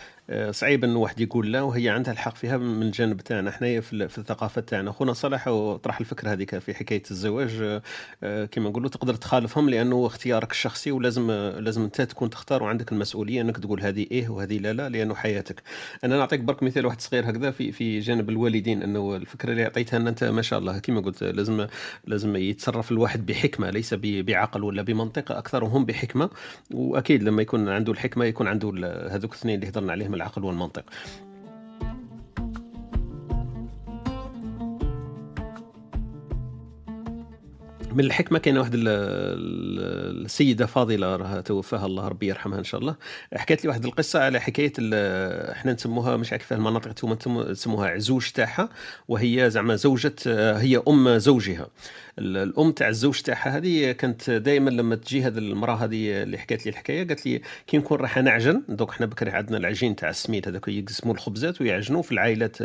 صعيب 0.51 0.84
انه 0.84 0.99
واحد 0.99 1.19
يقول 1.19 1.51
لا 1.51 1.61
وهي 1.61 1.89
عندها 1.89 2.14
الحق 2.14 2.35
فيها 2.35 2.57
من 2.57 2.81
الجانب 2.81 3.22
تاعنا 3.22 3.51
حنايا 3.51 3.81
في, 3.81 3.93
الثقافة 3.93 4.61
تاعنا. 4.61 4.91
خونا 4.91 5.14
صالح 5.14 5.47
وطرح 5.47 5.99
الفكرة 5.99 6.31
هذيك 6.31 6.57
في 6.57 6.73
حكاية 6.73 7.03
الزواج 7.11 7.60
آه، 7.61 7.81
آه، 8.23 8.45
كما 8.45 8.69
نقولوا 8.69 8.89
تقدر 8.89 9.15
تخالفهم 9.15 9.69
لأنه 9.69 10.06
اختيارك 10.06 10.51
الشخصي 10.51 10.91
ولازم 10.91 11.31
لازم 11.31 11.84
أنت 11.84 12.01
تكون 12.01 12.30
تختار 12.30 12.64
وعندك 12.64 12.91
المسؤولية 12.91 13.41
إنك 13.41 13.57
تقول 13.57 13.81
هذه 13.81 14.07
إيه 14.11 14.30
وهذه 14.30 14.57
لا 14.57 14.73
لا 14.73 14.89
لأنه 14.89 15.15
حياتك. 15.15 15.61
أنا 16.03 16.18
نعطيك 16.18 16.39
برك 16.39 16.64
مثال 16.64 16.85
واحد 16.85 17.01
صغير 17.01 17.30
هكذا 17.30 17.51
في 17.51 17.72
في 17.72 17.99
جانب 17.99 18.30
الوالدين 18.30 18.84
إنه 18.84 19.15
الفكرة 19.15 19.51
اللي 19.51 19.64
عطيتها 19.64 19.97
أن 19.97 20.07
أنت 20.07 20.23
ما 20.23 20.41
شاء 20.41 20.60
الله 20.60 20.80
كما 20.80 21.01
قلت 21.01 21.23
لازم 21.23 21.68
لازم 22.06 22.35
يتصرف 22.35 22.91
الواحد 22.91 23.26
بحكمة 23.26 23.69
ليس 23.69 23.93
بعقل 24.03 24.64
ولا 24.64 24.81
بمنطق 24.81 25.31
أكثرهم 25.31 25.85
بحكمة. 25.85 26.30
وأكيد 26.73 27.23
لما 27.23 27.41
يكون 27.41 27.69
عنده 27.69 27.91
الحكمة 27.91 28.26
يكون 28.26 28.47
عنده 28.47 28.69
هذوك 29.11 29.34
الاثنين 29.34 29.56
اللي 29.56 29.69
هضرنا 29.69 29.91
عليهم 29.91 30.19
العقل 30.20 30.44
والمنطق. 30.44 30.84
من 37.94 37.99
الحكمة 37.99 38.40
كاينة 38.40 38.60
واحد 38.60 38.72
السيدة 40.26 40.66
فاضلة 40.66 41.16
راها 41.16 41.41
توفاها 41.41 41.86
الله 41.86 42.07
ربي 42.07 42.28
يرحمها 42.28 42.60
إن 42.60 42.64
شاء 42.64 42.82
الله. 42.82 42.95
حكيت 43.36 43.64
لي 43.64 43.70
واحد 43.70 43.86
القصة 43.86 44.20
على 44.20 44.40
حكاية 44.40 44.74
إحنا 45.52 45.74
نسموها 45.74 46.18
مش 46.18 46.32
عارف 46.32 46.53
المناطق 46.53 46.94
تسموها 47.53 47.90
عزوج 47.90 48.30
تاعها 48.30 48.70
وهي 49.07 49.49
زعما 49.49 49.76
زوجة 49.76 50.16
هي 50.57 50.82
أم 50.88 51.18
زوجها. 51.18 51.68
الأم 52.20 52.72
تاع 52.72 52.88
الزوج 52.88 53.22
تاعها 53.22 53.57
هذه 53.57 53.91
كانت 53.91 54.30
دائما 54.30 54.70
لما 54.70 54.95
تجي 54.95 55.24
هذه 55.24 55.38
المرأة 55.38 55.76
هذه 55.76 56.24
اللي 56.24 56.38
حكت 56.38 56.66
لي 56.66 56.70
الحكاية 56.70 57.07
قالت 57.07 57.26
لي 57.26 57.41
كي 57.68 57.78
نكون 57.78 57.98
راح 57.98 58.18
نعجن 58.18 58.61
دوك 58.70 58.91
حنا 58.91 59.06
بكري 59.06 59.32
عندنا 59.32 59.57
العجين 59.57 59.95
تاع 59.95 60.10
السميد 60.10 60.48
هذاك 60.48 60.68
يقسموا 60.68 61.14
الخبزات 61.14 61.61
ويعجنوه 61.61 62.02
في 62.02 62.11
العائلات 62.11 62.57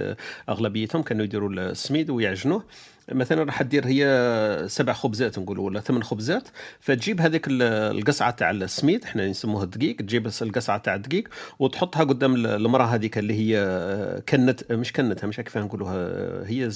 أغلبيتهم 0.49 1.03
كانوا 1.03 1.25
يديروا 1.25 1.51
السميد 1.51 2.11
ويعجنوه. 2.11 2.65
مثلا 3.13 3.43
راح 3.43 3.63
دير 3.63 3.87
هي 3.87 4.65
سبع 4.69 4.93
خبزات 4.93 5.39
نقولوا 5.39 5.67
ولا 5.67 5.81
ثمان 5.81 6.03
خبزات. 6.03 6.49
فتجيب 6.81 7.21
هذيك 7.21 7.45
القصعة 7.51 8.31
تاع 8.31 8.51
السميد 8.51 9.05
إحنا 9.05 9.29
نسموها 9.29 9.65
الدقيق 9.65 9.97
تجيب 9.97 10.31
القصعة 10.43 10.79
تاع 10.79 10.95
الدقيق 10.95 11.29
وتحطها 11.59 12.05
قدام 12.05 12.35
المرأة 12.35 12.85
هذيك 12.85 13.19
اللي 13.19 13.35
هي 13.35 14.23
كنت 14.29 14.73
مش 14.73 14.93
كنتها 14.93 15.27
مش 15.27 15.37
كيف 15.37 15.59
نقولوها. 15.59 15.95
هي 16.49 16.71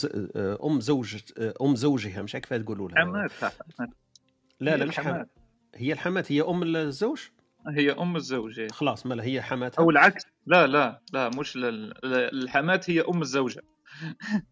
أم 0.65 0.81
زوج 0.81 1.17
أم 1.63 1.77
زوجها 1.77 2.23
مش 2.23 2.33
كيف 2.33 2.55
تقولوا 2.55 2.89
لها. 2.89 2.99
حمات 2.99 3.31
لا 4.61 4.77
لا 4.77 4.85
مش 4.85 5.01
حمات 5.01 5.29
هي 5.75 5.93
الحمات 5.93 6.33
هي 6.33 6.43
أم 6.43 6.63
الزوج؟ 6.63 7.21
هي 7.69 7.93
أم 7.93 8.17
الزوج 8.17 8.71
خلاص 8.71 9.07
ما 9.07 9.25
هي 9.25 9.43
حماتها 9.43 9.83
أو 9.83 9.91
العكس. 9.91 10.27
لا 10.47 10.67
لا 10.67 11.01
لا 11.13 11.29
مش 11.29 11.59
الحمات 12.05 12.91
هي 12.91 13.01
أم 13.01 13.23
الزوجة. 13.23 13.63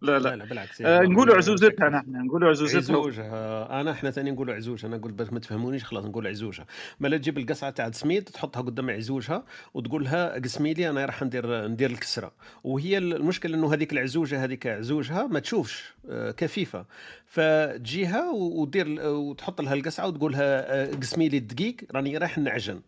لا 0.02 0.18
لا, 0.18 0.36
لا, 0.36 0.44
بالعكس 0.44 0.82
آه 0.82 1.00
نقولوا 1.02 1.36
عزوزتها 1.36 1.88
نحن 1.88 2.26
نقولوا 2.26 2.50
عزوزتها. 2.50 2.78
عزوجها 2.78 3.80
أنا 3.80 3.90
إحنا 3.90 4.10
ثاني 4.10 4.30
نقولوا 4.30 4.54
عزوجها 4.54 4.88
أنا 4.88 4.96
قلت 4.96 5.14
باش 5.14 5.32
ما 5.32 5.38
تفهمونيش 5.38 5.84
خلاص 5.84 6.04
نقول 6.04 6.26
عزوجها 6.26 6.66
ما 7.00 7.16
تجيب 7.16 7.38
القصعة 7.38 7.70
تاع 7.70 7.90
سميد 7.90 8.24
تحطها 8.24 8.62
قدام 8.62 8.90
عزوجها 8.90 9.44
وتقول 9.74 10.04
لها 10.04 10.34
قسمي 10.34 10.74
لي 10.74 10.90
أنا 10.90 11.04
راح 11.04 11.22
ندير 11.22 11.66
ندير 11.68 11.90
الكسرة. 11.90 12.32
وهي 12.64 12.98
المشكل 12.98 13.54
إنه 13.54 13.72
هذيك 13.74 13.92
العزوجه 13.92 14.44
هذيك 14.44 14.66
عزوجها 14.66 15.26
ما 15.26 15.40
تشوفش 15.40 15.94
آه، 16.10 16.30
كفيفة. 16.30 16.84
فتجيها 17.26 18.30
ودير 18.30 18.86
وتحط 19.06 19.60
لها 19.60 19.74
القصعة 19.74 20.06
وتقول 20.06 20.32
لها 20.32 20.82
آه، 20.82 20.94
قسمي 20.94 21.28
لي 21.28 21.36
الدقيق 21.36 21.76
راني 21.94 22.18
رايح 22.18 22.38
نعجن. 22.38 22.80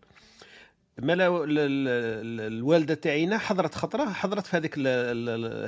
ملا 0.99 1.45
الوالدة 2.47 2.95
تاعينا 2.95 3.39
حضرت 3.39 3.75
خطرة 3.75 4.05
حضرت 4.05 4.47
في 4.47 4.57
هذيك 4.57 4.79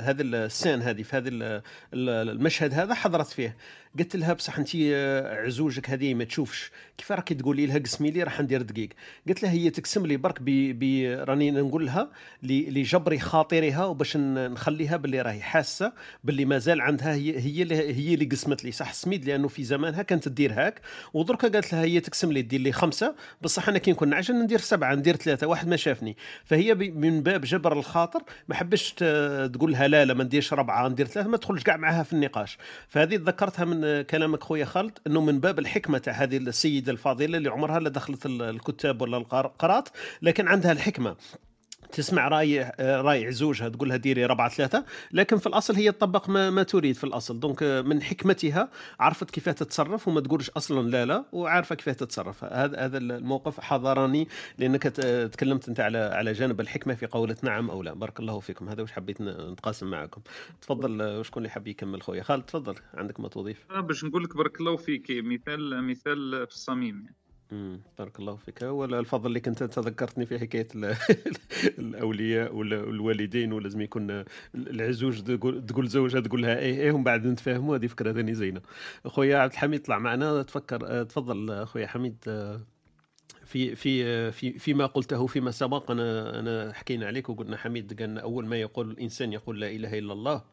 هذا 0.01 0.23
السان 0.23 0.81
هذه 0.81 1.03
في 1.03 1.17
هذا 1.17 1.61
المشهد 1.93 2.73
هذا 2.73 2.93
حضرت 2.93 3.27
فيه. 3.27 3.55
قلت 3.99 4.15
لها 4.15 4.33
بصح 4.33 4.57
انت 4.57 4.69
عزوجك 5.45 5.89
هذه 5.89 6.13
ما 6.13 6.23
تشوفش. 6.23 6.71
كيف 6.97 7.11
راكي 7.11 7.33
تقولي 7.33 7.65
لها 7.65 7.77
قسمي 7.77 8.11
لي 8.11 8.23
راح 8.23 8.41
ندير 8.41 8.61
دقيق. 8.61 8.89
قلت 9.27 9.43
لها 9.43 9.51
هي 9.51 9.69
تقسم 9.69 10.05
لي 10.05 10.17
برك 10.17 10.41
بي 10.41 11.15
راني 11.15 11.51
نقول 11.51 11.85
لها 11.85 12.11
لجبر 12.43 13.17
خاطرها 13.17 13.85
وباش 13.85 14.17
نخليها 14.17 14.97
باللي 14.97 15.21
راهي 15.21 15.41
حاسة 15.41 15.93
باللي 16.23 16.45
مازال 16.45 16.81
عندها 16.81 17.13
هي 17.13 17.39
هي 17.39 17.61
اللي 17.61 17.75
هي 17.75 18.13
اللي 18.13 18.25
قسمت 18.25 18.63
لي. 18.63 18.71
صح 18.71 18.93
سميد 18.93 19.25
لأنه 19.25 19.47
في 19.47 19.63
زمانها 19.63 20.01
كانت 20.01 20.27
تدير 20.27 20.53
هاك. 20.53 20.81
ودركا 21.13 21.47
قالت 21.47 21.73
لها 21.73 21.83
هي 21.83 21.99
تقسم 21.99 22.31
لي 22.31 22.41
دير 22.41 22.59
لي 22.61 22.71
خمسة. 22.71 23.15
بصح 23.41 23.69
أنا 23.69 23.77
كي 23.77 23.91
نكون 23.91 24.09
نعجن 24.09 24.35
ندير 24.35 24.59
سبعة 24.59 24.95
ندير 24.95 25.15
ثلاثة. 25.15 25.47
واحد 25.47 25.67
ما 25.67 25.75
شافني. 25.75 26.17
فهي 26.45 26.73
من 26.75 27.23
باب 27.23 27.41
جبر 27.41 27.73
الخاطر 27.79 28.23
ما 28.47 28.55
حبش 28.55 28.93
تقول 29.53 29.71
لها 29.71 29.87
لا 29.87 30.05
لا 30.05 30.13
ما 30.13 30.23
نديرش 30.23 30.53
ربعة 30.53 30.87
ندير 30.87 31.07
ثلاثة 31.07 31.29
ما 31.29 31.37
تدخلش 31.37 31.63
كاع 31.63 31.77
معها 31.77 32.03
في 32.03 32.13
النقاش. 32.13 32.57
فهذه 32.87 33.15
تذكرتها 33.15 33.65
من 33.65 33.80
كلامك 34.09 34.43
خويا 34.43 34.65
خالد 34.65 34.99
إنه 35.07 35.21
من 35.21 35.39
باب 35.39 35.59
الحكمة 35.59 35.97
تاع 35.97 36.13
هذه 36.13 36.37
السيدة 36.37 36.91
الفاضلة 36.91 37.37
اللي 37.37 37.49
عمرها 37.49 37.79
لا 37.79 37.89
دخلت 37.89 38.25
الكتاب 38.25 39.01
ولا 39.01 39.17
القرات 39.17 39.89
لكن 40.21 40.47
عندها 40.47 40.71
الحكمة. 40.71 41.15
تسمع 41.91 42.27
رأي 42.27 42.71
رأي 42.79 43.25
عزوجها 43.25 43.69
تقول 43.69 43.89
لها 43.89 43.97
ديري 43.97 44.25
ربعة 44.25 44.49
ثلاثة. 44.49 44.85
لكن 45.11 45.37
في 45.37 45.47
الأصل 45.47 45.75
هي 45.75 45.91
تطبق 45.91 46.29
ما, 46.29 46.49
ما 46.49 46.63
تريد 46.63 46.95
في 46.95 47.03
الأصل. 47.03 47.39
دونك 47.39 47.63
من 47.63 48.01
حكمتها 48.01 48.69
عرفت 48.99 49.31
كيف 49.31 49.49
تتصرف 49.49 50.07
وما 50.07 50.21
تقولش 50.21 50.49
أصلا 50.49 50.89
لا 50.89 51.05
لا 51.05 51.25
وعارفة 51.31 51.75
كيف 51.75 51.89
تتصرف. 51.89 52.43
هذا 52.43 52.85
هذا 52.85 52.97
الموقف 52.97 53.59
حضرني 53.59 54.27
لأنك 54.57 54.83
تكلمت 55.33 55.69
أنت 55.69 55.79
على 55.79 55.97
على 55.97 56.33
جانب 56.33 56.61
الحكمة 56.61 56.93
في 56.93 57.05
قولة 57.05 57.35
نعم 57.43 57.69
أو 57.69 57.83
لا. 57.83 57.93
بارك 57.93 58.19
الله 58.19 58.39
فيكم. 58.39 58.69
هذا 58.69 58.83
وش 58.83 58.91
حبيت 58.91 59.21
نتقاسم 59.21 59.87
معكم. 59.87 60.21
تفضل 60.61 61.25
شكون 61.25 61.43
اللي 61.43 61.49
حاب 61.49 61.67
يكمل 61.67 62.01
خويا؟ 62.01 62.23
خالد 62.23 62.43
تفضل. 62.43 62.75
عندك 62.93 63.19
ما 63.19 63.27
تضيف؟ 63.27 63.65
باش 63.71 64.03
نقول 64.03 64.23
لك 64.23 64.37
بارك 64.37 64.59
الله 64.59 64.75
فيك. 64.77 65.07
مثال 65.09 65.83
مثال 65.83 66.47
في 66.47 66.53
الصميم 66.53 66.95
يعني. 66.95 67.20
بارك 67.97 68.19
الله 68.19 68.35
فيك. 68.35 68.61
ولا 68.61 68.99
الفضل 68.99 69.27
اللي 69.27 69.39
كنت 69.39 69.63
تذكرتني 69.63 70.25
في 70.25 70.39
حكاية 70.39 70.67
الأولياء 71.79 72.55
والوالدين 72.55 73.53
ولازم 73.53 73.81
يكون 73.81 74.23
العزوج 74.55 75.21
تقول 75.67 75.87
زوجها 75.87 76.19
تقول 76.19 76.41
لها 76.41 76.59
إيه 76.59 76.75
إيه 76.81 76.91
ومن 76.91 77.03
بعد 77.03 77.27
نتفاهموا 77.27 77.77
هذه 77.77 77.87
فكرة 77.87 78.13
ثاني 78.13 78.33
زينة. 78.33 78.61
خويا 79.05 79.37
عبد 79.37 79.51
الحميد 79.51 79.81
طلع 79.81 79.99
معنا 79.99 80.41
تفكر 80.43 81.03
تفضل 81.03 81.65
خويا 81.65 81.87
حميد 81.87 82.17
في 83.51 83.75
في 83.75 84.31
في 84.31 84.59
فيما 84.59 84.85
قلته 84.85 85.27
فيما 85.27 85.51
سبق 85.51 85.91
أنا 85.91 86.39
أنا 86.39 86.73
حكينا 86.73 87.07
عليك 87.07 87.29
وقلنا 87.29 87.57
حميد 87.57 88.01
قال 88.01 88.19
أول 88.19 88.45
ما 88.45 88.61
يقول 88.61 88.91
الإنسان 88.91 89.33
يقول 89.33 89.61
لا 89.61 89.67
إله 89.67 89.99
إلا 89.99 90.13
الله 90.13 90.43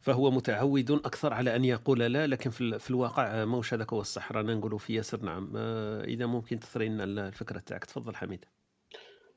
فهو 0.00 0.30
متعود 0.30 0.90
أكثر 0.90 1.32
على 1.32 1.56
أن 1.56 1.64
يقول 1.64 1.98
لا 1.98 2.26
لكن 2.26 2.50
في, 2.50 2.78
في 2.78 2.90
الواقع 2.90 3.44
موش 3.44 3.74
هذاك 3.74 3.92
هو 3.92 4.00
الصح 4.00 4.32
رانا 4.32 4.54
نقولوا 4.54 4.78
في 4.78 4.94
ياسر 4.94 5.20
نعم 5.20 5.56
إذا 6.04 6.26
ممكن 6.26 6.60
تثري 6.60 6.88
لنا 6.88 7.28
الفكرة 7.28 7.58
تاعك. 7.58 7.84
تفضل 7.84 8.16
حميد. 8.16 8.44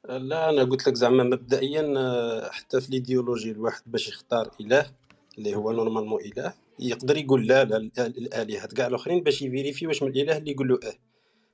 لا 0.09 0.49
أنا 0.49 0.63
قلت 0.63 0.87
لك 0.87 0.95
زعما 0.95 1.23
مبدئيا 1.23 1.93
حتى 2.51 2.81
في 2.81 2.89
الايديولوجي 2.89 3.51
الواحد 3.51 3.81
باش 3.85 4.07
يختار 4.07 4.51
إله 4.61 4.85
اللي 5.37 5.55
هو 5.55 5.71
normalement 5.71 6.21
إله 6.21 6.53
يقدر 6.79 7.17
يقول 7.17 7.47
لا 7.47 7.63
لا 7.63 7.77
الالهه 7.97 8.67
كاع 8.67 8.87
الآخرين 8.87 9.23
باش 9.23 9.41
ي 9.41 9.46
vérifier 9.46 9.87
واش 9.87 10.03
من 10.03 10.09
الإله 10.09 10.37
اللي 10.37 10.51
يقول 10.51 10.67
له 10.67 10.79
أه. 10.83 11.08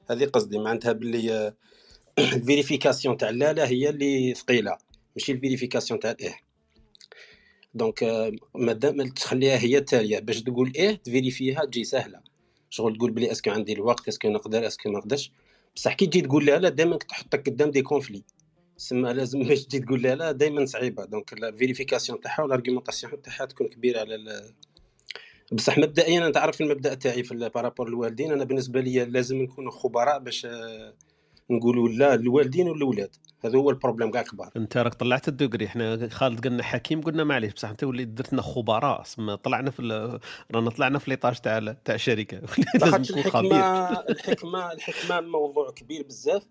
هذه 0.09 0.25
قصدي 0.25 0.57
معناتها 0.57 0.91
باللي 0.91 1.53
ال 2.19 2.27
vérification 2.27 3.17
تاع 3.17 3.29
لا 3.29 3.53
لا 3.53 3.67
هي 3.67 3.89
اللي 3.89 4.33
ثقيلة 4.33 4.77
ماشي 5.15 5.31
ال 5.31 5.36
vérification 5.36 5.99
تاع 5.99 6.11
إيه 6.11 6.35
donc 7.75 8.31
مادام 8.55 9.07
تخليها 9.07 9.57
هي 9.57 9.77
التالية 9.77 10.19
باش 10.19 10.43
تقول 10.43 10.71
إيه 10.75 10.95
ت 10.95 11.02
vérifier 11.02 11.58
ها 11.58 11.65
تجي 11.65 11.83
سهلة. 11.83 12.19
شغل 12.69 12.97
تقول 12.97 13.11
بلي 13.11 13.31
est-ce 13.31 13.45
que 13.45 13.51
عندي 13.51 13.73
الوقت 13.73 14.07
est-ce 14.07 14.22
que 14.22 14.29
نقدر 14.29 14.67
est-ce 14.67 14.82
que 14.82 14.89
ما 14.89 14.99
نقدرش. 14.99 15.31
بصح 15.75 15.93
كي 15.93 16.05
تجي 16.05 16.21
تقول 16.21 16.45
لا 16.45 16.59
لا 16.59 16.69
دائما 16.69 16.97
تحطك 16.97 17.49
قدام 17.49 17.71
des 17.71 17.81
conflits 17.81 18.23
سما 18.77 19.13
لازم 19.13 19.43
باش 19.43 19.65
تجي 19.65 19.79
تقول 19.79 20.01
لا 20.01 20.15
لا 20.15 20.31
دائما 20.31 20.65
صعيبة. 20.65 21.05
donc 21.05 21.33
la 21.33 21.51
vérification 21.51 22.21
تاعها 22.21 22.43
وال 22.43 22.54
argumentation 22.54 23.21
تاعها 23.21 23.45
تكون 23.45 23.67
كبيرة 23.67 23.99
على 23.99 24.15
بصح 25.51 25.77
مبدئيا 25.77 26.17
أنا 26.17 26.31
تعرف 26.31 26.61
المبدأ 26.61 26.93
تاعي 26.93 27.23
في 27.23 27.49
par 27.55 27.65
rapport 27.65 27.87
الوالدين 27.87 28.31
أنا 28.31 28.43
بالنسبة 28.43 28.81
لي 28.81 29.05
لازم 29.05 29.37
نكونوا 29.37 29.71
خبراء 29.71 30.19
باش 30.19 30.45
آه، 30.45 30.93
نقولوا 31.49 31.89
لا 31.89 32.13
الوالدين 32.13 32.69
والاولاد 32.69 33.15
هذا 33.45 33.57
هو 33.57 33.69
ال 33.69 33.74
problème 33.74 34.11
كاع 34.11 34.21
كبار. 34.21 34.51
أنت 34.57 34.77
راك 34.77 34.93
طلعت 34.93 35.27
الدوغري 35.27 35.65
إحنا 35.65 36.09
خالد 36.09 36.47
قلنا 36.47 36.63
حكيم 36.63 37.01
قلنا 37.01 37.23
معليش. 37.23 37.53
بصح 37.53 37.69
أنت 37.69 37.83
وليت 37.83 38.07
درت 38.07 38.33
لنا 38.33 38.41
خبراء. 38.41 39.03
طلعنا 39.43 39.71
في 39.71 39.81
رانا 40.51 40.69
طلعنا 40.69 40.99
في 40.99 41.09
l'étage 41.09 41.35
تاع 41.35 41.75
تاع 41.85 41.95
الشركة. 41.95 42.41
لازم 42.81 43.21
خبير. 43.21 43.61
الحكمة 44.09 44.71
الحكمة 44.71 45.21
موضوع 45.21 45.71
كبير 45.71 46.03
بزاف 46.03 46.43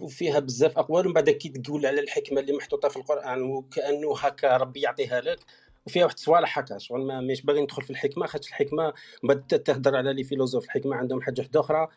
وفيها 0.00 0.38
بزاف 0.38 0.78
أقوال. 0.78 1.06
ومن 1.06 1.14
بعد 1.14 1.30
كي 1.30 1.48
تقول 1.48 1.86
على 1.86 2.00
الحكمة 2.00 2.40
اللي 2.40 2.52
محطوطة 2.52 2.88
في 2.88 2.96
القرآن. 2.96 3.42
وكأنه 3.42 4.16
هكا 4.18 4.56
ربي 4.56 4.80
يعطيها 4.80 5.20
لك. 5.20 5.38
وفيها 5.86 6.04
واحد 6.04 6.14
الصوالح 6.14 6.58
هكا 6.58 6.78
شغل 6.78 7.06
ما 7.06 7.20
مش 7.20 7.42
باغي 7.42 7.62
ندخل 7.62 7.82
في 7.82 7.90
الحكمة 7.90 8.26
خاطر 8.26 8.48
الحكمة 8.48 8.86
من 9.22 9.28
بعد 9.28 9.46
تهضر 9.46 9.96
على 9.96 10.12
les 10.12 10.24
philosophes 10.24 10.64
الحكمة 10.64 10.96
عندهم 10.96 11.22
حاجة 11.22 11.40
واحدة 11.40 11.60
أخرى 11.60 11.88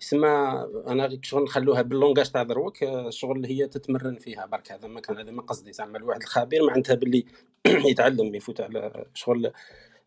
يسمى 0.00 0.28
أنا 0.86 1.18
شغل 1.22 1.42
نخلوها 1.42 1.82
بال 1.82 1.93
langage 1.93 2.30
تاع 2.30 2.42
دروك 2.42 2.76
شغل 3.08 3.46
هي 3.46 3.66
تتمرن 3.66 4.16
فيها 4.16 4.46
برك 4.46 4.72
هذا 4.72 4.88
ما 4.88 5.00
كان 5.00 5.18
هذا 5.18 5.30
ما 5.30 5.42
قصدي 5.42 5.72
زعما 5.72 5.98
الواحد 5.98 6.22
الخبير 6.22 6.66
معناتها 6.66 6.94
باللي 6.94 7.24
يتعلم 7.90 8.34
يفوت 8.34 8.60
على 8.60 9.04
شغل. 9.14 9.52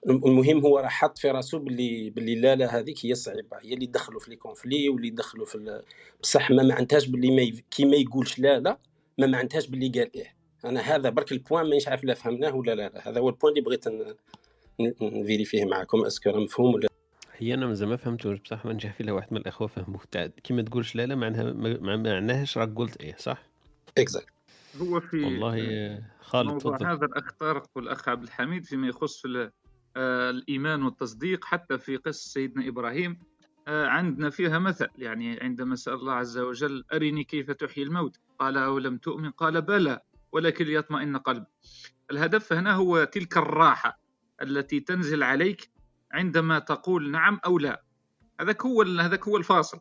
المهم 0.07 0.59
هو 0.59 0.79
راه 0.79 0.87
حط 0.87 1.17
في 1.17 1.31
راسو 1.31 1.59
باللي 1.59 2.09
باللي 2.09 2.35
لا 2.35 2.55
لا 2.55 2.79
هذيك 2.79 3.05
هي 3.05 3.15
صعيبة 3.15 3.57
هي 3.61 3.73
اللي 3.73 3.85
دخلوا 3.85 4.19
في 4.19 4.29
les 4.29 4.35
conflits 4.35 4.89
واللي 4.89 5.09
دخلوا 5.09 5.45
في 5.45 5.81
بصح 6.21 6.51
ما 6.51 6.63
معناتهاش 6.63 7.07
باللي 7.07 7.31
ما 7.31 7.61
كي 7.71 7.85
ما 7.85 7.95
يقولش 7.97 8.39
لا 8.39 8.59
لا 8.59 8.79
ما 9.17 9.27
معناتهاش 9.27 9.67
باللي 9.67 9.89
قال 9.89 10.15
إيه. 10.15 10.32
أنا 10.65 10.79
هذا 10.79 11.09
برك 11.09 11.31
ال 11.31 11.37
point 11.37 11.63
مانيش 11.63 11.87
عارف 11.87 12.03
لا 12.03 12.13
فهمناه 12.13 12.55
ولا 12.55 12.75
لا, 12.75 12.89
لا 12.89 13.09
هذا 13.09 13.19
هو 13.19 13.29
البوان 13.29 13.53
اللي 13.53 13.63
بغيت 13.63 13.85
نفيريفيه 15.01 15.65
معكم 15.65 16.05
أسكو 16.05 16.29
راه 16.29 16.39
مفهوم 16.39 16.73
ولا؟ 16.73 16.87
هي 17.37 17.53
أنا 17.53 17.65
مازال 17.67 17.89
ما 17.89 17.95
فهمتوش 17.95 18.39
بصح 18.39 18.65
ما 18.65 18.73
نجح 18.73 18.93
في 18.93 19.11
واحد 19.11 19.27
من 19.31 19.37
الأخوة 19.37 19.67
فهموه. 19.67 20.01
تاع 20.11 20.27
كي 20.27 20.53
ما 20.53 20.61
تقولش 20.61 20.95
لا 20.95 21.05
لا 21.05 21.15
معناها 21.15 21.53
ما 21.53 21.97
معناهاش 21.97 22.57
راك 22.57 22.73
قلت 22.75 23.01
إيه 23.01 23.15
صح؟ 23.17 23.43
exact. 23.97 24.33
هو 24.81 24.99
في 24.99 25.23
والله 25.23 26.03
خالد 26.21 26.49
موضوع 26.49 26.93
هذا 26.93 27.05
الاخ 27.05 27.31
طارق 27.39 27.69
والاخ 27.75 28.09
عبد 28.09 28.23
الحميد 28.23 28.65
فيما 28.65 28.87
يخص 28.87 29.25
آه، 29.25 30.29
الإيمان 30.29 30.83
والتصديق 30.83 31.45
حتى 31.45 31.77
في 31.77 31.97
قصة 31.97 32.29
سيدنا 32.29 32.67
إبراهيم. 32.67 33.19
آه، 33.67 33.85
عندنا 33.85 34.29
فيها 34.29 34.59
مثل 34.59 34.87
يعني 34.97 35.39
عندما 35.39 35.75
سأل 35.75 35.93
الله 35.93 36.13
عز 36.13 36.37
وجل 36.37 36.83
أرني 36.93 37.23
كيف 37.23 37.51
تحيي 37.51 37.83
الموت؟ 37.83 38.19
قال 38.39 38.57
أولم 38.57 38.97
تؤمن؟ 38.97 39.31
قال 39.31 39.61
بلى. 39.61 40.01
ولكن 40.33 40.65
ليطمئن 40.65 41.17
قلب 41.17 41.45
الهدف 42.11 42.53
هنا 42.53 42.73
هو 42.73 43.03
تلك 43.03 43.37
الراحة 43.37 43.99
التي 44.41 44.79
تنزل 44.79 45.23
عليك 45.23 45.71
عندما 46.11 46.59
تقول 46.59 47.11
نعم 47.11 47.39
أو 47.45 47.59
لا. 47.59 47.83
هذاك 48.39 48.65
هو 48.65 48.81
هذاك 48.81 49.27
هو 49.27 49.37
الفاصل. 49.37 49.79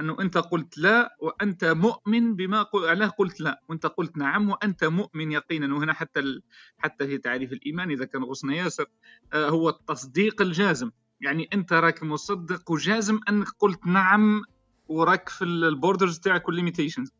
أنه 0.00 0.20
أنت 0.20 0.38
قلت 0.38 0.78
لا 0.78 1.16
وأنت 1.20 1.64
مؤمن 1.64 2.36
بما 2.36 2.62
قل... 2.62 3.10
قلت 3.10 3.40
لا. 3.40 3.62
وأنت 3.68 3.86
قلت 3.86 4.16
نعم 4.16 4.50
وأنت 4.50 4.84
مؤمن 4.84 5.32
يقينا. 5.32 5.74
وهنا 5.74 5.92
حتى 5.92 6.20
ال... 6.20 6.42
حتى 6.78 7.06
في 7.06 7.18
تعريف 7.18 7.52
الإيمان 7.52 7.90
إذا 7.90 8.04
كان 8.04 8.24
غصنا 8.24 8.54
ياسر 8.54 8.86
آه 9.32 9.48
هو 9.48 9.68
التصديق 9.68 10.42
الجازم. 10.42 10.90
يعني 11.20 11.48
أنت 11.52 11.72
راك 11.72 12.02
مصدق 12.02 12.70
وجازم 12.70 13.20
أنك 13.28 13.48
قلت 13.58 13.86
نعم 13.86 14.42
وراك 14.88 15.28
في 15.28 15.44
ال 15.44 15.53
borders 15.53 16.18
تاعك 16.18 16.48
وال 16.48 16.58
limitations 16.58 17.12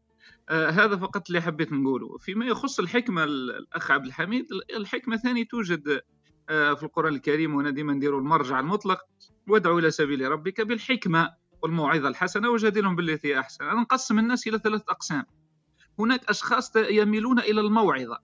آه 0.48 0.70
هذا 0.70 0.96
فقط 0.96 1.22
اللي 1.28 1.40
حبيت 1.40 1.72
نقوله. 1.72 2.18
فيما 2.18 2.46
يخص 2.46 2.78
الحكمة 2.80 3.24
الأخ 3.24 3.90
عبد 3.90 4.06
الحميد 4.06 4.46
الحكمة 4.76 5.16
ثاني 5.16 5.44
توجد 5.44 6.00
آه 6.48 6.74
في 6.74 6.82
القرآن 6.82 7.14
الكريم 7.14 7.54
وهنا 7.54 7.70
ديما 7.70 7.92
نديروا 7.92 8.20
المرجع 8.20 8.60
المطلق 8.60 8.98
وادعو 9.48 9.78
إلى 9.78 9.90
سبيل 9.90 10.30
ربك 10.30 10.60
بالحكمة 10.60 11.30
والموعظة 11.62 12.08
الحسنة 12.08 12.50
وجادلهم 12.50 12.96
بالتي 12.96 13.38
أحسن. 13.40 13.64
أنا 13.64 13.80
نقسم 13.80 14.18
الناس 14.18 14.46
إلى 14.46 14.58
ثلاث 14.58 14.82
أقسام. 14.88 15.24
هناك 15.98 16.24
أشخاص 16.24 16.76
يميلون 16.76 17.38
إلى 17.38 17.60
الموعظة 17.60 18.18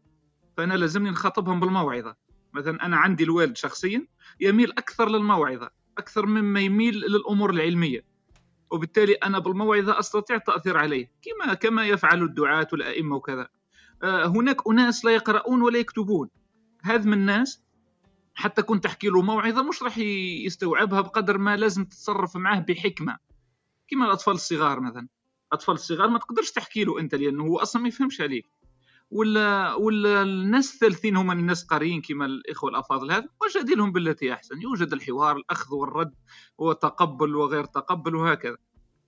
فأنا 0.57 0.75
لازمني 0.75 1.11
نخاطبهم 1.11 1.61
بالموعظة. 1.61 2.17
مثلا 2.53 2.87
أنا 2.87 2.97
عندي 2.97 3.25
الوالد 3.25 3.57
شخصيا 3.57 4.07
يميل 4.41 4.71
أكثر 4.73 5.09
للموعظة 5.09 5.71
أكثر 5.99 6.27
مما 6.27 6.61
يميل 6.61 6.95
للأمور 6.95 7.51
العلمية. 7.51 8.18
وبالتالي 8.71 9.13
أنا 9.13 9.39
بالموعظة 9.39 9.99
أستطيع 9.99 10.37
التأثير 10.37 10.77
عليه 10.77 11.13
كما 11.23 11.55
كما 11.55 11.87
يفعل 11.87 12.23
الدعاة 12.23 12.69
والأئمة 12.73 13.17
وكذا. 13.17 13.49
آه، 14.03 14.27
هناك 14.27 14.69
أناس 14.69 15.05
لا 15.05 15.11
يقرؤون 15.11 15.63
ولا 15.63 15.79
يكتبون. 15.79 16.29
هذا 16.83 17.05
من 17.05 17.13
الناس 17.13 17.63
حتى 18.35 18.63
كنت 18.63 18.85
تحكي 18.85 19.09
له 19.09 19.23
موعظة 19.23 19.63
مش 19.63 19.83
راح 19.83 19.99
يستوعبها 19.99 21.01
بقدر 21.01 21.39
ما 21.39 21.57
لازم 21.57 21.85
تتصرف 21.85 22.37
معاه 22.37 22.61
بحكمة. 22.61 23.19
كما 23.89 24.05
الأطفال 24.07 24.35
الصغار 24.35 24.81
مثلا. 24.81 25.09
الأطفال 25.49 25.75
الصغار 25.75 26.09
ما 26.09 26.19
تقدرش 26.19 26.51
تحكي 26.51 26.85
له 26.85 27.01
أنت 27.01 27.15
لأنه 27.15 27.45
هو 27.45 27.59
أصلا 27.59 27.83
ما 27.83 27.89
يفهمش 27.89 28.21
عليك. 28.21 28.51
ولا 29.11 29.75
ولا 29.75 30.23
الناس 30.23 30.75
الثالثين 30.75 31.17
هم 31.17 31.31
الناس 31.31 31.65
قاريين 31.65 32.03
كما 32.03 32.27
الإخوة 32.27 32.71
الأفاضل 32.71 33.11
هذا 33.11 33.29
وجادلهم 33.43 33.93
بالتي 33.93 34.33
أحسن 34.33 34.63
يوجد 34.63 34.93
الحوار 34.93 35.37
الأخذ 35.37 35.75
والرد 35.75 36.15
وتقبل 36.59 37.37
وغير 37.37 37.65
تقبل 37.65 38.15
وهكذا. 38.15 38.57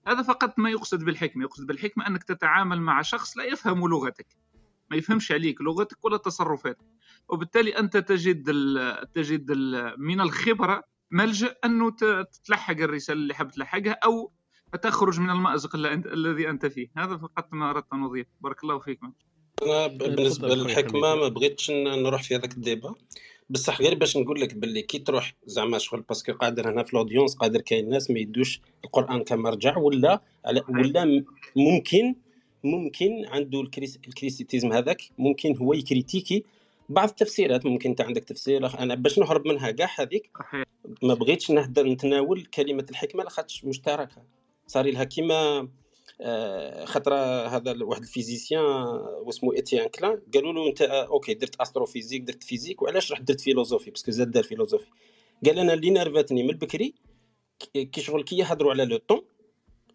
هذا 0.06 0.22
فقط 0.22 0.58
ما 0.58 0.70
يقصد 0.70 1.04
بالحكمة 1.04 1.42
يقصد 1.42 1.66
بالحكمة 1.66 2.06
أنك 2.06 2.24
تتعامل 2.24 2.80
مع 2.80 3.02
شخص 3.02 3.36
لا 3.36 3.44
يفهم 3.44 3.88
لغتك 3.88 4.26
ما 4.90 4.96
يفهمش 4.96 5.32
عليك 5.32 5.60
لغتك 5.60 6.04
ولا 6.04 6.16
تصرفاتك. 6.16 6.86
وبالتالي 7.28 7.78
أنت 7.78 7.96
تجد 7.96 8.44
ال 8.48 9.12
تجد 9.12 9.50
ال 9.50 9.94
من 9.98 10.20
الخبرة 10.20 10.82
ملجأ 11.10 11.54
أنه 11.64 11.90
تتلحق 11.90 12.76
الرسالة 12.80 13.20
اللي 13.20 13.34
حاب 13.34 13.50
تلحقها 13.50 13.98
أو 14.04 14.32
تخرج 14.82 15.20
من 15.20 15.30
المأزق 15.30 15.76
الذي 15.76 16.50
أنت 16.50 16.66
فيه. 16.66 16.88
هذا 16.96 17.16
فقط 17.16 17.48
ما 17.52 17.70
أردت 17.70 17.92
أن 17.92 18.04
أضيف. 18.04 18.26
بارك 18.40 18.62
الله 18.64 18.78
فيكم 18.78 19.12
أنا 19.62 19.86
بالنسبة 19.86 20.54
للحكمة 20.54 21.14
ما 21.14 21.28
بغيتش 21.28 21.70
نروح 21.70 22.22
في 22.22 22.36
هذاك 22.36 22.52
الديبا. 22.52 22.94
بصح 23.50 23.80
غير 23.80 23.94
باش 23.94 24.16
نقول 24.16 24.40
لك 24.40 24.54
باللي 24.54 24.82
كي 24.82 24.98
تروح 24.98 25.34
زعما 25.46 25.78
شغل 25.78 26.00
parce 26.00 26.20
que 26.20 26.32
قادر 26.32 26.70
هنا 26.70 26.82
في 26.82 26.92
ال 26.92 26.97
audience 26.97 27.34
قادر 27.34 27.60
كاين 27.60 27.88
ناس 27.88 28.10
ما 28.10 28.18
يدوش 28.18 28.60
القرآن 28.84 29.24
كمرجع 29.24 29.78
ولا 29.78 30.20
على 30.44 30.62
ولا 30.68 31.24
ممكن 31.56 32.14
ممكن 32.64 33.24
عنده 33.26 33.60
ال 33.60 33.72
criticism 33.72 34.72
هذاك 34.72 35.02
ممكن 35.18 35.56
هو 35.56 35.72
ي 35.72 35.79
critiquer. 35.79 36.44
بعض 36.88 37.08
التفسيرات 37.08 37.66
ممكن 37.66 37.90
انت 37.90 38.00
عندك 38.00 38.24
تفسير 38.24 38.78
أنا 38.78 38.94
باش 38.94 39.18
نهرب 39.18 39.48
منها 39.48 39.70
كاع 39.70 39.90
هذيك 39.98 40.30
ما 41.02 41.14
بغيتش 41.14 41.50
نهدر 41.50 41.86
نتناول 41.86 42.44
كلمة 42.44 42.86
الحكمة 42.90 43.22
لاخاطش 43.22 43.64
مشتركة. 43.64 44.22
صار 44.66 44.86
لها 44.90 45.04
كيما 45.04 45.68
خاطر 46.84 47.14
هذا 47.48 47.84
واحد 47.84 48.02
ال 48.02 48.08
physicien 48.08 48.62
واسمو 49.22 49.52
Étienne 49.52 49.88
Klein 49.88 50.20
قالوا 50.34 50.52
له 50.52 50.68
أنت 50.68 50.82
آه، 50.82 51.06
okay 51.06 51.34
درت 51.34 51.60
astrophysique 51.60 52.22
درت 52.22 52.42
physique 52.42 52.82
وعلاش 52.82 53.12
رحت 53.12 53.22
درت 53.22 53.40
philosophie؟ 53.40 53.90
parce 53.90 54.03
que 54.03 54.10
زاد 54.10 54.30
دار 54.30 54.42
philosophie. 54.42 54.86
قال 55.46 55.58
أنا 55.58 55.74
اللي 55.74 55.90
نرفتني 55.90 56.42
من 56.42 56.50
البكري 56.50 56.94
كي 57.74 58.00
شغل 58.00 58.22
كي 58.22 58.38
يهضروا 58.38 58.70
على 58.72 58.84
le 58.84 58.96
temps 58.96 59.20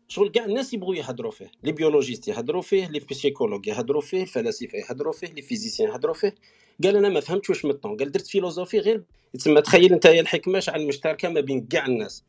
شغل 0.07 0.30
كاع 0.30 0.45
الناس 0.45 0.73
يبغوا 0.73 0.95
يهضروا 0.95 1.31
فيه. 1.31 1.52
les 1.64 1.72
biologistes 1.72 2.27
يهضروا 2.27 2.61
فيه 2.61 2.88
les 2.88 2.99
psychologues 2.99 3.68
يهضروا 3.68 4.02
فيه 4.02 4.22
الفلاسفه 4.22 4.77
يهضروا 4.77 5.14
فيه 5.14 5.27
les 5.27 5.41
physiciens 5.41 5.89
يهضروا 5.89 6.14
فيه. 6.14 6.35
قال 6.84 6.95
أنا 6.95 7.10
ما 7.10 7.19
فهمتش 7.19 7.49
واش 7.49 7.65
من 7.65 7.72
الطون. 7.72 7.97
قال 7.97 8.11
درت 8.11 8.27
philosophie 8.27 8.80
غير 8.80 9.03
تسمى 9.34 9.61
تخيل 9.61 9.93
أنت 9.93 10.07
هي 10.07 10.19
الحكمة 10.19 10.60
شحال 10.60 10.88
مشتركة 10.88 11.30
ما 11.30 11.39
بين 11.39 11.65
كاع 11.65 11.85
الناس. 11.85 12.23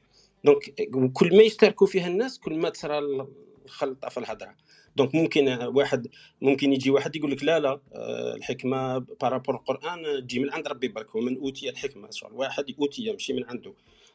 donc 0.45 0.75
كل 1.13 1.37
ما 1.37 1.43
يشتركوا 1.43 1.87
فيها 1.87 2.07
الناس 2.07 2.39
كل 2.39 2.55
ما 2.59 2.69
تصرى 2.69 3.27
نخلطها 3.67 4.11
في 4.11 4.19
الهضره 4.19 4.55
donc 4.97 5.15
ممكن 5.15 5.49
واحد 5.49 6.09
ممكن 6.43 6.73
يجي 6.73 6.91
واحد 6.91 7.17
يقول 7.17 7.31
لك 7.31 7.45
لا 7.45 7.59
لا 7.59 7.81
آه، 7.93 8.35
الحكمة 8.35 8.99
par 8.99 9.16
rapport 9.16 9.55
القران 9.55 10.27
تجي 10.27 10.39
من 10.39 10.51
عند 10.51 10.69
ربي 10.69 10.89
برك 10.89 11.15
ومن 11.15 11.37
أوتي 11.37 11.71
الحكمة. 11.71 12.11
شغل 12.11 12.33
واحد 12.33 12.65
اوتي 12.81 13.13
ماشي 13.13 13.33
من 13.33 13.45
عنده. 13.45 13.73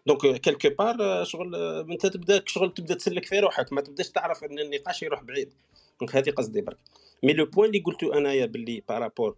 donc 0.07 0.41
quelque 0.41 0.69
part 0.69 1.23
شغل 1.23 1.55
انت 1.91 2.05
تبدأ 2.05 2.43
شغل 2.45 2.73
تبدأ 2.73 2.93
تسلك 2.93 3.25
في 3.25 3.39
روحك. 3.39 3.73
ما 3.73 3.81
تبدأش 3.81 4.09
تعرف 4.09 4.43
إن 4.43 4.59
النقاش 4.59 5.03
يروح 5.03 5.23
بعيد. 5.23 5.53
donc 5.99 6.15
هذه 6.15 6.29
قصدي 6.29 6.61
برك 6.61 6.77
mais 7.23 7.33
le 7.33 7.45
point 7.45 7.69
اللي 7.69 7.79
قلتو 7.79 8.13
انايا 8.13 8.45
باللي 8.45 8.83
par 8.89 9.03
rapport 9.03 9.35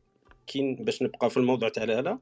كاين 0.48 0.76
باش 0.76 1.03
نبقى 1.03 1.30
في 1.30 1.38
الموضوع 1.38 1.69
تاع 1.69 1.84
لا 1.84 2.19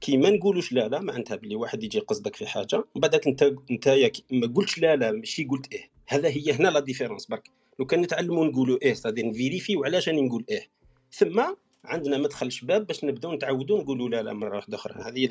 كي 0.00 0.16
ما 0.16 0.30
نقولوش 0.30 0.72
لا 0.72 0.88
لا 0.88 1.00
معناتها 1.00 1.36
بلي 1.36 1.56
واحد 1.56 1.82
يجي 1.82 1.98
قصدك 1.98 2.36
في 2.36 2.46
حاجة 2.46 2.76
من 2.76 3.00
بعدك 3.00 3.26
أنت 3.26 3.42
أنت 3.70 3.88
ما 4.30 4.46
قلتش 4.46 4.78
لا 4.78 4.96
لا 4.96 5.12
ماشي 5.12 5.44
قلت 5.44 5.72
إيه. 5.72 5.97
هذا 6.08 6.28
هي 6.28 6.52
هنا 6.52 6.68
la 6.68 6.80
différence. 6.80 7.26
برك 7.26 7.50
لو 7.78 7.86
كان 7.86 8.00
نتعلموا 8.00 8.46
نقولوا 8.46 8.78
إيه 8.82 8.94
ça 8.94 9.05
dire 9.05 9.26
ن 9.28 9.33
vérifier 9.33 9.76
وعلاش 9.76 10.08
راني 10.08 10.22
نقول 10.22 10.44
إيه. 10.50 10.68
ثم 11.12 11.42
عندنا 11.84 12.18
مدخل 12.18 12.52
شباب 12.52 12.86
باش 12.86 13.04
نبداو 13.04 13.32
نتعودوا 13.32 13.82
نقولوا 13.82 14.08
لا 14.08 14.22
لا 14.22 14.32
مرة 14.32 14.56
واحدة 14.56 14.76
أخرى. 14.76 14.94
هذه 15.02 15.28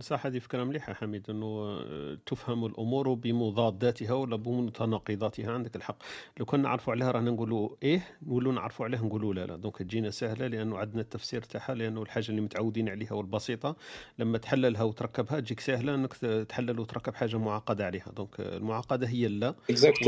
صح 0.00 0.26
هذه 0.26 0.38
فكرة 0.38 0.64
مليحة 0.64 0.92
حميد 0.92 1.30
إنه 1.30 1.46
آه، 1.46 2.18
تفهم 2.26 2.66
الأمور 2.66 3.14
بمضاداتها 3.14 4.12
ولا 4.12 4.36
بمتناقضاتها 4.36 5.52
عندك 5.52 5.76
الحق. 5.76 5.96
لو 6.38 6.44
كنا 6.44 6.62
نعرفوا 6.62 6.92
عليها 6.92 7.10
رانا 7.10 7.30
نقولوا 7.30 7.68
إيه 7.82 8.06
نقولوا 8.26 8.52
نعرفوا 8.52 8.84
عليها 8.86 9.00
نقولوا 9.02 9.34
لا 9.34 9.46
لا. 9.46 9.56
donc 9.56 9.76
تجينا 9.76 10.10
سهلة 10.10 10.46
لأنه 10.46 10.78
عندنا 10.78 11.00
التفسير 11.00 11.42
تاعها 11.42 11.74
لأنه 11.74 12.02
الحاجة 12.02 12.28
اللي 12.28 12.40
متعودين 12.40 12.88
عليها 12.88 13.12
والبسيطة 13.12 13.76
لما 14.18 14.38
تحللها 14.38 14.82
وتركبها 14.82 15.40
تجيك 15.40 15.60
سهلة 15.60 15.94
إنك 15.94 16.14
تحلل 16.48 16.80
وتركب 16.80 17.14
حاجة 17.14 17.36
معقدة 17.36 17.86
عليها. 17.86 18.12
donc 18.16 18.40
المعقدة 18.40 19.08
هي 19.08 19.26
اللا 19.26 19.45
لا 19.45 19.54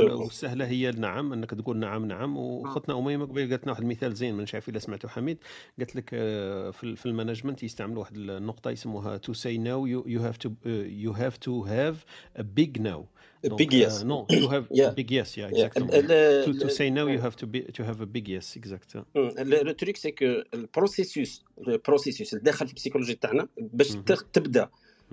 والسهله 0.01 0.67
هي 0.67 0.89
النعم 0.89 1.33
إنك 1.33 1.51
تقول 1.51 1.77
نعم 1.77 2.05
نعم. 2.07 2.37
وختنا 2.37 2.99
اميمه 2.99 3.25
قبل 3.27 3.51
قالت 3.51 3.62
لنا 3.62 3.73
واحد 3.73 3.83
المثال 3.83 4.15
زين 4.15 4.35
من 4.35 4.45
عارف 4.55 4.69
إذا 4.69 4.79
سمعته 4.79 5.09
حميد. 5.09 5.39
قالت 5.79 5.97
لك 5.97 6.11
آه، 6.15 6.71
في 6.71 7.07
ال 7.07 7.12
management 7.12 7.62
يستعملوا 7.62 7.99
واحد 7.99 8.17
النقطة 8.17 8.71
يسموها 8.71 9.17
to 9.17 9.33
say 9.33 9.59
no 9.59 9.80
now 9.81 9.86
you 9.93 10.05
you 10.07 10.20
have 10.20 10.39
to 10.39 10.48
uh, 10.66 10.70
you 11.05 11.12
have 11.23 11.36
to 11.40 11.52
have 11.62 11.97
a 12.35 12.44
big 12.44 12.81
now. 12.81 13.01
Ah 13.43 13.49
donc, 13.49 13.59
big 13.59 13.73
yes. 13.73 14.02
Uh, 14.02 14.07
no, 14.12 14.19
to 14.28 14.48
have 14.55 14.66
yeah. 14.70 14.89
a 14.89 14.93
big 14.93 15.11
yes, 15.11 15.28
yeah, 15.36 15.48
exactement. 15.52 15.93
Yeah. 15.93 16.44
to, 16.44 16.51
to 16.62 16.69
say 16.78 16.90
no, 16.90 17.07
you 17.15 17.20
have 17.27 17.36
to 17.43 17.47
be 17.47 17.61
to 17.77 17.82
have 17.89 17.98
a 18.01 18.07
big 18.07 18.27
yes, 18.28 18.47
exact. 18.61 18.89
Le 19.15 19.73
truc 19.73 19.97
c'est 20.02 20.12
que 20.20 20.31
le 20.52 20.66
processus 20.66 21.31
le 21.69 21.78
processus 21.78 22.32
اللي 22.32 22.44
داخل 22.44 22.66
في 22.66 22.73
ال 22.73 22.76
psychologie 22.76 23.15
تاعنا 23.15 23.48
باش 23.59 23.89
تبدا 24.32 24.69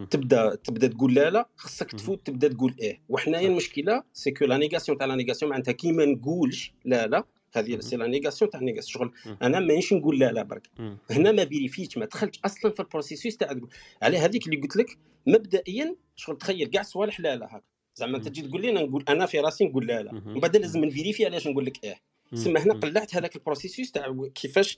تبدا 0.10 0.56
تبدا 0.56 0.88
تقول 0.88 1.14
لا 1.14 1.30
لا 1.30 1.50
خصك 1.56 1.92
تفوت 1.92 2.28
تبدا 2.28 2.48
تقول 2.48 2.76
إيه 2.80 3.02
وحنايا 3.10 3.48
المشكلة 3.48 4.04
c'est 4.14 4.32
que 4.32 4.46
la 4.46 4.58
négation 4.58 4.98
تاع 4.98 5.08
la 5.08 5.16
négation 5.16 5.52
معناتها 5.52 5.72
كي 5.72 5.92
ما 5.92 6.06
نقولش 6.06 6.74
لا 6.86 7.08
لا 7.08 7.26
هذه 7.54 7.80
c'est 7.80 7.96
la 7.96 8.08
négation 8.08 8.52
تاع 8.52 8.60
négation. 8.60 9.12
شغل 9.24 9.36
أنا 9.42 9.60
مانيش 9.60 9.94
نقول 9.94 10.20
لا 10.20 10.32
لا 10.32 10.44
برك. 10.44 10.70
هنا 11.12 11.32
ما 11.32 11.46
vérifier 11.46 11.84
تش 11.84 11.98
ما 11.98 12.06
دخلتش 12.06 12.40
أصلا 12.46 12.72
في 12.72 12.80
ال 12.80 12.85
processus 12.85 13.38
تاع 13.38 13.60
على 14.02 14.18
هذيك 14.18 14.46
اللي 14.48 14.58
قلت 14.58 14.76
لك 14.76 14.98
مبدئيا 15.28 15.96
شغل 16.16 16.38
تخيل 16.38 16.68
كاع 16.68 16.82
صوالح 16.82 17.20
لا 17.20 17.36
لا 17.36 17.46
هكا. 17.46 17.64
زعما 17.96 18.18
أنت 18.18 18.28
تجي 18.28 18.42
تقول 18.42 18.62
لي 18.62 18.70
أنا 18.70 18.82
نقول 18.82 19.04
أنا 19.10 19.26
في 19.26 19.40
راسي 19.40 19.66
نقول 19.66 19.88
لا 19.88 20.04
لا. 20.04 20.12
ومن 20.12 20.40
بعد 20.40 20.58
لازم 20.58 20.86
ن 20.86 20.90
vérifier 20.90 21.26
علاش 21.26 21.48
نقول 21.48 21.66
لك 21.66 21.84
إيه. 21.84 22.02
تسمى 22.32 22.60
هنا 22.60 22.74
قلعت 22.74 23.16
هذاك 23.16 23.36
ال 23.36 23.41
processus 23.41 23.92
تاع 23.92 24.16
كيفاش 24.36 24.78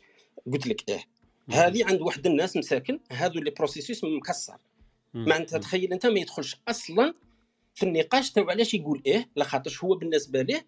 قلت 0.51 0.67
لك 0.67 0.89
إيه. 0.89 1.03
هذه 1.49 1.85
عند 1.85 2.01
واحد 2.01 2.25
الناس 2.25 2.57
مساكن 2.57 2.99
هذو 3.11 3.39
le 3.39 3.51
processus 3.51 4.03
مكسر. 4.03 4.57
معناتها 5.13 5.59
تخيل 5.59 5.93
أنت 5.93 6.05
ما 6.05 6.19
يدخلش 6.19 6.57
أصلا 6.67 7.13
في 7.75 7.83
النقاش 7.85 8.31
تاع 8.31 8.45
علاش 8.49 8.73
يقول 8.73 9.01
إيه 9.05 9.29
لخاطرش 9.35 9.83
هو 9.83 9.95
بالنسبة 9.95 10.41
ليه 10.41 10.65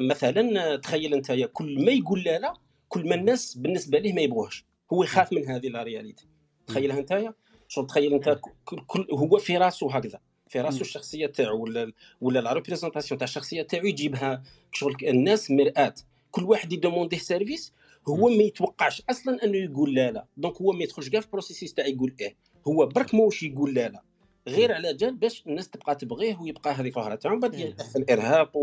مثلا 0.00 0.76
تخيل 0.76 1.14
أنت 1.14 1.32
كل 1.52 1.84
ما 1.84 1.92
يقول 1.92 2.22
لا 2.22 2.38
لا 2.38 2.54
كل 2.88 3.08
ما 3.08 3.14
الناس 3.14 3.54
بالنسبة 3.54 3.98
ليه 3.98 4.12
ما 4.12 4.20
يبغوهش. 4.20 4.64
هو 4.92 5.04
يخاف 5.04 5.32
من 5.32 5.48
هذه 5.48 5.66
la 5.68 5.82
réalité. 5.82 6.26
تخيلها 6.66 6.98
أنت 6.98 7.34
شو 7.68 7.82
تخيل 7.82 8.14
أنت 8.14 8.40
كل 8.86 9.06
هو 9.12 9.38
في 9.38 9.56
راسه 9.56 9.96
هكذا. 9.96 10.20
في 10.48 10.60
راسه 10.60 10.80
الشخصية 10.80 11.26
تاعو 11.26 11.62
ولا 11.62 11.92
ولا 12.20 12.38
لا 12.38 12.52
représentation 12.52 13.18
تاع 13.18 13.24
الشخصية 13.24 13.62
تاعو 13.62 13.86
يجيبها 13.86 14.42
شغل 14.72 14.96
الناس 15.02 15.50
مرآة. 15.50 15.94
كل 16.30 16.44
واحد 16.44 16.72
يدومونديه 16.72 17.18
service 17.18 17.72
هو 18.08 18.28
ما 18.28 18.42
يتوقعش 18.42 19.02
أصلا 19.10 19.44
أنه 19.44 19.56
يقول 19.56 19.94
لا 19.94 20.10
لا. 20.10 20.26
donc 20.36 20.56
هو 20.56 20.72
ما 20.72 20.82
يدخلش 20.82 21.08
كاع 21.08 21.20
في 21.20 21.28
processus 21.32 21.74
تاع 21.74 21.86
يقول 21.86 22.14
إيه. 22.20 22.36
هو 22.68 22.86
برك 22.86 23.14
موش 23.14 23.42
يقول 23.42 23.74
لا 23.74 23.88
لا. 23.88 24.02
غير 24.48 24.72
على 24.72 24.94
جال 24.94 25.16
باش 25.16 25.44
الناس 25.46 25.68
تبقى 25.70 25.94
تبغيه 25.94 26.36
ويبقى 26.36 26.72
هذيك 26.72 26.96
الهضره 26.96 27.14
تاعو 27.14 27.38
بعد 27.38 27.54
يدخل 27.54 28.00
الارهاق 28.00 28.56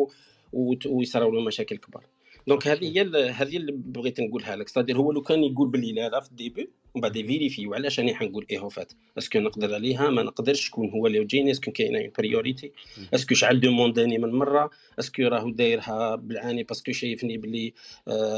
ويصراو 0.54 1.32
له 1.32 1.42
مشاكل 1.42 1.78
كبار. 1.78 2.06
donc 2.48 2.68
هذه 2.68 2.98
هي 2.98 3.30
هذه 3.32 3.58
اللي 3.58 3.72
بغيت 3.72 4.20
نقولها 4.20 4.56
لك. 4.56 4.70
c'est-à-dire 4.70 4.98
هو 4.98 5.12
لو 5.12 5.22
كان 5.22 5.44
يقول 5.44 5.68
باللي 5.68 5.92
لا 5.92 6.10
لا 6.10 6.20
في 6.20 6.30
ال 6.30 6.36
début 6.36 6.70
ومن 6.94 7.02
بعد 7.02 7.16
يvérifier 7.16 7.68
وعلاش 7.68 8.00
راني 8.00 8.16
حنقول 8.16 8.46
إيه 8.52 8.60
وفات 8.60 8.94
est-ce 9.18 9.32
que 9.32 9.40
نقدر 9.40 9.74
عليها؟ 9.74 10.10
ما 10.10 10.24
نقدرش. 10.24 10.66
شكون 10.66 10.90
هو 10.90 11.08
اللي 11.08 11.26
جيني؟ 11.26 11.52
est-ce 11.52 11.65
que 11.65 11.72
كاينة 11.72 12.12
priorité 12.18 12.72
est-ce 13.14 13.28
que 13.28 13.36
شعل 13.36 13.60
demandaني 13.60 14.18
من 14.18 14.32
مرة؟ 14.32 14.70
est-ce 15.00 15.16
que 15.16 15.24
راهو 15.24 15.50
دايرها 15.50 16.16
بالعاني 16.16 16.64
parce 16.64 16.81
que 16.81 16.92
شايفني 16.92 17.38
باللي 17.38 17.74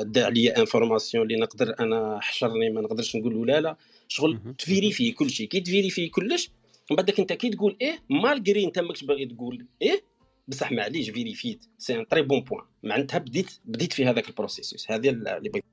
دا 0.02 0.26
عليا 0.26 0.60
information 0.60 1.24
اللي 1.24 1.40
نقدر 1.40 1.76
أنا 1.80 2.20
حشرني 2.22 2.70
ما 2.70 2.82
نقدرش 2.82 3.16
نقول 3.16 3.36
له 3.36 3.46
لا 3.46 3.62
لا. 3.62 3.78
شغل 4.08 4.40
تvérifier 4.58 5.12
كل 5.12 5.30
شيء 5.30 5.48
كي 5.48 5.60
تvérifier 5.60 6.08
كلش 6.08 6.52
من 6.92 6.96
بعدك 6.98 7.20
أنت 7.20 7.34
كي 7.34 7.50
تقول 7.50 7.78
إيه 7.82 8.00
malgré 8.10 8.66
أنت 8.66 8.80
ماكش 8.80 9.04
باغي 9.04 9.26
تقول 9.26 9.66
إيه 9.82 10.04
بصح 10.50 10.72
معليش 10.72 11.10
vérifiيت 11.10 11.66
c'est 11.78 12.00
un 12.00 12.08
très 12.08 12.22
bon 12.22 12.40
point 12.40 12.66
معناتها 12.84 13.18
بديت 13.18 13.60
بديت 13.66 13.94
في 13.94 14.06
هذاك 14.06 14.30
ال 14.30 14.36
processus 14.36 14.92
هذه 14.92 15.10
اللي 15.10 15.50
بغيت 15.50 15.66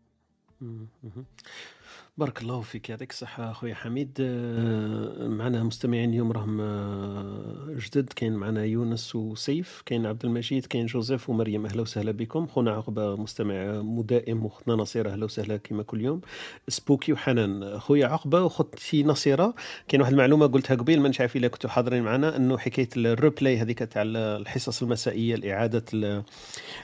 بارك 2.18 2.42
الله 2.42 2.60
فيك 2.60 2.90
يعطيك 2.90 3.10
الصحة 3.10 3.50
أخويا 3.50 3.74
حميد. 3.74 4.18
آه، 4.20 5.28
معنا 5.28 5.62
مستمعين 5.62 6.10
اليوم 6.10 6.32
راهم 6.32 6.60
آه، 6.60 7.66
جدد. 7.68 8.12
كاين 8.12 8.32
معنا 8.32 8.64
يونس 8.64 9.14
وسيف 9.16 9.82
كاين 9.86 10.06
عبد 10.06 10.24
المجيد 10.24 10.66
كاين 10.66 10.86
جوزيف 10.86 11.30
ومريم. 11.30 11.66
أهلا 11.66 11.82
وسهلا 11.82 12.12
بكم. 12.12 12.46
خونا 12.46 12.70
عقبة 12.70 13.16
مستمع 13.16 13.82
مدائم. 13.82 14.44
وختنا 14.44 14.74
نصيرة 14.74 15.10
أهلا 15.10 15.24
وسهلا 15.24 15.56
كما 15.56 15.82
كل 15.82 16.00
يوم. 16.00 16.20
سبوكي 16.68 17.12
وحنان. 17.12 17.78
خويا 17.78 18.06
عقبة 18.06 18.42
وختي 18.42 19.02
نصيرة. 19.02 19.54
كاين 19.88 20.00
واحد 20.00 20.12
المعلومة 20.12 20.46
قلتها 20.46 20.74
قبيل 20.74 21.00
ما 21.00 21.12
عارف 21.20 21.36
إلا 21.36 21.48
كنتوا 21.48 21.70
حاضرين 21.70 22.02
معنا 22.02 22.36
أنه 22.36 22.58
حكاية 22.58 22.88
ال 22.96 23.05
replay 23.05 23.58
هذيك 23.58 23.78
تاع 23.78 24.02
الحصص 24.06 24.82
المسائية 24.82 25.34
الإعادة 25.34 25.84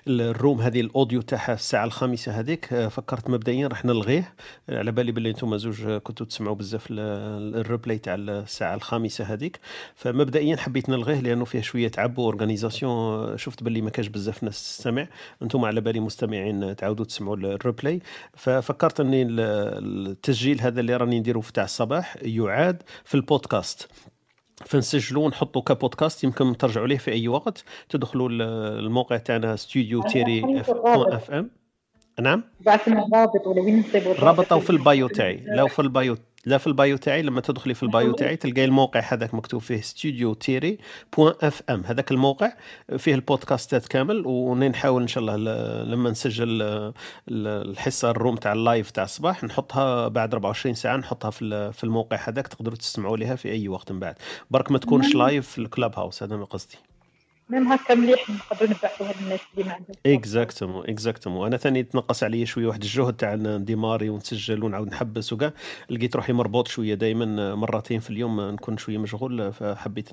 ال 0.08 0.19
room 0.19 0.60
هذه 0.60 0.80
ال 0.80 0.87
audio 0.87 1.20
تاعها 1.20 1.54
الساعة 1.54 1.84
الخامسة 1.84 2.32
هذيك. 2.32 2.72
آه، 2.72 2.88
فكرت 2.88 3.30
مبدئيا 3.30 3.68
راح 3.68 3.84
نلغيه. 3.84 4.34
على 4.68 4.92
بالي 4.92 5.12
باللي 5.22 5.30
أنتم 5.30 5.56
زوج 5.56 5.88
كنتوا 5.88 6.26
تسمعوا 6.26 6.56
بزاف 6.56 6.86
ال 6.90 7.06
replay 7.06 7.98
تاع 7.98 8.14
الساعة 8.14 8.74
الخامسة 8.74 9.24
هذيك. 9.24 9.60
فمبدئيا 9.94 10.56
حبيت 10.56 10.88
نلغيه 10.88 11.20
لأنه 11.20 11.44
فيه 11.44 11.60
شوية 11.60 11.88
تعب 11.88 12.18
و 12.18 12.27
organisation 12.27 13.36
شفت 13.38 13.62
باللي 13.62 13.80
ما 13.80 13.90
كاش 13.90 14.06
بزاف 14.06 14.42
ناس 14.42 14.62
تستمع. 14.62 15.06
أنتم 15.42 15.64
على 15.64 15.80
بالي 15.80 16.00
مستمعين 16.00 16.76
تعاودوا 16.76 17.04
تسمعوا 17.04 17.36
ال 17.36 17.44
replay. 17.44 18.00
ففكرت 18.34 19.00
أني 19.00 19.22
التسجيل 19.22 20.60
هذا 20.60 20.80
اللي 20.80 20.96
راني 20.96 21.18
نديرو 21.20 21.40
في 21.40 21.52
تاع 21.52 21.64
الصباح 21.64 22.16
يعاد 22.22 22.82
في 23.04 23.14
البودكاست. 23.14 23.88
فنسجلوا 24.66 25.24
ونحطوا 25.24 25.62
كبودكاست. 25.62 26.24
يمكن 26.24 26.56
ترجعوا 26.56 26.86
ليه 26.86 26.98
في 26.98 27.12
أي 27.12 27.28
وقت. 27.28 27.64
تدخلوا 27.88 28.28
الموقع 28.78 29.16
تاعنا 29.16 29.56
ستوديو 29.56 30.02
تيري 30.02 30.60
FM 30.60 31.50
نعم؟ 32.20 32.44
بعث 32.60 32.88
لنا 32.88 33.06
الرابط 33.06 33.46
ولا 33.46 33.62
وين 33.62 33.78
نصيبوا 33.80 34.14
رابطه 34.14 34.58
في 34.58 34.70
ال 34.70 34.80
bio 34.80 35.08
تاعي 35.08 35.44
لو 35.46 35.68
في 35.68 35.82
ال 35.82 35.91
bio 35.91 36.16
لا 36.46 36.58
في 36.58 36.66
ال 36.66 36.74
bio 36.74 36.96
تاعي 36.96 37.22
لما 37.22 37.40
تدخلي 37.40 37.74
في 37.74 37.82
ال 37.82 37.90
bio 37.90 38.12
تاعي 38.12 38.36
تلقاي 38.36 38.64
الموقع 38.64 39.00
هذاك 39.00 39.34
مكتوب 39.34 39.60
فيه 39.60 39.80
ستوديو 39.80 40.34
تيري 40.34 40.78
point 41.16 41.34
FM 41.42 41.82
هذاك 41.84 42.10
الموقع 42.10 42.52
فيه 42.98 43.14
ال 43.14 43.22
podcastات 43.22 43.86
كامل 43.86 44.22
ونحاول 44.26 45.02
إن 45.02 45.08
شاء 45.08 45.24
الله 45.24 45.36
لما 45.84 46.10
نسجل 46.10 46.62
الحصة 47.28 48.10
ال 48.10 48.15
room 48.15 48.36
تاع 48.36 48.52
ال 48.52 48.60
live 48.60 48.90
تاع 48.90 49.04
الصباح 49.04 49.44
نحطها 49.44 50.08
بعد 50.08 50.32
24 50.32 50.74
ساعة 50.74 50.96
نحطها 50.96 51.30
في 51.30 51.72
في 51.72 51.84
الموقع 51.84 52.28
هذاك 52.28 52.48
تقدروا 52.48 52.76
تستمعوا 52.76 53.16
لها 53.16 53.34
في 53.34 53.50
أي 53.50 53.68
وقت 53.68 53.92
من 53.92 54.00
بعد. 54.00 54.14
برك 54.50 54.70
ما 54.70 54.78
تكونش 54.78 55.14
live 55.14 55.48
في 55.48 55.58
ال 55.58 55.98
Clubhouse 55.98 56.22
هذا 56.22 56.36
ما 56.36 56.44
قصدي. 56.44 56.76
ميم 57.52 57.72
هكا 57.72 57.94
مليح 57.94 58.30
نقدروا 58.30 58.70
نبعثوا 58.70 59.06
هاد 59.06 59.14
الناس 59.22 59.40
اللي 59.54 59.68
ما 59.68 59.72
عندهم 59.74 59.96
exactement 60.06 60.90
exactement 60.90 61.46
أنا 61.46 61.56
ثاني 61.56 61.82
تنقص 61.82 62.22
علي 62.22 62.46
شوية 62.46 62.66
واحد 62.66 62.82
الجهد 62.82 63.16
تاع 63.16 63.34
نdémarrer 63.34 64.08
ونسجل 64.08 64.64
ونعاود 64.64 64.88
نحبس 64.88 65.32
وكاع. 65.32 65.52
لقيت 65.90 66.16
روحي 66.16 66.32
مربوط 66.32 66.68
شوية 66.68 66.94
دائما 66.94 67.54
مرتين 67.54 68.00
في 68.00 68.10
اليوم 68.10 68.40
نكون 68.40 68.76
شوية 68.76 68.98
مشغول 68.98 69.52
فحبيت 69.52 70.10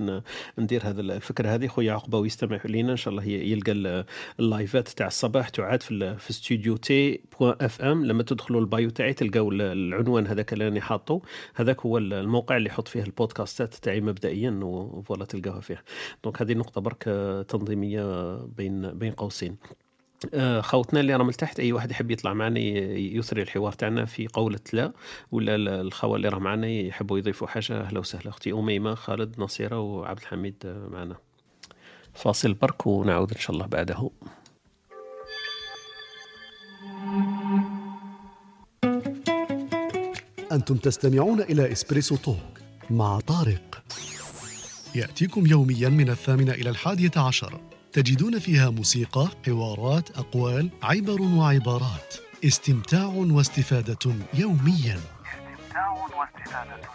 ندير 0.60 0.88
هذا 0.90 1.02
الفكرة 1.02 1.50
هذه. 1.50 1.68
خويا 1.68 1.94
عقبة 1.94 2.18
ويستمع 2.18 2.60
لينا 2.66 2.92
إن 2.92 2.98
شاء 2.98 3.12
الله 3.12 3.24
يلقى 3.24 4.06
ال 4.40 4.48
liveات 4.48 4.88
تاع 4.88 5.08
الصباح 5.08 5.50
تعاد 5.50 5.84
في 5.84 6.18
في 6.18 6.30
استوديو 6.30 6.78
تي 6.78 7.22
point 7.40 7.56
FM 7.62 8.06
لما 8.06 8.24
تدخلوا 8.24 8.62
ال 8.62 8.69
bio 8.69 8.90
تاعي 8.90 9.14
تلقاو 9.14 9.52
العنوان 9.52 10.28
هذاك 10.28 10.54
اللي 10.54 10.66
راني 10.66 10.82
حاطه. 10.82 11.22
هذاك 11.56 11.82
هو 11.82 11.98
الموقع 11.98 12.58
اللي 12.58 12.70
يحط 12.70 12.88
فيه 12.88 13.04
ال 13.04 13.12
podcastات 13.12 13.76
تاعي 13.76 14.02
مبدئيا 14.02 14.60
و 14.64 14.74
voilà 14.74 15.26
تلقاوها 15.26 15.62
فيه 15.62 15.84
donc 16.24 16.42
هذه 16.42 16.52
النقطه 16.52 16.82
برك 16.82 17.29
تنظيمية 17.48 18.36
بين 18.36 18.92
بين 18.92 19.12
قوسين. 19.12 19.58
آه، 20.34 20.62
خوتنا 20.62 21.00
اللي 21.00 21.16
راهم 21.16 21.30
لتحت 21.30 21.60
أي 21.60 21.74
واحد 21.74 21.92
يحب 21.92 22.12
يطلع 22.12 22.34
معنا 22.34 22.60
يثري 22.60 23.42
الحوار 23.42 23.72
تاعنا 23.72 24.06
في 24.06 24.28
قولة 24.28 24.60
لا 24.74 24.92
ولا 25.32 25.82
الخوة 25.82 26.16
اللي 26.16 26.30
راه 26.30 26.40
معنا 26.40 26.68
يحبوا 26.68 27.18
يضيفوا 27.18 27.48
حاجة. 27.48 27.82
أهلا 27.82 28.00
وسهلا 28.00 28.30
أختي 28.30 28.52
أميمة 28.52 28.96
خالد 28.96 29.40
نصيرة 29.40 29.80
وعبد 29.80 30.20
الحميد 30.20 30.56
آه، 30.66 30.88
معنا. 30.92 31.16
فاصل 32.14 32.54
برك 32.54 32.88
ونعود 32.88 33.32
إن 33.34 33.40
شاء 33.40 33.56
الله 33.56 33.66
بعده. 33.66 34.10
أنتم 40.52 40.76
تستمعون 40.76 41.42
إلى 41.42 41.72
إسبريسو 41.72 42.16
توك 42.16 42.60
مع 42.90 43.20
طارق. 43.20 43.84
يأتيكم 44.96 45.46
يوميا 45.46 45.90
من 45.90 46.10
الثامنة 46.10 46.52
إلى 46.52 46.70
الحادية 46.70 47.12
عشر. 47.18 47.62
تجدون 47.94 48.40
فيها 48.40 48.70
موسيقى 48.70 49.28
حوارات 49.46 50.18
أقوال 50.18 50.70
عبر 50.84 51.22
وعبارات. 51.22 52.16
استمتاع 52.46 53.06
واستفادة 53.06 54.16
يوميا. 54.34 55.00
استمتاع 55.66 55.92
واستفادة 55.92 56.90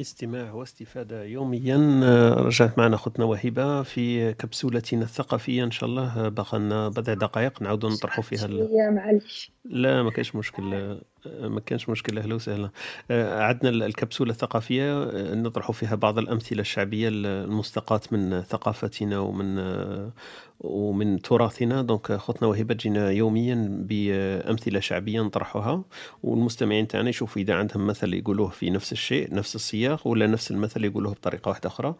استماع 0.00 0.52
واستفادة 0.52 1.24
يوميا. 1.24 2.00
رجعت 2.34 2.78
معنا 2.78 2.94
أختنا 2.94 3.24
وهبة 3.24 3.82
في 3.82 4.32
كبسولتنا 4.32 5.02
الثقافية. 5.02 5.64
إن 5.64 5.70
شاء 5.70 5.88
الله 5.88 6.28
بقى 6.28 6.58
لنا 6.58 6.88
بضع 6.88 7.14
دقائق 7.14 7.62
نعود 7.62 7.86
نطرحوا 7.86 8.22
فيها 8.24 8.46
معلش. 8.90 9.50
لا 9.64 10.02
ما 10.02 10.10
كاينش 10.10 10.34
مشكل 10.34 10.96
ما 11.40 11.60
كانش 11.60 11.88
مشكله 11.88 12.20
أهلا 12.20 12.34
وسهلا. 12.34 12.70
عندنا 13.10 13.86
الكبسولة 13.86 14.30
الثقافية. 14.30 15.02
آه، 15.02 15.34
نطرح 15.34 15.70
فيها 15.70 15.94
بعض 15.94 16.18
الأمثلة 16.18 16.60
الشعبية 16.60 17.08
المستقاة 17.12 18.00
من 18.12 18.42
ثقافتنا 18.42 19.18
ومن 19.18 19.56
ومن 20.60 21.22
تراثنا 21.22 21.82
دونك 21.82 22.12
خوتنا 22.12 22.48
وهبة 22.48 22.74
تجينا 22.74 23.10
يوميا 23.10 23.68
بأمثلة 23.70 24.80
شعبية 24.80 25.20
نطرحها 25.20 25.82
والمستمعين 26.22 26.88
تاعنا 26.88 27.08
يشوفوا 27.08 27.42
إذا 27.42 27.54
عندهم 27.54 27.86
مثل 27.86 28.14
يقولوه 28.14 28.48
في 28.48 28.70
نفس 28.70 28.92
الشيء 28.92 29.34
نفس 29.34 29.54
السياق 29.54 30.06
ولا 30.06 30.26
نفس 30.26 30.50
المثل 30.50 30.84
يقولوه 30.84 31.12
بطريقة 31.12 31.48
واحدة 31.48 31.68
أخرى. 31.68 31.94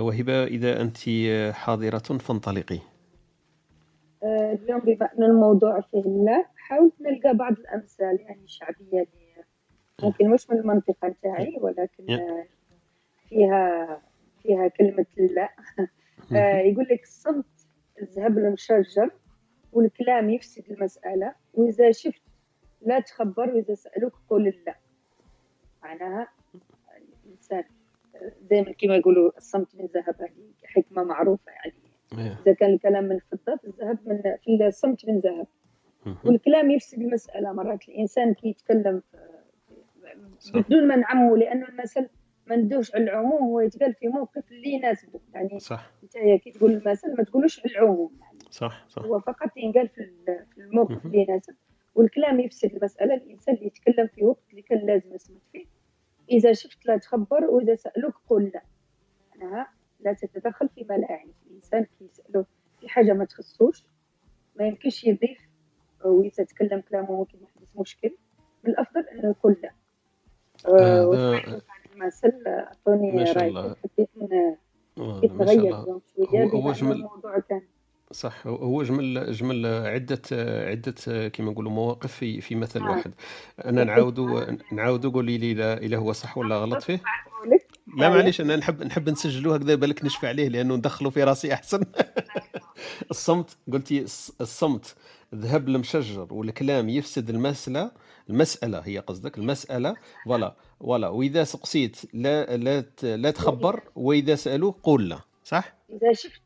وهبة 0.00 0.44
إذا 0.44 0.80
أنت 0.80 0.98
حاضرة 1.54 1.98
فانطلقي. 1.98 2.78
اليوم 4.22 4.80
بما 4.80 5.08
أن 5.18 5.22
الموضوع 5.22 5.80
فيه 5.80 6.00
الله 6.00 6.44
حاولت 6.56 6.94
نلقى 7.00 7.36
بعض 7.36 7.52
الأمثال 7.52 8.20
يعني 8.20 8.42
شعبية 8.46 9.06
ممكن 10.02 10.30
مش 10.30 10.50
من 10.50 10.58
المنطقة 10.58 11.08
نتاعي 11.08 11.58
ولكن 11.60 12.20
فيها 13.28 14.00
فيها 14.42 14.68
كلمة 14.68 15.06
لا. 15.16 15.48
آه، 16.36 16.58
يقول 16.58 16.86
لك 16.90 17.02
الصمت 17.02 17.44
الذهب 18.02 18.38
المشجر 18.38 19.10
والكلام 19.72 20.30
يفسد 20.30 20.70
المسألة 20.70 21.34
وإذا 21.54 21.92
شفت 21.92 22.22
لا 22.82 23.00
تخبر 23.00 23.50
وإذا 23.50 23.74
سألوك 23.74 24.12
قول 24.30 24.54
لا. 24.66 24.76
معناها 25.82 26.28
الإنسان 27.24 27.64
دائما 28.50 28.72
كما 28.72 28.96
يقولوا 28.96 29.30
الصمت 29.36 29.76
من 29.76 29.86
ذهب 29.86 30.14
هذه 30.20 30.52
حكمة 30.64 31.02
معروفة 31.02 31.52
يعني. 31.52 31.72
إذا 32.46 32.52
كان 32.52 32.74
الكلام 32.74 33.04
من 33.04 33.18
فضة 33.18 33.60
الذهب 33.64 33.98
من 34.06 34.22
في 34.22 34.66
الصمت 34.66 35.08
من 35.08 35.20
ذهب. 35.20 35.46
والكلام 36.24 36.70
يفسد 36.70 37.00
المسألة 37.00 37.52
مرات. 37.52 37.88
الإنسان 37.88 38.34
كي 38.34 38.48
يتكلم 38.48 39.02
بدون 40.54 40.88
ما 40.88 40.96
نعمه 40.96 41.36
لأنه 41.36 41.68
المثل 41.68 42.08
ما 42.48 42.56
ندوش 42.56 42.94
على 42.94 43.04
العموم 43.04 43.42
هو 43.42 43.60
يتقال 43.60 43.94
في 43.94 44.08
موقف 44.08 44.52
اللي 44.52 44.68
يناسبه. 44.70 45.20
يعني 45.34 45.58
صح. 45.60 45.90
انت 46.02 46.42
كي 46.42 46.50
تقول 46.50 46.72
المثل 46.72 47.16
ما 47.18 47.24
تقولوش 47.24 47.60
على 47.60 47.70
العموم 47.74 48.10
يعني. 48.20 48.38
صح 48.50 48.86
صح. 48.88 49.02
هو 49.02 49.20
فقط 49.20 49.56
ينقال 49.56 49.88
في 49.88 50.10
الموقف 50.58 51.06
اللي 51.06 51.18
يناسب. 51.28 51.54
والكلام 51.94 52.40
يفسد 52.40 52.74
المسألة 52.74 53.14
الإنسان 53.14 53.54
اللي 53.54 53.66
يتكلم 53.66 54.06
في 54.06 54.24
وقت 54.24 54.42
اللي 54.50 54.62
كان 54.62 54.86
لازم 54.86 55.14
يصمت 55.14 55.42
فيه 55.52 55.64
إذا 56.30 56.52
شفت 56.52 56.86
لا 56.86 56.96
تخبر 56.96 57.44
وإذا 57.44 57.74
سألوك 57.74 58.14
قل 58.28 58.50
لا. 58.54 58.62
معناها 59.36 59.68
لا 60.00 60.12
تتدخل 60.12 60.68
فيما 60.68 60.94
لا 60.94 61.10
يعني 61.10 61.32
الإنسان 61.50 61.84
كي 61.84 62.04
يسألوه 62.04 62.46
في 62.80 62.88
حاجة 62.88 63.12
ما 63.12 63.24
تخصوش 63.24 63.84
ما 64.56 64.66
يمكنش 64.66 65.04
يضيف 65.04 65.48
وإذا 66.04 66.44
تكلم 66.44 66.80
كلامه 66.80 67.12
ممكن 67.12 67.38
يحدث 67.42 67.76
مشكل. 67.76 68.16
من 68.64 68.70
الأفضل 68.70 69.00
أنه 69.00 69.28
يقول 69.28 69.56
لا. 69.62 69.72
آه 70.66 71.06
المثل 72.02 72.32
أعطوني 72.46 73.32
رأي 73.32 73.74
حبيت 73.84 74.08
نغير 74.18 74.56
شوية 76.16 76.44
هو 76.44 76.72
جمل 76.72 76.92
الموضوع 76.92 77.38
كان 77.38 77.62
صح 78.12 78.46
هو 78.46 78.82
جمل 78.82 79.32
جمل 79.32 79.66
عدة 79.66 80.22
عدة 80.68 81.28
كما 81.28 81.50
نقولوا 81.50 81.72
مواقف 81.72 82.12
في 82.12 82.40
في 82.40 82.54
مثل 82.54 82.80
آه. 82.80 82.90
واحد. 82.90 83.14
أنا 83.64 83.84
نعاود 83.84 84.20
نعاود 84.72 85.06
قولي 85.06 85.38
لي 85.38 85.72
اذا 85.74 85.96
هو 85.96 86.12
صح 86.12 86.38
ولا 86.38 86.56
غلط 86.56 86.82
فيه. 86.82 87.00
لا 87.98 88.08
معليش 88.08 88.40
أنا 88.40 88.56
نحب 88.56 88.82
نحب 88.82 89.08
نسجلوه 89.08 89.54
هكذا 89.56 89.74
بالك 89.74 90.04
نشفى 90.04 90.26
عليه 90.26 90.48
لأنه 90.48 90.76
ندخله 90.76 91.10
في 91.10 91.24
رأسي 91.24 91.54
أحسن. 91.54 91.84
الصمت 93.10 93.56
قلتي 93.72 94.00
الصمت. 94.40 94.96
ذهب 95.34 95.68
المشجر 95.68 96.26
والكلام 96.30 96.88
يفسد 96.88 97.30
المسألة. 97.30 97.90
المسألة 98.30 98.78
هي 98.78 98.98
قصدك 98.98 99.38
المسألة 99.38 99.96
ولا 100.26 100.56
ولا 100.80 101.08
وإذا 101.08 101.44
سقسيت 101.44 102.14
لا 102.14 102.56
لا 102.56 102.84
لا 103.02 103.30
تخبر 103.30 103.82
وإذا 103.96 104.34
سألوك 104.34 104.80
قول 104.82 105.08
لا 105.08 105.20
صح؟ 105.44 105.74
إذا 105.90 106.12
شفت 106.12 106.42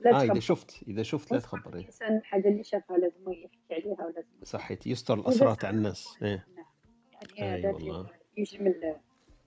لا 0.00 0.20
آه 0.20 0.22
إذا 0.22 0.40
شفت 0.40 0.82
إذا 0.88 1.02
شفت 1.02 1.32
لا 1.32 1.38
تخبر 1.38 1.74
إيه. 1.74 1.80
الإنسان 1.80 2.16
الحاجة 2.16 2.48
اللي 2.48 2.64
شافها 2.64 2.98
لازم 2.98 3.32
يحكي 3.32 3.74
عليها 3.74 4.06
ولازم. 4.06 4.28
صحيت 4.44 4.86
يستر 4.86 5.14
الأسرار 5.14 5.54
تاع 5.54 5.70
الناس 5.70 6.18
إيه. 6.22 6.46
يعني 7.36 7.66
والله. 7.66 8.06
يجمل 8.36 8.94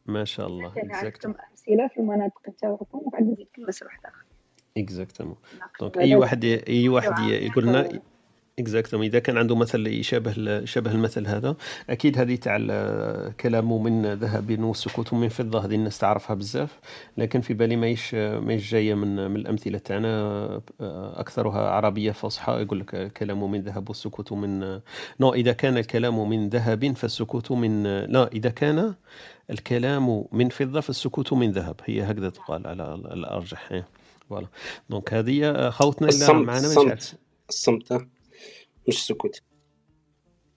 ما 0.06 0.26
شاء 0.26 0.47
الله 0.47 0.73
عندكم 0.77 1.30
أمثلة 1.49 1.88
في 1.88 1.97
المناطق 1.97 2.49
نتاعكم 2.49 2.85
وبعد 2.97 3.23
نزيد 3.23 3.47
كلمة 3.56 3.73
واحد 3.81 4.06
آخر. 4.06 4.26
exactement 4.77 5.36
donc 5.80 5.98
أي 5.97 6.15
واحد 6.15 6.45
أي 6.45 6.89
واحد 6.89 7.19
يقول 7.19 7.64
لنا 7.64 8.01
exactement 8.60 9.06
إذا 9.06 9.19
كان 9.19 9.38
عنده 9.38 9.56
مثل 9.56 9.88
يشابه 9.88 10.34
يشابه 10.38 10.91
المثل 10.91 11.27
هذا 11.27 11.56
أكيد 11.90 12.18
هذه 12.18 12.36
تاع 12.36 12.57
كلامه 13.40 13.77
من 13.77 14.14
ذهب 14.14 14.60
والسكوت 14.60 15.14
من 15.14 15.30
فضة 15.30 15.65
هذه 15.65 15.76
الناس 15.76 15.98
تعرفها 15.98 16.36
بزاف. 16.36 16.80
لكن 17.18 17.41
في 17.41 17.53
بالي 17.53 17.76
ماهيش 17.76 18.14
ماهيش 18.15 18.72
جاية 18.72 18.94
من 18.94 19.31
من 19.31 19.36
الأمثلة 19.36 19.77
تاعنا. 19.77 20.61
أكثرها 21.15 21.69
عربية 21.69 22.11
فصحى 22.11 22.53
يقول 22.53 22.80
لك 22.80 23.14
كلامه 23.14 23.48
من 23.48 23.61
ذهب 23.61 23.90
والسكوت 23.90 24.34
من 24.34 24.80
non 25.19 25.34
إذا 25.34 25.52
كان 25.52 25.77
الكلام 25.77 26.30
من 26.30 26.49
ذهب 26.49 26.95
فالسكوت 26.95 27.52
من 27.52 27.84
لا 27.98 28.27
إذا 28.27 28.49
كان 28.49 28.95
الكلام 29.49 30.26
من 30.31 30.49
فضة 30.49 30.80
فالسكوت 30.80 31.34
من 31.34 31.52
ذهب. 31.52 31.76
هي 31.86 32.03
هكذا 32.03 32.30
تقال 32.30 32.68
على 32.68 32.94
الأرجح. 32.94 33.84
voilà. 34.30 34.48
donc 34.90 35.14
هذه 35.14 35.69
خوتنا 35.69 36.10
اللي 36.10 36.34
معنا 36.34 36.68
الصمت 36.68 37.15
الصمت. 37.49 38.07
مش 38.90 38.95
السكوت؟ 38.95 39.41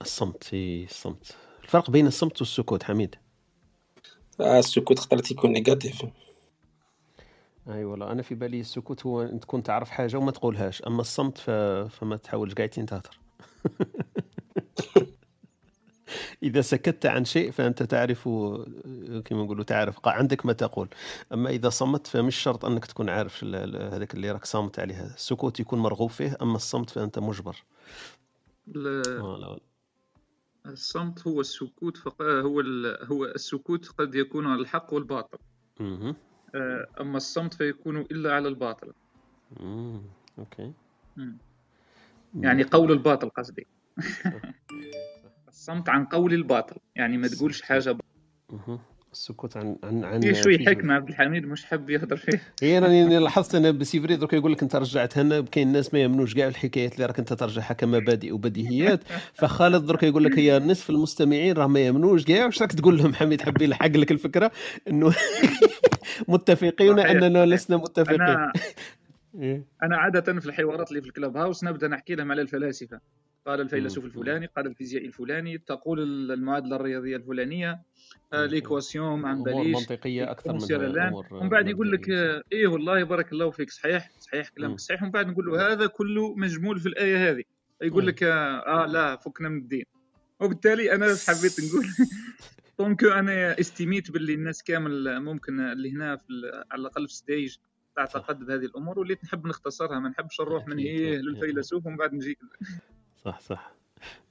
الصمت 0.01 0.49
الصمت. 0.53 1.35
الفرق 1.63 1.89
بين 1.91 2.07
الصمت 2.07 2.41
والسكوت 2.41 2.83
حميد. 2.83 3.15
آه 4.39 4.59
السكوت 4.59 4.99
خطر 4.99 5.21
يكون 5.31 5.51
négatif. 5.51 6.05
اي 7.69 7.85
والله 7.85 8.11
أنا 8.11 8.21
في 8.21 8.35
بالي 8.35 8.59
السكوت 8.59 9.05
هو 9.05 9.25
تكون 9.25 9.63
تعرف 9.63 9.89
حاجة 9.89 10.17
وما 10.17 10.31
تقولهاش. 10.31 10.81
أما 10.81 11.01
الصمت 11.01 11.37
ف... 11.37 11.49
فما 11.99 12.15
تحاولش 12.15 12.53
قاعدين 12.53 12.85
تهضر 12.85 13.19
إذا 16.43 16.61
سكت 16.61 17.05
عن 17.05 17.25
شيء 17.25 17.51
فأنت 17.51 17.83
تعرف 17.83 18.23
كما 19.25 19.43
نقولوا 19.43 19.63
تعرف 19.63 20.07
عندك 20.07 20.45
ما 20.45 20.53
تقول. 20.53 20.89
أما 21.33 21.49
إذا 21.49 21.69
صمت 21.69 22.07
فمش 22.07 22.35
شرط 22.35 22.65
أنك 22.65 22.85
تكون 22.85 23.09
عارف 23.09 23.43
هذاك 23.43 24.13
اللي 24.13 24.31
راك 24.31 24.45
صامت 24.45 24.79
عليه 24.79 25.03
السكوت 25.03 25.59
يكون 25.59 25.79
مرغوب 25.79 26.09
فيه 26.09 26.37
أما 26.41 26.55
الصمت 26.55 26.89
فأنت 26.89 27.19
مجبر. 27.19 27.63
الصمت 30.65 31.27
هو 31.27 31.41
السكوت 31.41 31.97
فق... 31.97 32.21
هو 32.21 32.59
ال... 32.59 32.97
هو 33.05 33.25
السكوت 33.25 33.87
قد 33.87 34.15
يكون 34.15 34.47
على 34.47 34.61
الحق 34.61 34.93
والباطل. 34.93 35.37
آه، 36.55 36.87
أما 37.01 37.17
الصمت 37.17 37.53
فيكون 37.53 37.97
إلا 37.97 38.33
على 38.35 38.47
الباطل. 38.47 38.93
OK. 40.39 40.73
يعني 42.39 42.63
قول 42.63 42.91
الباطل 42.91 43.29
قصدي. 43.29 43.67
الصمت 45.47 45.89
عن 45.89 46.05
قول 46.05 46.33
الباطل. 46.33 46.75
يعني 46.95 47.17
ما 47.17 47.27
تقولش 47.27 47.61
حاجة 47.61 47.97
السكوت 49.13 49.57
عن 49.57 49.77
عن 49.83 50.03
عن 50.03 50.33
شوي 50.33 50.59
حكمة 50.59 50.93
عبد 50.93 51.09
الحميد 51.09 51.45
مش 51.45 51.65
حاب 51.65 51.89
يهضر 51.89 52.17
فيه. 52.17 52.41
هي 52.61 52.79
راني 52.79 53.19
لاحظت 53.19 53.55
أنا 53.55 53.71
بسيفري 53.71 54.15
درك 54.15 54.33
يقول 54.33 54.51
لك 54.51 54.63
أنت 54.63 54.75
رجعتها 54.75 55.23
لنا 55.23 55.41
كاين 55.41 55.67
الناس 55.67 55.93
ما 55.93 55.99
يامنوش 55.99 56.35
كاع 56.35 56.47
الحكايات 56.47 56.95
اللي 56.95 57.05
راك 57.05 57.19
أنت 57.19 57.33
ترجعها 57.33 57.73
كمبادئ 57.73 58.31
وبديهيات. 58.31 58.99
فخالد 59.39 59.85
درك 59.85 60.03
يقول 60.03 60.23
لك 60.23 60.39
هي 60.39 60.59
نصف 60.59 60.89
المستمعين 60.89 61.53
راه 61.55 61.67
ما 61.67 61.79
يامنوش 61.79 62.25
كاع 62.25 62.45
واش 62.45 62.61
راك 62.61 62.71
تقول 62.71 62.97
لهم 62.97 63.13
حميد 63.13 63.41
حبي 63.41 63.63
يلحق 63.63 63.87
لك 63.87 64.11
الفكرة؟ 64.11 64.51
إنه 64.87 65.13
متفقين 66.27 66.99
أننا 66.99 67.45
لسنا 67.45 67.77
متفقين. 67.77 68.21
أنا, 68.21 68.51
إيه. 69.41 69.63
أنا 69.83 69.97
عادة 69.97 70.39
في 70.39 70.45
الحوارات 70.45 70.89
اللي 70.89 71.01
في 71.01 71.07
الكلاب 71.07 71.37
هاوس 71.37 71.63
نبدأ 71.63 71.87
نحكي 71.87 72.15
لهم 72.15 72.31
على 72.31 72.41
الفلاسفة. 72.41 72.99
قال 73.45 73.61
الفيلسوف 73.61 74.05
الفلاني 74.05 74.45
قال 74.45 74.67
الفيزيائي 74.67 75.07
الفلاني 75.07 75.57
تقول 75.57 76.31
المعادله 76.31 76.75
الرياضية 76.75 77.15
الفلانية 77.15 77.81
ليكواسيون 78.33 79.19
مع 79.19 79.33
بليش 79.33 79.75
منطقية 79.75 80.31
أكثر 80.31 80.53
من 80.53 81.23
ومن 81.31 81.49
بعد 81.49 81.67
يقول 81.67 81.91
لك 81.91 82.09
إيه 82.51 82.67
والله 82.67 83.03
بارك 83.03 83.31
الله 83.31 83.49
فيك 83.49 83.71
صحيح 83.71 84.11
صحيح 84.19 84.49
كلامك 84.49 84.79
صحيح. 84.79 85.01
ومن 85.03 85.11
بعد 85.11 85.27
نقول 85.27 85.45
له 85.45 85.73
هذا 85.73 85.87
كله 85.87 86.35
مجمول 86.35 86.79
في 86.79 86.85
الآية 86.85 87.29
هذه. 87.29 87.43
يقول 87.81 88.07
لك 88.07 88.23
آه 88.23 88.85
لا 88.85 89.15
فكنا 89.15 89.49
من 89.49 89.57
الدين. 89.57 89.85
وبالتالي 90.39 90.95
أنا 90.95 91.05
حبيت 91.05 91.59
نقول 91.59 91.87
donc 92.79 93.03
أنا 93.03 93.59
estimيت 93.59 94.11
باللي 94.11 94.33
الناس 94.33 94.63
كامل 94.63 95.19
ممكن 95.19 95.59
اللي 95.59 95.91
هنا 95.91 96.15
في 96.15 96.25
على 96.71 96.81
الأقل 96.81 97.07
في 97.07 97.13
stage 97.13 97.55
تعتقد 97.95 98.39
بهذه 98.39 98.65
الأمور 98.65 98.99
وليت 98.99 99.23
نحب 99.23 99.47
نختصرها 99.47 99.99
ما 99.99 100.09
نحبش 100.09 100.41
نروح 100.41 100.67
من 100.67 100.79
هي 100.79 101.17
للفيلسوف 101.17 101.85
ومن 101.85 101.97
بعد 101.97 102.13
نجيك 102.13 102.39
صح 103.25 103.39
صح. 103.39 103.73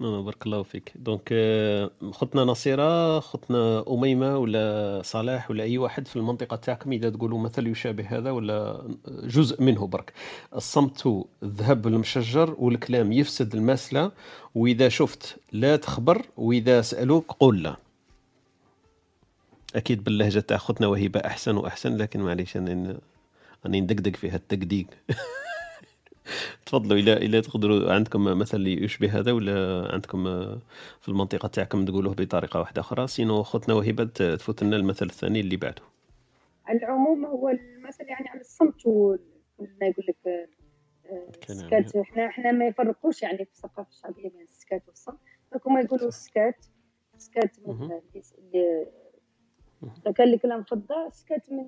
non 0.01 0.23
بارك 0.23 0.47
الله 0.47 0.63
فيك. 0.63 0.93
donc 0.97 1.29
آه، 1.33 1.91
خطنا 2.11 2.45
نصيرة 2.45 3.21
خطنا 3.21 3.85
أميمة 3.89 4.39
ولا 4.39 5.01
صلاح 5.05 5.51
ولا 5.51 5.65
أي 5.65 5.79
واحد 5.79 6.09
في 6.09 6.17
المنطقة 6.17 6.57
تاعكم 6.57 6.93
إذا 6.93 7.11
تقولوا 7.11 7.39
مثل 7.39 7.67
يشابه 7.67 8.07
هذا 8.19 8.31
ولا 8.31 8.89
جزء 9.09 9.63
منه 9.63 9.87
برك. 9.87 10.13
الصمت 10.57 11.25
الذهب 11.43 11.87
المشجر 11.87 12.55
والكلام 12.59 13.13
يفسد 13.13 13.55
المسلة 13.55 14.13
وإذا 14.55 14.89
شفت 14.89 15.37
لا 15.53 15.77
تخبر 15.77 16.23
وإذا 16.37 16.83
سألوك 16.83 17.33
قول 17.33 17.63
لا. 17.63 17.77
أكيد 19.77 20.05
باللهجة 20.05 20.41
تاع 20.41 20.57
خطنا 20.57 20.87
وهبة 20.87 21.21
أحسن 21.21 21.57
وأحسن 21.57 21.97
لكن 21.97 22.21
معليش 22.21 22.57
أنا 22.57 22.99
راني 23.65 23.81
ندقدق 23.81 24.17
في 24.17 24.31
هالتقديق. 24.31 24.87
تفضلوا 26.67 26.99
إلى 26.99 27.13
إلى 27.13 27.41
تقدروا 27.41 27.93
عندكم 27.93 28.25
مثل 28.25 28.67
يشبه 28.67 29.19
هذا 29.19 29.33
ولا 29.33 29.89
عندكم 29.93 30.25
في 31.01 31.09
المنطقة 31.09 31.49
تاعكم 31.49 31.85
تقولوه 31.85 32.15
بطريقة 32.15 32.61
واحدة 32.61 32.81
أخرى؟ 32.81 33.07
سينو 33.07 33.43
خوتنا 33.43 33.75
وهبة 33.75 34.05
تفوت 34.05 34.63
لنا 34.63 34.77
المثل 34.77 35.07
الثاني 35.07 35.41
اللي 35.41 35.57
بعده. 35.57 35.83
على 36.67 36.79
العموم 36.79 37.25
هو 37.25 37.49
المثل 37.49 38.05
يعني 38.05 38.29
على 38.29 38.41
الصمت 38.41 38.87
ولا 38.87 39.19
يقول 39.83 40.07
لك 40.09 40.49
السكات 41.51 41.97
آه، 41.97 42.01
إحنا 42.01 42.27
إحنا 42.27 42.53
ما 42.53 42.67
يفرقوش 42.67 43.23
يعني 43.23 43.37
في 43.37 43.43
الثقافه 43.43 43.91
الشعبية 43.91 44.31
بين 44.31 44.43
السكات 44.43 44.83
والصمت. 44.89 45.19
هما 45.67 45.81
يقولوا 45.81 46.09
السكات 46.09 46.67
سكات. 47.19 47.59
من 47.67 48.01
اللي 48.15 50.13
كان 50.15 50.27
اللي 50.27 50.39
كلام 50.39 50.63
فضه 50.63 51.11
سكات 51.13 51.53
من 51.53 51.67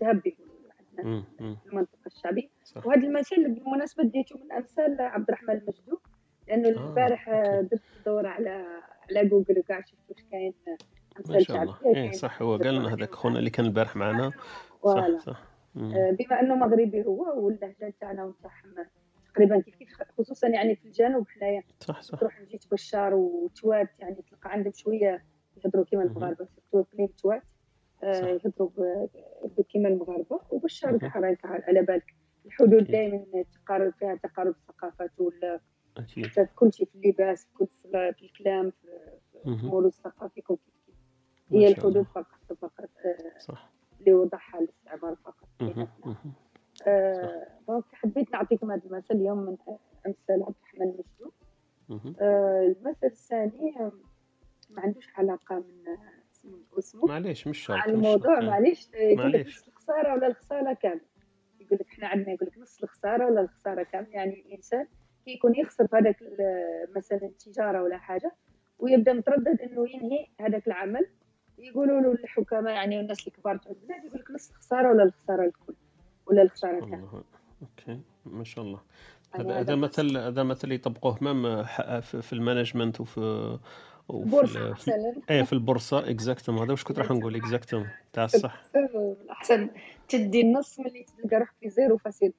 ذهب 0.00 0.26
يقولوا. 0.26 0.53
المنطقة 1.00 2.06
الشعبية. 2.06 2.48
وهذا 2.84 3.02
المثل 3.02 3.54
بالمناسبة 3.54 4.04
ديته 4.04 4.38
من 4.44 4.52
أمثال 4.52 5.00
عبد 5.00 5.28
الرحمن 5.28 5.50
المجدوب 5.54 5.98
لأنه 6.48 6.68
آه. 6.68 6.88
البارح 6.88 7.30
درت 7.60 7.82
دور 8.06 8.26
على 8.26 8.64
على 9.10 9.28
جوجل 9.28 9.58
وكاع 9.58 9.80
شفت 9.80 10.10
واش 10.10 10.24
كاين 10.30 10.54
أمثال 11.18 11.46
شعبية 11.46 11.72
إيه 11.86 12.12
صح 12.12 12.42
هو 12.42 12.56
قال 12.56 12.74
لنا 12.74 12.94
هذاك 12.94 13.14
خونا 13.14 13.38
اللي 13.38 13.50
كان 13.50 13.66
البارح 13.66 13.96
معنا. 13.96 14.32
صح 14.84 15.18
صح. 15.18 15.42
آه، 15.76 16.10
بما 16.10 16.40
أنه 16.40 16.54
مغربي 16.54 17.04
هو 17.04 17.44
واللهجة 17.46 17.94
تاعنا 18.00 18.24
ونتاعهم 18.24 18.74
تقريبا 19.34 19.60
كيف 19.60 19.74
كيف 19.74 19.88
خصوصا 20.18 20.48
يعني 20.48 20.76
في 20.76 20.84
الجنوب 20.84 21.28
حنايا. 21.28 21.62
صح 21.80 22.02
صح. 22.02 22.18
تروح 22.18 22.40
نجي 22.40 22.58
بشار 22.72 23.14
وتوات 23.14 23.88
يعني 23.98 24.14
تلقى 24.30 24.52
عندهم 24.52 24.72
شوية 24.72 25.24
يهضروا 25.56 25.84
كيما 25.84 26.02
المغاربه 26.02 26.46
surtout 26.70 26.90
إقليم 26.90 27.06
توات 27.06 27.42
يهضروا 28.02 29.08
كيما 29.68 29.88
المغاربة 29.88 30.40
وبالشارع 30.50 30.96
تاع 30.96 31.10
على 31.44 31.82
بالك. 31.82 32.14
الحدود 32.46 32.84
دائما 32.84 33.24
تقارب 33.54 33.92
فيها 33.92 34.14
تقارب 34.14 34.54
الثقافات 34.54 35.10
ولا 35.20 35.60
حتى 35.98 36.46
في 36.46 36.54
كل 36.56 36.72
شيء 36.72 36.86
في 36.86 36.94
اللباس 36.94 37.46
في, 37.58 37.66
في 38.18 38.24
الكلام 38.24 38.72
في 39.42 39.48
الموروث 39.48 39.96
الثقافي 39.96 40.40
كيف 40.40 40.58
هي 41.50 41.68
الحدود 41.68 42.02
فقط 42.02 42.52
فقط 42.60 42.90
آه، 43.04 43.38
صح. 43.38 43.70
اللي 44.00 44.12
وضعها 44.12 44.58
الاستعمار 44.58 45.16
فقط. 45.16 45.48
آه 46.86 47.46
دونك 47.68 47.84
حبيت 47.92 48.32
نعطيكم 48.32 48.70
هذا 48.70 48.82
المثل 48.86 49.14
اليوم 49.14 49.38
من 49.38 49.56
امثال 50.06 50.42
عبد 50.42 50.54
الرحمن 50.62 50.82
المسلوب 50.94 51.32
آه 52.20 52.60
المثل 52.66 53.06
الثاني 53.06 53.74
ما 54.70 54.82
عندوش 54.82 55.08
علاقة 55.16 55.56
من 55.56 55.84
اسمه؟ 56.78 57.06
معليش 57.06 57.46
مش 57.46 57.58
شرط 57.58 57.76
على 57.76 57.92
الموضوع 57.92 58.40
معليش. 58.40 58.88
يقول 58.94 59.32
لك 59.32 59.46
نص 59.46 59.68
الخسارة 59.68 60.14
ولا 60.14 60.26
الخسارة 60.26 60.72
كامل 60.72 61.00
يقول 61.60 61.78
لك 61.80 61.86
إحنا 61.88 62.08
عندنا 62.08 62.32
يقول 62.32 62.48
لك 62.48 62.58
نص 62.58 62.82
الخسارة 62.82 63.26
ولا 63.26 63.40
الخسارة 63.40 63.82
كامل 63.82 64.06
يعني 64.10 64.44
الإنسان 64.46 64.86
كي 65.24 65.30
يكون 65.30 65.54
يخسر 65.56 65.86
في 65.86 65.96
هذاك 65.96 66.16
مثلا 66.96 67.22
التجاره 67.22 67.82
ولا 67.82 67.98
حاجة 67.98 68.32
ويبدأ 68.78 69.12
متردد 69.12 69.60
إنه 69.60 69.88
ينهي 69.88 70.26
هذاك 70.40 70.66
العمل. 70.66 71.06
يقولوا 71.58 72.00
له 72.00 72.12
الحكماء 72.12 72.74
يعني 72.74 72.98
والناس 72.98 73.28
الكبار 73.28 73.56
تاع 73.56 73.72
البلاد 73.72 74.04
يقول 74.04 74.20
لك 74.20 74.30
نص 74.30 74.50
الخسارة 74.50 74.88
ولا 74.88 75.02
الخسارة 75.02 75.44
الكل 75.44 75.74
ولا 76.26 76.42
الخسارة 76.42 76.80
كامل 76.80 77.08
OK. 77.62 78.00
ما 78.26 78.44
شاء 78.44 78.64
الله. 78.64 78.80
يعني 79.34 79.52
هذا 79.52 79.74
مثل 79.74 80.16
هذا 80.16 80.42
مثل 80.42 80.72
يطبقوه 80.72 81.18
même 81.20 81.62
في 82.00 82.32
ال 82.32 82.38
management 82.38 83.00
وفي 83.00 83.58
بورصة 84.08 84.74
إيه 85.30 85.42
في 85.42 85.52
البورصة 85.52 86.10
exactement 86.10 86.58
هذا 86.58 86.70
واش 86.70 86.84
كنت 86.84 86.98
راح 86.98 87.10
نقول 87.18 87.36
exactement 87.36 87.86
تاع 88.12 88.24
الصح 88.24 88.62
أحسن. 89.30 89.68
تدي 90.08 90.40
النص 90.40 90.78
ملي 90.80 91.06
تلقى 91.22 91.36
روحك 91.36 91.54
في 91.60 91.68
zéro 91.70 91.96
فاسد 91.98 92.32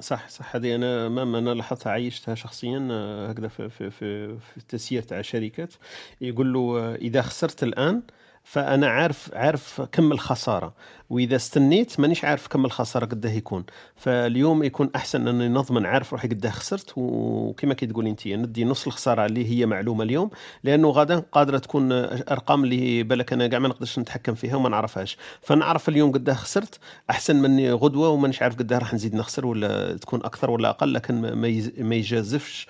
صح 0.00 0.28
صح. 0.28 0.56
هذه 0.56 0.74
أنا 0.74 1.08
ما 1.08 1.38
أنا 1.38 1.50
لاحظتها 1.54 1.92
عايشتها 1.92 2.34
شخصيا 2.34 2.88
آه، 2.90 3.28
هكذا 3.30 3.48
في 3.48 3.68
في 3.68 3.90
في, 3.90 4.38
في 4.38 4.56
التسيير 4.56 5.02
تاع 5.02 5.22
شركات. 5.22 5.74
يقول 6.20 6.52
له 6.52 6.78
آه، 6.78 6.94
إذا 6.94 7.22
خسرت 7.22 7.62
الآن 7.62 8.02
فأنا 8.42 8.88
عارف 8.88 9.34
عارف 9.34 9.80
كم 9.80 10.12
الخسارة. 10.12 10.74
وإذا 11.10 11.36
استنيت 11.36 12.00
مانيش 12.00 12.24
عارف 12.24 12.46
كم 12.46 12.64
الخساره 12.64 13.04
قداه 13.04 13.30
يكون. 13.30 13.64
فاليوم 13.96 14.62
يكون 14.62 14.90
أحسن 14.96 15.28
أني 15.28 15.48
نضمن 15.48 15.86
عارف 15.86 16.12
روحي 16.12 16.28
قداه 16.28 16.50
خسرت 16.50 16.92
وكما 16.96 17.74
كي 17.74 17.86
تقول 17.86 18.06
انت 18.06 18.28
ندي 18.28 18.64
نص 18.64 18.86
الخسارة 18.86 19.26
اللي 19.26 19.50
هي 19.50 19.66
معلومة 19.66 20.04
اليوم 20.04 20.30
لأنه 20.64 20.88
غدا 20.88 21.18
قادرة 21.18 21.58
تكون 21.58 21.92
أرقام 21.92 22.64
اللي 22.64 23.02
بالك 23.02 23.32
أنا 23.32 23.46
كاع 23.46 23.58
ما 23.58 23.68
نقدرش 23.68 23.98
نتحكم 23.98 24.34
فيها 24.34 24.56
وما 24.56 24.68
نعرفهاش. 24.68 25.16
فنعرف 25.42 25.88
اليوم 25.88 26.12
قداه 26.12 26.34
خسرت 26.34 26.78
أحسن 27.10 27.36
مني 27.36 27.72
غدوة 27.72 28.08
ومانيش 28.08 28.42
عارف 28.42 28.56
قداه 28.56 28.78
راح 28.78 28.94
نزيد 28.94 29.14
نخسر 29.14 29.46
ولا 29.46 29.96
تكون 29.96 30.20
أكثر 30.24 30.50
ولا 30.50 30.68
أقل 30.70 30.92
لكن 30.94 31.32
ما 31.78 31.94
يجازفش 31.94 32.66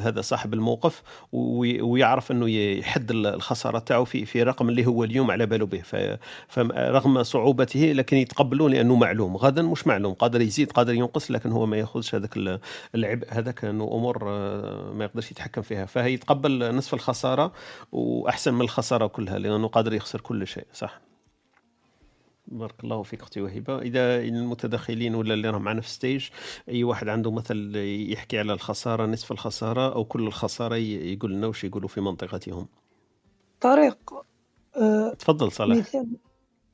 هذا 0.00 0.20
صاحب 0.20 0.54
الموقف 0.54 1.02
ويعرف 1.32 2.30
إنه 2.30 2.50
يحد 2.50 3.10
الخسارة 3.10 3.78
تاعو 3.78 4.04
في 4.04 4.24
في 4.24 4.42
رقم 4.42 4.68
اللي 4.68 4.86
هو 4.86 5.04
اليوم 5.04 5.30
على 5.30 5.46
باله 5.46 5.66
به. 5.66 5.82
فرغم 7.02 7.22
صعوبته 7.22 7.80
لكن 7.80 8.16
يتقبلون 8.16 8.70
لأنه 8.70 8.96
معلوم. 8.96 9.36
غدا 9.36 9.62
مش 9.62 9.86
معلوم 9.86 10.14
قادر 10.14 10.40
يزيد 10.40 10.72
قادر 10.72 10.94
ينقص 10.94 11.30
لكن 11.30 11.52
هو 11.52 11.66
ما 11.66 11.76
يأخذش 11.76 12.14
هذاك 12.14 12.60
العبء. 12.94 13.26
هذاك 13.30 13.64
إنه 13.64 13.84
أمور 13.84 14.30
آه، 14.30 14.92
ما 14.92 15.04
يقدرش 15.04 15.30
يتحكم 15.30 15.62
فيها. 15.62 15.86
فيتقبل 15.86 16.74
نصف 16.74 16.94
الخسارة 16.94 17.52
وأحسن 17.92 18.54
من 18.54 18.60
الخسارة 18.60 19.06
كلها 19.06 19.38
لأنه 19.38 19.68
قادر 19.68 19.92
يخسر 19.94 20.20
كل 20.20 20.46
شيء 20.46 20.66
صح؟ 20.74 21.00
بارك 22.48 22.84
الله 22.84 23.02
فيك 23.02 23.20
أختي 23.20 23.40
وهبه 23.40 23.78
إذا 23.78 24.20
المتدخلين 24.20 25.14
ولا 25.14 25.34
اللي 25.34 25.50
راهم 25.50 25.62
معنا 25.62 25.80
في 25.80 25.90
ستيج 25.90 26.28
أي 26.68 26.84
واحد 26.84 27.08
عنده 27.08 27.30
مثل 27.30 27.72
يحكي 28.12 28.38
على 28.38 28.52
الخسارة 28.52 29.06
نصف 29.06 29.32
الخسارة 29.32 29.94
أو 29.94 30.04
كل 30.04 30.26
الخسارة 30.26 30.76
يقول 30.76 31.32
لنا 31.32 31.46
وش 31.46 31.64
يقولوا 31.64 31.88
في 31.88 32.00
منطقتهم. 32.00 32.68
طريق 33.60 33.98
أه 34.76 35.14
تفضل 35.14 35.52
صلاح. 35.52 35.78
مثال 35.78 36.06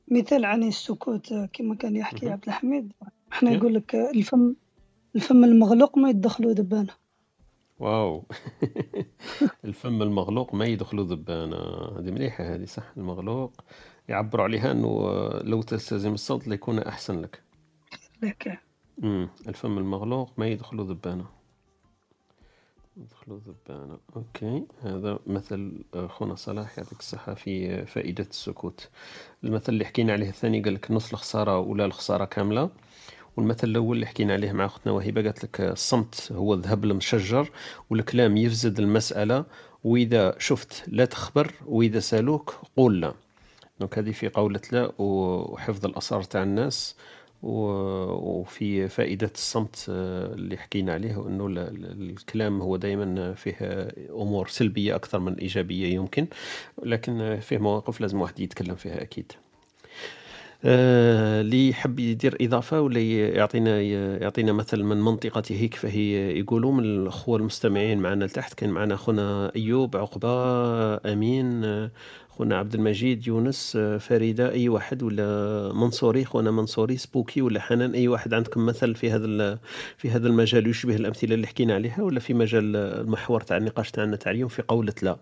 مثال 0.09 0.45
عن 0.45 0.63
السكوت 0.63 1.33
كما 1.53 1.75
كان 1.75 1.95
يحكي 1.95 2.29
عبد 2.29 2.43
الحميد. 2.47 2.93
إحنا 3.31 3.51
يقول 3.51 3.73
لك 3.73 3.95
الفم 3.95 4.55
الفم 5.15 5.43
المغلوق 5.43 5.97
ما 5.97 6.09
يدخلوا 6.09 6.53
ذبانه 6.53 6.93
واو. 7.79 8.23
الفم 9.65 10.01
المغلوق 10.01 10.53
ما 10.55 10.65
يدخلوا 10.65 11.05
ذبانه 11.05 11.57
هذه 11.99 12.11
مليحة 12.11 12.55
هذه 12.55 12.65
صح؟ 12.65 12.83
المغلوق 12.97 13.61
يعبروا 14.09 14.43
عليها 14.43 14.71
إنه 14.71 15.09
لو 15.43 15.61
تلتزم 15.61 16.13
الصوت 16.13 16.47
ليكون 16.47 16.79
أحسن 16.79 17.21
لك. 17.21 17.43
لك. 18.21 18.59
الفم 19.47 19.77
المغلوق 19.77 20.31
ما 20.37 20.47
يدخلوا 20.47 20.85
ذبانه 20.85 21.38
يدخلوا 22.99 23.39
ذبانة. 23.39 23.97
OK. 24.15 24.63
هذا 24.81 25.19
مثل 25.27 25.83
خونا 26.07 26.35
صلاح 26.35 26.77
يعطيك 26.77 26.99
الصحة 26.99 27.33
في 27.33 27.85
فائدة 27.85 28.25
السكوت. 28.29 28.89
المثل 29.43 29.73
اللي 29.73 29.85
حكينا 29.85 30.13
عليه 30.13 30.29
الثاني 30.29 30.61
قال 30.61 30.73
لك 30.73 30.91
نص 30.91 31.11
الخسارة 31.11 31.59
ولا 31.59 31.85
الخسارة 31.85 32.25
كاملة. 32.25 32.69
والمثل 33.37 33.67
الأول 33.67 33.95
اللي 33.95 34.05
حكينا 34.07 34.33
عليه 34.33 34.51
مع 34.51 34.65
أختنا 34.65 34.93
وهبة 34.93 35.21
قالت 35.21 35.43
لك 35.43 35.61
الصمت 35.61 36.31
هو 36.31 36.53
الذهب 36.53 36.83
المشجر 36.83 37.51
والكلام 37.89 38.37
يفزد 38.37 38.79
المسألة 38.79 39.45
وإذا 39.83 40.35
شفت 40.39 40.83
لا 40.87 41.05
تخبر 41.05 41.53
وإذا 41.65 41.99
سألوك 41.99 42.55
قول 42.77 43.01
لا. 43.01 43.13
دونك 43.79 43.97
هذه 43.97 44.11
في 44.11 44.29
قولة 44.29 44.61
لا 44.71 44.91
وحفظ 44.97 45.85
الأسرار 45.85 46.23
تاع 46.23 46.43
الناس. 46.43 46.95
وفي 47.43 48.87
فائدة 48.87 49.31
الصمت 49.35 49.85
آه، 49.89 50.33
اللي 50.33 50.57
حكينا 50.57 50.93
عليه 50.93 51.27
أنه 51.27 51.47
الكلام 51.47 52.61
هو 52.61 52.75
دائما 52.77 53.33
فيه 53.33 53.55
أمور 54.09 54.47
سلبية 54.47 54.95
أكثر 54.95 55.19
من 55.19 55.33
إيجابية 55.33 55.93
يمكن 55.95 56.27
لكن 56.83 57.39
فيه 57.41 57.57
مواقف 57.57 58.01
لازم 58.01 58.21
واحد 58.21 58.39
يتكلم 58.39 58.75
فيها 58.75 59.01
أكيد. 59.01 59.31
آه، 60.65 61.41
اللي 61.41 61.69
يحب 61.69 61.99
يدير 61.99 62.37
إضافة 62.41 62.81
ولا 62.81 62.99
يعطينا 63.01 63.81
يعطينا 64.21 64.53
مثل 64.53 64.83
من 64.83 64.97
منطقته 65.01 65.65
كيف 65.65 65.85
هي 65.85 66.39
يقولوا 66.39 66.71
من 66.71 66.83
الأخوة 66.83 67.37
المستمعين 67.37 67.97
معنا 67.99 68.25
لتحت 68.25 68.53
كان 68.53 68.69
معنا 68.69 68.93
أخونا 68.93 69.51
أيوب 69.55 69.97
عقبة 69.97 70.29
آمين 71.13 71.61
خونا 72.39 72.57
عبد 72.57 72.75
المجيد 72.75 73.27
يونس 73.27 73.77
فريدة 73.99 74.51
أي 74.51 74.69
واحد 74.69 75.03
ولا 75.03 75.23
منصوري؟ 75.73 76.25
خونا 76.25 76.51
منصوري 76.51 76.97
سبوكي 76.97 77.41
ولا 77.41 77.59
حنان؟ 77.59 77.93
أي 77.93 78.07
واحد 78.07 78.33
عندكم 78.33 78.65
مثل 78.65 78.95
في 78.95 79.11
هذا 79.11 79.59
في 79.97 80.09
هذا 80.09 80.27
المجال 80.27 80.67
يشبه 80.67 80.95
الأمثلة 80.95 81.35
اللي 81.35 81.47
حكينا 81.47 81.73
عليها 81.73 82.01
ولا 82.01 82.19
في 82.19 82.33
مجال 82.33 82.75
المحور 82.75 83.41
تاع 83.41 83.57
النقاش 83.57 83.91
تاعنا 83.91 84.15
تاع 84.15 84.31
اليوم 84.31 84.49
في 84.49 84.61
قولة 84.61 84.93
لا؟ 85.01 85.17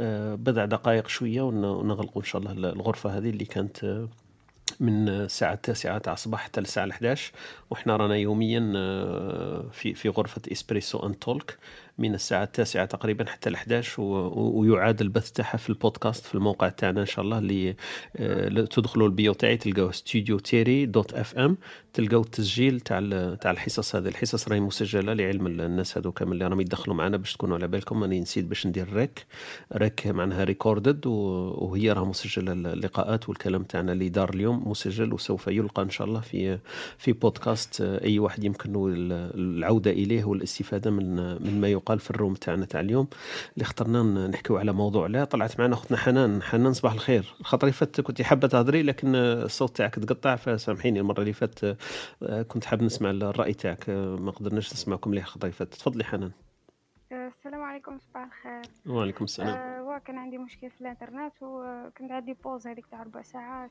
آه، 0.00 0.34
بضع 0.34 0.64
دقائق 0.64 1.08
شوية 1.08 1.42
ونغلقوا 1.42 2.22
إن 2.22 2.26
شاء 2.26 2.42
الله 2.42 2.52
الغرفة 2.52 3.18
هذه 3.18 3.30
اللي 3.30 3.44
كانت 3.44 4.06
من 4.80 5.08
الساعة 5.08 5.52
التاسعة 5.52 5.98
تاع 5.98 6.12
الصباح 6.12 6.40
حتى 6.40 6.60
الساعة 6.60 6.90
11 6.90 7.32
وحنا 7.70 7.96
رانا 7.96 8.16
يوميا 8.16 8.72
آه، 8.76 9.64
في 9.72 9.94
في 9.94 10.08
غرفة 10.08 10.42
Espresso 10.52 10.98
and 10.98 11.18
Talk. 11.18 11.58
من 11.98 12.14
الساعة 12.14 12.44
التاسعة 12.44 12.84
تقريبا 12.84 13.26
حتى 13.26 13.48
ال 13.48 13.54
11 13.54 14.02
ويعاد 14.36 15.00
البث 15.00 15.30
تاعها 15.30 15.56
في 15.56 15.68
البودكاست 15.68 16.26
في 16.26 16.34
الموقع 16.34 16.68
تاعنا 16.68 17.00
إن 17.00 17.06
شاء 17.06 17.24
الله 17.24 17.38
اللي 17.38 17.76
آه، 18.16 18.48
تدخلوا 18.64 19.06
ال 19.06 19.12
bio 19.12 19.32
تاعي 19.32 19.56
تلقاو 19.56 19.92
Studio 19.92 20.38
Tiri 20.38 20.86
dot 20.86 21.14
FM. 21.14 21.56
تلقاو 21.92 22.20
التسجيل 22.20 22.80
تاع 22.80 23.00
تاع 23.40 23.50
الحصص 23.50 23.96
هذه. 23.96 24.08
الحصص 24.08 24.48
راهي 24.48 24.60
مسجلة 24.60 25.12
لعلم 25.12 25.46
الناس 25.46 25.98
هذو 25.98 26.12
كامل 26.12 26.32
اللي 26.32 26.46
راهم 26.46 26.60
يدخلوا 26.60 26.96
معنا 26.96 27.16
باش 27.16 27.32
تكونوا 27.32 27.56
على 27.56 27.68
بالكم. 27.68 28.02
راني 28.02 28.20
نسيت 28.20 28.44
باش 28.44 28.66
ندير 28.66 28.92
rec. 28.92 29.26
rec 29.76 30.06
معناها 30.06 30.44
recorded 30.44 31.06
وهي 31.06 31.92
راه 31.92 32.04
مسجلة 32.04 32.52
اللقاءات 32.52 33.28
والكلام 33.28 33.62
تاعنا 33.62 33.92
اللي 33.92 34.08
دار 34.08 34.30
اليوم 34.34 34.70
مسجل 34.70 35.12
وسوف 35.12 35.46
يلقى 35.48 35.82
إن 35.82 35.90
شاء 35.90 36.06
الله 36.06 36.20
في 36.20 36.58
في 36.98 37.12
بودكاست 37.12 37.80
أي 37.80 38.18
واحد 38.18 38.44
يمكن 38.44 38.72
العودة 39.34 39.90
إليه 39.90 40.24
والاستفادة 40.24 40.90
من 40.90 41.16
من 41.42 41.60
ما 41.60 41.68
يقال 41.68 41.98
في 41.98 42.10
ال 42.10 42.15
room 42.15 42.34
تاعنا 42.34 42.64
تاع 42.64 42.80
اليوم. 42.80 43.08
اللي 43.54 43.62
اخترنا 43.62 44.28
نحكيو 44.28 44.56
على 44.56 44.72
موضوع. 44.72 45.06
لا 45.06 45.24
طلعت 45.24 45.60
معنا 45.60 45.74
أختنا 45.74 45.98
حنان. 45.98 46.42
حنان 46.42 46.72
صباح 46.72 46.92
الخير. 46.92 47.34
الخطره 47.40 47.70
فات 47.70 48.00
كنت 48.00 48.22
حابة 48.22 48.48
تهضري 48.48 48.82
لكن 48.82 49.14
الصوت 49.14 49.76
تاعك 49.76 49.94
تقطع 49.94 50.36
فسامحيني 50.36 51.00
المرة 51.00 51.20
اللي 51.20 51.32
فات 51.32 51.64
آه، 51.64 51.76
كنت 52.48 52.64
حاب 52.64 52.82
نسمع 52.82 53.10
الرأي 53.10 53.54
تاعك. 53.54 53.90
آه، 53.90 54.16
ما 54.16 54.30
قدرناش 54.30 54.72
نسمعكم 54.72 55.10
اللي 55.10 55.22
فاتت 55.22 55.74
تفضلي 55.74 56.04
حنان. 56.04 56.32
آه، 57.12 57.32
السلام 57.38 57.62
عليكم 57.62 57.98
صباح 57.98 58.24
الخير. 58.24 58.62
وعليكم 58.86 59.24
السلام. 59.24 59.48
آه 59.48 59.98
كان 59.98 60.18
عندي 60.18 60.38
مشكل 60.38 60.70
في 60.70 60.80
الانترنت 60.80 61.32
وكنت 61.42 62.10
عندي 62.10 62.36
pause 62.44 62.66
هذيك 62.66 62.86
تاع 62.86 63.02
ربع 63.02 63.22
ساعات 63.22 63.70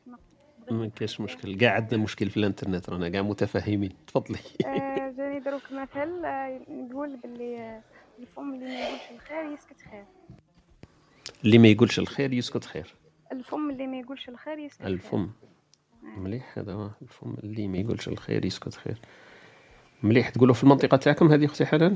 ما 0.71 0.87
كاش 0.95 1.21
مشكل. 1.21 1.57
كاع 1.57 1.73
عندنا 1.73 2.03
مشكل 2.03 2.29
في 2.29 2.37
الانترنت 2.37 2.89
رانا 2.89 3.09
كاع 3.09 3.21
متفاهمين. 3.21 3.93
تفضلي. 4.07 4.39
آه 4.65 5.13
جاني 5.17 5.39
دروك 5.39 5.61
مثل 5.71 6.21
نقول 6.69 7.17
باللي 7.17 7.81
الفم 8.19 8.53
اللي 8.53 8.65
ما 8.65 8.79
يقولش 8.79 9.11
الخير 9.11 9.53
يسكت 9.53 9.81
خير. 9.91 10.05
اللي 11.45 11.57
ما 11.57 11.67
يقولش 11.67 11.99
الخير 11.99 12.33
يسكت 12.33 12.65
خير. 12.65 12.95
الفم 13.31 13.69
اللي 13.69 13.87
ما 13.87 13.99
يقولش 13.99 14.29
الخير 14.29 14.59
يسكت 14.59 14.85
الفم. 14.85 15.29
خير. 15.41 15.49
مليح 16.17 16.57
هذا 16.57 16.91
الفم 17.01 17.35
اللي 17.43 17.67
ما 17.67 17.77
يقولش 17.77 18.07
الخير 18.07 18.45
يسكت 18.45 18.75
خير. 18.75 18.99
مليح. 20.03 20.29
تقولوا 20.29 20.53
في 20.53 20.63
المنطقة 20.63 20.97
تاعكم 20.97 21.31
هذه 21.31 21.45
أختي 21.45 21.65
حنان؟ 21.65 21.95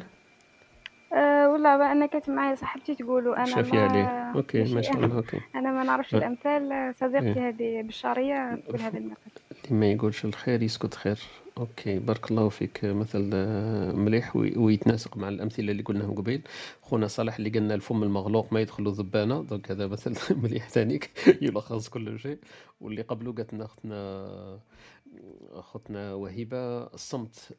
أه 1.13 1.49
ولا 1.49 1.91
أنا 1.91 2.05
كانت 2.05 2.29
معايا 2.29 2.55
صاحبتي 2.55 2.95
تقولوا 2.95 3.37
أنا 3.37 3.45
شافي 3.45 3.75
ما 3.75 3.87
عليه. 3.87 4.05
OK 4.35 4.75
ما 4.75 4.81
شاء 4.81 4.95
الله 4.95 5.15
OK. 5.15 5.39
أنا 5.55 5.71
ما 5.71 5.83
نعرفش 5.83 6.15
الأمثال. 6.15 6.95
صديقتي 6.95 7.39
إيه. 7.39 7.49
هذه 7.49 7.81
بالشعرية 7.81 8.55
تقول 8.55 8.81
هذا 8.81 8.97
المثل 8.97 9.31
اللي 9.65 9.79
ما 9.79 9.91
يقولش 9.91 10.25
الخير 10.25 10.63
يسكت 10.63 10.93
خير. 10.93 11.19
OK 11.57 11.99
بارك 11.99 12.31
الله 12.31 12.49
فيك. 12.49 12.85
مثل 12.85 13.29
آه، 13.33 13.91
مليح 13.91 14.35
ويتناسق 14.35 15.17
مع 15.17 15.29
الأمثلة 15.29 15.71
اللي 15.71 15.83
قلناهم 15.83 16.15
قبيل. 16.15 16.41
خونا 16.81 17.07
صالح 17.07 17.35
اللي 17.35 17.49
قلنا 17.49 17.73
الفم 17.75 18.03
المغلوق 18.03 18.53
ما 18.53 18.59
يدخل 18.61 18.87
ذبانه 18.91 19.43
donc 19.43 19.71
هذا 19.71 19.87
مثل 19.87 20.15
مليح 20.43 20.69
ثانيك 20.69 21.11
يلخص 21.41 21.89
كل 21.89 22.19
شيء. 22.19 22.37
واللي 22.81 23.01
قبله 23.01 23.33
قالت 23.33 23.53
لنا 23.53 23.65
أختنا 23.65 24.59
أختنا 25.51 26.13
وهبه 26.13 26.83
الصمت 26.83 27.55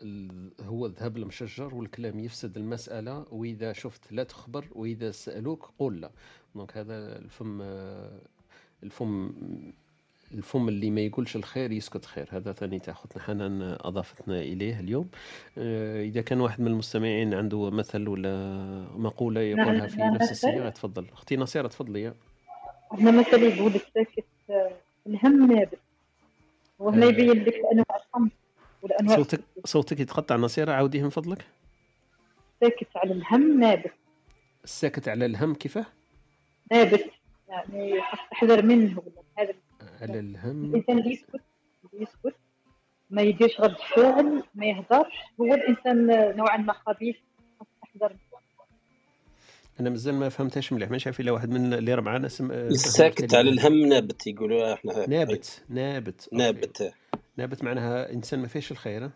هو 0.61 0.87
الذهب 0.87 1.17
المشجر 1.17 1.75
والكلام 1.75 2.21
يفسد 2.21 2.57
المسألة. 2.57 3.27
وإذا 3.31 3.73
شفت 3.73 4.13
لا 4.13 4.25
تخبر 4.25 4.65
وإذا 4.73 5.11
سألوك 5.11 5.71
قول 5.79 6.01
لا. 6.01 6.11
دونك 6.55 6.77
هذا 6.77 7.19
الفم 7.19 7.59
آه، 7.63 8.21
الفم 8.83 9.33
الفم 10.35 10.69
اللي 10.69 10.91
ما 10.91 11.01
يقولش 11.01 11.37
الخير 11.37 11.73
يسكت 11.73 12.05
خير. 12.05 12.29
هذا 12.31 12.53
ثاني 12.53 12.79
تاخذنا. 12.79 13.23
حنان 13.23 13.77
أضافتنا 13.81 14.41
إليه 14.41 14.81
اليوم. 14.81 15.09
آه، 15.59 16.03
إذا 16.05 16.23
كان 16.23 16.41
واحد 16.41 16.61
من 16.61 16.67
المستمعين 16.67 17.35
عنده 17.35 17.71
مثل 17.71 18.09
ولا 18.09 18.31
مقولة 18.97 19.41
يقولها 19.41 19.87
في 19.87 20.01
نفس 20.01 20.31
الصيغه 20.31 20.69
تفضل. 20.69 21.07
أختي 21.13 21.37
نصيرة 21.37 21.69
تفضلي. 21.69 22.15
عندنا 22.93 23.11
مثل 23.11 23.43
يقول 23.43 23.75
الساكت 23.75 24.25
آه، 24.51 24.73
الهم 25.07 25.53
نابت 25.53 25.79
وهنا 26.79 27.07
يبين 27.07 27.45
لك 27.45 27.55
انواع 27.73 27.97
الصمت 28.07 28.33
والانواع 28.83 29.17
صوتك 29.17 29.41
صوتك 29.65 30.01
يتقطع 30.01 30.37
نصيرة. 30.37 30.73
عاوديه 30.73 31.03
من 31.03 31.11
فضلك. 31.11 31.45
ساكت 32.61 32.97
على 32.97 33.13
الهم 33.13 33.61
نابت 33.61 33.93
الساكت 34.65 35.09
على 35.09 35.27
الهم 35.27 35.55
كيفه؟ 35.55 35.87
نابت 36.73 37.05
يعني 37.49 38.01
تحذر 38.31 38.63
منه. 38.63 38.91
هذا 38.91 39.22
على 40.03 40.19
الهم. 40.21 40.65
الإنسان 40.65 40.99
اللي 40.99 41.13
يسكت 41.13 41.41
اللي 41.93 42.03
يسكت 42.03 42.37
ما 43.11 43.23
يديرش 43.23 43.61
رد 43.61 43.77
فعل 43.97 44.43
ما 44.55 44.67
يهضرش. 44.67 45.13
هو 45.41 45.55
الإنسان 45.55 46.07
نوعا 46.37 46.57
ما 46.57 46.73
خبيث 46.73 47.17
تحذر 47.83 48.17
أنا 49.81 49.91
مازال 49.91 50.15
ما 50.15 50.29
فهمتهاش 50.29 50.73
مليح. 50.73 50.91
ماشي 50.91 51.09
عارف 51.09 51.21
إلا 51.21 51.33
واحد 51.33 51.51
من 51.51 51.75
اللي 51.75 51.95
راه 51.95 52.01
معنا 52.01 52.29
سم... 52.29 52.51
الساكت 52.51 53.35
على 53.35 53.51
الهم 53.51 53.87
نابت 53.87 54.27
يقولوا 54.27 54.75
إحنا. 54.75 55.07
نابت 55.07 55.65
نابت. 55.69 56.29
نابت. 56.33 56.95
نابت 57.37 57.65
معناها 57.65 58.13
إنسان 58.13 58.41
ما 58.41 58.47
فيهش 58.47 58.71
الخير 58.73 59.11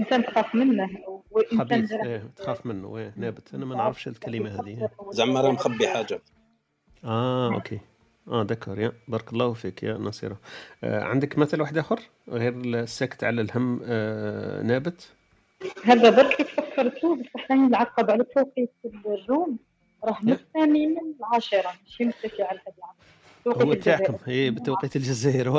إنسان 0.00 0.24
تخاف 0.24 0.54
منه. 0.54 0.88
خبيث. 1.58 1.92
إيه 1.92 2.30
تخاف 2.36 2.66
منه. 2.66 2.98
إيه 2.98 3.14
نابت. 3.16 3.54
أنا 3.54 3.64
ما 3.64 3.74
نعرفش 3.74 4.08
الكلمة 4.08 4.50
هذه. 4.50 4.88
زعما 5.10 5.40
راه 5.40 5.50
مخبي 5.50 5.88
حاجة. 5.88 6.20
آه 7.04 7.54
OK. 7.54 7.80
آه 8.28 8.42
d'accord 8.42 8.78
يا 8.80 8.92
بارك 9.08 9.32
الله 9.32 9.52
فيك 9.52 9.82
يا 9.82 9.94
نصيرة. 9.94 10.36
آه 10.84 11.02
عندك 11.04 11.38
مثل 11.38 11.60
واحد 11.60 11.78
آخر 11.78 12.00
غير 12.28 12.52
السكت 12.54 13.24
على 13.24 13.40
الهم 13.40 13.80
آه 13.84 14.62
نابت؟ 14.62 15.12
هذا 15.84 16.10
برك 16.10 16.36
تفكرتو 16.42 17.14
بس 17.14 17.26
إحنا 17.36 17.56
نعقب 17.68 18.10
على 18.10 18.24
توقيت 18.24 18.72
ال 19.06 19.15
room. 19.15 19.58
راه 20.04 20.18
من 20.22 20.32
الثامنة 20.32 21.00
العاشرة 21.20 21.72
ماشي 21.84 22.04
متكي 22.04 22.42
على 22.42 22.60
هذا 23.46 23.54
هو 23.64 23.74
تاعكم 23.74 24.16
هي 24.26 24.50
بتوقيت 24.50 24.96
الجزائر 24.96 25.48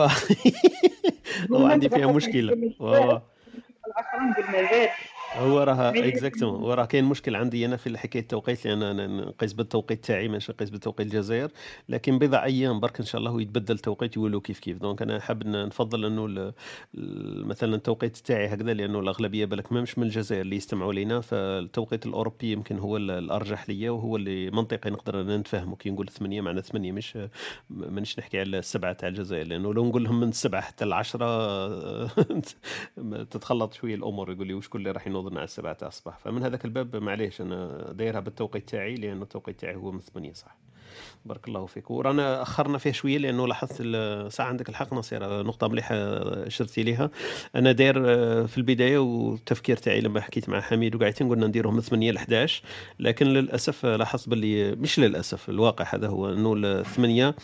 هو 1.51 1.65
عندي 1.67 1.89
فيها 1.89 2.07
مشكلة. 2.11 2.53
العشرة 2.53 4.51
مازال 4.51 4.89
هو 5.37 5.59
راه 5.63 5.89
exactement 5.89 6.61
هو 6.61 6.73
راه 6.73 6.85
كاين 6.85 7.05
مشكل 7.05 7.35
عندي 7.35 7.65
أنا 7.65 7.77
في 7.77 7.97
حكاية 7.97 8.21
التوقيت 8.21 8.65
لأن 8.67 8.83
أنا 8.83 9.07
نقيس 9.07 9.53
بالتوقيت 9.53 10.05
تاعي 10.05 10.27
ماشي 10.27 10.51
نقيس 10.51 10.69
بالتوقيت 10.69 11.07
الجزائر. 11.07 11.51
لكن 11.89 12.19
بضع 12.19 12.43
أيام 12.43 12.79
برك 12.79 12.99
إن 12.99 13.05
شاء 13.05 13.19
الله 13.19 13.41
يتبدل 13.41 13.75
التوقيت 13.75 14.17
يولوا 14.17 14.41
كيف 14.41 14.59
كيف. 14.59 14.77
donc 14.77 15.01
أنا 15.01 15.19
حاب 15.19 15.47
نفضل 15.47 16.05
إنه 16.05 16.53
مثلا 17.45 17.75
التوقيت 17.75 18.17
تاعي 18.17 18.47
هكذا 18.47 18.73
لأنه 18.73 18.99
الأغلبية 18.99 19.45
بالك 19.45 19.71
ما 19.71 19.81
مش 19.81 19.97
من 19.97 20.03
الجزائر 20.03 20.41
اللي 20.41 20.55
يستمعوا 20.55 20.93
لينا. 20.93 21.21
فالتوقيت 21.21 22.05
الأوروبي 22.05 22.51
يمكن 22.51 22.79
هو 22.79 22.97
الأرجح 22.97 23.69
ليا 23.69 23.91
وهو 23.91 24.15
اللي 24.15 24.51
منطقي 24.51 24.89
نقدر 24.89 25.23
نتفاهمه. 25.37 25.75
كي 25.75 25.89
نقول 25.89 26.09
8 26.09 26.41
معنى 26.41 26.61
8 26.61 26.91
مش 26.91 27.17
مانيش 27.69 28.19
نحكي 28.19 28.39
على 28.39 28.59
السبعة 28.59 28.93
تاع 28.93 29.09
الجزائر. 29.09 29.47
لأنه 29.47 29.73
لو 29.73 29.85
نقول 29.85 30.03
لهم 30.03 30.19
من 30.19 30.29
السبعة 30.29 30.61
حتى 30.61 30.83
العشرة 30.83 31.25
تتخلط 33.31 33.73
شوية 33.73 33.95
الأمور. 33.95 34.31
يقول 34.31 34.47
لي 34.47 34.53
وشكون 34.53 34.81
اللي 34.81 34.91
راح 34.91 35.07
ينوض 35.07 35.24
على 35.33 35.43
السبعة 35.43 35.73
تاع 35.73 35.87
الصباح 35.87 36.17
فمن 36.17 36.43
هذاك 36.43 36.65
الباب 36.65 36.95
معليش 36.95 37.41
أنا 37.41 37.91
دايرها 37.91 38.19
بالتوقيت 38.19 38.69
تاعي 38.69 38.95
لأن 38.95 39.21
التوقيت 39.21 39.59
تاعي 39.59 39.75
هو 39.75 39.91
من 39.91 39.99
8 39.99 40.33
صح. 40.33 40.55
بارك 41.25 41.47
الله 41.47 41.65
فيك. 41.65 41.91
ورانا 41.91 42.41
أخرنا 42.41 42.77
فيه 42.77 42.91
شوية 42.91 43.17
لأنه 43.17 43.47
لاحظت 43.47 43.81
ساعه 44.31 44.47
عندك 44.47 44.69
الحق 44.69 44.93
نصير 44.93 45.43
نقطة 45.43 45.67
مليحة 45.67 45.95
اشرتي 46.47 46.83
ليها. 46.83 47.09
أنا 47.55 47.71
داير 47.71 48.03
آه، 48.05 48.45
في 48.45 48.57
البداية 48.57 48.97
والتفكير 48.97 49.77
تاعي 49.77 50.01
لما 50.01 50.21
حكيت 50.21 50.49
مع 50.49 50.61
حميد 50.61 50.95
وقاعدين 50.95 51.29
قلنا 51.29 51.47
نديرهم 51.47 51.73
من 51.73 51.81
8 51.81 52.11
ل 52.11 52.17
11 52.17 52.63
لكن 52.99 53.25
للأسف 53.25 53.85
لاحظت 53.85 54.29
باللي 54.29 54.71
مش 54.71 54.99
للأسف 54.99 55.49
الواقع 55.49 55.95
هذا 55.95 56.07
هو 56.07 56.33
إنه 56.33 56.53
الثمانيه 56.55 57.35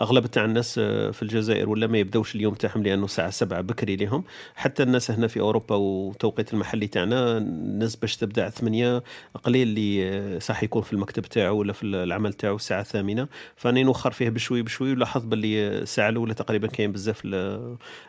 اغلب 0.00 0.26
تاع 0.26 0.44
الناس 0.44 0.78
آه، 0.78 1.10
في 1.10 1.22
الجزائر 1.22 1.68
ولا 1.68 1.86
ما 1.86 1.98
يبداوش 1.98 2.34
اليوم 2.34 2.54
تاعهم 2.54 2.82
لأنه 2.82 3.04
الساعة 3.04 3.30
7 3.30 3.60
بكري 3.60 3.96
لهم. 3.96 4.24
حتى 4.54 4.82
الناس 4.82 5.10
هنا 5.10 5.26
في 5.26 5.40
أوروبا 5.40 5.76
وتوقيت 5.76 6.54
المحلي 6.54 6.86
تاعنا 6.86 7.38
الناس 7.38 7.96
باش 7.96 8.16
تبدأ 8.16 8.48
8 8.48 9.02
قليل 9.44 9.68
اللي 9.68 10.08
آه، 10.08 10.38
صح 10.38 10.62
يكون 10.62 10.82
في 10.82 10.92
المكتب 10.92 11.22
تاعو 11.22 11.58
ولا 11.58 11.72
في 11.72 11.82
العمل 11.82 12.32
تاعو 12.32 12.56
الساعة 12.56 12.80
الثامنه 12.80 13.28
فاني 13.56 13.82
نوخر 13.82 14.10
فيه 14.10 14.28
بشوي 14.28 14.62
بشوي 14.62 14.92
ولاحظ 14.92 15.24
باللي 15.24 15.68
الساعة 15.68 16.08
الأولى 16.08 16.34
تقريبا 16.34 16.66
كاين 16.66 16.92
بزاف 16.92 17.20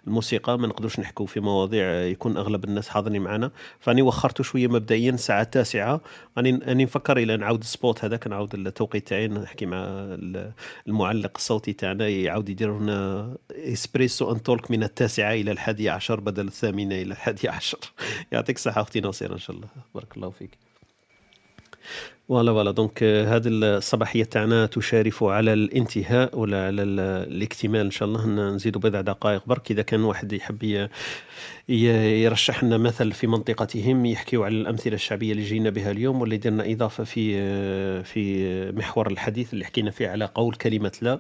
الموسيقى. 0.07 0.59
ما 0.59 0.67
نقدروش 0.67 0.99
نحكوا 0.99 1.25
في 1.25 1.39
مواضيع 1.39 2.01
يكون 2.01 2.37
أغلب 2.37 2.63
الناس 2.63 2.89
حاضرين 2.89 3.21
معنا 3.21 3.51
فاني 3.79 4.01
وخرته 4.01 4.43
شوية 4.43 4.67
مبدئيا 4.67 5.11
الساعة 5.11 5.41
التاسعه 5.41 6.01
اني 6.37 6.71
اني 6.71 6.83
نفكر 6.83 7.17
إلى 7.17 7.37
نعاود 7.37 7.59
ال 7.59 7.69
spot 7.69 8.05
هذاك 8.05 8.27
نعاود 8.27 8.55
التوقيت 8.55 9.07
تاعي 9.07 9.27
نحكي 9.27 9.65
مع 9.65 9.77
المعلق 10.87 11.31
الصوتي 11.35 11.70
تاعنا 11.73 12.07
يعاود 12.07 12.49
يدير 12.49 12.79
لنا 12.79 13.33
Espresso 13.51 14.31
and 14.31 14.43
Talk 14.43 14.71
من 14.71 14.83
التاسعة 14.83 15.33
إلى 15.33 15.51
الحادية 15.51 15.91
عشر 15.91 16.19
بدل 16.19 16.47
الثامنة 16.47 16.95
إلى 16.95 17.11
الحادية 17.11 17.49
عشر. 17.49 17.77
يعطيك 18.31 18.55
الصحه 18.55 18.81
أختي 18.81 18.99
ناصر 18.99 19.33
إن 19.33 19.37
شاء 19.37 19.55
الله. 19.55 19.67
بارك 19.95 20.17
الله 20.17 20.29
فيك. 20.29 20.57
voilà 22.27 22.51
voilà 22.51 22.71
donc 22.71 23.03
هذه 23.03 23.47
الصباحية 23.47 24.23
تاعنا 24.23 24.65
تشارف 24.65 25.23
على 25.23 25.53
الانتهاء 25.53 26.39
ولا 26.39 26.65
على 26.65 26.83
الاكتمال. 26.83 27.85
إن 27.85 27.91
شاء 27.91 28.07
الله 28.07 28.25
نزيدوا 28.25 28.81
بضع 28.81 29.01
دقائق. 29.01 29.43
برك 29.45 29.71
إذا 29.71 29.81
كان 29.81 30.03
واحد 30.03 30.33
يحب 30.33 30.89
يرشح 31.69 32.63
لنا 32.63 32.77
مثل 32.77 33.11
في 33.11 33.27
منطقتهم 33.27 34.05
يحكيوا 34.05 34.45
على 34.45 34.55
الأمثلة 34.55 34.93
الشعبية 34.95 35.31
اللي 35.31 35.43
جينا 35.43 35.69
بها 35.69 35.91
اليوم 35.91 36.21
واللي 36.21 36.37
درنا 36.37 36.71
إضافة 36.71 37.03
في 37.03 38.03
في 38.03 38.71
محور 38.71 39.07
الحديث 39.11 39.53
اللي 39.53 39.65
حكينا 39.65 39.91
فيه 39.91 40.07
على 40.09 40.25
قول 40.25 40.55
كلمة 40.55 40.91
لا. 41.01 41.19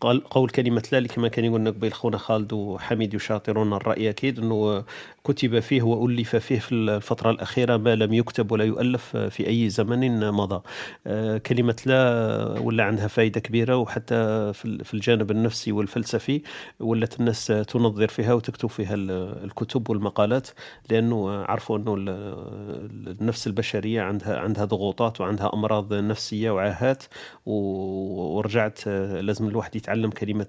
قال 0.00 0.24
قول 0.24 0.50
كلمة 0.50 0.82
لا 0.92 1.06
كما 1.06 1.28
كان 1.28 1.44
يقول 1.44 1.68
قبيل 1.68 1.92
خونا 1.92 2.18
خالد 2.18 2.52
وحميد 2.52 3.14
يشاطرون 3.14 3.72
الرأي 3.72 4.10
أكيد 4.10 4.38
أنه 4.38 4.84
كتب 5.24 5.58
فيه 5.60 5.82
وألف 5.82 6.36
فيه 6.36 6.58
في 6.58 6.74
الفترة 6.74 7.30
الأخيرة 7.30 7.76
ما 7.76 7.94
لم 7.96 8.12
يكتب 8.14 8.52
ولا 8.52 8.64
يؤلف 8.64 9.16
في 9.16 9.46
أي 9.48 9.68
زمن 9.68 10.30
مضى. 10.30 10.62
آه، 11.06 11.38
كلمة 11.38 11.76
لا 11.86 12.58
ولا 12.60 12.84
عندها 12.84 13.06
فائدة 13.06 13.40
كبيرة 13.40 13.76
وحتى 13.76 14.52
في 14.54 14.94
الجانب 14.94 15.30
النفسي 15.30 15.72
والفلسفي 15.72 16.42
ولت 16.80 17.20
الناس 17.20 17.46
تنظر 17.46 18.08
فيها 18.08 18.34
وتكتب 18.34 18.68
فيها 18.68 18.94
الكتب. 19.44 19.79
والمقالات 19.88 20.48
لأنه 20.90 21.30
عرفوا 21.30 21.78
أنه 21.78 21.94
النفس 23.20 23.46
البشرية 23.46 24.02
عندها 24.02 24.38
عندها 24.38 24.64
ضغوطات 24.64 25.20
وعندها 25.20 25.50
أمراض 25.54 25.94
نفسية 25.94 26.50
وعاهات 26.50 27.02
ورجعت 27.46 28.88
لازم 28.88 29.48
الواحد 29.48 29.76
يتعلم 29.76 30.10
كلمة 30.10 30.46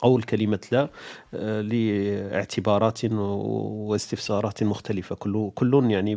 قول 0.00 0.22
كلمة 0.22 0.60
لا 0.72 0.88
آه، 1.34 1.60
لاعتبارات 1.60 3.04
واستفسارات 3.04 4.62
مختلفة. 4.62 5.14
كل 5.14 5.50
كل 5.54 5.90
يعني 5.90 6.14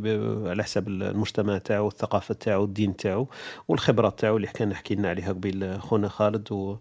على 0.49 0.64
حسب 0.64 0.88
المجتمع 0.88 1.57
تاعو 1.57 1.88
الثقافة 1.88 2.34
تاعو 2.34 2.64
الدين 2.64 2.95
تاعو 2.95 3.27
والخبرات 3.68 4.19
تاعو 4.19 4.38
اللي 4.38 4.48
كان 4.48 4.73
حكي 4.73 4.95
لنا 4.95 5.10
عليها 5.10 5.30
قبيل 5.30 5.81
خونا 5.81 6.07
خالد 6.07 6.52
و 6.52 6.77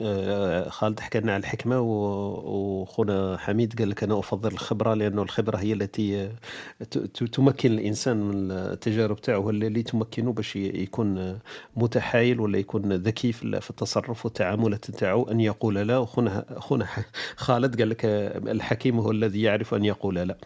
آه، 0.00 0.68
خالد 0.68 1.00
حكى 1.00 1.20
لنا 1.20 1.34
على 1.34 1.40
الحكمة 1.40 1.80
وخونا 1.80 3.36
حميد 3.38 3.78
قال 3.78 3.90
لك 3.90 4.02
أنا 4.02 4.18
أفضل 4.18 4.58
الخبرة 4.64 4.94
لأنه 4.94 5.22
الخبرة 5.22 5.56
هي 5.56 5.72
التي 5.72 6.30
تمكن 7.32 7.72
الإنسان 7.72 8.16
من 8.16 8.50
التجارب 8.50 9.20
تاعو 9.20 9.50
اللي 9.50 9.82
تمكنه 9.82 10.32
باش 10.32 10.56
يكون 10.56 11.38
متحايل 11.76 12.40
ولا 12.40 12.58
يكون 12.58 12.92
ذكي 12.92 13.32
في 13.32 13.70
التصرف 13.70 14.24
والتعامل 14.24 14.78
تاعو 14.78 15.22
أن 15.30 15.40
يقول 15.40 15.74
لا. 15.74 15.98
وخونا 15.98 16.44
خونا 16.58 16.86
خالد 17.36 17.78
قال 17.80 17.88
لك 17.90 18.04
الحكيم 18.54 18.98
هو 18.98 19.10
الذي 19.10 19.42
يعرف 19.42 19.74
أن 19.74 19.84
يقول 19.84 20.14
لا. 20.14 20.36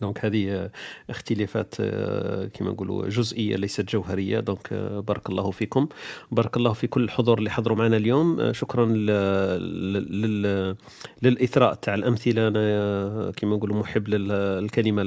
donc 0.00 0.24
هذه 0.24 0.70
اختلافات 1.10 1.74
آه، 1.80 2.46
كما 2.46 2.70
نقولوا 2.70 3.08
جزئية 3.08 3.56
ليست 3.56 3.90
جوهرية. 3.90 4.40
donc 4.40 4.72
آه، 4.72 5.00
بارك 5.00 5.30
الله 5.30 5.50
فيكم. 5.50 5.88
بارك 6.30 6.56
الله 6.56 6.72
في 6.72 6.86
كل 6.86 7.04
الحضور 7.04 7.38
اللي 7.38 7.50
حضروا 7.50 7.76
معنا 7.76 7.96
اليوم. 7.96 8.40
آه، 8.40 8.52
شكرا 8.52 8.86
لل 8.86 10.76
للإثراء 11.22 11.74
تاع 11.74 11.94
الأمثلة. 11.94 12.48
أنا 12.48 13.30
كما 13.36 13.56
نقولوا 13.56 13.76
محب 13.76 14.08
للكلمه 14.08 15.02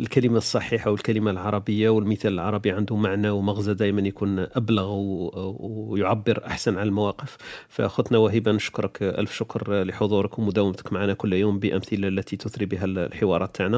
الكلمة 0.00 0.38
الصحيحة 0.38 0.90
والكلمة 0.90 1.30
العربية 1.30 1.88
والمثال 1.88 2.32
العربي 2.32 2.70
عنده 2.70 2.96
معنى 2.96 3.30
ومغزى 3.30 3.74
دائما 3.74 4.00
يكون 4.08 4.38
أبلغ 4.38 4.90
ويعبر 5.60 6.46
أحسن 6.46 6.78
عن 6.78 6.86
المواقف. 6.86 7.36
فأخوتنا 7.68 8.18
وهبه 8.18 8.52
نشكرك 8.52 9.02
ألف 9.02 9.32
شكر 9.32 9.82
لحضورك 9.84 10.38
ومداومتك 10.38 10.92
معنا 10.92 11.14
كل 11.14 11.32
يوم 11.32 11.58
بأمثلة 11.58 12.08
التي 12.08 12.36
تثري 12.36 12.66
بها 12.66 12.84
الحوارات 12.84 13.56
تاعنا. 13.56 13.71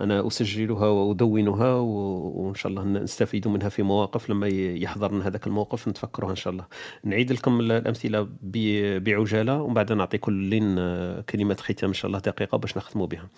أنا 0.00 0.26
أسجلها 0.26 0.88
وأدونها 0.88 1.74
وإن 1.74 2.54
شاء 2.54 2.72
الله 2.72 2.84
نستفيد 2.84 3.48
منها 3.48 3.68
في 3.68 3.82
مواقف 3.82 4.30
لما 4.30 4.46
يحضرنا 4.48 5.26
هذاك 5.26 5.46
الموقف 5.46 5.88
نتفكرها 5.88 6.30
إن 6.30 6.36
شاء 6.36 6.52
الله. 6.52 6.66
نعيد 7.04 7.32
لكم 7.32 7.60
الأمثلة 7.60 8.28
بعجالة 8.42 9.62
ومن 9.62 9.74
بعد 9.74 9.92
نعطي 9.92 10.18
كل 10.18 10.50
كلمة 11.22 11.56
ختام 11.60 11.88
إن 11.88 11.94
شاء 11.94 12.06
الله 12.06 12.18
دقيقة 12.18 12.58
باش 12.58 12.76
نختموا 12.76 13.06
بها. 13.06 13.28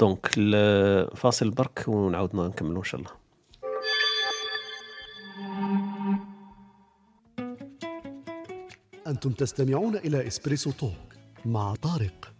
دونك 0.00 0.26
فاصل 1.16 1.50
برك 1.50 1.84
ونعاود 1.88 2.36
نكملوا 2.36 2.78
إن 2.78 2.84
شاء 2.84 3.00
الله. 3.00 3.10
أنتم 9.06 9.30
تستمعون 9.30 9.96
إلى 9.96 10.26
إسبريسو 10.26 10.70
توك 10.70 10.92
مع 11.46 11.74
طارق. 11.74 12.32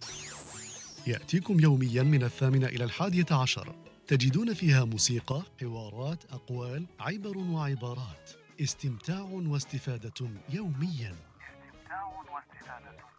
يأتيكم 1.06 1.60
يوميا 1.60 2.02
من 2.02 2.22
الثامنة 2.22 2.66
إلى 2.66 2.84
الحادية 2.84 3.26
عشر. 3.30 3.74
تجدون 4.06 4.54
فيها 4.54 4.84
موسيقى، 4.84 5.42
حوارات، 5.60 6.24
أقوال، 6.32 6.86
عبر 7.00 7.38
وعبارات. 7.38 8.30
استمتاع 8.60 9.20
واستفادة 9.20 10.28
يوميا. 10.48 11.14
استمتاع 11.60 12.06
واستفادة. 12.06 13.11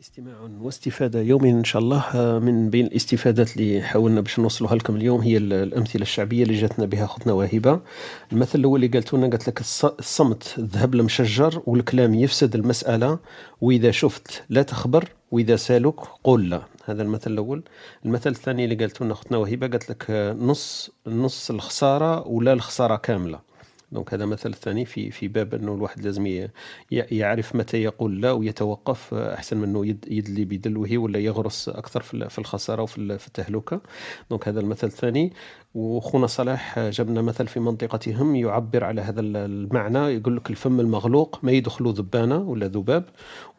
استماع 0.00 0.34
واستفادة 0.60 1.20
يوميا 1.20 1.52
إن 1.52 1.64
شاء 1.64 1.82
الله 1.82 2.04
من 2.38 2.70
بين 2.70 2.86
الاستفادات 2.86 3.56
اللي 3.56 3.82
حاولنا 3.82 4.20
باش 4.20 4.38
نوصلوها 4.38 4.74
لكم 4.74 4.96
اليوم 4.96 5.20
هي 5.20 5.36
الأمثلة 5.36 6.02
الشعبية 6.02 6.42
اللي 6.42 6.54
جاتنا 6.54 6.86
بها 6.86 7.06
خطنا 7.06 7.32
واهبة 7.32 7.80
المثل 8.32 8.58
الأول 8.58 8.84
اللي 8.84 8.98
قالت 8.98 9.14
لنا 9.14 9.26
قالت 9.28 9.48
لك 9.48 9.60
الصمت 9.98 10.54
الذهب 10.58 10.94
المشجر 10.94 11.62
والكلام 11.66 12.14
يفسد 12.14 12.54
المسألة 12.54 13.18
وإذا 13.60 13.90
شفت 13.90 14.42
لا 14.48 14.62
تخبر 14.62 15.08
وإذا 15.30 15.56
سالك 15.56 16.00
قول 16.24 16.50
لا. 16.50 16.62
هذا 16.84 17.02
المثل 17.02 17.30
الأول. 17.32 17.62
المثل 18.04 18.30
الثاني 18.30 18.64
اللي 18.64 18.74
قالت 18.74 19.00
لنا 19.00 19.14
خطنا 19.14 19.38
وهبة 19.38 19.66
قالت 19.68 19.90
لك 19.90 20.06
نص 20.40 20.90
نص 21.06 21.50
الخسارة 21.50 22.28
ولا 22.28 22.52
الخسارة 22.52 22.96
كاملة. 22.96 23.49
دونك 23.92 24.14
هذا 24.14 24.26
مثل 24.26 24.54
ثاني 24.54 24.84
في 24.84 25.10
في 25.10 25.28
باب 25.28 25.54
أنه 25.54 25.74
الواحد 25.74 26.00
لازم 26.00 26.48
يعرف 26.90 27.56
متى 27.56 27.82
يقول 27.82 28.20
لا 28.20 28.32
ويتوقف 28.32 29.14
أحسن 29.14 29.56
من 29.56 29.64
أنه 29.64 29.86
يدلي 29.86 30.44
بدلوه 30.44 30.98
ولا 30.98 31.18
يغرس 31.18 31.68
أكثر 31.68 32.02
في 32.02 32.38
الخسارة 32.38 32.82
وفي 32.82 32.98
التهلكة. 32.98 33.80
donc 34.30 34.48
هذا 34.48 34.60
المثل 34.60 34.86
الثاني 34.86 35.32
وخونا 35.74 36.26
صلاح 36.26 36.78
جابنا 36.78 37.22
مثل 37.22 37.46
في 37.46 37.60
منطقتهم 37.60 38.36
يعبر 38.36 38.84
على 38.84 39.00
هذا 39.00 39.20
المعنى. 39.20 39.98
يقول 39.98 40.36
لك 40.36 40.50
الفم 40.50 40.80
المغلوق 40.80 41.38
ما 41.42 41.52
يدخلوا 41.52 41.92
ذبانة 41.92 42.36
ولا 42.38 42.66
ذباب. 42.66 43.04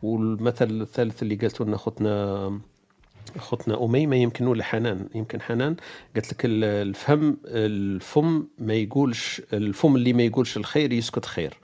والمثل 0.04 0.82
الثالث 0.82 1.24
اللي 1.24 1.36
قالته 1.36 1.66
لنا 1.66 1.76
اختنا 1.76 2.62
أختنا 3.36 3.86
أميمة 3.86 4.16
يمكن 4.16 4.48
ولا 4.48 4.64
حنان 4.64 5.08
يمكن 5.16 5.42
حنان 5.42 5.76
قالت 6.16 6.34
لك 6.34 6.42
الفم 6.46 7.38
الفم 7.46 8.48
ما 8.60 8.74
يقولش 8.74 9.42
الفم 9.54 9.96
اللي 9.96 10.14
ما 10.14 10.24
يقولش 10.24 10.58
الخير 10.58 10.94
يسكت 10.94 11.26
خير. 11.26 11.58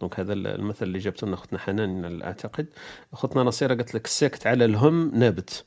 donc 0.00 0.20
هذا 0.20 0.32
المثل 0.32 0.86
اللي 0.86 0.98
جابته 0.98 1.26
لنا 1.26 1.34
أختنا 1.34 1.58
حنان 1.58 2.22
أعتقد. 2.22 2.66
أختنا 3.12 3.42
نصيرة 3.42 3.74
قالت 3.74 3.94
لك 3.94 4.04
الساكت 4.04 4.46
على 4.46 4.64
الهم 4.64 5.10
نابت. 5.14 5.64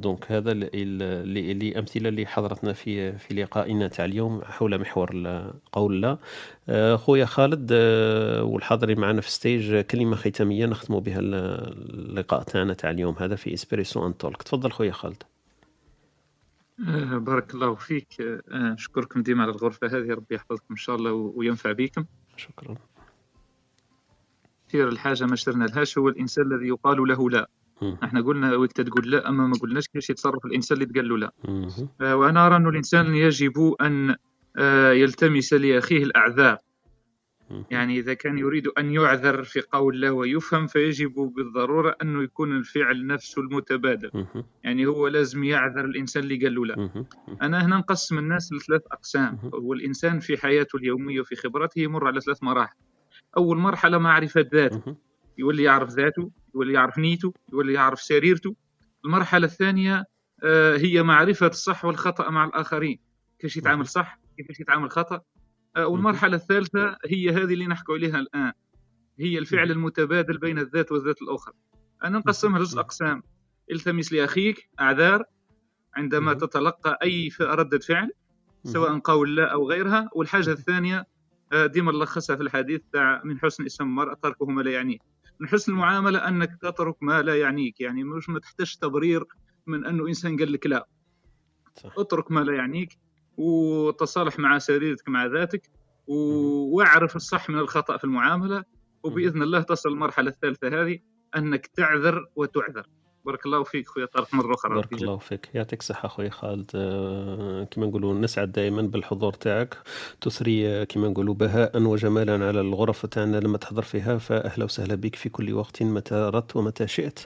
donc 0.00 0.32
هذا 0.32 0.52
اللي 0.52 1.78
امثله 1.78 2.08
اللي 2.08 2.26
حضرتنا 2.26 2.72
في 2.72 3.18
في 3.18 3.34
لقائنا 3.34 3.88
تاع 3.88 4.04
اليوم 4.04 4.40
حول 4.44 4.80
محور 4.80 5.10
قول 5.72 6.02
لا. 6.02 6.18
آه، 6.68 6.96
خويا 6.96 7.24
خالد 7.24 7.68
آه، 7.72 8.42
والحاضرين 8.42 9.00
معنا 9.00 9.20
في 9.20 9.30
stage 9.30 9.80
كلمة 9.80 10.16
ختامية 10.16 10.66
نختموا 10.66 11.00
بها 11.00 11.18
اللقاء 11.20 12.42
تاعنا 12.42 12.74
تاع 12.74 12.90
اليوم 12.90 13.14
هذا 13.18 13.36
في 13.36 13.54
Espresso 13.54 14.06
and 14.06 14.16
Talk 14.18 14.42
تفضل 14.42 14.72
خويا 14.72 14.92
خالد. 14.92 15.22
آه، 16.88 17.18
بارك 17.18 17.54
الله 17.54 17.74
فيك. 17.74 18.40
نشكركم 18.50 19.22
ديما 19.22 19.42
على 19.42 19.52
الغرفة 19.52 19.86
هذه. 19.86 20.14
ربي 20.14 20.34
يحفظكم 20.34 20.66
إن 20.70 20.76
شاء 20.76 20.96
الله 20.96 21.12
وينفع 21.12 21.72
بكم. 21.72 22.04
شكرا. 22.36 22.74
كثير 24.68 24.88
الحاجة 24.88 25.24
ما 25.24 25.36
شرنا 25.36 25.64
لهاش 25.64 25.98
هو 25.98 26.08
الإنسان 26.08 26.52
الذي 26.52 26.68
يقال 26.68 27.08
له 27.08 27.30
لا. 27.30 27.48
إحنا 28.04 28.20
قلنا 28.20 28.56
وقت 28.56 28.80
تقول 28.80 29.10
لا 29.10 29.28
أما 29.28 29.46
ما 29.46 29.54
قلناش 29.62 29.86
كيفاش 29.88 30.10
يتصرف 30.10 30.46
الإنسان 30.46 30.78
اللي 30.78 30.86
تقال 30.92 31.08
له 31.08 31.18
لا. 31.18 31.32
آه، 32.00 32.16
وأنا 32.16 32.46
أرى 32.46 32.56
أن 32.56 32.66
الإنسان 32.68 33.14
يجب 33.14 33.74
أن 33.80 34.16
يلتمس 34.92 35.52
لأخيه 35.52 36.02
الأعذار. 36.02 36.58
يعني 37.70 37.98
إذا 37.98 38.14
كان 38.14 38.38
يريد 38.38 38.66
أن 38.66 38.90
يعذر 38.92 39.42
في 39.42 39.60
قول 39.72 39.94
الله 39.94 40.12
ويفهم 40.12 40.66
فيجب 40.66 41.14
بالضرورة 41.36 41.96
أنه 42.02 42.22
يكون 42.22 42.56
الفعل 42.56 43.06
نفسه 43.06 43.42
المتبادل. 43.42 44.26
يعني 44.64 44.86
هو 44.86 45.08
لازم 45.08 45.44
يعذر 45.44 45.84
الإنسان 45.84 46.22
اللي 46.22 46.36
قال 46.36 46.54
له 46.54 46.66
لا. 46.66 47.04
أنا 47.42 47.66
هنا 47.66 47.76
نقسم 47.76 48.18
الناس 48.18 48.52
لثلاث 48.52 48.82
أقسام. 48.92 49.38
هو 49.54 49.72
الإنسان 49.72 50.20
في 50.20 50.36
حياته 50.36 50.76
اليومية 50.76 51.20
وفي 51.20 51.36
خبرته 51.36 51.80
يمر 51.80 52.06
على 52.06 52.20
ثلاث 52.20 52.42
مراحل. 52.42 52.76
أول 53.36 53.56
مرحلة 53.58 53.98
معرفة 53.98 54.46
ذاته 54.54 54.96
يولي 55.38 55.62
يعرف 55.62 55.90
ذاته 55.90 56.30
يولي 56.54 56.72
يعرف 56.72 56.98
نيته 56.98 57.34
يولي 57.52 57.72
يعرف 57.72 58.00
سريرته. 58.00 58.56
المرحلة 59.04 59.46
الثانية 59.46 60.04
آه، 60.44 60.76
هي 60.76 61.02
معرفة 61.02 61.46
الصح 61.46 61.84
والخطأ 61.84 62.30
مع 62.30 62.44
الآخرين. 62.44 62.98
كيفاش 63.38 63.56
يتعامل 63.56 63.86
صح 63.86 64.20
كيفاش 64.36 64.60
يتعامل 64.60 64.90
خطأ. 64.90 65.20
آه، 65.76 65.86
والمرحلة 65.86 66.36
الثالثة 66.36 66.96
هي 67.06 67.30
هذه 67.30 67.52
اللي 67.54 67.66
نحكي 67.66 67.92
عليها 67.92 68.18
الآن. 68.18 68.52
هي 69.18 69.38
الفعل 69.38 69.70
المتبادل 69.70 70.38
بين 70.38 70.58
الذات 70.58 70.92
والذات 70.92 71.22
الأخرى. 71.22 71.54
أنا 72.04 72.18
نقسمها 72.18 72.58
لجزء 72.58 72.80
أقسام. 72.80 73.22
التمس 73.70 74.12
لأخيك 74.12 74.68
أعذار. 74.80 75.24
عندما 75.94 76.34
تتلقى 76.34 76.98
أي 77.02 77.30
ردة 77.40 77.78
فعل 77.78 78.10
سواء 78.64 78.98
قول 78.98 79.36
لا 79.36 79.52
أو 79.52 79.68
غيرها. 79.68 80.08
والحاجة 80.12 80.50
الثانية 80.50 81.06
آه، 81.52 81.66
ديما 81.66 81.92
نلخصها 81.92 82.36
في 82.36 82.42
الحديث 82.42 82.80
تاع 82.92 83.22
من 83.24 83.38
حسن 83.38 83.64
اسم 83.64 83.84
المرء 83.84 84.14
تركه 84.14 84.46
ما 84.46 84.62
لا 84.62 84.70
يعنيه. 84.70 84.98
من 85.40 85.48
حسن 85.48 85.72
المعاملة 85.72 86.28
أنك 86.28 86.58
تترك 86.60 87.02
ما 87.02 87.22
لا 87.22 87.38
يعنيك. 87.38 87.80
يعني 87.80 88.04
مش 88.04 88.28
ما 88.28 88.38
تحتاج 88.38 88.76
تبرير 88.76 89.24
من 89.66 89.84
أنه 89.84 90.08
إنسان 90.08 90.36
قال 90.36 90.52
لك 90.52 90.66
لا. 90.66 90.88
صح. 91.74 91.92
اترك 91.98 92.30
ما 92.30 92.40
لا 92.40 92.52
يعنيك 92.54 92.98
وتصالح 93.36 94.38
مع 94.38 94.58
سريرتك 94.58 95.08
مع 95.08 95.26
ذاتك 95.26 95.70
واعرف 96.06 97.16
الصح 97.16 97.50
من 97.50 97.58
الخطأ 97.58 97.96
في 97.96 98.04
المعاملة. 98.04 98.64
وبإذن 99.02 99.42
الله 99.42 99.62
تصل 99.62 99.88
المرحلة 99.88 100.30
الثالثة 100.30 100.82
هذه 100.82 100.98
أنك 101.36 101.66
تعذر 101.66 102.26
وتعذر. 102.36 102.86
بارك 103.28 103.46
الله 103.46 103.62
فيك 103.62 103.88
خويا 103.88 104.06
طارق 104.06 104.34
مرة 104.34 104.54
أخرى. 104.54 104.74
بارك 104.74 104.92
الله 104.92 105.16
فيك. 105.16 105.48
يعطيك 105.54 105.80
الصحة 105.80 106.08
خويا 106.08 106.30
خالد. 106.30 106.70
آه، 106.74 107.64
كما 107.64 107.86
نقولوا 107.86 108.14
نسعد 108.14 108.52
دائما 108.52 108.82
بالحضور 108.82 109.32
تاعك. 109.32 109.76
تثري 110.20 110.68
آه، 110.68 110.84
كما 110.84 111.08
نقولوا 111.08 111.34
بهاء 111.34 111.82
وجمالا 111.82 112.32
على 112.32 112.60
الغرف 112.60 113.06
تاعنا 113.06 113.36
لما 113.36 113.58
تحضر 113.58 113.82
فيها. 113.82 114.18
فاهلا 114.18 114.64
وسهلا 114.64 114.94
بك 114.94 115.14
في 115.14 115.28
كل 115.28 115.54
وقت 115.54 115.82
متى 115.82 116.14
أردت 116.14 116.56
ومتى 116.56 116.86
شئت. 116.86 117.18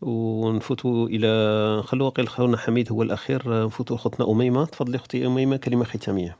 ونفوتوا 0.00 1.08
إلى 1.08 1.82
خلوا 1.82 2.10
قيل 2.10 2.28
خونا 2.28 2.56
حميد 2.56 2.92
هو 2.92 3.02
الأخير. 3.02 3.42
آه، 3.46 3.66
نفوتوا 3.66 3.96
أختنا 3.96 4.30
أميمة. 4.30 4.64
تفضلي 4.64 4.96
أختي 4.96 5.26
أميمة 5.26 5.56
كلمة 5.56 5.84
ختامية. 5.84 6.36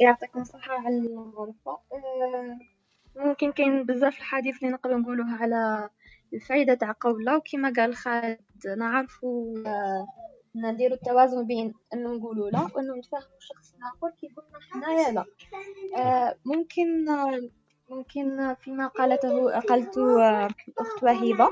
يعطيكم 0.00 0.40
الصحة 0.40 0.72
على 0.72 0.98
الغرفة 0.98 1.78
ممكن 3.16 3.52
كاين 3.52 3.84
بزاف 3.84 4.18
الحديث 4.18 4.56
اللي 4.62 4.72
نقدروا 4.72 4.98
نقولوه 4.98 5.26
على 5.40 5.88
الفايدة 6.34 6.74
تاع 6.74 6.94
قولة 7.00 7.36
وكما 7.36 7.72
قال 7.76 7.94
خالد 7.94 8.38
نعرفوا 8.78 9.58
آه، 9.66 10.06
نديروا 10.56 10.96
التوازن 10.96 11.46
بين 11.46 11.74
انه 11.94 12.14
نقولوا 12.14 12.50
لا 12.50 12.68
وانه 12.74 12.96
نتفاهموا 12.96 13.36
الشخص 13.38 13.74
الآخر 13.74 14.10
كي 14.20 14.28
قلنا 14.28 14.60
حنايا 14.70 15.12
لا. 15.12 15.24
آه، 15.96 16.36
ممكن 16.44 17.04
ممكن 17.90 18.54
فيما 18.54 18.86
قالته 18.86 19.60
قالت 19.60 19.98
آه، 19.98 20.46
الاخت 20.68 21.02
وهيبة. 21.02 21.48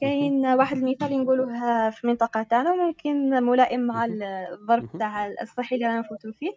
كاين 0.00 0.46
واحد 0.46 0.76
المثال 0.76 1.22
نقولوه 1.22 1.90
في 1.90 2.04
المنطقة 2.04 2.42
تاعنا 2.42 2.86
ممكن 2.86 3.30
ملائم 3.44 3.80
مع 3.80 4.04
الظرف 4.52 4.96
تاع 4.96 5.26
الصحي 5.42 5.76
اللي 5.76 5.86
رانا 5.86 6.00
نفوتو 6.00 6.32
فيه. 6.32 6.52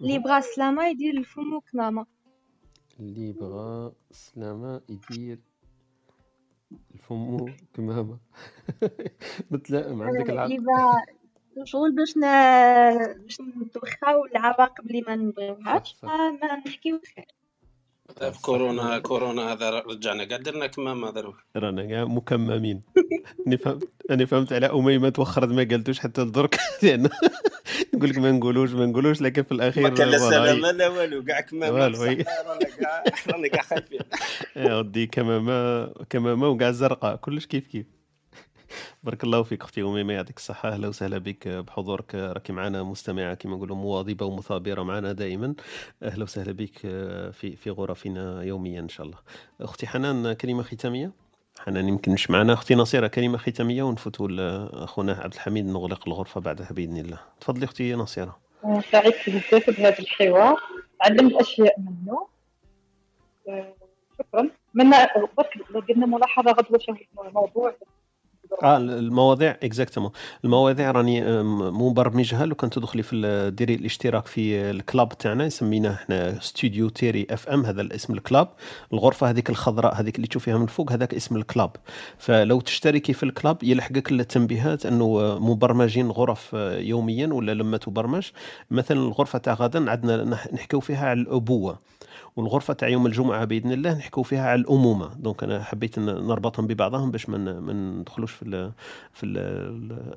اللي 0.00 0.18
بغى 0.18 0.42
سلامه 0.42 0.88
يدير 0.88 1.14
الفم 1.16 1.60
كمامه 1.72 2.06
اللي 3.00 3.32
بغى 3.32 3.92
سلامه 4.10 4.80
يدير 4.88 5.38
الفمو 6.94 7.48
كمامة 7.74 8.18
متلائم 9.50 10.02
عندك 10.02 10.30
العقل 10.30 10.52
إذا 10.52 11.64
شغل 11.64 11.92
باش. 11.92 12.14
باش 13.22 13.40
نتوخاو 13.40 14.24
العواقب 14.24 14.86
اللي 14.86 15.00
ما 15.08 15.16
نبغيوهاش 15.16 15.96
ما 16.02 16.56
نحكيو 16.66 17.00
خير 17.14 17.26
في 18.32 18.42
كورونا 18.42 18.98
كورونا 18.98 19.52
هذا 19.52 19.70
رجعنا. 19.70 20.24
قاعد 20.24 20.42
درنا 20.42 20.66
كمامة 20.66 21.10
دروك 21.10 21.36
رانا 21.56 21.86
كاع 21.86 22.04
مكممين. 22.04 22.82
أنا 23.46 23.56
فهمت 23.56 23.88
أنا 24.10 24.26
فهمت 24.26 24.52
على 24.52 24.66
اميمه 24.66 25.08
توخرت 25.08 25.48
ما 25.48 25.68
قالتوش 25.70 25.98
حتى 26.00 26.20
لدرك 26.22 26.56
لأن 26.82 27.08
نقول 27.94 28.10
لك 28.10 28.18
ما 28.18 28.30
نقولوش 28.30 28.70
ما 28.70 28.86
نقولوش 28.86 29.20
لكن 29.22 29.42
في 29.42 29.52
الأخير 29.52 29.82
ما 29.82 29.88
كان 29.88 30.08
لا 30.08 30.18
سلامه 30.18 30.70
لا 30.70 30.88
والو 30.88 31.24
كاع 31.24 31.40
كمامه 31.40 31.74
والو 31.74 32.02
رانا 33.28 33.48
كاع 33.48 33.62
خايفين. 33.62 34.00
يا 34.56 34.74
ودي 34.78 35.06
كمامة 35.06 35.86
كمامة 36.10 36.48
وكاع 36.48 36.70
زرقاء 36.70 37.16
كلش 37.16 37.46
كيف 37.46 37.66
كيف. 37.66 37.86
بارك 39.04 39.24
الله 39.24 39.42
فيك 39.42 39.62
أختي 39.62 39.82
اميمه 39.82 40.12
يعطيك 40.12 40.36
الصحة 40.36 40.68
أهلا 40.68 40.88
وسهلا 40.88 41.18
بك 41.18 41.48
بحضورك 41.48 42.14
راكي 42.14 42.52
معنا 42.52 42.82
مستمعة 42.82 43.34
كما 43.34 43.56
نقولوا 43.56 43.76
مواظبة 43.76 44.26
ومثابرة 44.26 44.82
معنا 44.82 45.12
دائما. 45.12 45.54
أهلا 46.02 46.22
وسهلا 46.22 46.52
بك 46.52 46.78
في 47.32 47.56
في 47.56 47.70
غرفنا 47.70 48.42
يوميا 48.42 48.80
إن 48.80 48.88
شاء 48.88 49.06
الله. 49.06 49.18
أختي 49.60 49.86
حنان 49.86 50.32
كلمة 50.32 50.62
ختامية؟ 50.62 51.23
حنان 51.60 51.88
يمكن 51.88 52.12
مش 52.12 52.30
معنا. 52.30 52.52
أختي 52.52 52.74
نصيرة 52.74 53.06
كلمه 53.06 53.38
ختامية 53.38 53.82
ونفوتوا 53.82 54.28
لاخونا 54.28 55.12
عبد 55.12 55.34
الحميد 55.34 55.66
نغلق 55.66 56.08
الغرفة 56.08 56.40
بعدها 56.40 56.68
بإذن 56.70 56.96
الله. 56.96 57.18
تفضلي 57.40 57.64
أختي 57.64 57.94
نصيرة. 57.94 58.38
سعدت 58.92 59.30
بزاف 59.30 59.70
بهذا 59.70 59.98
الحوار. 59.98 60.60
تعلمت 61.00 61.32
أشياء 61.32 61.80
منه. 61.80 62.26
آه، 63.48 63.74
شكرا. 64.18 64.50
من 64.74 64.90
برك 65.38 65.84
قلنا 65.88 66.06
ملاحظة 66.06 66.52
غدوة 66.52 66.80
موضوع 67.34 67.74
آه 68.62 68.76
المواضيع 68.76 69.56
exactement 69.62 70.10
المواضيع 70.44 70.90
راني 70.90 71.42
مبرمجها. 71.70 72.46
لو 72.46 72.54
كان 72.54 72.70
تدخلي 72.70 73.02
في 73.02 73.50
ديري 73.56 73.74
الاشتراك 73.74 74.26
في 74.26 74.70
ال 74.70 74.80
club 74.80 75.18
تاعنا 75.18 75.48
سميناه 75.48 75.92
إحنا 75.92 76.40
studio 76.40 76.88
tiret 76.88 77.26
FM 77.30 77.64
هذا 77.66 77.80
الاسم 77.82 78.12
ال 78.12 78.18
club. 78.18 78.48
الغرفة 78.92 79.30
هذيك 79.30 79.50
الخضراء 79.50 80.00
هذيك 80.00 80.16
اللي 80.16 80.26
تشوفيها 80.26 80.58
من 80.58 80.66
فوق 80.66 80.92
هذاك 80.92 81.14
اسم 81.14 81.36
ال 81.36 81.42
club. 81.42 81.70
فلو 82.18 82.60
تشتركي 82.60 83.12
في 83.12 83.22
ال 83.22 83.30
club 83.30 83.62
يلحقك 83.62 84.12
التنبيهات 84.12 84.86
أنه 84.86 85.38
مبرمجين 85.38 86.10
غرف 86.10 86.52
يوميا 86.78 87.26
ولا 87.26 87.54
لما 87.54 87.76
تبرمج. 87.76 88.30
مثلا 88.70 88.98
الغرفة 88.98 89.38
تاع 89.38 89.54
غدا 89.54 89.90
عندنا 89.90 90.24
نحكيو 90.52 90.80
فيها 90.80 91.06
على 91.06 91.20
الأبوة. 91.20 91.93
والغرفة 92.36 92.74
تاع 92.74 92.88
يوم 92.88 93.06
الجمعة 93.06 93.44
بإذن 93.44 93.72
الله 93.72 93.98
نحكوا 93.98 94.22
فيها 94.22 94.48
على 94.48 94.60
الأمومة. 94.60 95.14
دونك 95.14 95.42
أنا 95.44 95.62
حبيت 95.62 95.98
نربطهم 95.98 96.66
ببعضهم 96.66 97.10
باش 97.10 97.28
ما 97.28 97.72
ندخلوش 97.72 98.32
في 98.32 98.42
ال 98.42 98.72
في 99.12 99.26
ال 99.26 99.38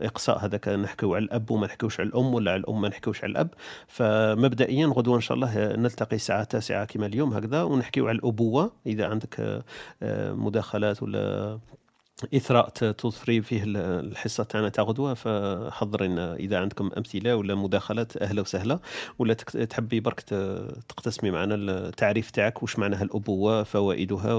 الإقصاء 0.02 0.46
هذاك 0.46 0.68
نحكوا 0.68 1.16
على 1.16 1.26
الأب 1.26 1.52
وما 1.52 1.68
نحكوش 1.68 2.00
على 2.00 2.10
الأم 2.10 2.34
ولا 2.34 2.52
على 2.52 2.60
الأم 2.60 2.82
ما 2.82 2.90
نحكوش 2.90 3.24
على 3.24 3.32
الأب. 3.32 3.50
فمبدئيا 3.88 4.88
غدوة 4.88 5.16
إن 5.16 5.22
شاء 5.22 5.36
الله 5.36 5.76
نلتقي 5.76 6.16
الساعة 6.16 6.44
9 6.44 6.86
كما 6.86 7.06
اليوم 7.06 7.34
هكذا 7.34 7.64
ونحكيو 7.64 8.08
على 8.08 8.16
الأبوة. 8.18 8.72
إذا 8.86 9.08
عندك 9.08 9.64
آه، 10.04 10.34
مداخلات 10.34 11.04
ولا 11.04 11.60
إثراء 12.36 12.70
تثري 12.70 13.42
فيه 13.42 13.64
الحصة 13.66 14.44
تاعنا 14.44 14.70
تاع 14.70 14.84
غدوه 14.84 15.14
فحضر 15.14 16.04
لنا 16.04 16.36
إذا 16.36 16.60
عندكم 16.60 16.90
أمثلة 16.98 17.36
ولا 17.36 17.56
مداخلات 17.56 18.18
أهلا 18.18 18.42
وسهلا. 18.42 18.80
ولا 19.20 19.34
تحبي 19.34 20.00
برك 20.00 20.20
تقتسمي 20.90 21.32
معنا 21.32 21.56
التعريف 21.56 22.32
تاعك 22.32 22.64
واش 22.64 22.80
معناها 22.80 23.04
الأبوة 23.04 23.64
فوائدها 23.64 24.34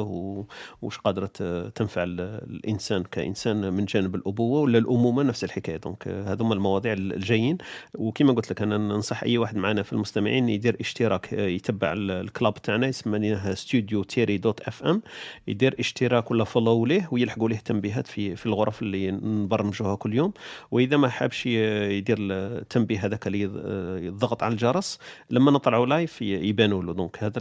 واش 0.83 0.99
قادرة 0.99 1.31
تنفع 1.75 2.05
الإنسان 2.05 3.03
كإنسان 3.03 3.73
من 3.73 3.85
جانب 3.85 4.15
الأبوة 4.15 4.61
ولا 4.61 4.79
الأمومة 4.79 5.23
نفس 5.23 5.45
الحكاية. 5.45 5.77
donc 5.77 6.09
هذوما 6.09 6.55
المواضيع 6.55 6.93
الجايين. 6.93 7.59
وكما 7.95 8.33
قلت 8.33 8.51
لك 8.51 8.63
أنا 8.63 8.79
ننصح 8.79 9.23
أي 9.23 9.39
واحد 9.39 9.57
معنا 9.57 9.83
في 9.83 9.93
المستمعين 9.93 10.49
يدير 10.49 10.77
اشتراك 10.81 11.33
يتبع 11.33 11.93
ال 11.97 12.08
club 12.08 12.55
تاعنا 12.55 12.87
يسمى 12.87 13.55
studio 13.55 14.03
tiret 14.03 14.39
dot 14.39 14.61
FM. 14.61 15.03
يدير 15.49 15.75
اشتراك 15.79 16.31
ولا 16.31 16.45
follow 16.45 16.87
ليه 16.87 17.09
ويلحقوا 17.13 17.49
ليه 17.49 17.68
تنبيهات 17.69 18.07
في 18.07 18.37
في 18.37 18.47
الغرف 18.47 18.83
اللي 18.83 19.11
نبرمجوها 19.11 19.95
كل 19.97 20.15
يوم. 20.15 20.33
وإذا 20.71 20.97
ما 20.97 21.09
حابش 21.09 21.47
يدير 21.47 22.17
التنبيه 22.21 23.05
هذاك 23.07 23.27
اللي 23.27 23.41
يضغط 24.07 24.43
على 24.43 24.53
الجرس 24.53 24.99
لما 25.31 25.51
نطلعوا 25.51 25.87
live 25.87 26.23
يبانوا 26.23 26.83
له 26.83 26.93
donc 26.93 27.23
هذا 27.23 27.41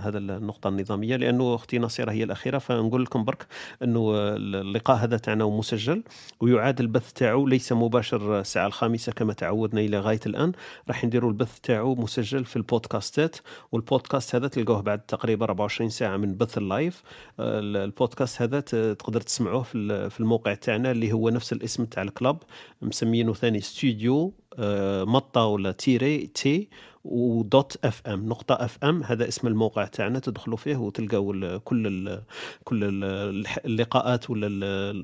هذا 0.00 0.18
النقطة 0.18 0.68
النظامية 0.68 1.16
لأنه 1.16 1.54
أختي 1.54 1.78
نصيره 1.78 2.10
هي 2.10 2.24
الأخيرة. 2.24 2.58
فنقول 2.58 3.02
لكم 3.02 3.24
برك 3.24 3.46
أنه 3.82 4.12
اللقاء 4.14 4.96
هذا 4.96 5.16
تاعنا 5.16 5.44
مسجل 5.44 6.02
ويعاد 6.40 6.80
البث 6.80 7.12
تاعو 7.12 7.46
ليس 7.46 7.72
مباشر 7.72 8.40
الساعة 8.40 8.66
الخامسة 8.66 9.12
كما 9.12 9.32
تعودنا 9.32 9.80
إلى 9.80 10.00
غاية 10.00 10.20
الآن. 10.26 10.52
راح 10.88 11.04
نديروا 11.04 11.30
البث 11.30 11.60
تاعو 11.60 11.94
مسجل 11.94 12.44
في 12.44 12.56
البودكاستات 12.56 13.36
والبودكاست 13.72 14.34
هذا 14.34 14.48
تلقوه 14.48 14.80
بعد 14.80 14.98
تقريبا 14.98 15.44
24 15.44 15.90
ساعة 15.90 16.16
من 16.16 16.36
بث 16.36 16.58
ال 16.58 16.67
live 16.67 17.02
البودكاست 17.40 18.42
هذا 18.42 18.60
تقدر 18.60 19.20
تسمعوه 19.20 19.62
في 20.10 20.20
الموقع 20.20 20.54
تاعنا 20.54 20.90
اللي 20.90 21.12
هو 21.12 21.28
نفس 21.28 21.52
الاسم 21.52 21.84
تاع 21.84 22.02
ال 22.02 22.09
club 22.09 22.38
مسمينه 22.82 23.34
ثاني 23.34 23.60
ستوديو 23.60 24.32
آه، 24.58 25.04
مطة 25.04 25.44
ولا 25.44 25.72
tiret 25.72 26.26
T 26.26 26.68
و 27.04 27.78
dot 27.84 28.02
FM 28.06 28.28
نقطة 28.28 28.54
FM. 28.54 29.02
هذا 29.02 29.28
اسم 29.28 29.46
الموقع 29.46 29.84
تاعنا 29.84 30.18
تدخلوا 30.18 30.56
فيه 30.56 30.76
وتلقاو 30.76 31.60
كل 31.64 31.86
ال 31.86 32.22
كل 32.64 32.84
ال 32.84 33.46
اللقاءات 33.64 34.30
ولا 34.30 34.46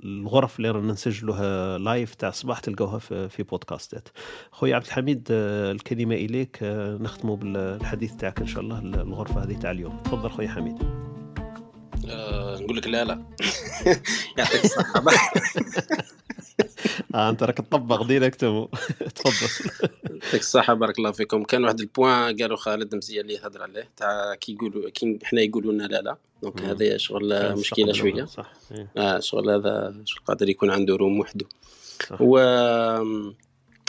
الغرف 0.05 0.57
اللي 0.57 0.71
رانا 0.71 0.93
نسجلوها 0.93 1.79
live 1.79 2.15
تاع 2.15 2.29
الصباح 2.29 2.61
تلقاوها 2.61 2.99
في, 2.99 3.29
في 3.29 3.43
بودكاستات. 3.43 4.09
خويا 4.51 4.77
عبد 4.77 4.85
الحميد 4.87 5.29
آه، 5.31 5.73
الكلمة 5.73 6.15
إليك 6.15 6.59
آه، 6.63 6.97
نختموا 6.97 7.37
بالحديث 7.37 8.17
تاعك 8.17 8.41
إن 8.41 8.47
شاء 8.47 8.61
الله 8.61 8.79
الغرفة 8.79 9.45
هذه 9.45 9.55
تاع 9.55 9.71
اليوم. 9.71 9.97
تفضل 10.05 10.31
خويا 10.31 10.49
حميد. 10.49 11.14
أه 12.11 12.59
نقول 12.61 12.77
لك 12.77 12.87
لا 12.87 13.05
لا. 13.05 13.23
يعطيك 14.39 14.65
الصحة. 14.65 15.05
آه 17.15 17.31
أنت 17.31 17.43
راك 17.43 17.57
تطبق 17.59 18.03
direct 18.03 18.41
تفضل. 19.17 19.71
يعطيك 20.05 20.41
الصحة. 20.41 20.75
بارك 20.75 20.99
الله 20.99 21.11
فيكم. 21.13 21.45
كان 21.45 21.65
واحد 21.65 21.81
ال 21.81 21.90
point 21.90 22.37
قالوا 22.37 22.57
خالد 22.57 22.95
مزيان 22.95 23.25
اللي 23.25 23.39
هضر 23.39 23.63
عليه. 23.63 23.89
تاع 23.97 24.35
كي 24.35 24.53
يقولوا 24.53 24.91
كي 24.91 25.19
حنا 25.25 25.41
يقولوا 25.41 25.73
لنا 25.73 25.85
لا 25.85 26.01
لا. 26.03 26.17
donc 26.43 26.63
هذا 26.63 26.97
شغل 26.97 27.57
مشكلة 27.57 27.93
شوية. 27.93 28.25
صح. 28.25 28.53
إيه. 28.73 28.89
آه 28.97 29.21
شغل 29.21 29.51
هذا 29.51 29.95
قادر 30.27 30.49
يكون 30.49 30.71
عنده 30.71 30.97
room 30.97 31.21
وحده. 31.21 31.47
و 32.21 32.39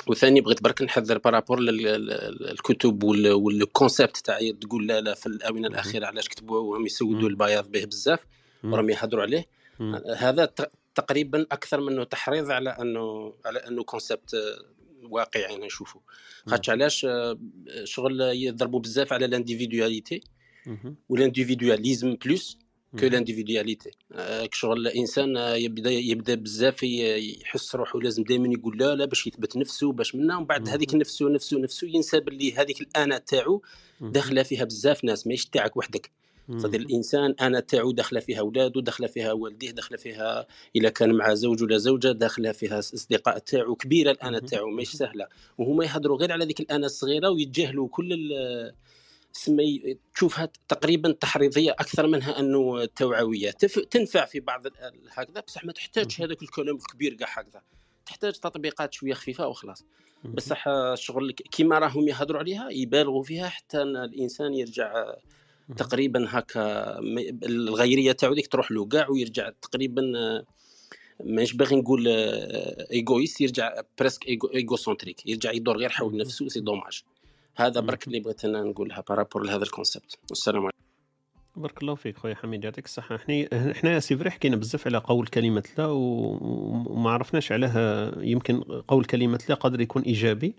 وثاني 0.08 0.42
بغيت 0.42 0.64
برك 0.64 0.82
نحذر 0.82 1.18
par 1.18 1.30
rapport 1.30 1.58
الكتب 1.62 3.04
وال 3.04 3.29
concept 3.29 4.18
تاع 4.18 4.40
تقول 4.62 4.88
لا 4.88 5.02
لا 5.02 5.14
في 5.14 5.26
الآونة 5.26 5.68
الأخيرة 5.68 6.06
علاش 6.06 6.28
كتبوه 6.28 6.60
وهم 6.60 6.86
يسودوا 6.86 7.30
البياض 7.30 7.72
به 7.72 7.86
بزاف 7.86 8.20
وراهم 8.64 8.90
يهضروا 8.90 9.24
عليه. 9.24 9.46
هذا 10.18 10.50
تقريبا 10.96 11.42
أكثر 11.52 11.82
منه 11.82 12.04
تحريض 12.04 12.52
على 12.52 12.70
أنه 12.70 13.34
على 13.46 13.60
أنه 13.60 13.84
concept 13.84 14.36
واقعي 15.04 15.58
نشوفه. 15.58 16.02
خاطش 16.48 16.70
علاش؟ 16.70 17.08
شغل 17.84 18.22
يضربوا 18.22 18.80
بزاف 18.80 19.14
على 19.14 19.28
l'individualité 19.28 20.22
و 21.10 21.16
l'individualisme 21.16 22.16
plus 22.16 22.58
كو 23.00 23.06
لانديفيدواليتي 23.06 23.92
شغل 24.52 24.88
الإنسان 24.88 25.36
يبدا 25.38 25.92
يبدا 25.92 26.36
بزاف 26.36 26.84
يحس 26.84 27.76
روحه 27.76 28.00
لازم 28.00 28.24
دائما 28.24 28.54
يقول 28.54 28.78
لا 28.78 28.96
لا 28.96 29.06
باش 29.06 29.28
يثبت 29.28 29.58
نفسه 29.58 29.92
باش 29.92 30.16
منا 30.16 30.38
ومن 30.38 30.46
بعد 30.46 30.70
هذيك 30.70 30.96
نفسه 30.96 31.30
نفسه 31.30 31.60
نفسه 31.60 31.88
ينسى 31.88 32.20
باللي 32.20 32.54
هذيك 32.54 32.82
الانا 32.82 33.18
تاعو 33.18 33.62
داخلة 34.02 34.44
فيها 34.44 34.64
بزاف 34.64 35.04
ناس 35.04 35.28
ماهيش 35.28 35.46
تاعك 35.46 35.78
وحدك. 35.78 36.12
صدر 36.58 36.80
الإنسان 36.80 37.36
أنا 37.42 37.60
تاعو 37.60 37.92
داخلة 37.92 38.20
فيها 38.20 38.40
اولاده 38.40 38.82
داخلة 38.82 39.08
فيها 39.08 39.32
والديه 39.32 39.72
داخلة 39.72 39.98
فيها 39.98 40.48
اذا 40.76 40.90
كان 40.90 41.14
مع 41.14 41.34
زوج 41.34 41.64
ولا 41.64 41.78
زوجة 41.78 42.12
داخلة 42.12 42.52
فيها 42.52 42.80
أصدقاء 42.80 43.38
تاعو 43.38 43.76
كبيرة 43.76 44.12
الانا 44.12 44.40
تاعو 44.40 44.70
ماهيش 44.70 44.90
سهلة. 44.90 45.28
وهما 45.58 45.86
يهضروا 45.86 46.18
غير 46.18 46.32
على 46.32 46.46
ذيك 46.46 46.60
الانا 46.60 46.86
الصغيرة 46.86 47.30
ويتجاهلوا 47.30 47.88
كل 47.88 48.34
سمي 49.38 49.98
تشوفها 50.14 50.50
تقريبا 50.68 51.12
تحريضية 51.12 51.72
أكثر 51.72 52.08
منها 52.08 52.40
أنه 52.40 52.86
توعوية. 52.86 53.52
تنفع 53.92 54.26
في 54.26 54.40
بعض 54.40 54.68
هكذا 55.12 55.40
بصح 55.48 55.66
ما 55.66 55.72
تحتاجش 55.72 56.22
هذاك 56.22 56.42
الكلام 56.44 56.76
الكبير 56.76 57.14
كاع 57.14 57.40
هكذا. 57.40 57.62
تحتاج 58.06 58.34
تطبيقات 58.34 58.94
شوية 58.94 59.14
خفيفة 59.14 59.48
وخلاص. 59.48 59.86
بصح 60.24 60.66
شغل 60.94 61.32
كيما 61.32 61.80
راهم 61.80 62.08
يهضروا 62.08 62.40
عليها 62.40 62.70
يبالغوا 62.70 63.24
فيها 63.24 63.50
حتى 63.50 63.82
الإنسان 63.82 64.54
يرجع 64.54 65.16
تقريبا 65.78 66.26
هكا 66.30 67.00
الغيرية 67.44 68.12
تاعو 68.12 68.34
ديك 68.34 68.48
تروح 68.48 68.72
له 68.72 68.86
كاع 68.86 69.10
ويرجع 69.10 69.50
تقريبا 69.62 70.02
مانيش 71.20 71.54
باغي 71.54 71.76
نقول 71.76 72.08
égoïste 72.92 73.42
يرجع 73.42 73.82
presque 74.00 74.28
égocentrique 74.28 75.28
يرجع 75.28 75.52
يدور 75.52 75.78
غير 75.78 75.90
حول 75.90 76.18
نفسه 76.18 76.48
c'est 76.48 76.60
dommage 76.60 77.04
هذا 77.56 77.80
برك 77.82 78.08
اللي 78.08 78.20
بغيت 78.20 78.46
أنا 78.46 78.62
نقولها 78.64 79.04
par 79.10 79.20
rapport 79.20 79.44
لهذا 79.44 79.64
ال 79.64 79.70
concept 79.70 80.16
والسلام 80.30 80.62
عليكم 80.62 80.75
بارك 81.58 81.82
الله 81.82 81.96
فيك 81.96 82.18
خويا 82.18 82.36
حميد 82.36 82.64
يعطيك 82.64 82.86
الصحة. 82.86 83.16
إحنا 83.16 83.48
إحنا 83.72 84.00
c'est 84.00 84.18
vrai 84.18 84.30
حكينا 84.30 84.56
بزاف 84.56 84.88
على 84.88 84.98
قول 84.98 85.28
كلمة 85.28 85.64
لا 85.78 85.86
وما 85.88 87.10
عرفناش 87.10 87.52
علاه 87.52 88.12
يمكن 88.18 88.62
قول 88.88 89.06
كلمة 89.06 89.40
لا 89.50 89.56
قادر 89.56 89.82
يكون 89.82 90.02
إيجابي 90.02 90.56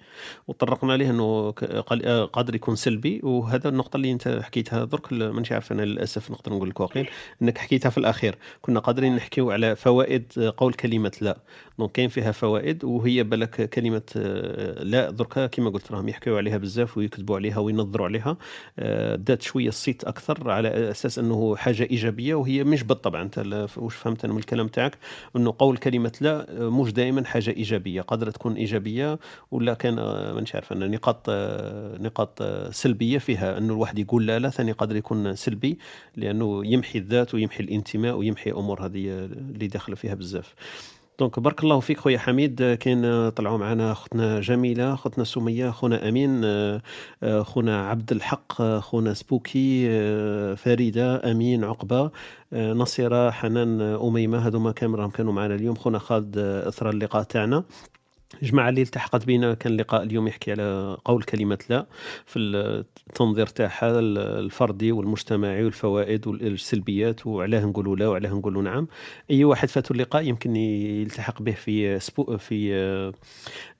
وطرقنا 0.48 0.92
ليه 0.92 1.10
أنه 1.10 1.50
قادر 2.32 2.54
يكون 2.54 2.76
سلبي. 2.76 3.20
وهذا 3.22 3.68
النقطة 3.68 3.96
اللي 3.96 4.12
أنت 4.12 4.40
حكيتها 4.42 4.84
درك 4.84 5.12
مانيش 5.12 5.52
عارف 5.52 5.72
أنا 5.72 5.82
للأسف 5.82 6.30
نقدر 6.30 6.52
نقول 6.52 6.68
لك 6.68 6.80
واقيل 6.80 7.08
أنك 7.42 7.58
حكيتها 7.58 7.90
في 7.90 7.98
الأخير. 7.98 8.38
كنا 8.62 8.80
قادرين 8.80 9.16
نحكيو 9.16 9.50
على 9.50 9.76
فوائد 9.76 10.52
قول 10.56 10.74
كلمة 10.74 11.12
لا. 11.20 11.38
donc 11.78 11.92
كاين 11.92 12.08
فيها 12.08 12.32
فوائد 12.32 12.84
وهي 12.84 13.22
بالك 13.22 13.70
كلمة 13.70 14.02
لا 14.80 15.10
درك 15.10 15.50
كما 15.50 15.70
قلت 15.70 15.92
راهم 15.92 16.08
يحكيو 16.08 16.36
عليها 16.36 16.56
بزاف 16.56 16.98
ويكتبوا 16.98 17.36
عليها 17.36 17.58
وينظروا 17.58 18.06
عليها. 18.06 18.36
دات 19.16 19.42
شوية 19.42 19.68
الصيت 19.68 20.04
أكثر 20.04 20.50
على 20.50 20.85
أساس 20.90 21.18
أنه 21.18 21.56
حاجة 21.56 21.82
إيجابية 21.82 22.34
وهي 22.34 22.64
مش 22.64 22.82
بالطبع 22.82 23.22
أنت 23.22 23.38
واش 23.76 23.94
فهمت 23.94 24.24
أنا 24.24 24.32
من 24.32 24.38
الكلام 24.38 24.68
تاعك؟ 24.68 24.98
أنه 25.36 25.54
قول 25.58 25.76
كلمة 25.76 26.12
لا 26.20 26.46
مش 26.50 26.92
دائما 26.92 27.24
حاجة 27.24 27.50
إيجابية 27.50 28.00
قادرة 28.00 28.30
تكون 28.30 28.54
إيجابية 28.54 29.18
ولا 29.50 29.74
كان 29.74 29.94
مانيش 30.34 30.54
عارف 30.54 30.72
أن 30.72 30.90
نقاط 30.90 31.30
نقاط 32.00 32.42
سلبية 32.70 33.18
فيها 33.18 33.58
أنه 33.58 33.74
الواحد 33.74 33.98
يقول 33.98 34.26
لا 34.26 34.38
لا 34.38 34.50
ثاني 34.50 34.72
قادر 34.72 34.96
يكون 34.96 35.36
سلبي 35.36 35.78
لأنه 36.16 36.66
يمحي 36.66 36.98
الذات 36.98 37.34
ويمحي 37.34 37.64
الانتماء 37.64 38.16
ويمحي 38.16 38.50
أمور 38.50 38.86
هذه 38.86 39.08
اللي 39.24 39.66
داخله 39.66 39.96
فيها 39.96 40.14
بزاف. 40.14 40.54
donc 41.18 41.40
بارك 41.40 41.64
الله 41.64 41.80
فيك 41.80 41.98
خويا 42.00 42.18
حميد. 42.18 42.62
كاين 42.80 43.30
طلعوا 43.30 43.58
معنا 43.58 43.92
اختنا 43.92 44.40
جميلة 44.40 44.94
اختنا 44.94 45.24
سمية 45.24 45.70
خونا 45.70 46.08
أمين 46.08 46.42
خونا 47.42 47.88
عبد 47.88 48.12
الحق 48.12 48.62
خونا 48.62 49.14
سبوكي 49.14 49.88
فريدة 50.56 51.30
أمين 51.30 51.64
عقبة 51.64 52.10
نصيرة 52.52 53.30
حنان 53.30 53.80
أميمة. 53.80 54.38
هذوما 54.38 54.72
كامل 54.72 54.98
راهم 54.98 55.10
كانوا 55.10 55.32
معنا 55.32 55.54
اليوم. 55.54 55.74
خونا 55.74 55.98
خالد 55.98 56.38
أثر 56.38 56.90
اللقاء 56.90 57.22
تاعنا. 57.22 57.64
جماعة 58.42 58.68
اللي 58.68 58.82
التحقت 58.82 59.26
بينا 59.26 59.54
كان 59.54 59.76
لقاء 59.76 60.02
اليوم 60.02 60.28
يحكي 60.28 60.50
على 60.50 60.96
قول 61.04 61.22
كلمة 61.22 61.58
لا 61.70 61.86
في 62.26 62.38
التنظير 62.38 63.46
تاعها 63.46 64.00
الفردي 64.00 64.92
والمجتمعي 64.92 65.64
والفوائد 65.64 66.26
والسلبيات 66.26 67.26
وعلاه 67.26 67.64
نقولوا 67.64 67.96
لا 67.96 68.08
وعلاه 68.08 68.30
نقولوا 68.30 68.62
نعم. 68.62 68.88
أي 69.30 69.44
واحد 69.44 69.68
فاتوا 69.68 69.96
اللقاء 69.96 70.22
يمكن 70.22 70.56
يلتحق 70.56 71.42
به 71.42 71.52
في 71.52 72.00
سبو 72.00 72.36
في 72.36 73.12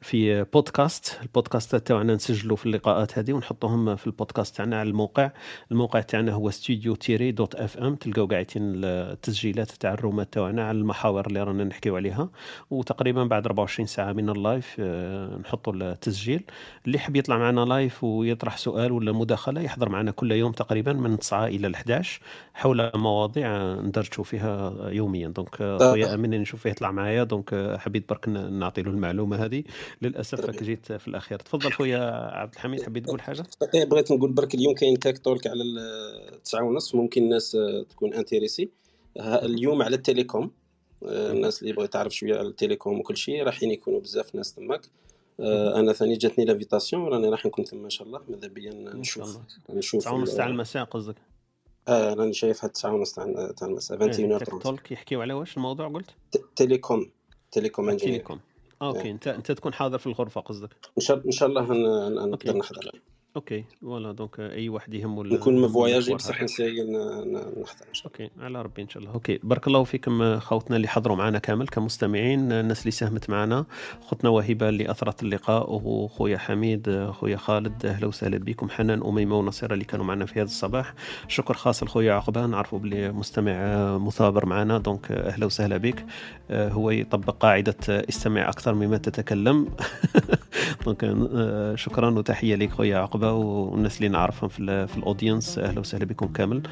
في 0.00 0.44
بودكاست 0.44 1.18
البودكاست 1.22 1.76
تاعنا 1.76 2.14
نسجلوا 2.14 2.56
في 2.56 2.66
اللقاءات 2.66 3.18
هذه 3.18 3.32
ونحطوهم 3.32 3.96
في 3.96 4.06
البودكاست 4.06 4.56
تاعنا 4.56 4.80
على 4.80 4.88
الموقع. 4.88 5.30
الموقع 5.72 6.00
تاعنا 6.00 6.32
هو 6.32 6.50
studio 6.50 6.94
tiret 6.94 7.32
dot 7.32 7.54
FM 7.54 7.94
تلقاو 7.94 8.26
قاعدين 8.26 8.84
التسجيلات 8.84 9.70
تاع 9.70 9.92
الرومات 9.92 10.32
تاعنا 10.32 10.68
على 10.68 10.78
المحاور 10.78 11.26
اللي 11.26 11.42
رانا 11.42 11.64
نحكيو 11.64 11.96
عليها. 11.96 12.28
وتقريبا 12.70 13.24
بعد 13.24 13.46
24 13.46 13.86
ساعة 13.86 14.12
من 14.12 14.30
ال 14.30 14.40
live 14.40 14.76
آه، 14.80 15.36
نحطوا 15.36 15.72
التسجيل. 15.72 16.44
اللي 16.86 16.96
يحب 16.96 17.16
يطلع 17.16 17.38
معنا 17.38 17.60
live 17.60 18.04
ويطرح 18.04 18.56
سؤال 18.56 18.92
ولا 18.92 19.12
مداخلة 19.12 19.60
يحضر 19.60 19.88
معنا 19.88 20.10
كل 20.10 20.32
يوم 20.32 20.52
تقريبا 20.52 20.92
من 20.92 21.18
9 21.18 21.46
إلى 21.46 21.74
11 21.74 22.20
حول 22.54 22.90
مواضيع 22.94 23.74
ندرجوا 23.74 24.24
فيها 24.24 24.74
يوميا. 24.90 25.28
donc 25.28 25.56
خويا 25.56 26.14
أمين 26.14 26.30
نشوف 26.40 26.66
يطلع 26.66 26.90
معايا. 26.90 27.24
donc 27.24 27.76
حبيت 27.78 28.08
برك 28.08 28.28
نعطي 28.28 28.82
له 28.82 28.90
المعلومة 28.90 29.44
هذه. 29.44 29.64
للأسف 30.02 30.40
راك 30.40 30.62
جيت 30.62 30.92
في 30.92 31.08
الأخير. 31.08 31.38
تفضل 31.38 31.72
خويا 31.72 31.98
عبد 32.36 32.52
الحميد 32.54 32.82
حبيت 32.82 33.04
تقول 33.04 33.20
حاجة؟ 33.20 33.44
بغيت 33.74 34.12
نقول 34.12 34.32
برك 34.32 34.54
اليوم 34.54 34.74
كاين 34.74 34.98
tech 34.98 35.18
talk 35.18 35.46
على 35.46 35.62
التسعة 35.62 36.62
ونص 36.62 36.94
ممكن 36.94 37.22
الناس 37.22 37.56
تكون 37.90 38.14
intéressée. 38.14 38.70
اليوم 39.20 39.82
على 39.82 39.96
ال 39.96 40.03
télécom 40.03 40.50
آه، 41.04 41.32
الناس 41.32 41.62
اللي 41.62 41.72
بغيت 41.72 41.92
تعرف 41.92 42.14
شوية 42.14 42.38
على 42.38 42.48
ال 42.48 42.55
télécom 42.55 43.00
وكل 43.00 43.16
شيء 43.16 43.42
راحين 43.42 43.70
يكونوا 43.70 44.00
بزاف 44.00 44.34
ناس 44.34 44.54
تماك. 44.54 44.80
آه، 45.40 45.80
أنا 45.80 45.92
ثاني 45.92 46.16
جاتني 46.16 46.44
l'invitation 46.44 47.08
راني 47.08 47.28
راح 47.28 47.46
نكون 47.46 47.64
ثم 47.64 47.84
إن 47.84 47.90
شاء 47.90 48.06
الله. 48.06 48.20
ماذا 48.28 48.48
بيا 48.48 48.72
نشوف. 48.74 49.38
نشوف 49.70 50.00
9 50.00 50.14
ونص 50.14 50.34
تاع 50.34 50.46
المساء 50.46 50.84
قصدك؟ 50.84 51.16
آه 51.88 52.14
راني 52.14 52.32
شايفها 52.32 52.68
9 52.68 52.94
ونص 52.94 53.12
تاع 53.12 53.52
تاع 53.56 53.68
المساء 53.68 53.98
21 53.98 54.32
إيه، 54.32 54.38
talk 54.38 54.92
يحكيو 54.92 55.22
على 55.22 55.32
واش 55.32 55.56
الموضوع 55.56 55.88
قلت؟ 55.88 56.10
télécom. 56.56 57.10
télécom 57.52 57.88
ingénieur 57.88 58.14
télécom. 58.14 58.40
OK 58.82 59.02
إيه. 59.02 59.10
انت 59.10 59.28
أنت 59.28 59.52
تكون 59.52 59.74
حاضر 59.74 59.98
في 59.98 60.06
الغرفة 60.06 60.40
قصدك 60.40 60.76
إن 61.26 61.30
شاء 61.30 61.48
الله. 61.48 61.62
نقدر 62.26 62.56
نحضر 62.56 63.00
OK 63.36 63.64
voilà 63.80 64.12
donc 64.12 64.40
أي 64.40 64.68
واحد 64.68 64.94
يهمه 64.94 65.22
ال- 65.22 65.34
نكون 65.34 65.60
م 65.60 65.68
voyagé 65.68 66.14
بصح. 66.14 66.42
ن 66.42 66.46
essayer 66.46 66.72
نحضر 66.72 67.86
إن 67.88 67.94
شاء 67.94 68.06
الله. 68.06 68.24
OK 68.24 68.30
على 68.40 68.62
ربي 68.62 68.82
إن 68.82 68.88
شاء 68.88 69.02
الله. 69.02 69.14
OK 69.14 69.40
بارك 69.42 69.66
الله 69.66 69.84
فيكم 69.84 70.38
خوتنا 70.38 70.76
اللي 70.76 70.88
حضروا 70.88 71.16
معنا 71.16 71.38
كامل 71.38 71.68
كمستمعين 71.68 72.52
الناس 72.52 72.80
اللي 72.80 72.90
ساهمت 72.90 73.30
معنا. 73.30 73.64
اختنا 74.02 74.30
وهبه 74.30 74.68
اللي 74.68 74.90
أثرت 74.90 75.22
اللقاء 75.22 75.72
وخويا 75.72 76.38
حميد 76.38 77.10
خويا 77.10 77.36
خالد 77.36 77.86
أهلا 77.86 78.06
وسهلا 78.06 78.38
بكم. 78.38 78.68
حنان 78.70 79.02
أميمة 79.02 79.38
ونصيرة 79.38 79.74
اللي 79.74 79.84
كانوا 79.84 80.04
معنا 80.04 80.26
في 80.26 80.34
هذا 80.40 80.44
الصباح. 80.48 80.94
شكر 81.28 81.54
خاص 81.54 81.82
لخويا 81.82 82.12
عقبه 82.12 82.46
نعرفوا 82.46 82.78
بلي 82.78 83.12
مستمع 83.12 83.52
مثابر 83.98 84.46
معنا 84.46 84.78
donc 84.78 85.12
أهلا 85.12 85.46
وسهلا 85.46 85.76
بك. 85.76 86.04
هو 86.50 86.90
يطبق 86.90 87.34
قاعدة 87.36 87.76
استمع 87.88 88.48
أكثر 88.48 88.74
مما 88.74 88.96
تتكلم. 88.96 89.68
donc 90.84 91.04
آه، 91.04 91.74
شكرا 91.74 92.10
وتحية 92.10 92.54
لك 92.54 92.70
خويا 92.70 92.98
عقبه 92.98 93.25
والناس 93.32 93.96
اللي 93.96 94.08
نعرفهم 94.08 94.48
في, 94.48 94.86
في 94.86 94.96
ال 94.96 95.03
audience 95.03 95.58
أهلا 95.58 95.80
وسهلا 95.80 96.04
بكم 96.04 96.26
كامل. 96.26 96.62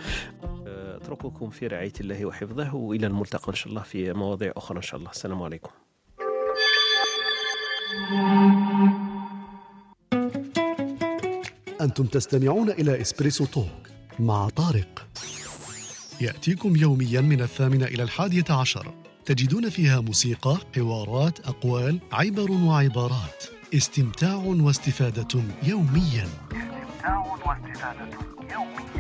أترككم 0.97 1.51
في 1.51 1.67
رعاية 1.67 1.93
الله 2.01 2.27
وحفظه 2.27 2.75
وإلى 2.75 3.07
الملتقى 3.07 3.49
إن 3.49 3.55
شاء 3.55 3.69
الله 3.69 3.83
في 3.83 4.13
مواضيع 4.13 4.53
أخرى 4.57 4.77
إن 4.77 4.83
شاء 4.83 5.01
الله. 5.01 5.11
السلام 5.11 5.43
عليكم. 5.43 5.71
أنتم 11.81 12.05
تستمعون 12.05 12.71
إلى 12.71 13.01
إسبريسو 13.01 13.45
توك 13.45 13.67
مع 14.19 14.49
طارق. 14.49 15.07
يأتيكم 16.21 16.77
يوميا 16.77 17.21
من 17.21 17.41
الثامنة 17.41 17.85
إلى 17.85 18.03
الحادية 18.03 18.45
عشر. 18.51 18.95
تجدون 19.25 19.71
فيها 19.71 20.01
موسيقى، 20.01 20.57
حوارات، 20.75 21.41
أقوال، 21.41 21.99
عبر 22.13 22.51
وعبارات. 22.53 23.45
استمتاع 23.75 24.35
واستفادة 24.35 25.43
يوميا. 25.63 26.29
استمتاع 26.53 27.19
واستفادة 27.19 28.09
يوميا. 28.53 28.94